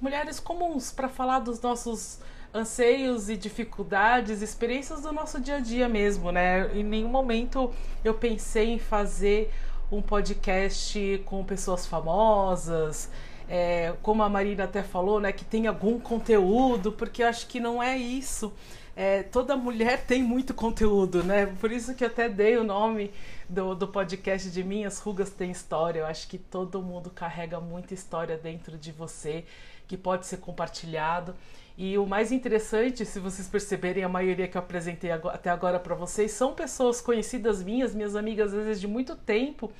Mulheres 0.00 0.38
comuns 0.38 0.92
para 0.92 1.08
falar 1.08 1.40
dos 1.40 1.60
nossos 1.60 2.20
anseios 2.54 3.28
e 3.28 3.36
dificuldades, 3.36 4.40
experiências 4.40 5.00
do 5.02 5.12
nosso 5.12 5.40
dia 5.40 5.56
a 5.56 5.58
dia 5.58 5.88
mesmo, 5.88 6.30
né? 6.30 6.70
Em 6.76 6.84
nenhum 6.84 7.08
momento 7.08 7.72
eu 8.04 8.14
pensei 8.14 8.70
em 8.70 8.78
fazer 8.78 9.52
um 9.90 10.00
podcast 10.00 11.20
com 11.26 11.44
pessoas 11.44 11.84
famosas, 11.84 13.10
é, 13.48 13.94
como 14.00 14.22
a 14.22 14.28
Marina 14.28 14.62
até 14.62 14.82
falou, 14.84 15.18
né? 15.18 15.32
Que 15.32 15.44
tem 15.44 15.66
algum 15.66 15.98
conteúdo, 15.98 16.92
porque 16.92 17.24
eu 17.24 17.26
acho 17.26 17.48
que 17.48 17.58
não 17.58 17.82
é 17.82 17.98
isso. 17.98 18.52
É, 18.94 19.22
toda 19.22 19.56
mulher 19.56 20.04
tem 20.04 20.22
muito 20.22 20.52
conteúdo, 20.52 21.24
né? 21.24 21.46
Por 21.60 21.72
isso 21.72 21.94
que 21.94 22.04
eu 22.04 22.08
até 22.08 22.28
dei 22.28 22.58
o 22.58 22.64
nome 22.64 23.10
do, 23.48 23.74
do 23.74 23.88
podcast 23.88 24.50
de 24.50 24.62
Minhas 24.62 24.98
Rugas 24.98 25.30
Tem 25.30 25.50
História. 25.50 26.00
Eu 26.00 26.06
acho 26.06 26.28
que 26.28 26.36
todo 26.36 26.82
mundo 26.82 27.10
carrega 27.10 27.58
muita 27.58 27.94
história 27.94 28.36
dentro 28.36 28.76
de 28.76 28.92
você 28.92 29.44
que 29.88 29.96
pode 29.96 30.26
ser 30.26 30.38
compartilhado. 30.38 31.34
E 31.76 31.96
o 31.96 32.06
mais 32.06 32.30
interessante, 32.30 33.04
se 33.06 33.18
vocês 33.18 33.48
perceberem, 33.48 34.04
a 34.04 34.08
maioria 34.08 34.46
que 34.46 34.56
eu 34.56 34.60
apresentei 34.60 35.10
até 35.10 35.48
agora 35.48 35.80
para 35.80 35.94
vocês 35.94 36.30
são 36.32 36.52
pessoas 36.54 37.00
conhecidas 37.00 37.62
minhas, 37.62 37.94
minhas 37.94 38.14
amigas, 38.14 38.52
às 38.52 38.64
vezes 38.64 38.80
de 38.80 38.86
muito 38.86 39.16
tempo. 39.16 39.72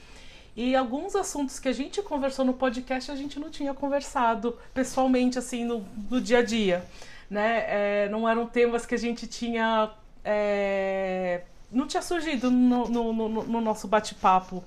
E 0.57 0.75
alguns 0.75 1.15
assuntos 1.15 1.59
que 1.59 1.69
a 1.69 1.73
gente 1.73 2.03
conversou 2.03 2.45
no 2.45 2.55
podcast 2.55 3.11
a 3.11 3.17
gente 3.17 3.39
não 3.39 3.51
tinha 3.51 3.75
conversado 3.75 4.59
pessoalmente, 4.73 5.39
assim, 5.39 5.65
no, 5.65 5.85
no 6.11 6.21
dia 6.21 6.39
a 6.39 6.43
dia. 6.43 6.85
Né? 7.33 7.65
É, 7.67 8.09
não 8.11 8.29
eram 8.29 8.47
temas 8.47 8.85
que 8.85 8.95
a 8.95 8.99
gente 8.99 9.27
tinha. 9.27 9.91
É, 10.23 11.41
não 11.71 11.87
tinha 11.87 12.03
surgido 12.03 12.51
no, 12.51 12.87
no, 12.91 13.13
no, 13.15 13.29
no 13.45 13.61
nosso 13.63 13.89
bate-papo 13.89 14.63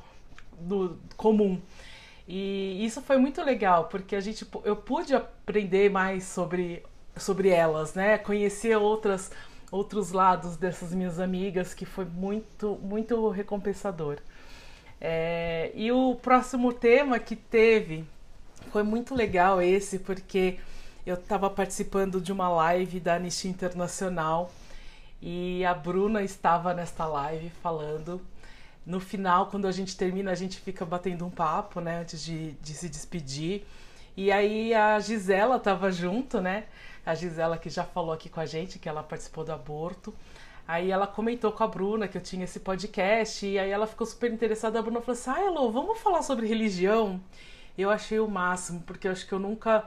comum. 1.16 1.62
E 2.28 2.84
isso 2.84 3.04
foi 3.04 3.18
muito 3.18 3.44
legal, 3.44 3.86
porque 3.86 4.16
a 4.16 4.20
gente, 4.20 4.48
eu 4.64 4.76
pude 4.76 5.14
aprender 5.14 5.92
mais 5.92 6.24
sobre 6.24 6.82
sobre 7.16 7.50
elas, 7.50 7.94
né? 7.94 8.18
Conhecer 8.18 8.76
outras 8.76 9.32
outros 9.72 10.12
lados 10.12 10.58
dessas 10.58 10.94
minhas 10.94 11.20
amigas 11.20 11.74
que 11.74 11.86
foi 11.86 12.06
muito 12.06 12.80
muito 12.82 13.30
recompensador. 13.30 14.18
É, 15.00 15.72
e 15.76 15.92
o 15.92 16.16
próximo 16.16 16.74
tema 16.74 17.20
que 17.20 17.36
teve 17.36 18.06
foi 18.72 18.82
muito 18.82 19.14
legal 19.14 19.62
esse 19.62 20.00
porque 20.00 20.58
eu 21.06 21.16
estava 21.16 21.50
participando 21.50 22.20
de 22.20 22.32
uma 22.32 22.50
live 22.50 23.00
da 23.00 23.16
Anistia 23.16 23.50
Internacional 23.52 24.52
e 25.22 25.64
a 25.66 25.74
Bruna 25.74 26.24
estava 26.24 26.74
nesta 26.74 27.06
live 27.06 27.50
falando. 27.62 28.22
No 28.86 29.00
final, 29.00 29.48
quando 29.48 29.68
a 29.68 29.72
gente 29.72 29.98
termina, 29.98 30.32
a 30.32 30.36
gente 30.36 30.60
fica 30.60 30.86
batendo 30.86 31.26
um 31.26 31.30
papo, 31.30 31.80
né, 31.80 32.02
antes 32.02 32.24
de, 32.24 32.52
de 32.54 32.74
se 32.74 32.88
despedir. 32.88 33.66
E 34.16 34.32
aí 34.32 34.74
a 34.74 35.00
Gisela 35.00 35.58
estava 35.58 35.92
junto, 35.92 36.40
né? 36.40 36.66
a 37.06 37.14
Gisela 37.14 37.58
que 37.58 37.70
já 37.70 37.84
falou 37.84 38.12
aqui 38.12 38.30
com 38.30 38.40
a 38.40 38.46
gente 38.46 38.80
que 38.80 38.90
ela 38.90 39.04
participou 39.04 39.44
do 39.46 39.52
aborto. 39.52 40.14
Aí 40.68 40.90
ela 40.90 41.06
comentou 41.06 41.52
com 41.52 41.64
a 41.64 41.68
Bruna 41.68 42.08
que 42.08 42.18
eu 42.18 42.22
tinha 42.22 42.46
esse 42.46 42.60
podcast 42.60 43.46
e 43.46 43.60
aí 43.60 43.70
ela 43.70 43.86
ficou 43.86 44.08
super 44.08 44.32
interessada. 44.34 44.80
A 44.80 44.82
Bruna 44.82 45.00
falou 45.02 45.20
assim: 45.20 45.30
"Ah, 45.30 45.46
Elô, 45.46 45.72
vamos 45.72 46.00
falar 46.00 46.24
sobre 46.24 46.48
religião?" 46.48 47.22
Eu 47.78 47.92
achei 47.92 48.20
o 48.20 48.28
máximo, 48.28 48.82
porque 48.82 49.08
eu 49.08 49.12
acho 49.12 49.28
que 49.28 49.34
eu 49.34 49.40
nunca 49.40 49.86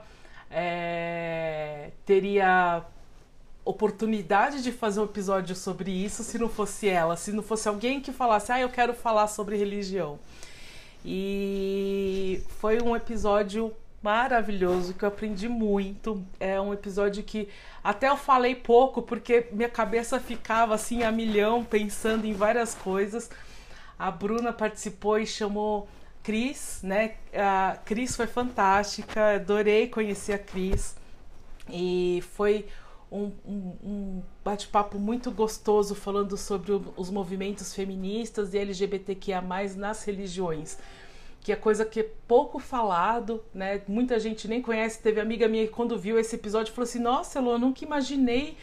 é, 0.49 1.91
teria 2.05 2.83
oportunidade 3.63 4.63
de 4.63 4.71
fazer 4.71 4.99
um 4.99 5.05
episódio 5.05 5.55
sobre 5.55 5.91
isso 5.91 6.23
se 6.23 6.39
não 6.39 6.49
fosse 6.49 6.87
ela, 6.87 7.15
se 7.15 7.31
não 7.31 7.43
fosse 7.43 7.67
alguém 7.67 8.01
que 8.01 8.11
falasse: 8.11 8.51
"Ah, 8.51 8.59
eu 8.59 8.69
quero 8.69 8.93
falar 8.93 9.27
sobre 9.27 9.57
religião". 9.57 10.19
E 11.05 12.43
foi 12.59 12.81
um 12.81 12.95
episódio 12.95 13.73
maravilhoso, 14.01 14.93
que 14.93 15.03
eu 15.03 15.09
aprendi 15.09 15.47
muito. 15.47 16.23
É 16.39 16.59
um 16.59 16.73
episódio 16.73 17.23
que 17.23 17.49
até 17.83 18.09
eu 18.09 18.17
falei 18.17 18.55
pouco, 18.55 19.01
porque 19.01 19.47
minha 19.51 19.69
cabeça 19.69 20.19
ficava 20.19 20.75
assim 20.75 21.03
a 21.03 21.11
milhão, 21.11 21.63
pensando 21.63 22.25
em 22.25 22.33
várias 22.33 22.73
coisas. 22.75 23.29
A 23.97 24.09
Bruna 24.11 24.53
participou 24.53 25.19
e 25.19 25.25
chamou 25.27 25.87
Cris, 26.29 26.81
né? 26.83 27.15
A 27.33 27.79
Cris 27.83 28.15
foi 28.15 28.27
fantástica, 28.27 29.33
adorei 29.33 29.87
conhecer 29.87 30.33
a 30.33 30.37
Cris. 30.37 30.95
E 31.67 32.23
foi 32.35 32.67
um, 33.11 33.31
um, 33.43 33.75
um 33.83 34.23
bate-papo 34.45 34.99
muito 34.99 35.31
gostoso 35.31 35.95
falando 35.95 36.37
sobre 36.37 36.71
o, 36.71 36.93
os 36.95 37.09
movimentos 37.09 37.73
feministas 37.73 38.53
e 38.53 38.59
LGBTQIA, 38.59 39.41
nas 39.75 40.03
religiões 40.03 40.77
que 41.41 41.51
é 41.51 41.55
coisa 41.55 41.83
que 41.83 42.01
é 42.01 42.09
pouco 42.27 42.59
falado, 42.59 43.43
né? 43.51 43.81
Muita 43.87 44.19
gente 44.19 44.47
nem 44.47 44.61
conhece. 44.61 45.01
Teve 45.01 45.21
amiga 45.21 45.47
minha 45.47 45.65
que 45.65 45.71
quando 45.71 45.97
viu 45.97 46.19
esse 46.19 46.35
episódio 46.35 46.73
falou 46.73 46.87
assim: 46.87 46.99
Nossa, 46.99 47.39
Elô, 47.39 47.53
eu 47.53 47.57
nunca 47.57 47.83
imaginei 47.83 48.55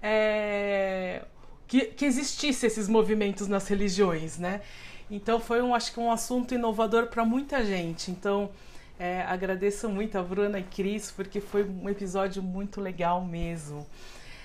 é, 0.00 1.24
que, 1.66 1.86
que 1.86 2.04
existisse 2.06 2.64
esses 2.64 2.88
movimentos 2.88 3.46
nas 3.46 3.66
religiões, 3.68 4.38
né? 4.38 4.62
Então 5.10 5.40
foi 5.40 5.60
um, 5.60 5.74
acho 5.74 5.92
que 5.92 5.98
um 5.98 6.12
assunto 6.12 6.54
inovador 6.54 7.08
para 7.08 7.24
muita 7.24 7.64
gente. 7.64 8.10
Então 8.10 8.50
é, 8.98 9.22
agradeço 9.22 9.88
muito 9.88 10.16
a 10.16 10.22
Bruna 10.22 10.58
e 10.58 10.62
Cris 10.62 11.10
porque 11.10 11.40
foi 11.40 11.64
um 11.64 11.88
episódio 11.88 12.42
muito 12.42 12.80
legal 12.80 13.24
mesmo. 13.24 13.86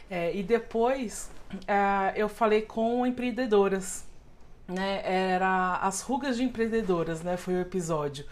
É, 0.10 0.36
e 0.36 0.42
depois 0.42 1.30
é, 1.68 2.14
eu 2.16 2.28
falei 2.28 2.64
com 2.64 3.06
empreendedoras, 3.06 4.06
né? 4.68 5.02
Era 5.04 5.78
as 5.78 6.02
rugas 6.02 6.38
de 6.38 6.44
empreendedoras, 6.44 7.22
né? 7.22 7.38
Foi 7.38 7.54
o 7.54 7.62
episódio. 7.62 8.26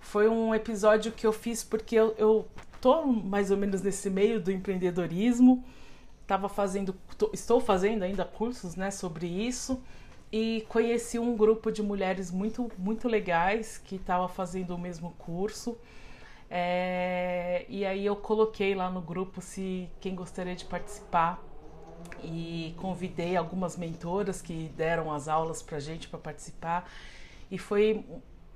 Foi 0.00 0.28
um 0.28 0.54
episódio 0.54 1.10
que 1.10 1.26
eu 1.26 1.32
fiz 1.32 1.64
porque 1.64 1.96
eu, 1.96 2.14
eu 2.18 2.46
tô 2.80 3.06
mais 3.06 3.50
ou 3.50 3.56
menos 3.56 3.82
nesse 3.82 4.08
meio 4.10 4.38
do 4.40 4.52
empreendedorismo. 4.52 5.64
Tava 6.26 6.48
fazendo, 6.48 6.94
tô, 7.18 7.30
estou 7.34 7.60
fazendo 7.60 8.02
ainda 8.02 8.24
cursos, 8.24 8.76
né, 8.76 8.90
sobre 8.90 9.26
isso 9.26 9.82
e 10.36 10.66
conheci 10.68 11.16
um 11.16 11.36
grupo 11.36 11.70
de 11.70 11.80
mulheres 11.80 12.28
muito 12.32 12.68
muito 12.76 13.06
legais 13.06 13.78
que 13.78 13.94
estava 13.94 14.26
fazendo 14.26 14.74
o 14.74 14.78
mesmo 14.78 15.12
curso. 15.16 15.78
É, 16.50 17.64
e 17.68 17.86
aí 17.86 18.04
eu 18.04 18.16
coloquei 18.16 18.74
lá 18.74 18.90
no 18.90 19.00
grupo 19.00 19.40
se 19.40 19.88
quem 20.00 20.12
gostaria 20.12 20.56
de 20.56 20.64
participar. 20.64 21.40
E 22.20 22.74
convidei 22.78 23.36
algumas 23.36 23.76
mentoras 23.76 24.42
que 24.42 24.72
deram 24.76 25.12
as 25.12 25.28
aulas 25.28 25.62
para 25.62 25.78
gente 25.78 26.08
para 26.08 26.18
participar. 26.18 26.90
E 27.48 27.56
foi 27.56 28.04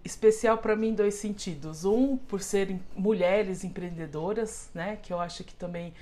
especial 0.04 0.58
para 0.58 0.74
mim 0.74 0.88
em 0.88 0.94
dois 0.94 1.14
sentidos. 1.14 1.84
Um 1.84 2.16
por 2.16 2.40
serem 2.42 2.82
mulheres 2.96 3.62
empreendedoras 3.62 4.68
né 4.74 4.96
que 5.00 5.12
eu 5.12 5.20
acho 5.20 5.44
que 5.44 5.54
também 5.54 5.94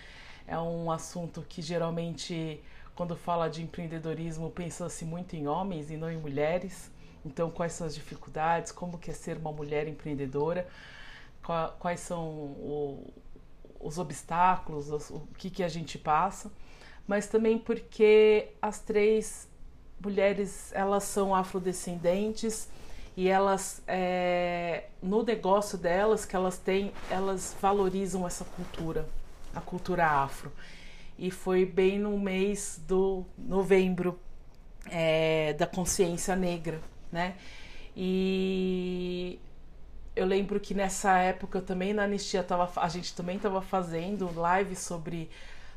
é 0.46 0.58
um 0.58 0.90
assunto 0.90 1.44
que 1.46 1.60
geralmente 1.60 2.62
quando 2.97 3.14
fala 3.14 3.48
de 3.48 3.62
empreendedorismo 3.62 4.51
pensa-se 4.51 5.05
muito 5.05 5.36
em 5.36 5.47
homens 5.47 5.90
e 5.90 5.97
não 5.97 6.10
em 6.10 6.16
mulheres. 6.16 6.90
Então 7.24 7.51
quais 7.51 7.74
são 7.74 7.86
as 7.86 7.94
dificuldades? 7.94 8.73
Como 8.73 8.98
que 8.98 9.10
é 9.10 9.14
ser 9.14 9.36
uma 9.36 9.52
mulher 9.52 9.86
empreendedora? 9.86 10.66
Quais 11.78 12.01
são 12.01 12.24
o, 12.24 13.12
os 13.78 13.98
obstáculos? 13.98 15.10
O 15.10 15.20
que 15.36 15.51
que 15.51 15.62
a 15.62 15.68
gente 15.68 15.98
passa? 15.98 16.51
Mas 17.06 17.28
também 17.28 17.59
porque 17.59 18.48
as 18.60 18.81
três 18.81 19.47
mulheres 20.02 20.73
elas 20.73 21.05
são 21.05 21.35
afrodescendentes 21.35 22.68
e 23.16 23.28
elas 23.28 23.82
é, 23.86 24.86
no 25.02 25.23
negócio 25.23 25.78
delas 25.78 26.24
que 26.24 26.36
elas 26.36 26.59
têm 26.59 26.93
elas 27.10 27.56
valorizam 27.60 28.27
essa 28.27 28.44
cultura 28.44 29.09
a 29.55 29.60
cultura 29.60 30.06
afro 30.06 30.52
e 31.18 31.30
foi 31.30 31.64
bem 31.64 31.98
no 31.98 32.18
mês 32.18 32.80
do 32.86 33.24
novembro 33.38 34.18
é, 34.90 35.52
da 35.55 35.66
consciência 35.66 36.36
negra 36.36 36.80
né 37.10 37.36
e 37.97 39.38
eu 40.14 40.26
lembro 40.26 40.59
que 40.60 40.74
nessa 40.74 41.18
época 41.18 41.60
também 41.60 41.93
na 41.93 42.05
anistia 42.05 42.43
tava, 42.43 42.70
a 42.80 42.88
gente 42.88 43.14
também 43.14 43.36
estava 43.36 43.60
fazendo 43.60 44.32
live 44.38 44.74
sobre 44.74 45.30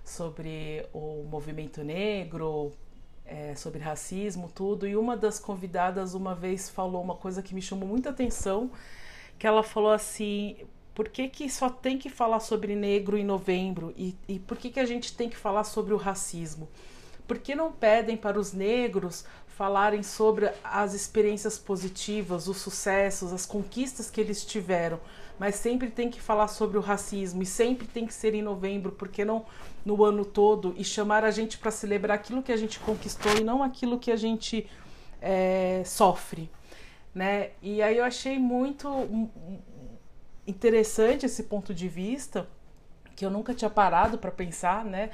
sobre 0.04 0.86
o 0.92 1.24
movimento 1.30 1.84
negro, 1.84 2.72
é, 3.26 3.54
sobre 3.56 3.80
racismo, 3.80 4.50
tudo. 4.54 4.88
E 4.88 4.98
uma 4.98 5.16
das 5.16 5.40
convidadas 5.40 6.16
uma 6.16 6.34
vez 6.34 6.70
falou 6.70 7.02
uma 7.02 7.16
coisa 7.16 7.44
que 7.44 7.54
me 7.54 7.62
chamou 7.62 7.88
muita 7.88 8.10
atenção, 8.10 8.72
que 9.38 9.46
ela 9.46 9.62
falou 9.62 9.92
assim, 9.92 10.58
por 11.00 11.08
que, 11.08 11.30
que 11.30 11.50
só 11.50 11.70
tem 11.70 11.98
que 11.98 12.10
falar 12.10 12.42
sobre 12.42 12.76
negro 12.76 13.18
em 13.18 13.24
novembro 13.24 13.94
e, 13.96 14.18
e 14.28 14.38
por 14.38 14.58
que, 14.58 14.70
que 14.70 14.82
a 14.82 14.86
gente 14.86 15.16
tem 15.16 15.30
que 15.30 15.38
falar 15.38 15.64
sobre 15.64 15.94
o 15.94 15.98
racismo? 15.98 16.68
Por 17.26 17.38
que 17.38 17.56
não 17.56 17.72
pedem 17.72 18.18
para 18.18 18.38
os 18.38 18.52
negros 18.52 19.24
falarem 19.48 20.04
sobre 20.04 20.52
as 20.62 20.94
experiências 20.94 21.58
positivas, 21.58 22.50
os 22.50 22.58
sucessos, 22.58 23.32
as 23.32 23.46
conquistas 23.46 24.12
que 24.12 24.20
eles 24.20 24.44
tiveram? 24.44 25.00
mas 25.40 25.56
sempre 25.56 25.90
tem 25.90 26.10
que 26.10 26.20
falar 26.20 26.50
sobre 26.50 26.78
o 26.78 26.82
racismo 26.82 27.42
e 27.42 27.46
sempre 27.46 27.88
tem 27.88 28.06
que 28.06 28.14
ser 28.14 28.34
em 28.34 28.42
novembro, 28.42 28.92
porque 28.92 29.24
não 29.24 29.46
no 29.86 30.04
ano 30.04 30.26
todo 30.26 30.76
e 30.78 30.84
chamar 30.84 31.24
a 31.24 31.32
gente 31.32 31.58
para 31.58 31.72
celebrar 31.72 32.18
aquilo 32.18 32.44
que 32.44 32.52
a 32.52 32.58
gente 32.58 32.78
conquistou 32.78 33.38
e 33.38 33.42
não 33.42 33.64
aquilo 33.64 33.98
que 33.98 34.12
a 34.12 34.18
gente 34.18 34.70
é, 35.22 35.82
sofre, 35.86 36.52
né? 37.16 37.52
E 37.62 37.82
aí 37.82 37.98
eu 37.98 38.04
achei 38.04 38.38
muito 38.38 38.90
interessante 40.50 41.26
esse 41.26 41.44
ponto 41.44 41.74
de 41.74 41.88
vista 41.88 42.48
que 43.16 43.26
eu 43.26 43.30
nunca 43.30 43.54
tinha 43.54 43.70
parado 43.70 44.18
para 44.18 44.32
pensar, 44.32 44.84
né? 44.84 45.12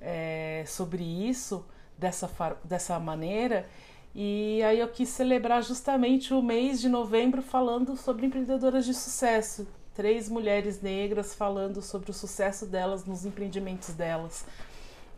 É, 0.00 0.64
sobre 0.66 1.02
isso 1.02 1.64
dessa 1.98 2.30
dessa 2.64 2.98
maneira 2.98 3.68
e 4.14 4.62
aí 4.64 4.80
eu 4.80 4.88
quis 4.88 5.08
celebrar 5.08 5.62
justamente 5.62 6.34
o 6.34 6.42
mês 6.42 6.80
de 6.80 6.88
novembro 6.88 7.42
falando 7.42 7.96
sobre 7.96 8.26
empreendedoras 8.26 8.84
de 8.84 8.92
sucesso. 8.92 9.68
Três 9.94 10.28
mulheres 10.28 10.80
negras 10.80 11.34
falando 11.34 11.80
sobre 11.80 12.10
o 12.10 12.14
sucesso 12.14 12.66
delas 12.66 13.04
nos 13.04 13.24
empreendimentos 13.24 13.94
delas. 13.94 14.44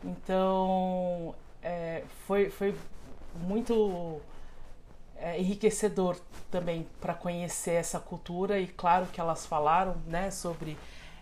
Então 0.03 1.33
é, 1.61 2.03
foi, 2.27 2.49
foi 2.49 2.75
muito 3.47 4.21
é, 5.23 5.39
enriquecedor 5.39 6.17
também 6.51 6.85
para 6.99 7.13
conhecer 7.13 7.75
essa 7.75 7.97
cultura 7.97 8.59
e 8.59 8.67
claro 8.67 9.05
que 9.05 9.21
elas 9.21 9.45
falaram 9.45 9.95
né, 10.05 10.29
sobre 10.29 10.77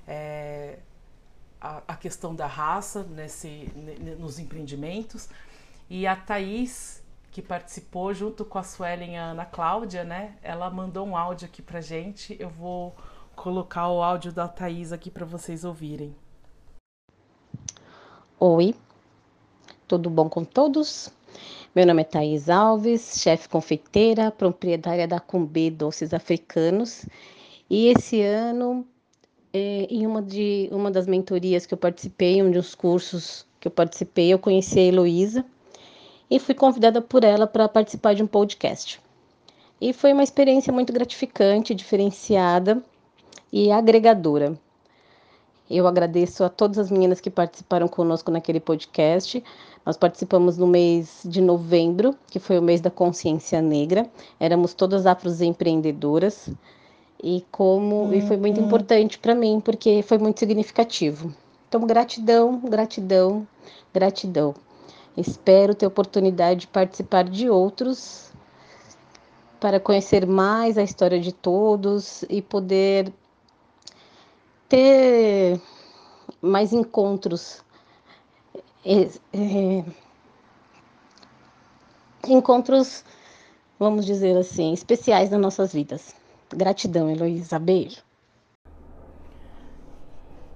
é, 0.07 0.79
a, 1.61 1.83
a, 1.87 1.95
questão 1.95 2.33
da 2.33 2.47
raça 2.47 3.03
nesse, 3.03 3.71
nos 4.17 4.39
empreendimentos. 4.39 5.29
E 5.87 6.07
a 6.07 6.15
Thaís, 6.15 7.03
que 7.29 7.43
participou 7.43 8.11
junto 8.11 8.43
com 8.43 8.57
a 8.57 8.63
Suelen 8.63 9.13
e 9.13 9.17
a 9.17 9.25
Ana 9.25 9.45
Cláudia, 9.45 10.03
né? 10.03 10.35
Ela 10.41 10.67
mandou 10.71 11.05
um 11.05 11.15
áudio 11.15 11.45
aqui 11.47 11.61
pra 11.61 11.79
gente. 11.79 12.35
Eu 12.39 12.49
vou 12.49 12.95
colocar 13.35 13.87
o 13.87 14.01
áudio 14.01 14.31
da 14.31 14.47
Thaís 14.47 14.91
aqui 14.91 15.11
para 15.11 15.25
vocês 15.27 15.63
ouvirem. 15.63 16.15
Oi, 18.39 18.73
tudo 19.87 20.09
bom 20.09 20.27
com 20.27 20.43
todos? 20.43 21.13
Meu 21.73 21.85
nome 21.85 22.01
é 22.01 22.03
Thaís 22.03 22.49
Alves, 22.49 23.21
chefe 23.21 23.47
confeiteira, 23.47 24.29
proprietária 24.29 25.07
da 25.07 25.21
Cumbê 25.21 25.71
Doces 25.71 26.13
Africanos. 26.13 27.05
E 27.69 27.87
esse 27.87 28.21
ano, 28.21 28.85
é, 29.53 29.87
em 29.89 30.05
uma, 30.05 30.21
de, 30.21 30.67
uma 30.69 30.91
das 30.91 31.07
mentorias 31.07 31.65
que 31.65 31.73
eu 31.73 31.77
participei, 31.77 32.43
um 32.43 32.51
dos 32.51 32.75
cursos 32.75 33.47
que 33.57 33.69
eu 33.69 33.71
participei, 33.71 34.33
eu 34.33 34.37
conheci 34.37 34.79
a 34.79 34.83
Heloísa, 34.83 35.45
e 36.29 36.39
fui 36.39 36.53
convidada 36.53 37.01
por 37.01 37.23
ela 37.23 37.47
para 37.47 37.69
participar 37.69 38.15
de 38.15 38.21
um 38.21 38.27
podcast. 38.27 38.99
E 39.79 39.93
foi 39.93 40.11
uma 40.11 40.23
experiência 40.23 40.73
muito 40.73 40.91
gratificante, 40.91 41.73
diferenciada 41.73 42.83
e 43.49 43.71
agregadora. 43.71 44.59
Eu 45.69 45.87
agradeço 45.87 46.43
a 46.43 46.49
todas 46.49 46.77
as 46.77 46.91
meninas 46.91 47.21
que 47.21 47.29
participaram 47.29 47.87
conosco 47.87 48.29
naquele 48.29 48.59
podcast. 48.59 49.41
Nós 49.85 49.97
participamos 49.97 50.57
no 50.57 50.67
mês 50.67 51.21
de 51.25 51.41
novembro, 51.41 52.15
que 52.27 52.39
foi 52.39 52.59
o 52.59 52.61
mês 52.61 52.81
da 52.81 52.91
consciência 52.91 53.61
negra. 53.61 54.09
Éramos 54.39 54.73
todas 54.73 55.05
afroempreendedoras 55.05 56.49
e 57.23 57.45
como 57.51 58.03
uhum. 58.03 58.13
e 58.13 58.21
foi 58.21 58.37
muito 58.37 58.59
uhum. 58.59 58.67
importante 58.67 59.17
para 59.17 59.35
mim 59.35 59.61
porque 59.63 60.01
foi 60.03 60.17
muito 60.17 60.39
significativo. 60.39 61.33
Então 61.67 61.85
gratidão, 61.85 62.59
gratidão, 62.59 63.47
gratidão. 63.93 64.53
Espero 65.15 65.75
ter 65.75 65.85
oportunidade 65.85 66.61
de 66.61 66.67
participar 66.67 67.23
de 67.23 67.49
outros 67.49 68.31
para 69.59 69.79
conhecer 69.79 70.25
mais 70.25 70.77
a 70.77 70.83
história 70.83 71.19
de 71.19 71.31
todos 71.31 72.23
e 72.29 72.41
poder 72.41 73.11
ter 74.67 75.61
mais 76.41 76.71
encontros. 76.73 77.63
É, 78.83 79.09
encontros, 82.27 83.03
vamos 83.79 84.05
dizer 84.05 84.35
assim, 84.37 84.73
especiais 84.73 85.29
nas 85.29 85.39
nossas 85.39 85.73
vidas. 85.73 86.15
Gratidão, 86.49 87.09
Heloísa. 87.09 87.59
Beijo. 87.59 88.01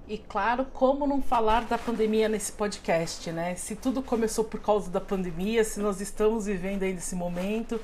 E 0.08 0.18
claro, 0.18 0.64
como 0.72 1.04
não 1.04 1.20
falar 1.20 1.64
da 1.64 1.76
pandemia 1.76 2.28
nesse 2.28 2.52
podcast, 2.52 3.30
né? 3.32 3.56
Se 3.56 3.74
tudo 3.74 4.00
começou 4.00 4.44
por 4.44 4.60
causa 4.60 4.88
da 4.88 5.00
pandemia, 5.00 5.64
se 5.64 5.80
nós 5.80 6.00
estamos 6.00 6.46
vivendo 6.46 6.84
ainda 6.84 7.00
esse 7.00 7.16
momento, 7.16 7.80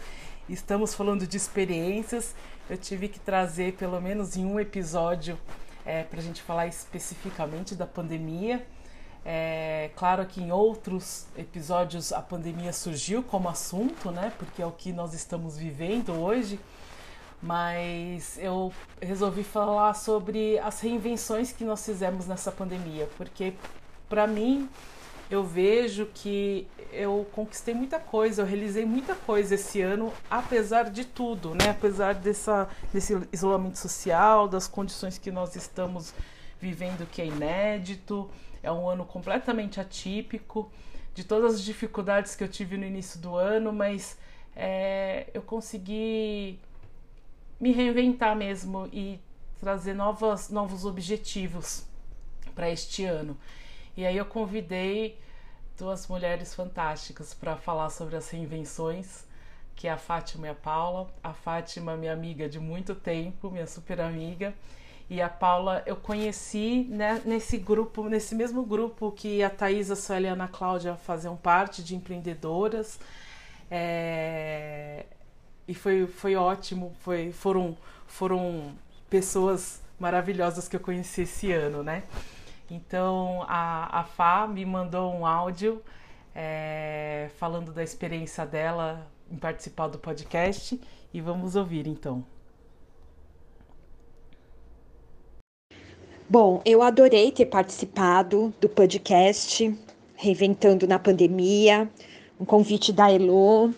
estamos 0.48 0.94
falando 0.94 1.26
de 1.26 1.36
experiências, 1.36 2.32
eu 2.70 2.76
tive 2.76 3.08
que 3.08 3.18
trazer 3.18 3.72
pelo 3.72 4.00
menos 4.00 4.36
em 4.36 4.44
um 4.44 4.60
episódio 4.60 5.36
é, 5.84 6.04
para 6.04 6.20
a 6.20 6.22
gente 6.22 6.40
falar 6.42 6.68
especificamente 6.68 7.74
da 7.74 7.86
pandemia. 7.88 8.64
É, 9.24 9.90
claro 9.94 10.26
que 10.26 10.40
em 10.40 10.50
outros 10.50 11.26
episódios 11.36 12.12
a 12.12 12.20
pandemia 12.20 12.72
surgiu 12.72 13.22
como 13.22 13.48
assunto, 13.48 14.10
né? 14.10 14.32
Porque 14.38 14.60
é 14.60 14.66
o 14.66 14.72
que 14.72 14.92
nós 14.92 15.14
estamos 15.14 15.56
vivendo 15.56 16.12
hoje 16.12 16.58
mas 17.42 18.38
eu 18.38 18.72
resolvi 19.00 19.42
falar 19.42 19.94
sobre 19.94 20.60
as 20.60 20.80
reinvenções 20.80 21.50
que 21.50 21.64
nós 21.64 21.84
fizemos 21.84 22.26
nessa 22.26 22.52
pandemia, 22.52 23.08
porque 23.16 23.54
para 24.08 24.28
mim 24.28 24.70
eu 25.28 25.42
vejo 25.42 26.06
que 26.14 26.68
eu 26.92 27.26
conquistei 27.32 27.74
muita 27.74 27.98
coisa, 27.98 28.42
eu 28.42 28.46
realizei 28.46 28.84
muita 28.84 29.14
coisa 29.14 29.56
esse 29.56 29.80
ano, 29.80 30.12
apesar 30.30 30.90
de 30.90 31.04
tudo, 31.04 31.54
né? 31.54 31.70
Apesar 31.70 32.14
dessa, 32.14 32.68
desse 32.92 33.18
isolamento 33.32 33.78
social, 33.78 34.46
das 34.46 34.68
condições 34.68 35.18
que 35.18 35.30
nós 35.32 35.56
estamos 35.56 36.14
vivendo 36.60 37.08
que 37.10 37.22
é 37.22 37.26
inédito. 37.26 38.30
É 38.62 38.70
um 38.70 38.88
ano 38.88 39.04
completamente 39.04 39.80
atípico, 39.80 40.70
de 41.14 41.24
todas 41.24 41.54
as 41.54 41.62
dificuldades 41.62 42.34
que 42.34 42.42
eu 42.42 42.48
tive 42.48 42.76
no 42.76 42.86
início 42.86 43.20
do 43.20 43.36
ano, 43.36 43.72
mas 43.72 44.18
é, 44.56 45.28
eu 45.34 45.42
consegui 45.42 46.58
me 47.60 47.72
reinventar 47.72 48.34
mesmo 48.34 48.88
e 48.92 49.20
trazer 49.60 49.94
novas, 49.94 50.48
novos 50.48 50.84
objetivos 50.84 51.84
para 52.54 52.70
este 52.70 53.04
ano. 53.04 53.36
E 53.96 54.06
aí 54.06 54.16
eu 54.16 54.24
convidei 54.24 55.18
duas 55.78 56.06
mulheres 56.08 56.54
fantásticas 56.54 57.34
para 57.34 57.56
falar 57.56 57.90
sobre 57.90 58.16
as 58.16 58.28
reinvenções, 58.30 59.24
que 59.76 59.86
é 59.86 59.92
a 59.92 59.98
Fátima 59.98 60.46
e 60.46 60.50
a 60.50 60.54
Paula. 60.54 61.12
A 61.22 61.32
Fátima, 61.32 61.96
minha 61.96 62.12
amiga 62.12 62.48
de 62.48 62.58
muito 62.58 62.94
tempo, 62.94 63.50
minha 63.50 63.66
super 63.66 64.00
amiga, 64.00 64.54
e 65.12 65.20
a 65.20 65.28
Paula 65.28 65.82
eu 65.84 65.94
conheci 65.94 66.86
né, 66.88 67.20
nesse 67.26 67.58
grupo, 67.58 68.08
nesse 68.08 68.34
mesmo 68.34 68.64
grupo 68.64 69.12
que 69.12 69.42
a 69.42 69.50
Thaisa, 69.50 69.92
a 69.92 69.96
Sueli 69.96 70.24
e 70.24 70.28
a 70.28 70.32
Ana 70.32 70.48
Cláudia 70.48 70.96
faziam 70.96 71.36
parte 71.36 71.84
de 71.84 71.94
empreendedoras. 71.94 72.98
É... 73.70 75.04
E 75.68 75.74
foi, 75.74 76.06
foi 76.06 76.34
ótimo, 76.34 76.96
foi, 77.00 77.30
foram, 77.30 77.76
foram 78.06 78.72
pessoas 79.10 79.82
maravilhosas 80.00 80.66
que 80.66 80.76
eu 80.76 80.80
conheci 80.80 81.22
esse 81.22 81.52
ano, 81.52 81.82
né? 81.82 82.04
Então 82.70 83.44
a, 83.46 84.00
a 84.00 84.04
Fá 84.04 84.46
me 84.46 84.64
mandou 84.64 85.14
um 85.14 85.26
áudio 85.26 85.82
é, 86.34 87.28
falando 87.36 87.70
da 87.70 87.82
experiência 87.82 88.46
dela 88.46 89.06
em 89.30 89.36
participar 89.36 89.88
do 89.88 89.98
podcast 89.98 90.80
e 91.12 91.20
vamos 91.20 91.54
ouvir 91.54 91.86
então. 91.86 92.24
Bom, 96.32 96.62
eu 96.64 96.80
adorei 96.80 97.30
ter 97.30 97.44
participado 97.44 98.54
do 98.58 98.66
podcast 98.66 99.78
Reinventando 100.14 100.86
na 100.86 100.98
Pandemia, 100.98 101.90
um 102.40 102.44
convite 102.46 102.90
da 102.90 103.12
Elo, 103.12 103.74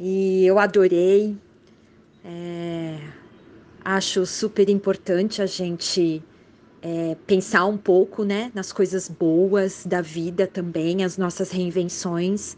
e 0.00 0.46
eu 0.46 0.58
adorei. 0.58 1.36
É, 2.24 2.98
acho 3.84 4.24
super 4.24 4.70
importante 4.70 5.42
a 5.42 5.46
gente 5.46 6.22
é, 6.80 7.18
pensar 7.26 7.66
um 7.66 7.76
pouco 7.76 8.24
né, 8.24 8.50
nas 8.54 8.72
coisas 8.72 9.06
boas 9.06 9.84
da 9.84 10.00
vida 10.00 10.46
também, 10.46 11.04
as 11.04 11.18
nossas 11.18 11.50
reinvenções, 11.50 12.56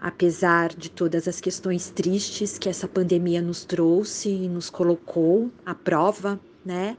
apesar 0.00 0.70
de 0.70 0.90
todas 0.90 1.28
as 1.28 1.42
questões 1.42 1.90
tristes 1.90 2.56
que 2.56 2.70
essa 2.70 2.88
pandemia 2.88 3.42
nos 3.42 3.66
trouxe 3.66 4.30
e 4.30 4.48
nos 4.48 4.70
colocou 4.70 5.50
à 5.66 5.74
prova, 5.74 6.40
né? 6.64 6.96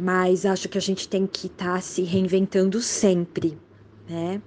Mas 0.00 0.46
acho 0.46 0.66
que 0.66 0.78
a 0.78 0.80
gente 0.80 1.06
tem 1.06 1.26
que 1.26 1.46
estar 1.46 1.74
tá 1.74 1.80
se 1.82 2.00
reinventando 2.00 2.80
sempre, 2.80 3.58
né? 4.08 4.40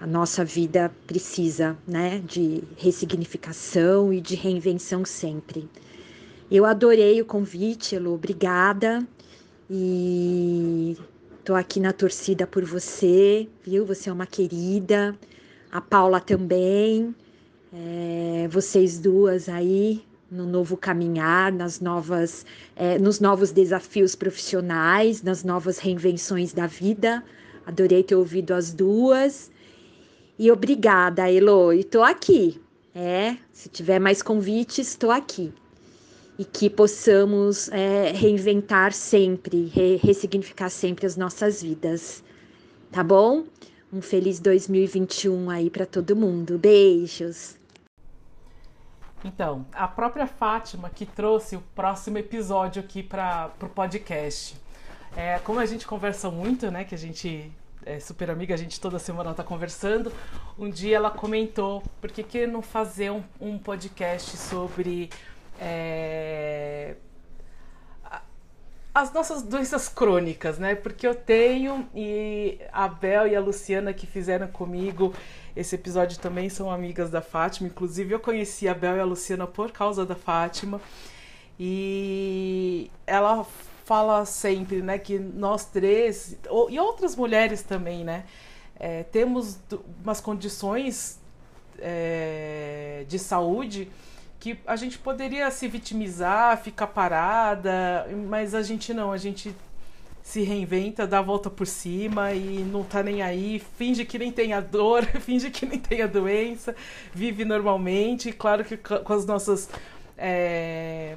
A 0.00 0.06
nossa 0.06 0.42
vida 0.42 0.90
precisa, 1.06 1.76
né, 1.86 2.22
de 2.26 2.64
ressignificação 2.78 4.10
e 4.10 4.22
de 4.22 4.34
reinvenção 4.34 5.04
sempre. 5.04 5.68
Eu 6.50 6.64
adorei 6.64 7.20
o 7.20 7.26
convite, 7.26 7.94
Elo, 7.94 8.14
obrigada. 8.14 9.06
E 9.68 10.96
tô 11.44 11.54
aqui 11.54 11.78
na 11.78 11.92
torcida 11.92 12.46
por 12.46 12.64
você, 12.64 13.46
viu? 13.62 13.84
Você 13.84 14.08
é 14.08 14.12
uma 14.12 14.26
querida. 14.26 15.14
A 15.70 15.80
Paula 15.80 16.20
também. 16.20 17.14
É, 17.70 18.48
vocês 18.50 18.98
duas 18.98 19.46
aí 19.46 20.05
no 20.30 20.46
novo 20.46 20.76
caminhar, 20.76 21.52
nas 21.52 21.80
novas, 21.80 22.44
é, 22.74 22.98
nos 22.98 23.20
novos 23.20 23.52
desafios 23.52 24.14
profissionais, 24.14 25.22
nas 25.22 25.44
novas 25.44 25.78
reinvenções 25.78 26.52
da 26.52 26.66
vida. 26.66 27.22
Adorei 27.64 28.02
ter 28.02 28.14
ouvido 28.14 28.52
as 28.52 28.72
duas. 28.72 29.50
E 30.38 30.50
obrigada, 30.50 31.30
Elo. 31.30 31.72
E 31.72 31.84
tô 31.84 32.02
aqui. 32.02 32.60
É, 32.94 33.36
se 33.52 33.68
tiver 33.68 33.98
mais 33.98 34.22
convites, 34.22 34.88
estou 34.88 35.10
aqui. 35.10 35.52
E 36.38 36.44
que 36.44 36.68
possamos 36.68 37.68
é, 37.70 38.12
reinventar 38.12 38.92
sempre, 38.92 39.66
re 39.66 39.96
ressignificar 39.96 40.68
sempre 40.68 41.06
as 41.06 41.16
nossas 41.16 41.62
vidas. 41.62 42.22
Tá 42.90 43.02
bom? 43.02 43.44
Um 43.92 44.02
feliz 44.02 44.38
2021 44.40 45.48
aí 45.48 45.70
para 45.70 45.86
todo 45.86 46.16
mundo. 46.16 46.58
Beijos. 46.58 47.56
Então, 49.26 49.66
a 49.72 49.88
própria 49.88 50.26
Fátima 50.26 50.88
que 50.88 51.04
trouxe 51.04 51.56
o 51.56 51.60
próximo 51.74 52.16
episódio 52.16 52.80
aqui 52.80 53.02
para 53.02 53.50
o 53.60 53.68
podcast. 53.68 54.56
É, 55.16 55.40
como 55.40 55.58
a 55.58 55.66
gente 55.66 55.84
conversa 55.84 56.30
muito, 56.30 56.70
né? 56.70 56.84
Que 56.84 56.94
a 56.94 56.98
gente 56.98 57.50
é 57.84 57.98
super 57.98 58.30
amiga, 58.30 58.54
a 58.54 58.56
gente 58.56 58.80
toda 58.80 59.00
semana 59.00 59.32
está 59.32 59.42
conversando. 59.42 60.12
Um 60.56 60.70
dia 60.70 60.96
ela 60.96 61.10
comentou: 61.10 61.82
por 62.00 62.10
que, 62.12 62.22
que 62.22 62.46
não 62.46 62.62
fazer 62.62 63.10
um, 63.10 63.22
um 63.40 63.58
podcast 63.58 64.36
sobre 64.36 65.10
é, 65.60 66.94
as 68.96 69.12
nossas 69.12 69.42
doenças 69.42 69.90
crônicas, 69.90 70.58
né? 70.58 70.74
Porque 70.74 71.06
eu 71.06 71.14
tenho 71.14 71.86
e 71.94 72.58
a 72.72 72.88
Bel 72.88 73.26
e 73.28 73.36
a 73.36 73.40
Luciana 73.40 73.92
que 73.92 74.06
fizeram 74.06 74.48
comigo 74.48 75.12
esse 75.54 75.74
episódio 75.74 76.18
também 76.18 76.48
são 76.48 76.70
amigas 76.70 77.10
da 77.10 77.20
Fátima. 77.20 77.68
Inclusive, 77.68 78.14
eu 78.14 78.18
conheci 78.18 78.66
a 78.66 78.72
Bel 78.72 78.96
e 78.96 79.00
a 79.00 79.04
Luciana 79.04 79.46
por 79.46 79.70
causa 79.70 80.06
da 80.06 80.14
Fátima. 80.14 80.80
E 81.60 82.90
ela 83.06 83.44
fala 83.84 84.24
sempre, 84.24 84.80
né, 84.80 84.98
que 84.98 85.18
nós 85.18 85.66
três, 85.66 86.34
e 86.70 86.80
outras 86.80 87.14
mulheres 87.14 87.60
também, 87.60 88.02
né, 88.02 88.24
é, 88.80 89.02
temos 89.02 89.58
umas 90.02 90.22
condições 90.22 91.20
é, 91.78 93.04
de 93.06 93.18
saúde 93.18 93.90
que 94.38 94.58
a 94.66 94.76
gente 94.76 94.98
poderia 94.98 95.50
se 95.50 95.66
vitimizar, 95.68 96.62
ficar 96.62 96.88
parada, 96.88 98.06
mas 98.28 98.54
a 98.54 98.62
gente 98.62 98.92
não, 98.94 99.12
a 99.12 99.16
gente 99.16 99.54
se 100.22 100.42
reinventa, 100.42 101.06
dá 101.06 101.20
a 101.20 101.22
volta 101.22 101.48
por 101.48 101.66
cima 101.66 102.32
e 102.32 102.58
não 102.58 102.82
tá 102.82 103.02
nem 103.02 103.22
aí, 103.22 103.62
finge 103.78 104.04
que 104.04 104.18
nem 104.18 104.32
tem 104.32 104.52
a 104.52 104.60
dor, 104.60 105.04
finge 105.20 105.50
que 105.50 105.64
nem 105.64 105.78
tem 105.78 106.02
a 106.02 106.06
doença, 106.06 106.74
vive 107.14 107.44
normalmente, 107.44 108.32
claro 108.32 108.64
que 108.64 108.76
com 108.76 109.12
as 109.12 109.24
nossas 109.24 109.68
é, 110.18 111.16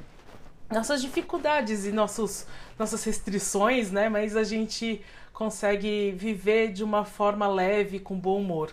nossas 0.70 1.02
dificuldades 1.02 1.84
e 1.84 1.92
nossos, 1.92 2.46
nossas 2.78 3.02
restrições, 3.04 3.90
né? 3.90 4.08
Mas 4.08 4.36
a 4.36 4.44
gente 4.44 5.00
consegue 5.32 6.12
viver 6.16 6.72
de 6.72 6.84
uma 6.84 7.04
forma 7.04 7.48
leve, 7.48 7.98
com 7.98 8.14
bom 8.14 8.38
humor. 8.38 8.72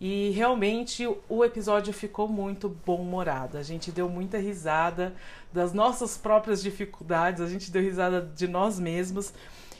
E 0.00 0.30
realmente 0.30 1.08
o 1.28 1.44
episódio 1.44 1.92
ficou 1.92 2.28
muito 2.28 2.68
bom-humorado. 2.68 3.58
A 3.58 3.62
gente 3.62 3.90
deu 3.90 4.08
muita 4.08 4.38
risada 4.38 5.14
das 5.52 5.72
nossas 5.72 6.16
próprias 6.16 6.62
dificuldades, 6.62 7.40
a 7.40 7.48
gente 7.48 7.70
deu 7.70 7.82
risada 7.82 8.30
de 8.34 8.46
nós 8.46 8.78
mesmos. 8.78 9.32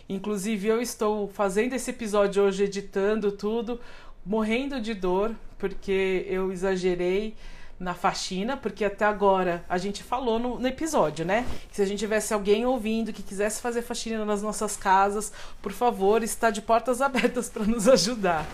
Inclusive, 0.09 0.67
eu 0.67 0.83
estou 0.83 1.29
fazendo 1.29 1.75
esse 1.75 1.91
episódio 1.91 2.43
hoje, 2.43 2.65
editando 2.65 3.31
tudo, 3.31 3.79
morrendo 4.25 4.81
de 4.81 4.95
dor, 4.95 5.35
porque 5.57 6.27
eu 6.29 6.51
exagerei 6.51 7.37
na 7.79 7.95
faxina, 7.95 8.57
porque 8.57 8.85
até 8.85 9.05
agora 9.05 9.65
a 9.69 9.79
gente 9.79 10.03
falou 10.03 10.39
no, 10.39 10.59
no, 10.59 10.67
episódio, 10.67 11.25
né? 11.25 11.47
Que 11.71 11.77
se 11.77 11.83
a 11.83 11.85
gente 11.85 12.01
tivesse 12.01 12.35
alguém 12.35 12.67
ouvindo 12.67 13.13
que 13.13 13.23
quisesse 13.23 13.61
fazer 13.61 13.83
faxina 13.83 14.25
nas 14.25 14.43
nossas 14.43 14.77
casas, 14.77 15.33
por 15.63 15.73
favor, 15.73 16.23
está 16.23 16.51
de 16.51 16.61
portas 16.61 17.01
abertas 17.03 17.49
para 17.49 17.65
nos 17.65 17.89
ajudar. 17.89 18.47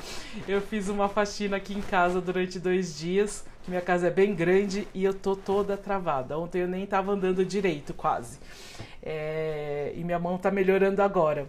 Eu 0.46 0.60
fiz 0.60 0.88
uma 0.88 1.08
faxina 1.08 1.56
aqui 1.56 1.74
em 1.74 1.80
casa 1.80 2.20
durante 2.20 2.58
dois 2.58 2.98
dias, 2.98 3.44
minha 3.66 3.80
casa 3.80 4.08
é 4.08 4.10
bem 4.10 4.34
grande 4.34 4.86
e 4.92 5.02
eu 5.02 5.14
tô 5.14 5.34
toda 5.34 5.74
travada. 5.74 6.38
Ontem 6.38 6.60
eu 6.60 6.68
nem 6.68 6.84
estava 6.84 7.12
andando 7.12 7.44
direito, 7.46 7.94
quase. 7.94 8.38
É, 9.02 9.92
e 9.96 10.04
minha 10.04 10.18
mão 10.18 10.36
tá 10.36 10.50
melhorando 10.50 11.00
agora. 11.02 11.46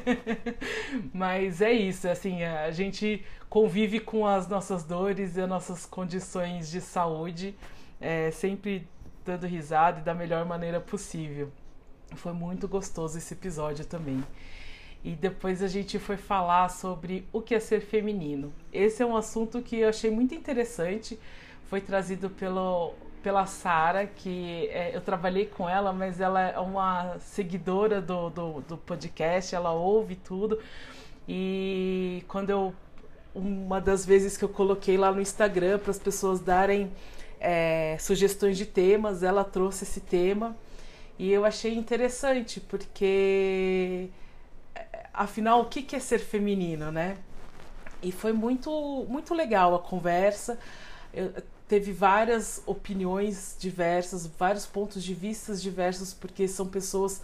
Mas 1.12 1.60
é 1.60 1.72
isso, 1.72 2.08
assim, 2.08 2.42
a 2.42 2.70
gente 2.70 3.22
convive 3.50 4.00
com 4.00 4.26
as 4.26 4.48
nossas 4.48 4.84
dores 4.84 5.36
e 5.36 5.42
as 5.42 5.48
nossas 5.48 5.84
condições 5.84 6.70
de 6.70 6.80
saúde, 6.80 7.54
é, 8.00 8.30
sempre 8.30 8.88
dando 9.24 9.46
risada 9.46 10.00
e 10.00 10.02
da 10.02 10.14
melhor 10.14 10.46
maneira 10.46 10.80
possível. 10.80 11.50
Foi 12.14 12.32
muito 12.32 12.66
gostoso 12.66 13.18
esse 13.18 13.34
episódio 13.34 13.84
também. 13.84 14.24
E 15.04 15.12
depois 15.12 15.62
a 15.62 15.68
gente 15.68 15.98
foi 15.98 16.16
falar 16.16 16.68
sobre 16.68 17.26
o 17.32 17.42
que 17.42 17.54
é 17.54 17.60
ser 17.60 17.80
feminino. 17.80 18.52
Esse 18.72 19.02
é 19.02 19.06
um 19.06 19.16
assunto 19.16 19.60
que 19.60 19.76
eu 19.76 19.88
achei 19.88 20.10
muito 20.10 20.34
interessante. 20.34 21.18
Foi 21.68 21.80
trazido 21.80 22.30
pelo 22.30 22.94
pela 23.22 23.44
Sara, 23.44 24.06
que 24.06 24.68
é, 24.68 24.96
eu 24.96 25.00
trabalhei 25.02 25.44
com 25.44 25.68
ela, 25.68 25.92
mas 25.92 26.20
ela 26.20 26.40
é 26.40 26.58
uma 26.58 27.18
seguidora 27.18 28.00
do, 28.00 28.30
do, 28.30 28.60
do, 28.62 28.78
podcast, 28.78 29.54
ela 29.54 29.72
ouve 29.72 30.16
tudo. 30.16 30.58
E 31.28 32.24
quando 32.28 32.50
eu. 32.50 32.74
Uma 33.34 33.80
das 33.80 34.04
vezes 34.04 34.36
que 34.36 34.44
eu 34.44 34.48
coloquei 34.48 34.96
lá 34.96 35.12
no 35.12 35.20
Instagram 35.20 35.78
para 35.78 35.90
as 35.90 35.98
pessoas 35.98 36.40
darem 36.40 36.90
é, 37.38 37.96
sugestões 38.00 38.56
de 38.58 38.66
temas, 38.66 39.22
ela 39.22 39.44
trouxe 39.44 39.84
esse 39.84 40.00
tema. 40.00 40.56
E 41.18 41.30
eu 41.30 41.44
achei 41.44 41.74
interessante, 41.74 42.60
porque 42.60 44.08
afinal, 45.12 45.60
o 45.60 45.64
que, 45.66 45.82
que 45.82 45.94
é 45.94 46.00
ser 46.00 46.18
feminino, 46.18 46.90
né? 46.90 47.18
E 48.02 48.10
foi 48.10 48.32
muito, 48.32 49.06
muito 49.08 49.34
legal 49.34 49.74
a 49.74 49.78
conversa. 49.78 50.58
Eu, 51.12 51.32
teve 51.68 51.92
várias 51.92 52.62
opiniões 52.66 53.54
diversas, 53.58 54.26
vários 54.26 54.66
pontos 54.66 55.04
de 55.04 55.14
vista 55.14 55.54
diversos, 55.54 56.12
porque 56.12 56.48
são 56.48 56.66
pessoas 56.66 57.20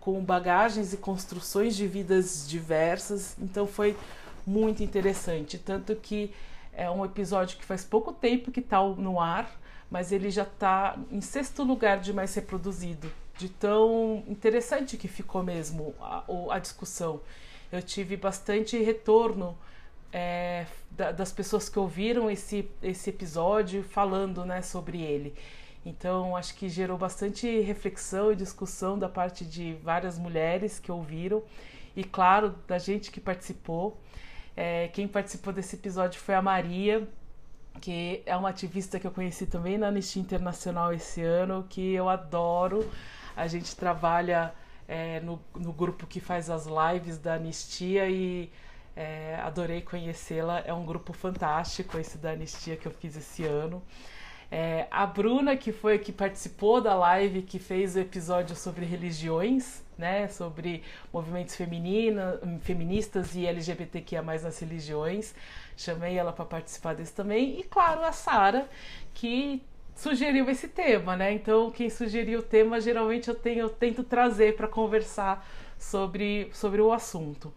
com 0.00 0.22
bagagens 0.24 0.92
e 0.92 0.96
construções 0.96 1.76
de 1.76 1.86
vidas 1.86 2.48
diversas. 2.48 3.36
Então 3.38 3.66
foi 3.66 3.96
muito 4.46 4.82
interessante. 4.82 5.58
Tanto 5.58 5.94
que 5.96 6.32
é 6.72 6.90
um 6.90 7.04
episódio 7.04 7.58
que 7.58 7.64
faz 7.64 7.84
pouco 7.84 8.12
tempo 8.12 8.50
que 8.50 8.60
está 8.60 8.82
no 8.82 9.20
ar, 9.20 9.50
mas 9.90 10.12
ele 10.12 10.30
já 10.30 10.42
está 10.42 10.96
em 11.10 11.20
sexto 11.20 11.62
lugar 11.62 12.00
de 12.00 12.12
mais 12.12 12.34
reproduzido. 12.34 13.10
De 13.36 13.48
tão 13.48 14.22
interessante 14.28 14.96
que 14.96 15.08
ficou 15.08 15.42
mesmo 15.42 15.94
a, 16.00 16.24
a 16.50 16.58
discussão. 16.58 17.20
Eu 17.72 17.82
tive 17.82 18.16
bastante 18.16 18.80
retorno 18.80 19.56
é, 20.12 20.66
da, 20.92 21.10
das 21.10 21.32
pessoas 21.32 21.68
que 21.68 21.76
ouviram 21.78 22.30
esse, 22.30 22.70
esse 22.80 23.10
episódio 23.10 23.82
falando 23.82 24.44
né, 24.44 24.62
sobre 24.62 25.02
ele. 25.02 25.34
Então, 25.84 26.36
acho 26.36 26.54
que 26.54 26.68
gerou 26.68 26.96
bastante 26.96 27.60
reflexão 27.60 28.32
e 28.32 28.36
discussão 28.36 28.98
da 28.98 29.08
parte 29.08 29.44
de 29.44 29.74
várias 29.82 30.18
mulheres 30.18 30.78
que 30.78 30.90
ouviram 30.90 31.42
e, 31.94 32.02
claro, 32.02 32.54
da 32.66 32.78
gente 32.78 33.10
que 33.10 33.20
participou. 33.20 34.00
É, 34.56 34.88
quem 34.88 35.08
participou 35.08 35.52
desse 35.52 35.76
episódio 35.76 36.20
foi 36.20 36.34
a 36.34 36.42
Maria, 36.42 37.08
que 37.80 38.22
é 38.24 38.36
uma 38.36 38.50
ativista 38.50 39.00
que 39.00 39.06
eu 39.06 39.10
conheci 39.10 39.46
também 39.46 39.76
na 39.76 39.88
Anistia 39.88 40.22
Internacional 40.22 40.92
esse 40.92 41.22
ano, 41.22 41.66
que 41.68 41.92
eu 41.94 42.08
adoro. 42.08 42.88
A 43.36 43.46
gente 43.48 43.74
trabalha 43.74 44.54
é, 44.86 45.20
no, 45.20 45.40
no 45.54 45.72
grupo 45.72 46.06
que 46.06 46.20
faz 46.20 46.50
as 46.50 46.66
lives 46.66 47.18
da 47.18 47.34
Anistia 47.34 48.08
e 48.08 48.50
é, 48.94 49.36
adorei 49.42 49.82
conhecê-la. 49.82 50.60
É 50.60 50.72
um 50.72 50.84
grupo 50.84 51.12
fantástico 51.12 51.98
esse 51.98 52.18
da 52.18 52.30
Anistia 52.30 52.76
que 52.76 52.86
eu 52.86 52.92
fiz 52.92 53.16
esse 53.16 53.44
ano. 53.44 53.82
É, 54.50 54.86
a 54.90 55.06
Bruna, 55.06 55.56
que 55.56 55.72
foi 55.72 55.98
que 55.98 56.12
participou 56.12 56.80
da 56.80 56.94
live, 56.94 57.42
que 57.42 57.58
fez 57.58 57.96
o 57.96 58.00
episódio 58.00 58.54
sobre 58.54 58.84
religiões, 58.84 59.82
né, 59.96 60.28
sobre 60.28 60.82
movimentos 61.12 61.56
feminina, 61.56 62.40
feministas 62.62 63.34
e 63.34 63.46
LGBTQIA 63.46 64.22
nas 64.22 64.58
religiões. 64.58 65.34
Chamei 65.76 66.16
ela 66.16 66.32
para 66.32 66.44
participar 66.44 66.94
desse 66.94 67.12
também. 67.12 67.58
E 67.58 67.62
claro, 67.64 68.04
a 68.04 68.12
Sara, 68.12 68.68
que 69.12 69.62
sugeriu 69.94 70.48
esse 70.50 70.68
tema, 70.68 71.16
né? 71.16 71.32
Então, 71.32 71.70
quem 71.70 71.88
sugeriu 71.88 72.40
o 72.40 72.42
tema, 72.42 72.80
geralmente 72.80 73.28
eu 73.28 73.34
tenho 73.34 73.60
eu 73.60 73.70
tento 73.70 74.02
trazer 74.02 74.56
para 74.56 74.66
conversar 74.66 75.46
sobre, 75.78 76.50
sobre 76.52 76.80
o 76.80 76.92
assunto. 76.92 77.52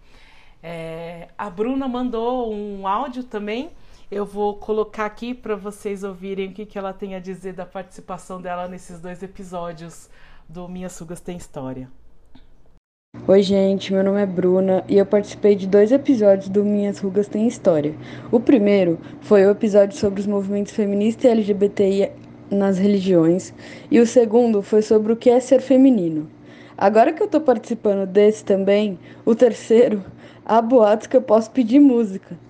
É, 0.61 1.30
a 1.38 1.49
Bruna 1.49 1.88
mandou 1.88 2.53
um 2.53 2.88
áudio 2.88 3.23
também. 3.23 3.72
Eu 4.10 4.26
vou 4.26 4.56
colocar 4.56 5.06
aqui 5.06 5.34
para 5.34 5.54
vocês 5.54 6.02
ouvirem 6.02 6.48
o 6.48 6.54
que, 6.54 6.66
que 6.66 6.78
ela 6.78 6.94
tem 6.94 7.14
a 7.14 7.20
dizer 7.20 7.52
da 7.52 7.66
participação 7.66 8.42
dela 8.42 8.66
nesses 8.66 9.02
dois 9.02 9.22
episódios 9.22 10.10
do 10.48 10.70
Minhas 10.70 10.94
Sugas 10.94 11.20
Tem 11.20 11.36
História. 11.36 11.90
Oi, 13.28 13.42
gente, 13.42 13.92
meu 13.92 14.06
nome 14.06 14.22
é 14.22 14.26
Bruna 14.26 14.86
e 14.88 14.98
eu 14.98 15.06
participei 15.06 15.56
de 15.56 15.68
dois 15.68 15.92
episódios 15.92 16.48
do 16.48 16.64
Minhas 16.64 17.00
Rugas 17.00 17.28
Tem 17.28 17.46
História. 17.46 17.94
O 18.32 18.40
primeiro 18.40 18.98
foi 19.20 19.46
o 19.46 19.52
episódio 19.52 19.98
sobre 19.98 20.22
os 20.22 20.28
movimentos 20.28 20.72
feministas 20.72 21.26
e 21.26 21.28
LGBTI 21.28 22.12
nas 22.50 22.78
religiões, 22.78 23.54
e 23.92 24.00
o 24.00 24.08
segundo 24.08 24.62
foi 24.62 24.82
sobre 24.82 25.12
o 25.12 25.18
que 25.18 25.30
é 25.30 25.42
ser 25.42 25.60
feminino. 25.60 26.32
Agora 26.78 27.12
que 27.12 27.22
eu 27.22 27.28
tô 27.28 27.42
participando 27.42 28.08
desse 28.08 28.46
também, 28.46 28.98
o 29.26 29.36
terceiro 29.36 30.02
há 30.46 30.62
boatos 30.62 31.08
que 31.08 31.18
eu 31.18 31.22
posso 31.22 31.52
pedir 31.52 31.82
música. 31.82 32.47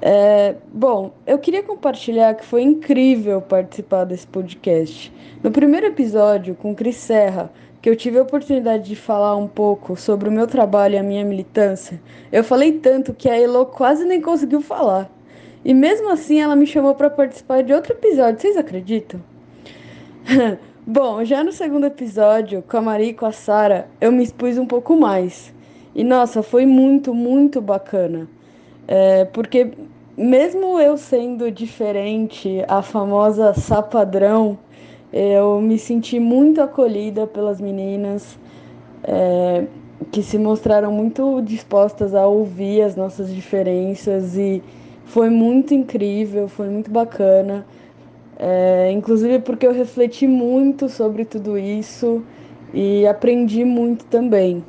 É, 0.00 0.54
bom, 0.72 1.12
eu 1.26 1.38
queria 1.38 1.62
compartilhar 1.62 2.34
que 2.34 2.44
foi 2.44 2.62
incrível 2.62 3.40
participar 3.40 4.04
desse 4.04 4.26
podcast. 4.26 5.12
No 5.42 5.50
primeiro 5.50 5.86
episódio, 5.86 6.54
com 6.54 6.74
Cris 6.74 6.96
Serra, 6.96 7.50
que 7.82 7.90
eu 7.90 7.96
tive 7.96 8.18
a 8.18 8.22
oportunidade 8.22 8.84
de 8.84 8.96
falar 8.96 9.36
um 9.36 9.48
pouco 9.48 9.96
sobre 9.96 10.28
o 10.28 10.32
meu 10.32 10.46
trabalho 10.46 10.94
e 10.94 10.98
a 10.98 11.02
minha 11.02 11.24
militância, 11.24 12.00
eu 12.30 12.44
falei 12.44 12.72
tanto 12.72 13.14
que 13.14 13.28
a 13.28 13.40
Elo 13.40 13.66
quase 13.66 14.04
nem 14.04 14.20
conseguiu 14.20 14.60
falar. 14.60 15.10
E 15.64 15.74
mesmo 15.74 16.10
assim 16.10 16.40
ela 16.40 16.54
me 16.54 16.66
chamou 16.66 16.94
para 16.94 17.10
participar 17.10 17.62
de 17.62 17.72
outro 17.72 17.92
episódio, 17.92 18.40
vocês 18.40 18.56
acreditam? 18.56 19.20
Bom, 20.86 21.24
já 21.24 21.42
no 21.44 21.52
segundo 21.52 21.86
episódio, 21.86 22.62
com 22.66 22.76
a 22.78 22.80
Maria 22.80 23.08
e 23.08 23.14
com 23.14 23.26
a 23.26 23.32
Sara, 23.32 23.88
eu 24.00 24.10
me 24.10 24.22
expus 24.22 24.56
um 24.56 24.66
pouco 24.66 24.96
mais. 24.96 25.52
E 25.94 26.04
nossa, 26.04 26.42
foi 26.42 26.64
muito, 26.64 27.12
muito 27.12 27.60
bacana. 27.60 28.28
É, 28.86 29.26
porque 29.26 29.70
mesmo 30.18 30.80
eu 30.80 30.96
sendo 30.96 31.50
diferente, 31.50 32.64
a 32.66 32.82
famosa 32.82 33.54
sapadrão, 33.54 34.58
eu 35.12 35.60
me 35.60 35.78
senti 35.78 36.18
muito 36.18 36.60
acolhida 36.60 37.26
pelas 37.26 37.60
meninas 37.60 38.36
é, 39.04 39.64
que 40.10 40.22
se 40.22 40.36
mostraram 40.36 40.90
muito 40.90 41.40
dispostas 41.42 42.14
a 42.14 42.26
ouvir 42.26 42.82
as 42.82 42.96
nossas 42.96 43.32
diferenças 43.32 44.36
e 44.36 44.62
foi 45.04 45.30
muito 45.30 45.72
incrível, 45.72 46.48
foi 46.48 46.68
muito 46.68 46.90
bacana. 46.90 47.64
É, 48.36 48.90
inclusive 48.92 49.38
porque 49.40 49.66
eu 49.66 49.72
refleti 49.72 50.26
muito 50.26 50.88
sobre 50.88 51.24
tudo 51.24 51.56
isso 51.56 52.22
e 52.74 53.06
aprendi 53.06 53.64
muito 53.64 54.04
também. 54.06 54.64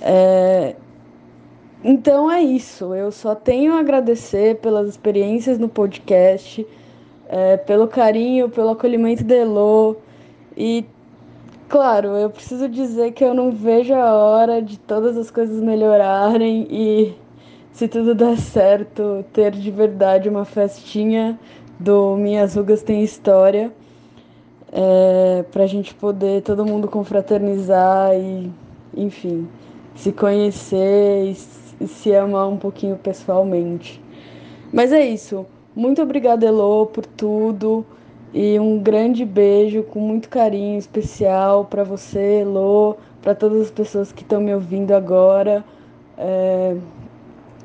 É... 0.00 0.74
Então 1.84 2.30
é 2.30 2.40
isso. 2.42 2.94
Eu 2.94 3.12
só 3.12 3.34
tenho 3.34 3.74
a 3.74 3.80
agradecer 3.80 4.56
pelas 4.56 4.88
experiências 4.88 5.58
no 5.58 5.68
podcast, 5.68 6.66
é, 7.28 7.58
pelo 7.58 7.86
carinho, 7.86 8.48
pelo 8.48 8.70
acolhimento 8.70 9.22
da 9.22 9.34
Elo. 9.34 9.96
E, 10.56 10.86
claro, 11.68 12.08
eu 12.16 12.30
preciso 12.30 12.70
dizer 12.70 13.12
que 13.12 13.22
eu 13.22 13.34
não 13.34 13.50
vejo 13.52 13.92
a 13.92 14.14
hora 14.14 14.62
de 14.62 14.78
todas 14.78 15.14
as 15.18 15.30
coisas 15.30 15.62
melhorarem 15.62 16.66
e, 16.70 17.14
se 17.70 17.86
tudo 17.86 18.14
der 18.14 18.38
certo, 18.38 19.22
ter 19.34 19.50
de 19.52 19.70
verdade 19.70 20.26
uma 20.26 20.46
festinha 20.46 21.38
do 21.78 22.16
Minhas 22.16 22.54
Rugas 22.54 22.82
Tem 22.82 23.02
História. 23.02 23.70
É, 24.72 25.44
para 25.52 25.64
a 25.64 25.66
gente 25.66 25.94
poder 25.94 26.42
todo 26.42 26.64
mundo 26.64 26.88
confraternizar 26.88 28.12
e, 28.16 28.50
enfim 28.96 29.46
se 29.94 30.12
conhecer 30.12 31.30
e 31.30 31.34
se 31.86 32.14
amar 32.14 32.48
um 32.48 32.56
pouquinho 32.56 32.96
pessoalmente. 32.96 34.02
Mas 34.72 34.92
é 34.92 35.04
isso. 35.04 35.46
Muito 35.74 36.02
obrigada, 36.02 36.46
Elo, 36.46 36.86
por 36.86 37.04
tudo. 37.06 37.84
E 38.32 38.58
um 38.58 38.78
grande 38.78 39.24
beijo 39.24 39.84
com 39.84 40.00
muito 40.00 40.28
carinho 40.28 40.78
especial 40.78 41.64
para 41.64 41.84
você, 41.84 42.40
Elo, 42.40 42.96
para 43.22 43.34
todas 43.34 43.62
as 43.62 43.70
pessoas 43.70 44.10
que 44.10 44.22
estão 44.22 44.40
me 44.40 44.52
ouvindo 44.52 44.92
agora. 44.92 45.64
É 46.18 46.76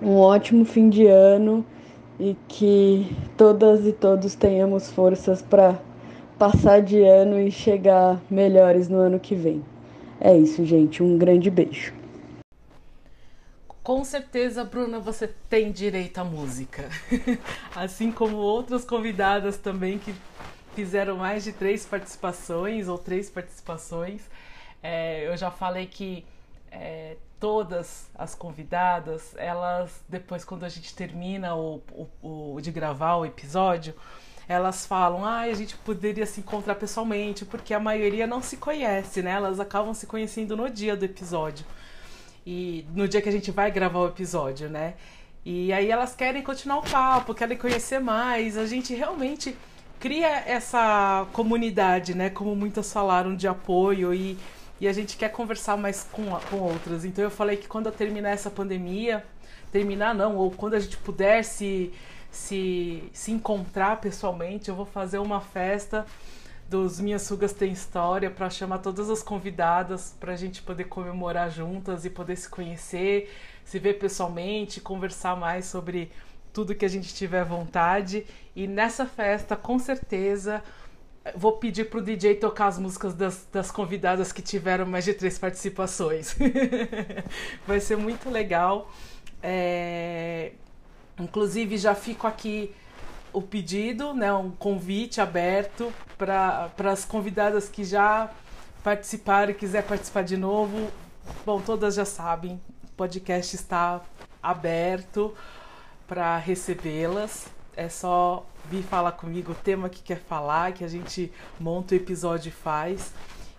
um 0.01 0.17
ótimo 0.17 0.63
fim 0.65 0.89
de 0.89 1.07
ano 1.07 1.65
e 2.19 2.35
que 2.47 3.07
todas 3.37 3.85
e 3.85 3.91
todos 3.91 4.35
tenhamos 4.35 4.89
forças 4.89 5.41
para 5.41 5.77
passar 6.37 6.81
de 6.81 7.01
ano 7.01 7.39
e 7.39 7.51
chegar 7.51 8.21
melhores 8.29 8.87
no 8.87 8.97
ano 8.97 9.19
que 9.19 9.35
vem. 9.35 9.63
É 10.21 10.35
isso, 10.37 10.63
gente. 10.65 11.03
Um 11.03 11.17
grande 11.17 11.49
beijo. 11.49 11.98
Com 13.89 14.05
certeza, 14.05 14.63
Bruna, 14.63 14.99
você 14.99 15.27
tem 15.49 15.71
direito 15.71 16.19
à 16.19 16.23
música. 16.23 16.87
assim 17.75 18.11
como 18.11 18.35
outras 18.37 18.85
convidadas 18.85 19.57
também 19.57 19.97
que 19.97 20.13
fizeram 20.75 21.17
mais 21.17 21.43
de 21.43 21.51
três 21.51 21.87
participações 21.87 22.87
ou 22.87 22.99
três 22.99 23.31
participações. 23.31 24.29
É, 24.83 25.27
eu 25.27 25.35
já 25.35 25.49
falei 25.49 25.87
que 25.87 26.23
é, 26.71 27.17
todas 27.39 28.07
as 28.13 28.35
convidadas, 28.35 29.33
elas, 29.35 30.03
depois, 30.07 30.45
quando 30.45 30.65
a 30.65 30.69
gente 30.69 30.93
termina 30.93 31.55
o, 31.55 31.81
o, 32.21 32.53
o 32.53 32.61
de 32.61 32.69
gravar 32.69 33.15
o 33.15 33.25
episódio, 33.25 33.95
elas 34.47 34.85
falam, 34.85 35.25
ah, 35.25 35.39
a 35.39 35.53
gente 35.55 35.75
poderia 35.77 36.27
se 36.27 36.41
encontrar 36.41 36.75
pessoalmente, 36.75 37.43
porque 37.43 37.73
a 37.73 37.79
maioria 37.79 38.27
não 38.27 38.39
se 38.39 38.55
conhece, 38.55 39.23
né? 39.23 39.31
Elas 39.31 39.59
acabam 39.59 39.95
se 39.95 40.05
conhecendo 40.05 40.55
no 40.55 40.69
dia 40.69 40.95
do 40.95 41.05
episódio 41.05 41.65
e 42.51 42.83
no 42.95 43.07
dia 43.07 43.21
que 43.21 43.29
a 43.29 43.31
gente 43.31 43.51
vai 43.51 43.69
gravar 43.69 43.99
o 43.99 44.07
episódio, 44.07 44.67
né? 44.67 44.95
E 45.45 45.71
aí 45.71 45.91
elas 45.91 46.15
querem 46.15 46.41
continuar 46.41 46.79
o 46.79 46.81
papo, 46.81 47.35
querem 47.35 47.55
conhecer 47.55 47.99
mais. 47.99 48.57
A 48.57 48.65
gente 48.65 48.91
realmente 48.95 49.55
cria 49.99 50.27
essa 50.47 51.27
comunidade, 51.31 52.15
né? 52.15 52.31
Como 52.31 52.55
muitas 52.55 52.91
falaram, 52.91 53.35
de 53.35 53.47
apoio 53.47 54.11
e, 54.15 54.35
e 54.81 54.87
a 54.87 54.91
gente 54.91 55.15
quer 55.15 55.29
conversar 55.29 55.77
mais 55.77 56.07
com, 56.11 56.25
com 56.49 56.57
outras. 56.57 57.05
Então 57.05 57.23
eu 57.23 57.29
falei 57.29 57.55
que 57.55 57.67
quando 57.67 57.91
terminar 57.91 58.31
essa 58.31 58.49
pandemia, 58.49 59.23
terminar 59.71 60.15
não, 60.15 60.35
ou 60.35 60.49
quando 60.49 60.73
a 60.73 60.79
gente 60.79 60.97
puder 60.97 61.43
se, 61.43 61.93
se, 62.31 63.03
se 63.13 63.31
encontrar 63.31 64.01
pessoalmente, 64.01 64.69
eu 64.69 64.75
vou 64.75 64.87
fazer 64.87 65.19
uma 65.19 65.39
festa 65.39 66.03
dos 66.69 66.99
Minhas 66.99 67.23
Sugas 67.23 67.51
Tem 67.51 67.71
História 67.71 68.29
para 68.29 68.47
chamar 68.49 68.77
todas 68.77 69.09
as 69.09 69.23
convidadas 69.23 70.15
para 70.19 70.33
a 70.33 70.35
gente 70.35 70.61
poder 70.61 70.83
comemorar 70.83 71.49
juntas 71.49 72.05
e 72.05 72.11
poder 72.11 72.35
se 72.35 72.47
conhecer, 72.47 73.33
se 73.65 73.79
ver 73.79 73.95
pessoalmente, 73.95 74.79
conversar 74.79 75.35
mais 75.35 75.65
sobre 75.65 76.11
tudo 76.53 76.75
que 76.75 76.85
a 76.85 76.89
gente 76.89 77.11
tiver 77.13 77.43
vontade. 77.43 78.23
E 78.55 78.67
nessa 78.67 79.07
festa, 79.07 79.55
com 79.55 79.79
certeza, 79.79 80.63
vou 81.35 81.53
pedir 81.53 81.89
pro 81.89 82.03
DJ 82.03 82.35
tocar 82.35 82.67
as 82.67 82.77
músicas 82.77 83.15
das, 83.15 83.47
das 83.51 83.71
convidadas 83.71 84.31
que 84.31 84.41
tiveram 84.41 84.85
mais 84.85 85.05
de 85.05 85.15
três 85.15 85.39
participações. 85.39 86.35
Vai 87.65 87.79
ser 87.79 87.97
muito 87.97 88.29
legal. 88.29 88.91
É... 89.41 90.51
Inclusive, 91.19 91.77
já 91.79 91.95
fico 91.95 92.27
aqui 92.27 92.73
o 93.33 93.41
pedido, 93.41 94.13
né, 94.13 94.33
um 94.33 94.51
convite 94.51 95.21
aberto 95.21 95.93
para 96.17 96.71
as 96.91 97.05
convidadas 97.05 97.69
que 97.69 97.83
já 97.83 98.29
participaram 98.83 99.51
e 99.51 99.55
quiser 99.55 99.83
participar 99.83 100.23
de 100.23 100.37
novo. 100.37 100.89
Bom, 101.45 101.61
todas 101.61 101.95
já 101.95 102.05
sabem, 102.05 102.59
o 102.83 102.91
podcast 102.97 103.55
está 103.55 104.01
aberto 104.41 105.35
para 106.07 106.37
recebê-las. 106.37 107.47
É 107.75 107.87
só 107.87 108.45
vir 108.65 108.83
falar 108.83 109.13
comigo 109.13 109.53
o 109.53 109.55
tema 109.55 109.89
que 109.89 110.01
quer 110.01 110.19
falar, 110.19 110.73
que 110.73 110.83
a 110.83 110.87
gente 110.87 111.31
monta 111.59 111.93
o 111.93 111.97
episódio 111.97 112.49
e 112.49 112.51
faz. 112.51 113.13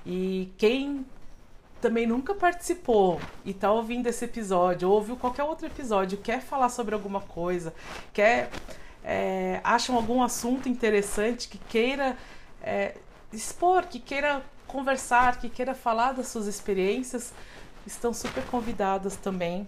E 0.05 0.53
quem 0.59 1.07
também 1.81 2.07
nunca 2.07 2.35
participou 2.35 3.21
e 3.45 3.53
está 3.53 3.73
ouvindo 3.73 4.07
esse 4.07 4.25
episódio, 4.25 4.89
ou 4.89 4.97
ouviu 4.97 5.17
qualquer 5.17 5.45
outro 5.45 5.67
episódio, 5.67 6.19
quer 6.19 6.43
falar 6.43 6.69
sobre 6.69 6.95
alguma 6.95 7.21
coisa, 7.23 7.73
quer 8.13 8.51
é, 9.05 9.61
acham 9.65 9.97
algum 9.97 10.23
assunto 10.23 10.69
interessante 10.69 11.49
que 11.49 11.59
queira 11.59 12.17
é, 12.63 12.95
expor, 13.33 13.87
que 13.87 13.99
queira 13.99 14.43
conversar, 14.67 15.39
que 15.39 15.49
queira 15.49 15.75
falar 15.75 16.13
das 16.13 16.29
suas 16.29 16.47
experiências, 16.47 17.33
estão 17.87 18.13
super 18.13 18.45
convidadas 18.47 19.17
também. 19.17 19.67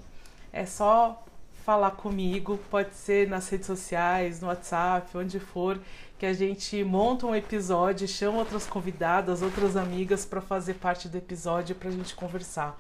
É 0.53 0.67
só 0.67 1.25
falar 1.65 1.93
comigo, 1.93 2.59
pode 2.71 2.95
ser 2.95 3.29
nas 3.29 3.49
redes 3.49 3.67
sociais, 3.67 4.41
no 4.41 4.49
WhatsApp, 4.49 5.17
onde 5.17 5.39
for, 5.39 5.81
que 6.19 6.27
a 6.27 6.33
gente 6.33 6.83
monta 6.85 7.27
um 7.27 7.35
episódio, 7.35 8.07
chama 8.07 8.39
outras 8.39 8.67
convidadas, 8.67 9.43
outras 9.43 9.77
amigas 9.77 10.25
para 10.25 10.41
fazer 10.41 10.75
parte 10.75 11.09
do 11.09 11.17
episódio 11.17 11.75
para 11.75 11.89
a 11.89 11.93
gente 11.93 12.15
conversar. 12.15 12.79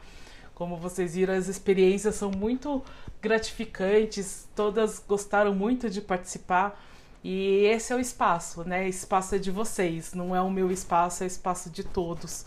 Como 0.54 0.76
vocês 0.76 1.14
viram, 1.14 1.34
as 1.34 1.48
experiências 1.48 2.14
são 2.14 2.30
muito 2.30 2.82
gratificantes, 3.20 4.48
todas 4.54 5.02
gostaram 5.06 5.54
muito 5.54 5.88
de 5.88 6.00
participar. 6.00 6.80
E 7.24 7.64
esse 7.66 7.92
é 7.92 7.96
o 7.96 8.00
espaço, 8.00 8.64
né? 8.64 8.88
Espaço 8.88 9.34
é 9.34 9.38
de 9.38 9.50
vocês, 9.50 10.12
não 10.12 10.34
é 10.34 10.40
o 10.40 10.50
meu 10.50 10.70
espaço, 10.70 11.22
é 11.22 11.26
espaço 11.26 11.70
de 11.70 11.84
todos. 11.84 12.44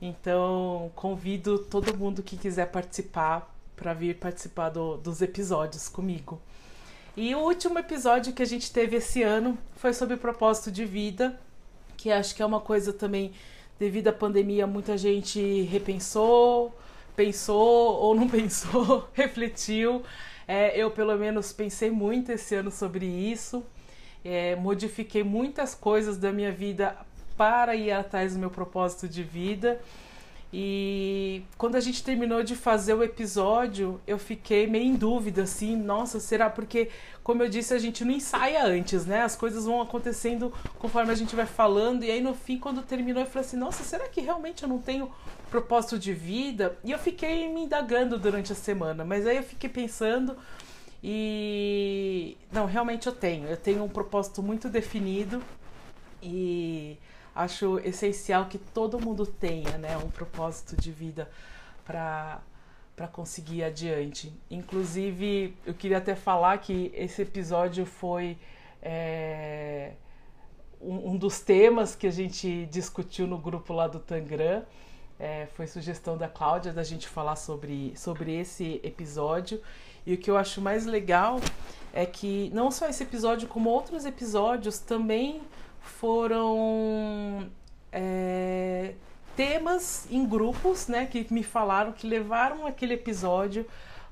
Então, 0.00 0.90
convido 0.94 1.58
todo 1.58 1.96
mundo 1.96 2.22
que 2.22 2.36
quiser 2.36 2.66
participar 2.66 3.52
para 3.76 3.92
vir 3.92 4.16
participar 4.16 4.68
do, 4.68 4.96
dos 4.96 5.20
episódios 5.20 5.88
comigo. 5.88 6.40
E 7.16 7.34
o 7.34 7.40
último 7.40 7.78
episódio 7.78 8.32
que 8.32 8.42
a 8.42 8.46
gente 8.46 8.72
teve 8.72 8.96
esse 8.96 9.22
ano 9.22 9.58
foi 9.76 9.92
sobre 9.92 10.16
propósito 10.16 10.70
de 10.70 10.84
vida, 10.84 11.38
que 11.96 12.10
acho 12.10 12.34
que 12.34 12.42
é 12.42 12.46
uma 12.46 12.60
coisa 12.60 12.92
também, 12.92 13.32
devido 13.78 14.08
à 14.08 14.12
pandemia, 14.12 14.66
muita 14.66 14.96
gente 14.96 15.62
repensou, 15.62 16.74
pensou 17.16 17.96
ou 17.96 18.14
não 18.14 18.28
pensou, 18.30 19.08
refletiu. 19.12 20.02
É, 20.46 20.76
eu, 20.76 20.90
pelo 20.90 21.16
menos, 21.16 21.52
pensei 21.52 21.90
muito 21.90 22.32
esse 22.32 22.54
ano 22.54 22.70
sobre 22.70 23.06
isso. 23.06 23.64
É, 24.24 24.54
modifiquei 24.56 25.22
muitas 25.22 25.74
coisas 25.74 26.16
da 26.16 26.32
minha 26.32 26.52
vida 26.52 26.96
para 27.36 27.74
ir 27.74 27.90
atrás 27.90 28.34
do 28.34 28.38
meu 28.38 28.50
propósito 28.50 29.08
de 29.08 29.22
vida. 29.22 29.80
E 30.52 31.44
quando 31.56 31.76
a 31.76 31.80
gente 31.80 32.04
terminou 32.04 32.42
de 32.42 32.54
fazer 32.54 32.92
o 32.92 33.02
episódio, 33.02 33.98
eu 34.06 34.18
fiquei 34.18 34.66
meio 34.66 34.84
em 34.84 34.94
dúvida, 34.94 35.44
assim, 35.44 35.74
nossa, 35.74 36.20
será? 36.20 36.50
Porque, 36.50 36.90
como 37.22 37.42
eu 37.42 37.48
disse, 37.48 37.72
a 37.72 37.78
gente 37.78 38.04
não 38.04 38.12
ensaia 38.12 38.62
antes, 38.62 39.06
né? 39.06 39.22
As 39.22 39.34
coisas 39.34 39.64
vão 39.64 39.80
acontecendo 39.80 40.52
conforme 40.78 41.10
a 41.10 41.14
gente 41.14 41.34
vai 41.34 41.46
falando. 41.46 42.04
E 42.04 42.10
aí, 42.10 42.20
no 42.20 42.34
fim, 42.34 42.58
quando 42.58 42.82
terminou, 42.82 43.22
eu 43.22 43.26
falei 43.26 43.46
assim, 43.46 43.56
nossa, 43.56 43.82
será 43.82 44.06
que 44.08 44.20
realmente 44.20 44.62
eu 44.62 44.68
não 44.68 44.78
tenho 44.78 45.10
propósito 45.50 45.98
de 45.98 46.12
vida? 46.12 46.76
E 46.84 46.90
eu 46.90 46.98
fiquei 46.98 47.48
me 47.48 47.62
indagando 47.62 48.18
durante 48.18 48.52
a 48.52 48.54
semana, 48.54 49.06
mas 49.06 49.26
aí 49.26 49.38
eu 49.38 49.42
fiquei 49.42 49.70
pensando 49.70 50.36
e. 51.02 52.36
Não, 52.52 52.66
realmente 52.66 53.06
eu 53.06 53.12
tenho. 53.14 53.48
Eu 53.48 53.56
tenho 53.56 53.82
um 53.82 53.88
propósito 53.88 54.42
muito 54.42 54.68
definido 54.68 55.42
e 56.22 56.98
acho 57.34 57.78
essencial 57.80 58.46
que 58.46 58.58
todo 58.58 59.00
mundo 59.00 59.26
tenha 59.26 59.78
né, 59.78 59.96
um 59.96 60.10
propósito 60.10 60.76
de 60.76 60.90
vida 60.90 61.30
para 61.84 62.40
para 62.94 63.08
conseguir 63.08 63.56
ir 63.56 63.64
adiante. 63.64 64.32
Inclusive, 64.50 65.56
eu 65.64 65.74
queria 65.74 65.98
até 65.98 66.14
falar 66.14 66.58
que 66.58 66.92
esse 66.94 67.22
episódio 67.22 67.86
foi 67.86 68.36
é, 68.82 69.92
um, 70.80 71.12
um, 71.12 71.16
dos 71.16 71.40
temas 71.40 71.96
que 71.96 72.06
a 72.06 72.10
gente 72.10 72.66
discutiu 72.66 73.26
no 73.26 73.38
grupo 73.38 73.72
lá 73.72 73.88
do 73.88 73.98
Tangram. 73.98 74.62
É, 75.18 75.46
foi 75.54 75.66
sugestão 75.66 76.18
da 76.18 76.28
Cláudia 76.28 76.72
da 76.72 76.82
gente 76.82 77.08
falar 77.08 77.36
sobre, 77.36 77.92
sobre 77.96 78.38
esse 78.38 78.80
episódio. 78.82 79.60
E 80.04 80.14
o 80.14 80.18
que 80.18 80.30
eu 80.30 80.36
acho 80.36 80.60
mais 80.60 80.84
legal 80.84 81.40
é 81.92 82.04
que 82.04 82.50
não 82.52 82.70
só 82.70 82.88
esse 82.88 83.02
episódio, 83.02 83.48
como 83.48 83.70
outros 83.70 84.04
episódios 84.04 84.78
também 84.78 85.40
foram 85.82 87.50
é, 87.90 88.94
temas 89.36 90.06
em 90.10 90.26
grupos, 90.26 90.88
né, 90.88 91.06
que 91.06 91.26
me 91.32 91.42
falaram 91.42 91.92
que 91.92 92.06
levaram 92.06 92.66
aquele 92.66 92.94
episódio 92.94 93.66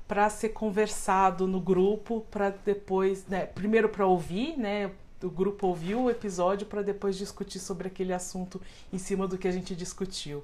para 0.07 0.29
ser 0.29 0.49
conversado 0.49 1.47
no 1.47 1.59
grupo, 1.59 2.25
para 2.29 2.49
depois, 2.49 3.25
né, 3.27 3.45
primeiro 3.45 3.89
para 3.89 4.05
ouvir, 4.05 4.57
né, 4.57 4.91
o 5.23 5.29
grupo 5.29 5.67
ouviu 5.67 6.03
o 6.03 6.09
episódio 6.09 6.65
para 6.65 6.81
depois 6.81 7.17
discutir 7.17 7.59
sobre 7.59 7.87
aquele 7.87 8.13
assunto 8.13 8.61
em 8.91 8.97
cima 8.97 9.27
do 9.27 9.37
que 9.37 9.47
a 9.47 9.51
gente 9.51 9.75
discutiu. 9.75 10.43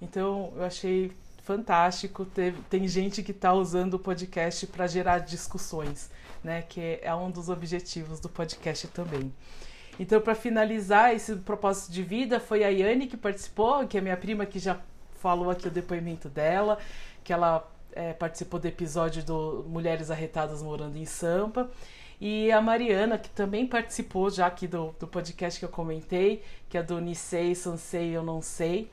Então, 0.00 0.52
eu 0.56 0.64
achei 0.64 1.12
fantástico. 1.44 2.26
Tem 2.68 2.88
gente 2.88 3.22
que 3.22 3.30
está 3.30 3.52
usando 3.52 3.94
o 3.94 3.98
podcast 3.98 4.66
para 4.66 4.86
gerar 4.86 5.18
discussões, 5.18 6.10
né? 6.42 6.62
Que 6.62 6.98
é 7.02 7.14
um 7.14 7.30
dos 7.30 7.48
objetivos 7.48 8.18
do 8.18 8.28
podcast 8.28 8.88
também. 8.88 9.32
Então, 9.98 10.20
para 10.20 10.34
finalizar 10.34 11.14
esse 11.14 11.36
propósito 11.36 11.92
de 11.92 12.02
vida, 12.02 12.40
foi 12.40 12.64
a 12.64 12.68
Yane 12.68 13.06
que 13.06 13.16
participou, 13.16 13.86
que 13.86 13.96
é 13.96 14.00
minha 14.00 14.16
prima 14.16 14.44
que 14.44 14.58
já 14.58 14.80
falou 15.14 15.50
aqui 15.50 15.68
o 15.68 15.70
depoimento 15.70 16.28
dela, 16.28 16.78
que 17.22 17.32
ela 17.32 17.70
é, 17.92 18.12
participou 18.12 18.58
do 18.58 18.66
episódio 18.66 19.24
do 19.24 19.64
Mulheres 19.68 20.10
Arretadas 20.10 20.62
Morando 20.62 20.98
em 20.98 21.06
Sampa. 21.06 21.70
E 22.20 22.50
a 22.50 22.60
Mariana, 22.60 23.18
que 23.18 23.28
também 23.30 23.66
participou 23.66 24.30
já 24.30 24.46
aqui 24.46 24.66
do, 24.66 24.94
do 24.98 25.06
podcast 25.06 25.58
que 25.58 25.64
eu 25.64 25.68
comentei, 25.70 26.42
que 26.68 26.78
é 26.78 26.82
do 26.82 27.00
Nisei, 27.00 27.54
Sansei, 27.54 28.16
Eu 28.16 28.22
Não 28.22 28.40
Sei. 28.40 28.90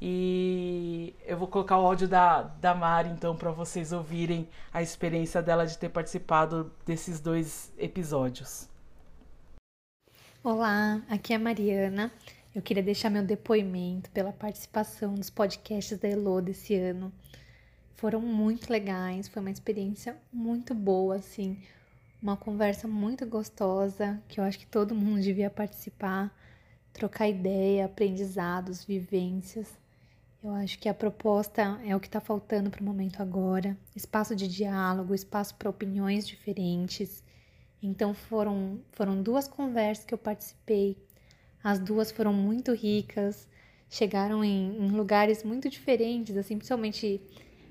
E 0.00 1.14
eu 1.26 1.36
vou 1.36 1.48
colocar 1.48 1.78
o 1.78 1.86
áudio 1.86 2.06
da, 2.06 2.42
da 2.42 2.74
Mari, 2.74 3.10
então, 3.10 3.34
para 3.34 3.50
vocês 3.50 3.92
ouvirem 3.92 4.48
a 4.72 4.80
experiência 4.80 5.42
dela 5.42 5.66
de 5.66 5.76
ter 5.76 5.88
participado 5.88 6.70
desses 6.86 7.18
dois 7.18 7.72
episódios. 7.76 8.68
Olá, 10.44 11.02
aqui 11.08 11.32
é 11.32 11.36
a 11.36 11.38
Mariana. 11.38 12.12
Eu 12.54 12.62
queria 12.62 12.82
deixar 12.82 13.10
meu 13.10 13.24
depoimento 13.24 14.08
pela 14.10 14.32
participação 14.32 15.10
nos 15.16 15.28
podcasts 15.28 15.98
da 15.98 16.06
Elo 16.06 16.40
desse 16.40 16.76
ano. 16.76 17.12
Foram 17.96 18.20
muito 18.20 18.70
legais, 18.70 19.26
foi 19.26 19.40
uma 19.40 19.50
experiência 19.50 20.16
muito 20.32 20.76
boa, 20.76 21.16
assim, 21.16 21.60
uma 22.22 22.36
conversa 22.36 22.86
muito 22.86 23.26
gostosa, 23.26 24.22
que 24.28 24.38
eu 24.38 24.44
acho 24.44 24.60
que 24.60 24.66
todo 24.66 24.94
mundo 24.94 25.20
devia 25.20 25.50
participar, 25.50 26.32
trocar 26.92 27.28
ideia, 27.28 27.86
aprendizados, 27.86 28.84
vivências. 28.84 29.76
Eu 30.42 30.52
acho 30.52 30.78
que 30.78 30.88
a 30.88 30.94
proposta 30.94 31.80
é 31.84 31.96
o 31.96 32.00
que 32.00 32.06
está 32.06 32.20
faltando 32.20 32.70
para 32.70 32.80
o 32.80 32.84
momento 32.84 33.20
agora: 33.20 33.76
espaço 33.94 34.36
de 34.36 34.46
diálogo, 34.46 35.16
espaço 35.16 35.56
para 35.56 35.68
opiniões 35.68 36.24
diferentes. 36.28 37.24
Então 37.82 38.14
foram 38.14 38.80
foram 38.92 39.22
duas 39.22 39.46
conversas 39.46 40.04
que 40.04 40.14
eu 40.14 40.18
participei. 40.18 40.96
As 41.62 41.78
duas 41.78 42.10
foram 42.10 42.32
muito 42.32 42.72
ricas, 42.72 43.48
chegaram 43.90 44.44
em, 44.44 44.76
em 44.76 44.90
lugares 44.90 45.42
muito 45.42 45.68
diferentes, 45.68 46.36
assim, 46.36 46.56
principalmente 46.56 47.20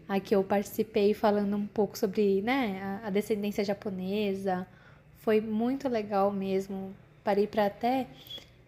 a 0.08 0.20
que 0.20 0.36
eu 0.36 0.44
participei 0.44 1.14
falando 1.14 1.56
um 1.58 1.68
pouco 1.68 1.98
sobre 1.98 2.42
né, 2.42 3.02
a, 3.04 3.10
descendência 3.10 3.64
japonesa. 3.64 4.66
Foi 5.18 5.42
muito 5.42 5.90
legal 5.90 6.32
mesmo. 6.32 6.94
Parei 7.24 7.46
para 7.46 7.66
até 7.66 8.08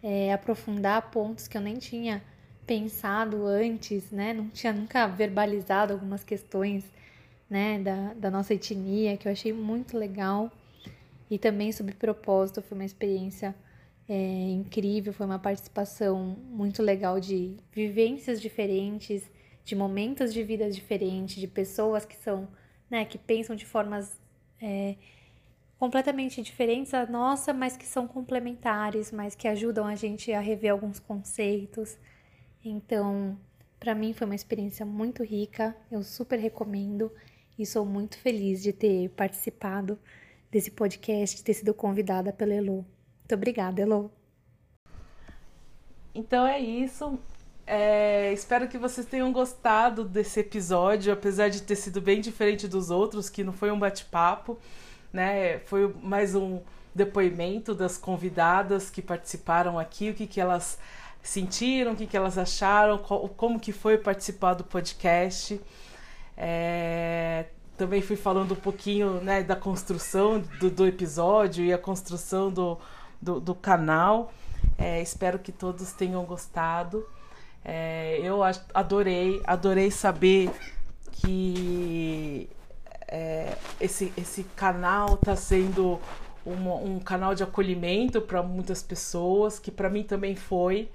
é, 0.03 0.33
aprofundar 0.33 1.09
pontos 1.11 1.47
que 1.47 1.57
eu 1.57 1.61
nem 1.61 1.77
tinha 1.77 2.21
pensado 2.67 3.45
antes, 3.45 4.11
né? 4.11 4.33
Não 4.33 4.49
tinha 4.49 4.73
nunca 4.73 5.07
verbalizado 5.07 5.93
algumas 5.93 6.23
questões, 6.23 6.83
né, 7.49 7.79
da, 7.79 8.13
da 8.13 8.29
nossa 8.29 8.53
etnia, 8.53 9.17
que 9.17 9.27
eu 9.27 9.31
achei 9.31 9.53
muito 9.53 9.97
legal. 9.97 10.51
E 11.29 11.37
também 11.37 11.71
sobre 11.71 11.93
propósito, 11.93 12.61
foi 12.61 12.77
uma 12.77 12.85
experiência 12.85 13.55
é, 14.07 14.49
incrível, 14.49 15.13
foi 15.13 15.25
uma 15.25 15.37
participação 15.37 16.37
muito 16.49 16.81
legal 16.81 17.19
de 17.19 17.57
vivências 17.71 18.41
diferentes, 18.41 19.29
de 19.63 19.75
momentos 19.75 20.33
de 20.33 20.41
vida 20.43 20.69
diferentes, 20.71 21.35
de 21.35 21.47
pessoas 21.47 22.05
que 22.05 22.15
são, 22.15 22.47
né, 22.89 23.05
que 23.05 23.19
pensam 23.19 23.55
de 23.55 23.65
formas 23.65 24.19
é, 24.59 24.95
completamente 25.77 26.41
diferentes 26.41 26.91
da 26.91 27.05
nossa, 27.05 27.53
mas 27.53 27.77
que 27.77 27.85
são 27.85 28.07
complementares, 28.07 29.11
mas 29.11 29.35
que 29.35 29.47
ajudam 29.47 29.85
a 29.85 29.95
gente 29.95 30.33
a 30.33 30.39
rever 30.39 30.71
alguns 30.71 30.99
conceitos. 30.99 31.97
Então, 32.65 33.39
para 33.79 33.93
mim 33.93 34.11
foi 34.11 34.25
uma 34.25 34.35
experiência 34.35 34.85
muito 34.85 35.23
rica, 35.23 35.75
eu 35.91 36.03
super 36.03 36.39
recomendo 36.39 37.11
e 37.57 37.65
sou 37.65 37.85
muito 37.85 38.17
feliz 38.17 38.63
de 38.63 38.73
ter 38.73 39.09
participado 39.09 39.99
desse 40.51 40.71
podcast, 40.71 41.43
ter 41.43 41.53
sido 41.53 41.73
convidada 41.73 42.33
pela 42.33 42.53
Elo. 42.53 42.85
Muito 43.19 43.35
obrigada, 43.35 43.81
Elo. 43.81 44.11
Então 46.13 46.45
é 46.45 46.59
isso. 46.59 47.19
É, 47.65 48.33
espero 48.33 48.67
que 48.67 48.77
vocês 48.77 49.05
tenham 49.05 49.31
gostado 49.31 50.03
desse 50.03 50.39
episódio, 50.39 51.13
apesar 51.13 51.49
de 51.49 51.61
ter 51.61 51.75
sido 51.75 52.01
bem 52.01 52.19
diferente 52.19 52.67
dos 52.67 52.89
outros, 52.89 53.29
que 53.29 53.43
não 53.43 53.53
foi 53.53 53.69
um 53.71 53.77
bate-papo, 53.77 54.57
né? 55.13 55.59
Foi 55.59 55.93
mais 56.01 56.33
um 56.33 56.61
depoimento 56.95 57.75
das 57.75 57.95
convidadas 57.95 58.89
que 58.89 59.01
participaram 59.03 59.77
aqui, 59.77 60.09
o 60.09 60.15
que, 60.15 60.25
que 60.25 60.41
elas 60.41 60.79
sentiram, 61.21 61.91
o 61.91 61.95
que, 61.95 62.07
que 62.07 62.17
elas 62.17 62.37
acharam, 62.39 62.97
como 62.97 63.59
que 63.59 63.71
foi 63.71 63.97
participar 63.99 64.55
do 64.55 64.63
podcast. 64.63 65.61
É, 66.35 67.45
também 67.79 68.01
fui 68.01 68.17
falando 68.17 68.51
um 68.51 68.57
pouquinho 68.57 69.21
né, 69.21 69.41
da 69.41 69.55
construção 69.55 70.43
do, 70.59 70.69
do 70.69 70.85
episódio 70.85 71.63
e 71.63 71.71
a 71.71 71.77
construção 71.77 72.51
do, 72.51 72.77
do, 73.21 73.39
do 73.39 73.55
canal. 73.55 74.33
É, 74.77 75.01
espero 75.01 75.39
que 75.39 75.53
todos 75.53 75.93
tenham 75.93 76.25
gostado. 76.25 77.07
É, 77.63 78.19
eu 78.21 78.41
adorei, 78.73 79.41
adorei 79.45 79.89
saber 79.89 80.51
que 81.13 82.49
é, 83.07 83.55
esse, 83.79 84.11
esse 84.17 84.43
canal 84.57 85.13
está 85.13 85.37
sendo 85.37 86.01
um, 86.45 86.99
canal 86.99 87.33
de 87.33 87.43
acolhimento 87.43 88.19
para 88.19 88.43
muitas 88.43 88.83
pessoas, 88.83 89.57
que 89.57 89.71
para 89.71 89.89
mim 89.89 90.03
também 90.03 90.35
foi. 90.35 90.89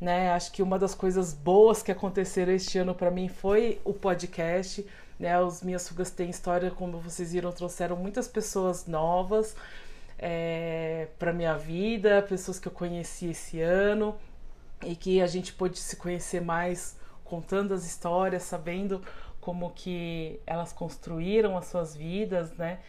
Né? 0.00 0.30
Acho 0.30 0.52
que 0.52 0.62
uma 0.62 0.78
das 0.78 0.94
coisas 0.94 1.34
boas 1.34 1.82
que 1.82 1.90
aconteceram 1.90 2.52
este 2.52 2.78
ano 2.78 2.94
para 2.94 3.10
mim 3.10 3.26
foi 3.28 3.80
o 3.84 3.92
podcast. 3.92 4.86
Né? 5.18 5.38
Os 5.40 5.62
Minhas 5.62 5.88
Fugas 5.88 6.10
Têm 6.10 6.30
História, 6.30 6.70
como 6.70 7.00
vocês 7.00 7.32
viram, 7.32 7.50
trouxeram 7.52 7.96
muitas 7.96 8.28
pessoas 8.28 8.86
novas 8.86 9.56
é, 10.18 11.08
para 11.18 11.32
minha 11.32 11.56
vida, 11.56 12.22
pessoas 12.22 12.58
que 12.58 12.68
eu 12.68 12.72
conheci 12.72 13.30
esse 13.30 13.60
ano 13.60 14.16
e 14.84 14.94
que 14.96 15.20
a 15.20 15.26
gente 15.26 15.52
pôde 15.52 15.78
se 15.78 15.96
conhecer 15.96 16.40
mais 16.40 16.96
contando 17.24 17.74
as 17.74 17.84
histórias, 17.84 18.42
sabendo 18.42 19.02
como 19.40 19.70
que 19.70 20.40
elas 20.46 20.72
construíram 20.72 21.56
as 21.56 21.66
suas 21.66 21.94
vidas, 21.94 22.52
né? 22.52 22.80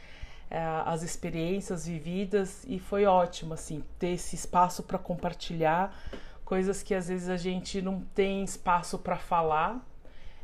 É, 0.51 0.59
as 0.85 1.03
experiências 1.03 1.85
vividas 1.85 2.63
e 2.67 2.79
foi 2.79 3.05
ótimo 3.05 3.53
assim 3.53 3.83
ter 3.99 4.13
esse 4.13 4.35
espaço 4.35 4.81
para 4.81 4.97
compartilhar 4.97 5.95
coisas 6.43 6.81
que 6.81 6.95
às 6.95 7.07
vezes 7.07 7.29
a 7.29 7.37
gente 7.37 7.79
não 7.83 8.01
tem 8.15 8.43
espaço 8.43 8.97
para 8.97 9.15
falar 9.15 9.79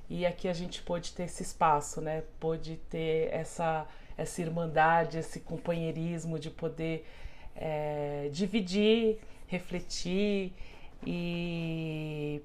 e 0.10 0.26
aqui 0.26 0.48
a 0.48 0.54
gente 0.54 0.82
pôde 0.82 1.12
ter 1.14 1.24
esse 1.24 1.44
espaço, 1.44 2.02
né? 2.02 2.24
Pôde 2.40 2.78
ter 2.90 3.30
essa 3.34 3.88
essa 4.18 4.42
irmandade, 4.42 5.18
esse 5.18 5.42
companheirismo 5.42 6.40
de 6.40 6.50
poder 6.50 7.06
é, 7.56 8.30
dividir, 8.32 9.20
refletir 9.48 10.54
e 11.06 12.42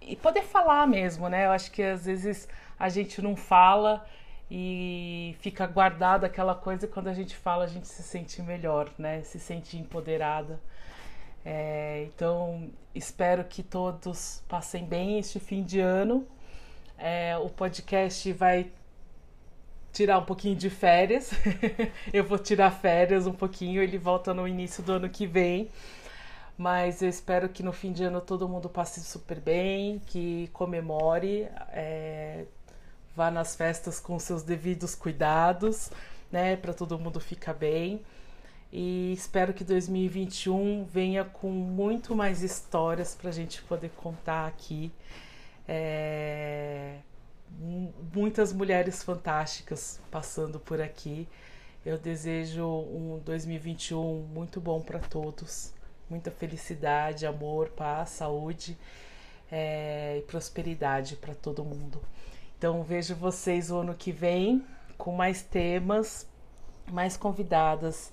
e 0.00 0.16
poder 0.16 0.42
falar 0.42 0.86
mesmo, 0.86 1.28
né? 1.28 1.46
Eu 1.46 1.50
acho 1.50 1.70
que 1.70 1.82
às 1.82 2.06
vezes 2.06 2.48
a 2.78 2.88
gente 2.88 3.20
não 3.20 3.36
fala 3.36 4.06
e 4.50 5.36
fica 5.40 5.66
guardada 5.66 6.26
aquela 6.26 6.54
coisa 6.54 6.86
e 6.86 6.88
quando 6.88 7.08
a 7.08 7.14
gente 7.14 7.36
fala 7.36 7.64
a 7.64 7.66
gente 7.66 7.86
se 7.86 8.02
sente 8.02 8.40
melhor, 8.42 8.90
né? 8.98 9.22
Se 9.22 9.38
sente 9.38 9.76
empoderada. 9.76 10.60
É, 11.50 12.02
então 12.04 12.70
espero 12.94 13.42
que 13.42 13.62
todos 13.62 14.42
passem 14.46 14.84
bem 14.84 15.18
este 15.18 15.40
fim 15.40 15.62
de 15.62 15.80
ano. 15.80 16.26
É, 16.98 17.38
o 17.38 17.48
podcast 17.48 18.30
vai 18.34 18.70
tirar 19.90 20.18
um 20.18 20.26
pouquinho 20.26 20.54
de 20.54 20.68
férias. 20.68 21.30
eu 22.12 22.22
vou 22.22 22.38
tirar 22.38 22.70
férias 22.70 23.26
um 23.26 23.32
pouquinho, 23.32 23.82
ele 23.82 23.96
volta 23.96 24.34
no 24.34 24.46
início 24.46 24.82
do 24.82 24.92
ano 24.92 25.08
que 25.08 25.26
vem. 25.26 25.70
Mas 26.58 27.00
eu 27.00 27.08
espero 27.08 27.48
que 27.48 27.62
no 27.62 27.72
fim 27.72 27.92
de 27.92 28.04
ano 28.04 28.20
todo 28.20 28.46
mundo 28.46 28.68
passe 28.68 29.00
super 29.00 29.40
bem, 29.40 30.02
que 30.04 30.50
comemore. 30.52 31.48
É, 31.72 32.44
vá 33.16 33.30
nas 33.30 33.56
festas 33.56 33.98
com 33.98 34.18
seus 34.18 34.42
devidos 34.42 34.94
cuidados, 34.94 35.90
né, 36.30 36.56
para 36.56 36.74
todo 36.74 36.98
mundo 36.98 37.18
ficar 37.18 37.54
bem. 37.54 38.02
E 38.70 39.12
espero 39.12 39.54
que 39.54 39.64
2021 39.64 40.84
venha 40.84 41.24
com 41.24 41.48
muito 41.50 42.14
mais 42.14 42.42
histórias 42.42 43.14
para 43.14 43.30
a 43.30 43.32
gente 43.32 43.62
poder 43.62 43.90
contar 43.96 44.46
aqui. 44.46 44.92
É, 45.66 46.98
muitas 48.14 48.52
mulheres 48.52 49.02
fantásticas 49.02 49.98
passando 50.10 50.60
por 50.60 50.82
aqui. 50.82 51.26
Eu 51.84 51.96
desejo 51.96 52.66
um 52.66 53.20
2021 53.24 54.26
muito 54.34 54.60
bom 54.60 54.82
para 54.82 54.98
todos. 54.98 55.72
Muita 56.10 56.30
felicidade, 56.30 57.26
amor, 57.26 57.70
paz, 57.70 58.10
saúde 58.10 58.76
é, 59.50 60.18
e 60.18 60.22
prosperidade 60.22 61.16
para 61.16 61.34
todo 61.34 61.64
mundo. 61.64 62.02
Então 62.58 62.82
vejo 62.82 63.14
vocês 63.14 63.70
o 63.70 63.78
ano 63.78 63.94
que 63.94 64.12
vem 64.12 64.62
com 64.98 65.12
mais 65.12 65.42
temas, 65.42 66.26
mais 66.90 67.16
convidadas 67.16 68.12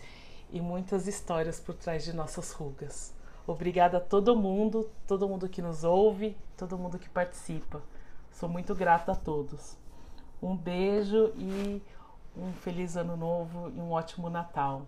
e 0.49 0.61
muitas 0.61 1.07
histórias 1.07 1.59
por 1.59 1.76
trás 1.76 2.03
de 2.03 2.13
nossas 2.13 2.51
rugas. 2.51 3.13
Obrigada 3.47 3.97
a 3.97 4.01
todo 4.01 4.35
mundo, 4.35 4.89
todo 5.07 5.27
mundo 5.27 5.47
que 5.47 5.61
nos 5.61 5.84
ouve, 5.84 6.35
todo 6.57 6.77
mundo 6.77 6.97
que 6.97 7.09
participa. 7.09 7.81
Sou 8.31 8.49
muito 8.49 8.73
grata 8.73 9.11
a 9.11 9.15
todos. 9.15 9.77
Um 10.41 10.55
beijo 10.55 11.31
e 11.38 11.81
um 12.35 12.51
feliz 12.53 12.97
ano 12.97 13.15
novo 13.15 13.69
e 13.69 13.80
um 13.80 13.91
ótimo 13.91 14.30
Natal. 14.30 14.85